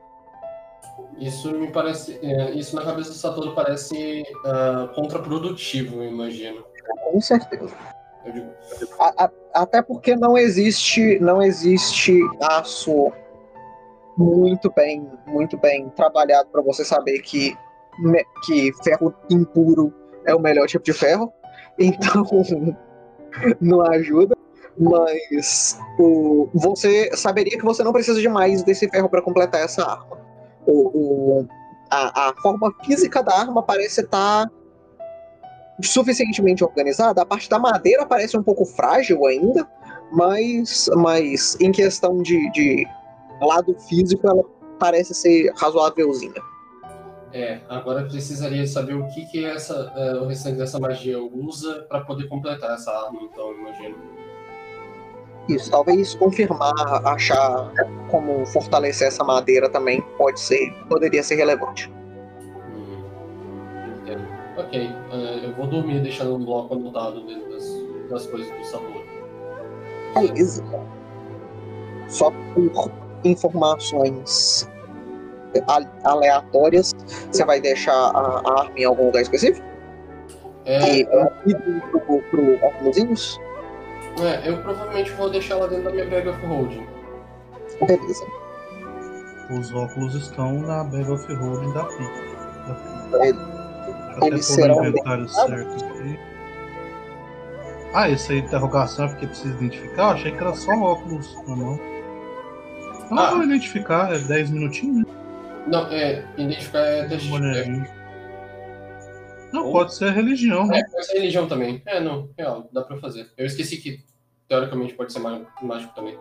Isso 1.19 1.51
me 1.51 1.67
parece. 1.71 2.17
é, 2.23 2.51
isso 2.51 2.75
na 2.75 2.83
cabeça 2.83 3.09
do 3.09 3.15
Satoru 3.15 3.53
parece 3.53 4.23
ah, 4.45 4.89
contraprodutivo, 4.95 6.01
eu 6.01 6.09
imagino. 6.09 6.63
Com 7.03 7.19
certeza. 7.19 7.75
Eu 8.25 8.31
digo, 8.31 8.47
A- 8.99 9.25
a- 9.25 9.31
até 9.53 9.81
porque 9.81 10.15
não 10.15 10.37
existe 10.37 11.19
não 11.19 11.41
existe 11.41 12.19
aço 12.41 13.11
muito 14.17 14.71
bem 14.71 15.07
muito 15.27 15.57
bem 15.57 15.89
trabalhado 15.89 16.49
para 16.49 16.61
você 16.61 16.83
saber 16.85 17.19
que 17.21 17.55
que 18.43 18.71
ferro 18.83 19.13
impuro 19.29 19.93
é 20.25 20.33
o 20.35 20.39
melhor 20.39 20.67
tipo 20.67 20.83
de 20.85 20.93
ferro 20.93 21.31
então 21.79 22.23
não 23.61 23.81
ajuda 23.91 24.35
mas 24.79 25.79
o, 25.99 26.49
você 26.53 27.09
saberia 27.15 27.57
que 27.57 27.65
você 27.65 27.83
não 27.83 27.91
precisa 27.91 28.21
de 28.21 28.29
mais 28.29 28.61
desse 28.63 28.87
ferro 28.89 29.09
para 29.09 29.21
completar 29.21 29.61
essa 29.61 29.83
arma 29.83 30.17
o, 30.65 31.39
o- 31.41 31.47
a, 31.89 32.29
a 32.29 32.33
forma 32.41 32.73
física 32.83 33.23
da 33.23 33.33
arma 33.33 33.63
parece 33.63 34.01
estar 34.01 34.49
suficientemente 35.81 36.63
organizada. 36.63 37.21
A 37.21 37.25
parte 37.25 37.49
da 37.49 37.59
madeira 37.59 38.05
parece 38.05 38.37
um 38.37 38.43
pouco 38.43 38.65
frágil 38.65 39.25
ainda, 39.25 39.67
mas, 40.11 40.89
mas 40.95 41.57
em 41.61 41.71
questão 41.71 42.21
de, 42.21 42.49
de 42.51 42.85
lado 43.41 43.73
físico, 43.87 44.27
ela 44.27 44.43
parece 44.79 45.13
ser 45.13 45.51
razoávelzinha. 45.55 46.41
É, 47.33 47.59
agora 47.67 48.03
precisaria 48.03 48.65
saber 48.65 48.93
o 48.93 49.05
que, 49.07 49.25
que 49.25 49.45
essa, 49.45 49.91
é, 49.95 50.15
o 50.15 50.27
restante 50.27 50.57
dessa 50.57 50.79
magia 50.79 51.21
usa 51.21 51.85
para 51.89 52.01
poder 52.01 52.27
completar 52.27 52.73
essa 52.73 52.91
arma, 52.91 53.19
então, 53.21 53.51
imagino. 53.53 53.97
Isso, 55.49 55.69
talvez 55.71 56.15
confirmar, 56.15 56.73
achar 57.05 57.71
como 58.09 58.45
fortalecer 58.45 59.07
essa 59.07 59.23
madeira 59.23 59.69
também 59.69 60.01
pode 60.17 60.39
ser, 60.39 60.73
poderia 60.89 61.23
ser 61.23 61.35
relevante. 61.35 61.91
Hum, 62.69 63.03
entendo. 64.01 64.27
Ok, 64.57 64.79
eh, 65.11 65.45
eu 65.45 65.53
vou 65.53 65.67
dormir 65.67 66.01
deixando 66.01 66.35
um 66.35 66.43
bloco 66.43 66.75
anotado 66.75 67.25
dentro 67.25 67.49
das, 67.49 67.63
das 68.09 68.27
coisas 68.27 68.49
do 68.57 68.63
sabor. 68.65 69.03
Beleza. 70.15 70.63
Só 72.09 72.31
por 72.53 72.91
informações 73.23 74.67
aleatórias, 76.03 76.93
você 77.31 77.43
vai 77.45 77.59
deixar 77.61 77.93
a, 77.93 78.41
a 78.45 78.59
arma 78.61 78.71
em 78.77 78.83
algum 78.85 79.05
lugar 79.07 79.21
específico? 79.21 79.65
É, 80.65 80.99
E 80.99 81.05
movido 81.07 81.81
pro, 81.91 82.21
pro 82.29 82.65
óculosinhos? 82.65 83.39
é, 84.21 84.49
eu 84.49 84.57
provavelmente 84.63 85.11
vou 85.11 85.29
deixar 85.29 85.55
ela 85.55 85.67
dentro 85.67 85.85
da 85.85 85.91
minha 85.91 86.05
bag 86.05 86.27
of 86.27 86.45
holding. 86.45 86.85
Beleza. 87.85 88.25
Os 89.51 89.73
óculos 89.73 90.13
estão 90.15 90.59
na 90.59 90.83
Bag 90.83 91.09
of 91.09 91.33
Holding 91.33 91.71
da 91.73 91.83
PIC. 91.85 92.11
Ele- 93.21 93.37
eles 94.25 94.45
serão 94.45 94.77
o 94.79 94.85
inventário 94.87 95.29
certo 95.29 95.85
aqui. 95.85 96.19
Ah, 97.93 98.09
esse 98.09 98.33
aí, 98.33 98.39
interrogação, 98.39 99.05
é 99.05 99.07
porque 99.09 99.27
precisa 99.27 99.53
identificar? 99.55 100.01
Eu 100.03 100.09
achei 100.09 100.31
que 100.33 100.37
era 100.37 100.53
só 100.53 100.71
óculos 100.73 101.33
normal. 101.47 101.79
Não 103.09 103.19
Ah. 103.23 103.31
vou 103.31 103.43
identificar, 103.43 104.13
é 104.13 104.19
10 104.19 104.49
minutinhos, 104.49 105.05
né? 105.07 105.13
Não, 105.67 105.87
é, 105.91 106.25
identificar 106.37 106.79
é 106.79 107.07
teste. 107.07 107.29
É. 107.35 107.97
Não, 109.53 109.65
Ou- 109.67 109.71
pode 109.71 109.93
ser 109.95 110.11
religião, 110.11 110.65
né? 110.67 110.79
é, 110.79 110.83
pode 110.89 111.05
ser 111.05 111.13
religião 111.19 111.47
também. 111.47 111.81
É, 111.85 111.99
não, 111.99 112.29
real, 112.37 112.69
dá 112.71 112.81
pra 112.83 112.97
fazer. 112.97 113.31
Eu 113.37 113.45
esqueci 113.45 113.77
que, 113.77 114.03
teoricamente, 114.47 114.93
pode 114.93 115.11
ser 115.13 115.19
má- 115.19 115.41
mágico 115.61 115.93
também. 115.95 116.17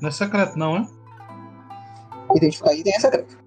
Não 0.00 0.08
é 0.08 0.10
secreto, 0.10 0.56
não, 0.58 0.76
é? 0.76 0.86
Identificar 2.36 2.74
item 2.74 2.92
é 2.94 3.00
secreto. 3.00 3.38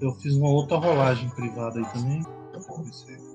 Eu 0.00 0.12
fiz 0.14 0.34
uma 0.34 0.48
outra 0.48 0.76
rolagem 0.76 1.28
privada 1.30 1.78
aí 1.78 1.86
também. 1.92 2.22
Aí. 2.54 3.25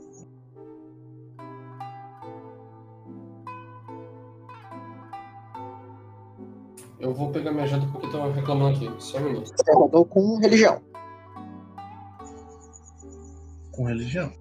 Eu 7.01 7.13
vou 7.15 7.31
pegar 7.31 7.51
minha 7.51 7.65
janta 7.65 7.87
porque 7.91 8.05
estão 8.05 8.31
reclamando 8.31 8.75
aqui. 8.75 8.91
Só 8.99 9.17
um 9.17 9.23
minuto. 9.23 9.51
Você 9.55 9.73
rodou 9.73 10.05
com 10.05 10.37
religião. 10.37 10.79
Com 13.71 13.85
religião. 13.85 14.31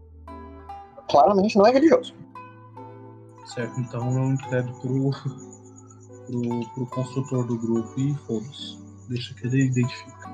Claramente 1.10 1.56
não 1.56 1.66
é 1.66 1.72
religioso. 1.72 2.14
Certo, 3.46 3.80
então 3.80 4.12
eu 4.12 4.32
entrego 4.32 4.72
pro, 4.80 5.10
pro, 6.26 6.74
pro 6.74 6.86
construtor 6.86 7.46
do 7.46 7.58
grupo 7.58 7.98
e 7.98 8.14
foda-se. 8.26 8.78
Deixa 9.08 9.34
que 9.34 9.46
ele 9.46 9.64
identifica. 9.64 10.30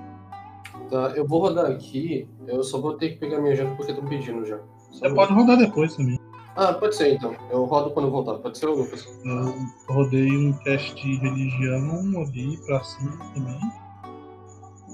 Tá, 0.90 1.12
eu 1.16 1.26
vou 1.26 1.40
rodar 1.40 1.70
aqui. 1.70 2.28
Eu 2.46 2.62
só 2.62 2.80
vou 2.80 2.94
ter 2.94 3.10
que 3.10 3.16
pegar 3.16 3.40
minha 3.40 3.54
janta 3.54 3.74
porque 3.76 3.92
estão 3.92 4.06
pedindo 4.06 4.44
já. 4.44 4.58
Só 4.90 5.08
Você 5.08 5.14
pode 5.14 5.32
rodar 5.32 5.56
depois 5.56 5.96
também. 5.96 6.18
Ah, 6.56 6.72
pode 6.72 6.96
ser 6.96 7.14
então. 7.14 7.36
Eu 7.50 7.64
rodo 7.64 7.90
quando 7.90 8.06
eu 8.06 8.10
voltar. 8.12 8.34
Pode 8.38 8.56
ser, 8.56 8.66
Lucas? 8.66 9.06
Eu 9.24 9.54
rodei 9.94 10.30
um 10.30 10.54
teste 10.54 10.94
de 10.94 11.16
religião 11.16 12.22
ali 12.22 12.56
pra 12.64 12.82
cima 12.82 13.12
também. 13.34 13.60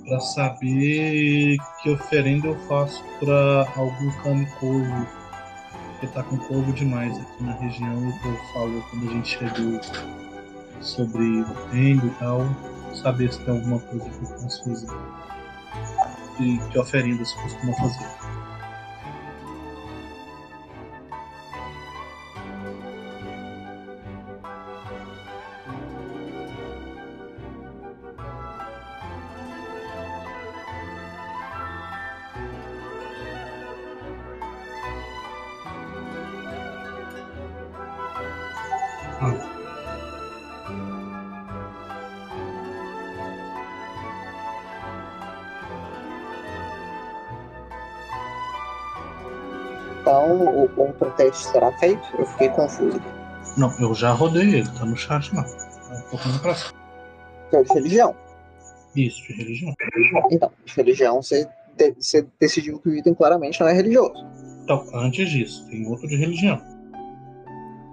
Pra 0.05 0.19
saber 0.19 1.57
que 1.81 1.91
oferenda 1.91 2.49
eu 2.49 2.59
faço 2.67 3.03
pra 3.21 3.73
algum 3.77 4.11
cano 4.23 4.45
corvo. 4.59 5.07
Porque 5.93 6.07
tá 6.09 6.25
com 6.25 6.37
corvo 6.37 6.73
demais 6.73 7.17
aqui 7.17 7.45
na 7.45 7.53
região. 7.53 8.09
O 8.09 8.23
povo 8.23 8.39
falou 8.53 8.83
quando 8.91 9.09
a 9.09 9.13
gente 9.13 9.39
chegou 9.39 9.81
sobre 10.81 11.43
o 11.43 11.55
tendo 11.71 12.09
e 12.09 12.11
tal. 12.19 12.41
Saber 12.93 13.33
se 13.33 13.39
tem 13.45 13.55
alguma 13.57 13.79
coisa 13.79 14.05
que 14.11 14.25
eu 14.25 14.29
posso 14.31 14.65
fazer. 14.65 14.89
E 16.41 16.59
que 16.71 16.79
oferendas 16.79 17.33
costumam 17.35 17.75
fazer. 17.77 18.32
Então, 50.03 50.47
o 50.47 50.81
outro 50.81 51.11
teste 51.13 51.47
será 51.47 51.71
feito? 51.79 52.03
Eu 52.19 52.27
fiquei 52.27 52.49
confuso. 52.51 53.01
Não, 53.57 53.73
eu 53.79 53.95
já 53.95 54.13
rodei 54.13 54.57
ele, 54.57 54.69
tá 54.71 54.85
no 54.85 54.97
chat 54.97 55.33
lá. 55.35 55.45
Tá 55.45 56.03
tocando 56.11 56.41
pra 56.41 56.55
cima. 56.55 56.73
Que 57.51 57.57
é 57.57 57.61
o 57.61 57.65
de 57.65 57.73
religião. 57.75 58.15
Isso, 58.97 59.23
de 59.29 59.33
religião. 59.35 59.73
Então, 60.31 60.51
de 60.65 60.75
religião, 60.75 61.23
você, 61.23 61.49
de- 61.77 61.95
você 62.01 62.27
decidiu 62.41 62.79
que 62.81 62.89
o 62.89 62.95
item 62.97 63.15
claramente 63.15 63.61
não 63.61 63.69
é 63.69 63.73
religioso. 63.73 64.27
Então, 64.65 64.85
antes 64.95 65.31
disso, 65.31 65.67
tem 65.69 65.87
outro 65.87 66.09
de 66.09 66.17
religião. 66.17 66.61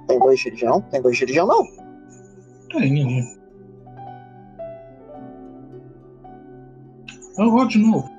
Tem 0.08 0.18
dois 0.20 0.40
de 0.40 0.46
religião? 0.46 0.82
Tem 0.90 1.02
dois 1.02 1.16
de 1.16 1.22
religião, 1.22 1.48
não. 1.48 1.64
Tem 2.72 2.82
ali. 3.04 3.40
Eu 7.38 7.50
rodo 7.52 7.70
de 7.70 7.78
novo. 7.78 8.10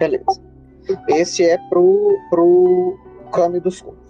Beleza. 0.00 0.42
Esse 1.08 1.44
é 1.44 1.58
pro, 1.68 2.18
pro 2.30 2.98
Kami 3.32 3.60
dos 3.60 3.82
Corvos. 3.82 4.00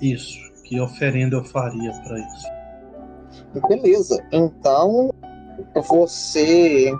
Isso. 0.00 0.38
Que 0.64 0.80
oferenda 0.80 1.36
eu 1.36 1.44
faria 1.44 1.92
pra 2.02 2.18
isso? 2.18 3.68
Beleza. 3.68 4.24
Então, 4.32 5.10
você. 5.88 6.90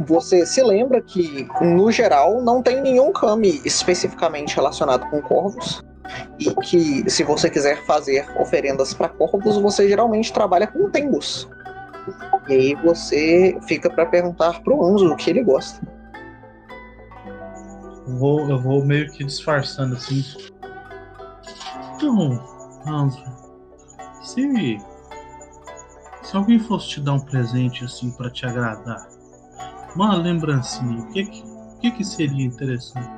Você 0.00 0.44
se 0.46 0.62
lembra 0.62 1.00
que, 1.02 1.46
no 1.60 1.92
geral, 1.92 2.42
não 2.42 2.62
tem 2.62 2.80
nenhum 2.80 3.12
Kami 3.12 3.60
especificamente 3.64 4.56
relacionado 4.56 5.08
com 5.10 5.20
corvos. 5.20 5.82
E 6.38 6.52
que, 6.56 7.08
se 7.10 7.22
você 7.22 7.48
quiser 7.48 7.84
fazer 7.84 8.26
oferendas 8.40 8.94
para 8.94 9.10
corvos, 9.10 9.58
você 9.58 9.88
geralmente 9.88 10.32
trabalha 10.32 10.66
com 10.66 10.90
Tengus. 10.90 11.48
E 12.48 12.52
aí 12.52 12.74
você 12.76 13.56
fica 13.68 13.88
para 13.88 14.06
perguntar 14.06 14.60
pro 14.62 14.84
Anzo 14.84 15.12
o 15.12 15.16
que 15.16 15.30
ele 15.30 15.44
gosta. 15.44 15.80
Eu 18.06 18.16
vou, 18.16 18.50
eu 18.50 18.60
vou 18.60 18.84
meio 18.84 19.10
que 19.12 19.24
disfarçando 19.24 19.94
assim. 19.94 20.24
Então, 21.94 22.42
Anzo, 22.86 23.22
se. 24.22 24.78
Se 26.22 26.36
alguém 26.36 26.58
fosse 26.58 26.88
te 26.88 27.00
dar 27.00 27.14
um 27.14 27.20
presente 27.20 27.84
assim 27.84 28.10
pra 28.12 28.30
te 28.30 28.46
agradar, 28.46 29.06
uma 29.94 30.16
lembrancinha, 30.16 31.02
o 31.02 31.12
que 31.12 31.24
que, 31.82 31.90
que, 31.90 32.04
seria 32.04 32.46
interessante? 32.46 33.10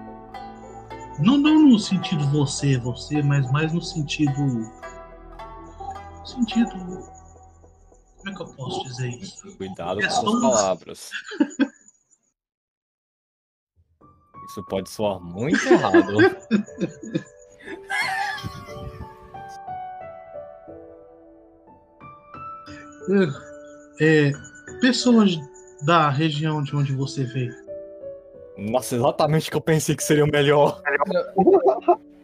Não, 1.21 1.37
não 1.37 1.69
no 1.69 1.79
sentido 1.79 2.27
você, 2.31 2.79
você, 2.79 3.23
mas 3.23 3.51
mais 3.53 3.73
no 3.73 3.83
sentido. 3.83 4.41
no 4.41 6.27
sentido. 6.27 6.71
Como 8.17 8.31
é 8.31 8.35
que 8.35 8.43
eu 8.43 8.47
posso 8.47 8.83
dizer 8.85 9.11
isso? 9.11 9.57
Cuidado 9.59 10.01
com 10.01 10.11
suas 10.11 10.41
palavras. 10.41 11.11
Isso 14.49 14.63
pode 14.65 14.89
soar 14.91 15.21
muito 15.21 15.67
errado. 15.67 16.15
É, 24.01 24.33
pessoas 24.81 25.39
da 25.83 26.09
região 26.11 26.63
de 26.63 26.75
onde 26.75 26.93
você 26.95 27.25
veio. 27.25 27.55
Nossa, 28.57 28.95
exatamente 28.97 29.49
o 29.49 29.51
que 29.51 29.57
eu 29.57 29.61
pensei 29.61 29.95
que 29.97 30.03
seria 30.03 30.25
o 30.25 30.31
melhor. 30.31 30.81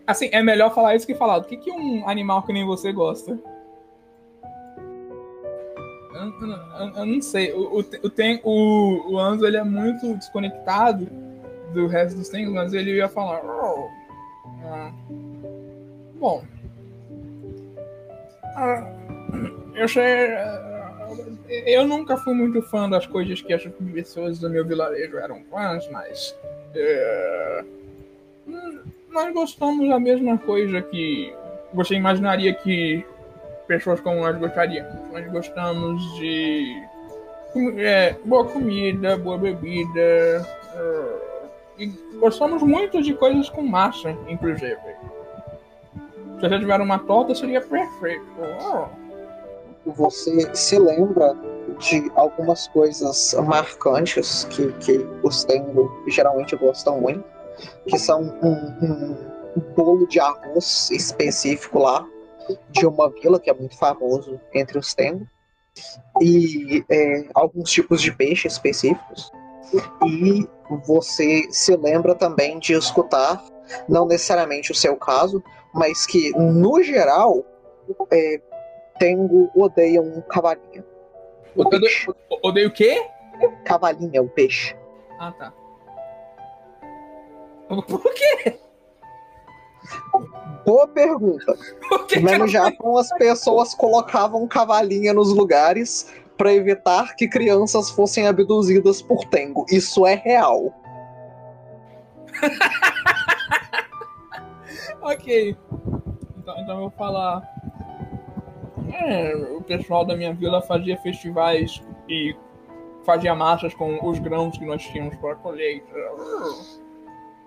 Assim, 0.07 0.29
é 0.33 0.43
melhor 0.43 0.75
falar 0.75 0.95
isso 0.97 1.07
que 1.07 1.15
falar. 1.15 1.39
O 1.39 1.45
que, 1.45 1.57
que 1.57 1.71
um 1.71 2.09
animal 2.09 2.43
que 2.43 2.53
nem 2.53 2.65
você 2.65 2.93
gosta? 2.93 3.39
Eu, 6.15 6.49
eu- 6.49 6.93
eu- 6.97 7.07
não 7.07 7.23
sei. 7.23 7.53
O, 7.53 7.79
o, 7.79 7.79
o, 7.81 8.11
tem, 8.11 8.41
o, 8.45 9.13
o 9.15 9.19
Anzo 9.19 9.47
ele 9.47 9.57
é 9.57 9.65
muito 9.65 10.15
desconectado 10.17 11.09
do 11.73 11.87
resto 11.87 12.17
dos 12.19 12.29
tempos, 12.29 12.53
mas 12.55 12.73
ele 12.75 12.97
ia 12.97 13.09
falar. 13.09 13.41
"Oh, 13.45 13.89
ah, 14.65 14.93
bom. 16.15 16.43
ah, 18.57 18.93
eu 19.75 19.89
sei. 19.89 20.35
ah, 20.35 21.09
eu 21.67 21.87
nunca 21.87 22.17
fui 22.19 22.35
muito 22.35 22.63
fã 22.63 22.89
das 22.89 23.07
coisas 23.07 23.41
que 23.43 23.53
as 23.53 23.65
pessoas 23.93 24.39
do 24.39 24.49
meu 24.49 24.65
vilarejo 24.65 25.17
eram 25.19 25.43
fãs, 25.51 25.89
mas 25.91 26.35
É, 26.73 27.65
nós 29.09 29.33
gostamos 29.35 29.89
da 29.89 29.99
mesma 29.99 30.39
coisa 30.39 30.81
que 30.81 31.35
você 31.75 31.97
imaginaria 31.97 32.55
que 32.55 33.05
pessoas 33.67 33.99
como 34.01 34.21
nós 34.21 34.37
gostaríamos. 34.39 34.93
Nós 35.13 35.27
gostamos 35.33 36.01
de 36.15 36.81
é, 37.79 38.15
boa 38.25 38.45
comida, 38.45 39.17
boa 39.17 39.37
bebida. 39.37 40.01
é, 40.01 41.30
e 41.81 41.87
gostamos 42.19 42.63
muito 42.63 43.03
de 43.03 43.15
coisas 43.15 43.49
com 43.49 43.63
massa, 43.63 44.11
inclusive. 44.29 44.77
Se 46.39 46.49
você 46.49 46.59
tiver 46.59 46.81
uma 46.81 46.99
torta, 46.99 47.35
seria 47.35 47.63
perfeito. 47.63 48.27
Oh. 48.39 49.91
Você 49.93 50.55
se 50.55 50.79
lembra 50.79 51.35
de 51.79 52.13
algumas 52.15 52.69
coisas 52.69 53.35
marcantes 53.47 54.45
que, 54.45 54.71
que 54.75 54.99
os 55.23 55.43
Tengu 55.45 55.91
geralmente 56.07 56.55
gostam 56.55 57.01
muito, 57.01 57.25
que 57.87 57.99
são 57.99 58.23
um, 58.43 59.17
um 59.57 59.61
bolo 59.75 60.07
de 60.07 60.21
arroz 60.21 60.91
específico 60.91 61.79
lá, 61.79 62.07
de 62.71 62.87
uma 62.87 63.09
vila 63.09 63.41
que 63.41 63.49
é 63.49 63.55
muito 63.55 63.77
famoso 63.79 64.39
entre 64.53 64.79
os 64.79 64.93
Tengu, 64.93 65.27
e 66.21 66.85
é, 66.91 67.25
alguns 67.35 67.71
tipos 67.71 68.03
de 68.03 68.13
peixe 68.13 68.47
específicos. 68.49 69.33
E 70.05 70.47
você 70.85 71.49
se 71.51 71.77
lembra 71.77 72.15
também 72.15 72.59
de 72.59 72.73
escutar, 72.73 73.43
não 73.89 74.07
necessariamente 74.07 74.73
o 74.73 74.75
seu 74.75 74.97
caso, 74.97 75.43
mas 75.75 76.07
que, 76.07 76.31
no 76.37 76.83
geral, 76.83 77.45
é, 78.11 78.41
Tengu 78.99 79.51
odeia 79.55 80.03
um 80.03 80.21
cavalinho. 80.21 80.85
O 81.57 81.63
Odeio, 81.63 82.17
odeio 82.43 82.69
o 82.69 82.73
quê? 82.73 83.03
Cavalinho, 83.65 84.25
o 84.25 84.29
peixe. 84.29 84.77
Ah, 85.19 85.33
tá. 85.33 85.53
Por 87.69 88.15
quê? 88.15 88.59
Boa 90.67 90.87
pergunta. 90.89 91.57
Mas 92.23 92.39
no 92.39 92.47
Japão 92.47 92.97
as 92.99 93.09
pessoas 93.15 93.75
colocavam 93.75 94.47
cavalinha 94.47 95.15
nos 95.15 95.35
lugares 95.35 96.13
para 96.41 96.55
evitar 96.55 97.15
que 97.17 97.29
crianças 97.29 97.91
fossem 97.91 98.27
abduzidas 98.27 99.03
por 99.03 99.27
Tengu. 99.27 99.67
Isso 99.69 100.07
é 100.07 100.15
real. 100.15 100.75
Ok. 105.03 105.57
Então, 106.37 106.61
então 106.61 106.75
eu 106.75 106.81
vou 106.83 106.91
falar. 106.91 107.43
É, 108.93 109.35
o 109.35 109.63
pessoal 109.63 110.05
da 110.05 110.15
minha 110.15 110.33
vila 110.35 110.61
fazia 110.61 110.97
festivais 110.99 111.83
e 112.07 112.37
fazia 113.05 113.35
massas 113.35 113.73
com 113.73 113.99
os 114.07 114.19
grãos 114.19 114.59
que 114.59 114.67
nós 114.67 114.83
tínhamos 114.83 115.17
para 115.17 115.37
colheita. 115.37 115.91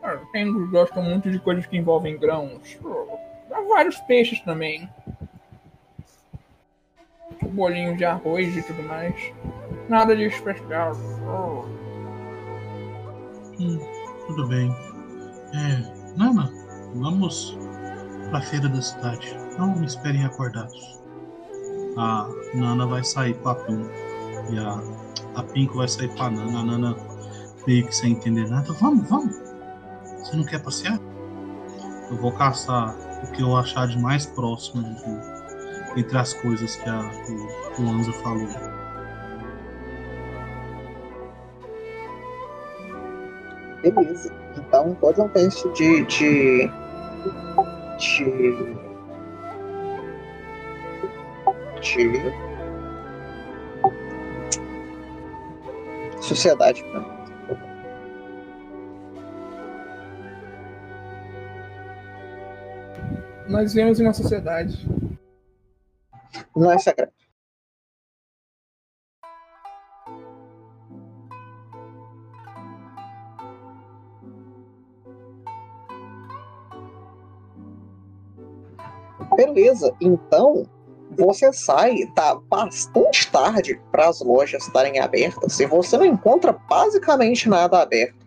Ah, 0.02 0.18
Tengus 0.32 0.70
gostam 0.72 1.04
muito 1.04 1.30
de 1.30 1.40
coisas 1.40 1.66
que 1.68 1.78
envolvem 1.78 2.18
grãos. 2.18 2.80
Há 3.52 3.62
vários 3.62 3.98
peixes 4.02 4.42
também. 4.42 4.90
Bolinho 7.52 7.96
de 7.96 8.06
arroz 8.06 8.56
e 8.56 8.62
tudo 8.64 8.84
mais. 8.84 9.16
Nada 9.90 10.16
de 10.16 10.24
especial. 10.24 10.94
Oh. 11.28 11.66
Hum, 13.60 13.80
tudo 14.28 14.48
bem. 14.48 14.72
É, 15.54 16.18
Nana, 16.18 16.50
vamos 16.96 17.58
pra 18.30 18.42
feira 18.42 18.68
da 18.68 18.82
cidade. 18.82 19.36
Não 19.58 19.76
me 19.76 19.86
esperem 19.86 20.26
acordados. 20.26 21.00
A 21.98 22.28
Nana 22.56 22.88
vai 22.88 23.04
sair 23.04 23.36
com 23.36 23.50
a 23.50 23.56
Pin. 23.56 23.86
E 24.52 24.58
a, 24.60 24.80
a 25.40 25.44
Pinko 25.44 25.78
vai 25.78 25.88
sair 25.88 26.10
com 26.16 26.24
a 26.24 26.30
Nana. 26.32 26.60
A 26.60 26.64
Nana 26.66 26.96
meio 27.68 27.86
que 27.86 27.96
sem 27.96 28.14
entender 28.14 28.50
nada. 28.50 28.72
Vamos, 28.74 29.08
vamos. 29.10 29.36
Você 30.20 30.36
não 30.36 30.46
quer 30.46 30.64
passear? 30.64 31.00
Eu 32.10 32.18
vou 32.18 32.32
caçar 32.32 32.96
o 33.24 33.32
que 33.32 33.42
eu 33.44 33.56
achar 33.56 33.88
de 33.88 34.00
mais 34.00 34.26
próximo 34.26 34.84
de- 34.84 35.33
entre 35.96 36.18
as 36.18 36.34
coisas 36.34 36.76
que 36.76 36.90
a, 36.90 37.00
o, 37.00 37.84
o 37.84 37.90
Anza 37.90 38.12
falou. 38.14 38.48
Beleza. 43.82 44.34
Então 44.58 44.96
pode 44.96 45.20
um 45.20 45.28
teste 45.30 45.68
de. 45.74 46.06
de. 46.06 46.72
de. 48.00 48.94
de 51.82 52.34
sociedade. 56.22 56.84
né? 56.84 57.06
Nós 63.48 63.74
vivemos 63.74 64.00
em 64.00 64.04
uma 64.04 64.14
sociedade. 64.14 64.88
Não 66.56 66.72
é 66.72 66.78
secreto. 66.78 67.14
Beleza, 79.36 79.96
então 80.00 80.66
você 81.18 81.52
sai, 81.54 82.06
tá 82.16 82.36
bastante 82.36 83.32
tarde 83.32 83.80
para 83.92 84.08
as 84.08 84.22
lojas 84.22 84.64
estarem 84.64 85.00
abertas 85.00 85.60
e 85.60 85.66
você 85.66 85.98
não 85.98 86.06
encontra 86.06 86.54
basicamente 86.70 87.50
nada 87.50 87.82
aberto. 87.82 88.24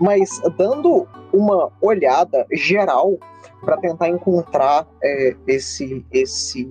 Mas 0.00 0.40
dando 0.56 1.08
uma 1.32 1.70
olhada 1.80 2.46
geral 2.52 3.16
para 3.60 3.76
tentar 3.78 4.08
encontrar 4.08 4.86
é, 5.02 5.36
esse 5.46 6.04
esse 6.12 6.68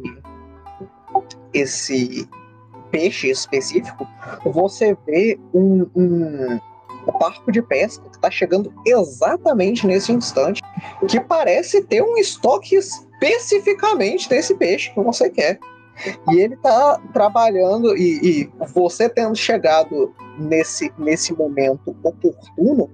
esse 1.56 2.28
peixe 2.92 3.30
específico, 3.30 4.08
você 4.46 4.96
vê 5.06 5.40
um, 5.54 5.88
um 5.96 6.60
barco 7.20 7.52
de 7.52 7.62
pesca 7.62 8.04
que 8.10 8.16
está 8.16 8.30
chegando 8.30 8.74
exatamente 8.86 9.86
nesse 9.86 10.12
instante, 10.12 10.62
que 11.08 11.20
parece 11.20 11.84
ter 11.84 12.02
um 12.02 12.18
estoque 12.18 12.76
especificamente 12.76 14.30
desse 14.30 14.56
peixe 14.56 14.92
que 14.92 15.02
você 15.02 15.30
quer. 15.30 15.60
E 16.30 16.40
ele 16.40 16.56
está 16.56 17.00
trabalhando, 17.14 17.96
e, 17.96 18.20
e 18.22 18.52
você 18.74 19.08
tendo 19.08 19.36
chegado 19.36 20.14
nesse, 20.38 20.92
nesse 20.98 21.34
momento 21.34 21.96
oportuno, 22.04 22.92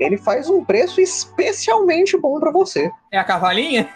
ele 0.00 0.16
faz 0.16 0.48
um 0.48 0.64
preço 0.64 0.98
especialmente 0.98 2.16
bom 2.16 2.40
para 2.40 2.50
você. 2.50 2.90
É 3.12 3.18
a 3.18 3.24
cavalinha? 3.24 3.88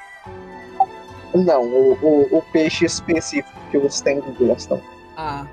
Não, 1.35 1.63
o, 1.63 1.93
o, 2.03 2.39
o 2.39 2.43
peixe 2.53 2.85
específico 2.85 3.59
que 3.71 3.79
os 3.79 4.01
tem 4.01 4.21
gostam. 4.39 4.81
Ah. 5.17 5.47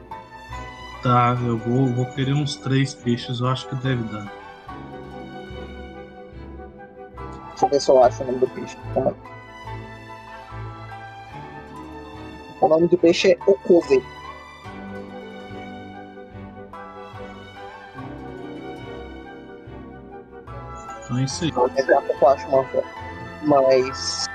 Tá, 1.02 1.38
eu 1.42 1.58
vou, 1.58 1.88
vou 1.88 2.06
querer 2.08 2.34
uns 2.34 2.58
três 2.58 2.94
peixes, 2.94 3.40
eu 3.40 3.48
acho 3.48 3.68
que 3.70 3.76
deve 3.76 4.04
dar. 4.04 4.32
Deixa 7.50 7.66
eu 7.66 7.70
ver 7.70 7.80
se 7.82 7.92
eu 7.92 8.04
acho 8.04 8.24
o 8.24 8.26
nome 8.26 8.40
do 8.40 8.48
peixe. 8.50 8.78
Calma. 8.94 9.16
O 12.62 12.68
nome 12.68 12.88
do 12.88 12.98
peixe 12.98 13.32
é 13.32 13.38
Okose. 13.50 14.04
Então 21.10 21.18
é 21.18 21.24
isso 21.24 21.44
aí. 21.46 21.52
Daqui 21.52 21.94
a 21.94 22.02
pouco 22.02 22.26
eu 22.26 22.30
acho 22.30 22.48
uma 22.48 22.64
foto. 22.66 22.88
Mas. 23.44 24.26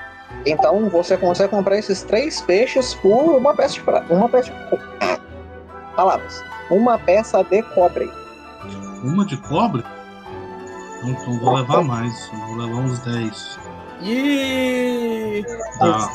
Então 0.45 0.89
você 0.89 1.17
consegue 1.17 1.49
comprar 1.49 1.77
esses 1.77 2.03
três 2.03 2.41
peixes 2.41 2.93
por 2.95 3.35
uma 3.35 3.53
peça 3.55 3.75
de 3.75 3.81
prata. 3.81 4.13
Uma 4.13 4.29
peça 4.29 4.51
de. 4.51 5.15
Palavras. 5.95 6.43
Uma 6.69 6.97
peça 6.97 7.43
de 7.43 7.61
cobre. 7.63 8.11
Uma 9.03 9.25
de 9.25 9.37
cobre? 9.37 9.83
Então, 10.97 11.09
então 11.11 11.39
vou 11.39 11.55
levar 11.55 11.83
mais. 11.83 12.29
Vou 12.47 12.55
levar 12.57 12.79
uns 12.79 12.99
10. 12.99 13.59
E 14.01 15.43
Os 15.81 16.07
10 16.07 16.09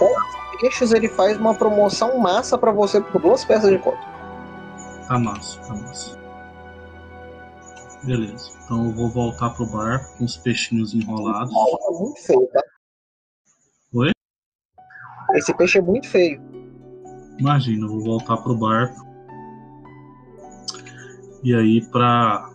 peixes 0.60 0.92
ele 0.92 1.08
faz 1.08 1.38
uma 1.38 1.54
promoção 1.54 2.18
massa 2.18 2.58
pra 2.58 2.70
você 2.70 3.00
por 3.00 3.20
duas 3.20 3.44
peças 3.44 3.70
de 3.70 3.78
cobre. 3.78 4.00
tá 5.08 5.18
massa, 5.18 5.58
tá 5.60 5.74
massa. 5.74 6.18
Beleza. 8.02 8.50
Então 8.64 8.86
eu 8.86 8.92
vou 8.92 9.08
voltar 9.08 9.50
pro 9.50 9.66
bar 9.66 10.06
com 10.16 10.24
os 10.24 10.36
peixinhos 10.36 10.94
enrolados. 10.94 11.52
Muito 11.52 12.22
feio, 12.22 12.46
tá? 12.48 12.62
Esse 15.34 15.54
peixe 15.54 15.78
é 15.78 15.82
muito 15.82 16.08
feio. 16.08 16.40
Imagina, 17.38 17.86
eu 17.86 17.88
vou 17.88 18.02
voltar 18.02 18.36
pro 18.38 18.56
bar. 18.56 18.94
E 21.42 21.54
aí, 21.54 21.80
pra. 21.90 22.50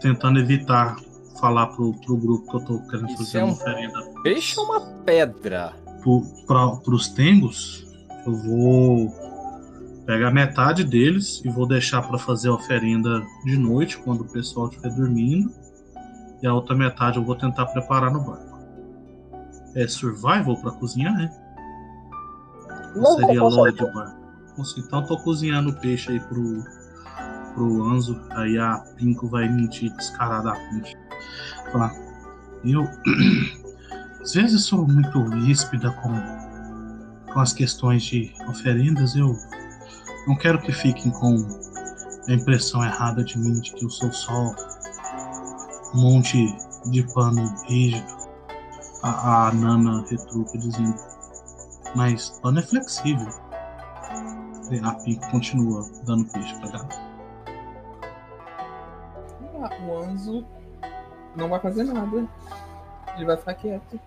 Tentando 0.00 0.38
evitar 0.38 0.96
falar 1.38 1.66
pro, 1.68 1.92
pro 2.00 2.16
grupo 2.16 2.50
que 2.50 2.56
eu 2.56 2.64
tô 2.64 2.88
querendo 2.88 3.10
Isso 3.10 3.18
fazer 3.18 3.38
é 3.38 3.44
uma 3.44 3.50
um 3.50 3.54
oferenda 3.54 4.02
Peixe 4.22 4.58
ou 4.58 4.64
uma 4.64 4.80
pedra? 5.04 5.72
pro, 6.02 6.22
pra, 6.46 6.68
pros 6.76 7.08
tengos, 7.08 7.86
eu 8.24 8.34
vou 8.34 9.14
pegar 10.06 10.30
metade 10.30 10.82
deles 10.84 11.42
e 11.44 11.50
vou 11.50 11.66
deixar 11.66 12.00
para 12.02 12.16
fazer 12.16 12.48
a 12.48 12.54
oferenda 12.54 13.22
de 13.44 13.58
noite, 13.58 13.98
quando 13.98 14.22
o 14.22 14.28
pessoal 14.32 14.68
estiver 14.68 14.90
dormindo. 14.94 15.50
E 16.42 16.46
a 16.46 16.54
outra 16.54 16.74
metade 16.74 17.18
eu 17.18 17.24
vou 17.24 17.34
tentar 17.34 17.66
preparar 17.66 18.10
no 18.10 18.20
barco. 18.20 18.45
É 19.76 19.86
survival 19.86 20.56
para 20.56 20.72
cozinhar, 20.72 21.14
né? 21.14 21.30
Não, 22.96 23.16
Seria 23.16 23.40
consegue. 23.40 23.76
de. 23.76 24.16
Nossa, 24.56 24.80
Então 24.80 25.04
tô 25.04 25.18
cozinhando 25.18 25.72
peixe 25.74 26.12
aí 26.12 26.20
pro, 26.20 26.64
pro 27.54 27.84
Anzo. 27.84 28.18
Aí 28.30 28.58
a 28.58 28.78
Pinko 28.96 29.28
vai 29.28 29.48
mentir 29.48 29.94
descaradamente. 29.94 30.96
Falar, 31.70 31.94
eu 32.64 32.88
às 34.22 34.32
vezes 34.32 34.64
sou 34.64 34.88
muito 34.88 35.22
ríspida 35.24 35.90
com, 35.90 37.32
com 37.32 37.38
as 37.38 37.52
questões 37.52 38.02
de 38.02 38.32
oferendas. 38.48 39.14
Eu 39.14 39.36
não 40.26 40.36
quero 40.36 40.58
que 40.62 40.72
fiquem 40.72 41.12
com 41.12 41.36
a 42.28 42.32
impressão 42.32 42.82
errada 42.82 43.22
de 43.22 43.38
mim 43.38 43.60
de 43.60 43.72
que 43.74 43.84
eu 43.84 43.90
sou 43.90 44.10
só 44.10 44.54
um 45.94 46.00
monte 46.00 46.38
de 46.90 47.02
pano 47.12 47.54
rígido. 47.68 48.25
A, 49.06 49.46
a 49.46 49.52
Nana 49.52 50.04
retruca 50.10 50.58
dizendo, 50.58 50.96
mas 51.94 52.40
pano 52.40 52.58
é 52.58 52.62
flexível. 52.62 53.28
E 54.68 54.80
A 54.84 54.94
Pico 54.94 55.30
continua 55.30 55.88
dando 56.04 56.28
peixe 56.32 56.52
pra 56.58 56.70
galera. 56.72 57.06
Ah, 59.62 59.70
o 59.86 59.98
Anzo 59.98 60.44
não 61.36 61.48
vai 61.48 61.60
fazer 61.60 61.84
nada. 61.84 62.28
Ele 63.14 63.24
vai 63.24 63.36
ficar 63.36 63.54
quieto. 63.54 64.00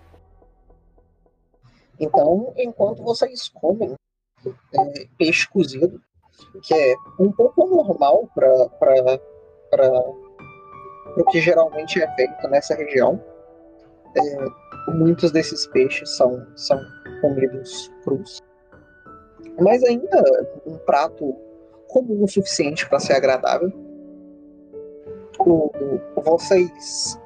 Então, 1.98 2.52
enquanto 2.58 3.02
vocês 3.02 3.48
comem 3.48 3.94
é, 4.46 5.06
peixe 5.16 5.48
cozido, 5.48 5.98
que 6.62 6.74
é 6.74 6.94
um 7.18 7.32
pouco 7.32 7.66
normal 7.66 8.28
para 8.34 9.18
o 11.16 11.24
que 11.30 11.40
geralmente 11.40 12.02
é 12.02 12.14
feito 12.16 12.48
nessa 12.48 12.74
região, 12.74 13.18
é, 14.14 14.59
muitos 14.88 15.30
desses 15.30 15.66
peixes 15.68 16.10
são, 16.16 16.46
são 16.56 16.80
comidos 17.20 17.90
crus. 18.04 18.40
Mas 19.60 19.82
ainda 19.84 20.22
um 20.66 20.76
prato 20.78 21.34
comum 21.88 22.24
o 22.24 22.28
suficiente 22.28 22.88
para 22.88 23.00
ser 23.00 23.14
agradável. 23.14 23.72
O- 25.38 25.66
o- 25.66 26.22
vocês 26.22 27.18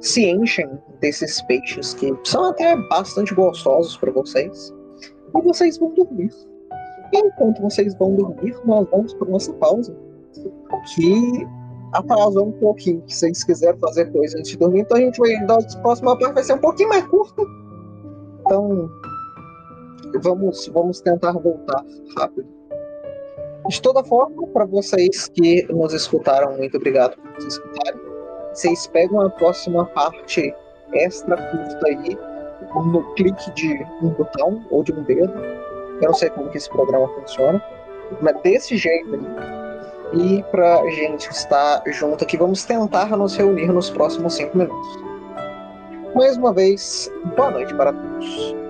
se 0.00 0.26
enchem 0.28 0.68
desses 1.00 1.40
peixes 1.42 1.94
que 1.94 2.12
são 2.24 2.44
até 2.44 2.76
bastante 2.88 3.34
gostosos 3.34 3.96
para 3.96 4.10
vocês 4.10 4.74
e 5.34 5.40
vocês 5.42 5.78
vão 5.78 5.92
dormir. 5.94 6.30
E 7.12 7.18
enquanto 7.18 7.60
vocês 7.62 7.94
vão 7.94 8.14
dormir, 8.14 8.56
nós 8.64 8.88
vamos 8.90 9.14
para 9.14 9.28
nossa 9.28 9.52
pausa, 9.54 9.94
que 10.94 11.46
atrasou 11.92 12.48
um 12.48 12.52
pouquinho. 12.52 13.02
Se 13.06 13.16
vocês 13.16 13.44
quiserem 13.44 13.78
fazer 13.78 14.10
coisa 14.12 14.38
antes 14.38 14.50
de 14.50 14.58
dormir, 14.58 14.80
então 14.80 14.96
a 14.96 15.00
gente 15.00 15.18
vai 15.18 15.46
dar 15.46 15.58
a 15.58 15.78
próxima 15.80 16.18
parte 16.18 16.34
vai 16.34 16.44
ser 16.44 16.54
um 16.54 16.58
pouquinho 16.58 16.88
mais 16.88 17.06
curta. 17.06 17.42
Então 18.40 18.90
vamos 20.22 20.68
vamos 20.68 21.00
tentar 21.00 21.32
voltar 21.32 21.84
rápido. 22.16 22.48
De 23.68 23.80
toda 23.80 24.02
forma, 24.02 24.46
para 24.48 24.64
vocês 24.64 25.28
que 25.28 25.62
nos 25.72 25.94
escutaram, 25.94 26.56
muito 26.56 26.76
obrigado 26.76 27.16
por 27.16 27.30
nos 27.34 27.44
escutarem. 27.44 28.00
Vocês 28.52 28.86
pegam 28.88 29.20
a 29.20 29.30
próxima 29.30 29.86
parte 29.86 30.52
extra 30.92 31.36
curta 31.36 31.86
aí 31.86 32.18
no 32.90 33.14
clique 33.14 33.50
de 33.52 33.86
um 34.02 34.10
botão 34.10 34.64
ou 34.70 34.82
de 34.82 34.92
um 34.92 35.02
dedo. 35.04 35.32
Eu 36.00 36.08
não 36.08 36.14
sei 36.14 36.30
como 36.30 36.50
que 36.50 36.56
esse 36.56 36.68
programa 36.68 37.06
funciona, 37.14 37.62
mas 38.20 38.40
desse 38.42 38.76
jeito 38.76 39.14
aí. 39.14 39.61
E 40.14 40.42
pra 40.50 40.82
gente 40.90 41.30
estar 41.30 41.82
junto 41.86 42.24
aqui, 42.24 42.36
vamos 42.36 42.64
tentar 42.64 43.16
nos 43.16 43.34
reunir 43.34 43.72
nos 43.72 43.88
próximos 43.88 44.34
cinco 44.34 44.58
minutos. 44.58 45.02
Mais 46.14 46.36
uma 46.36 46.52
vez, 46.52 47.10
boa 47.34 47.50
noite 47.50 47.74
para 47.74 47.92
todos. 47.92 48.61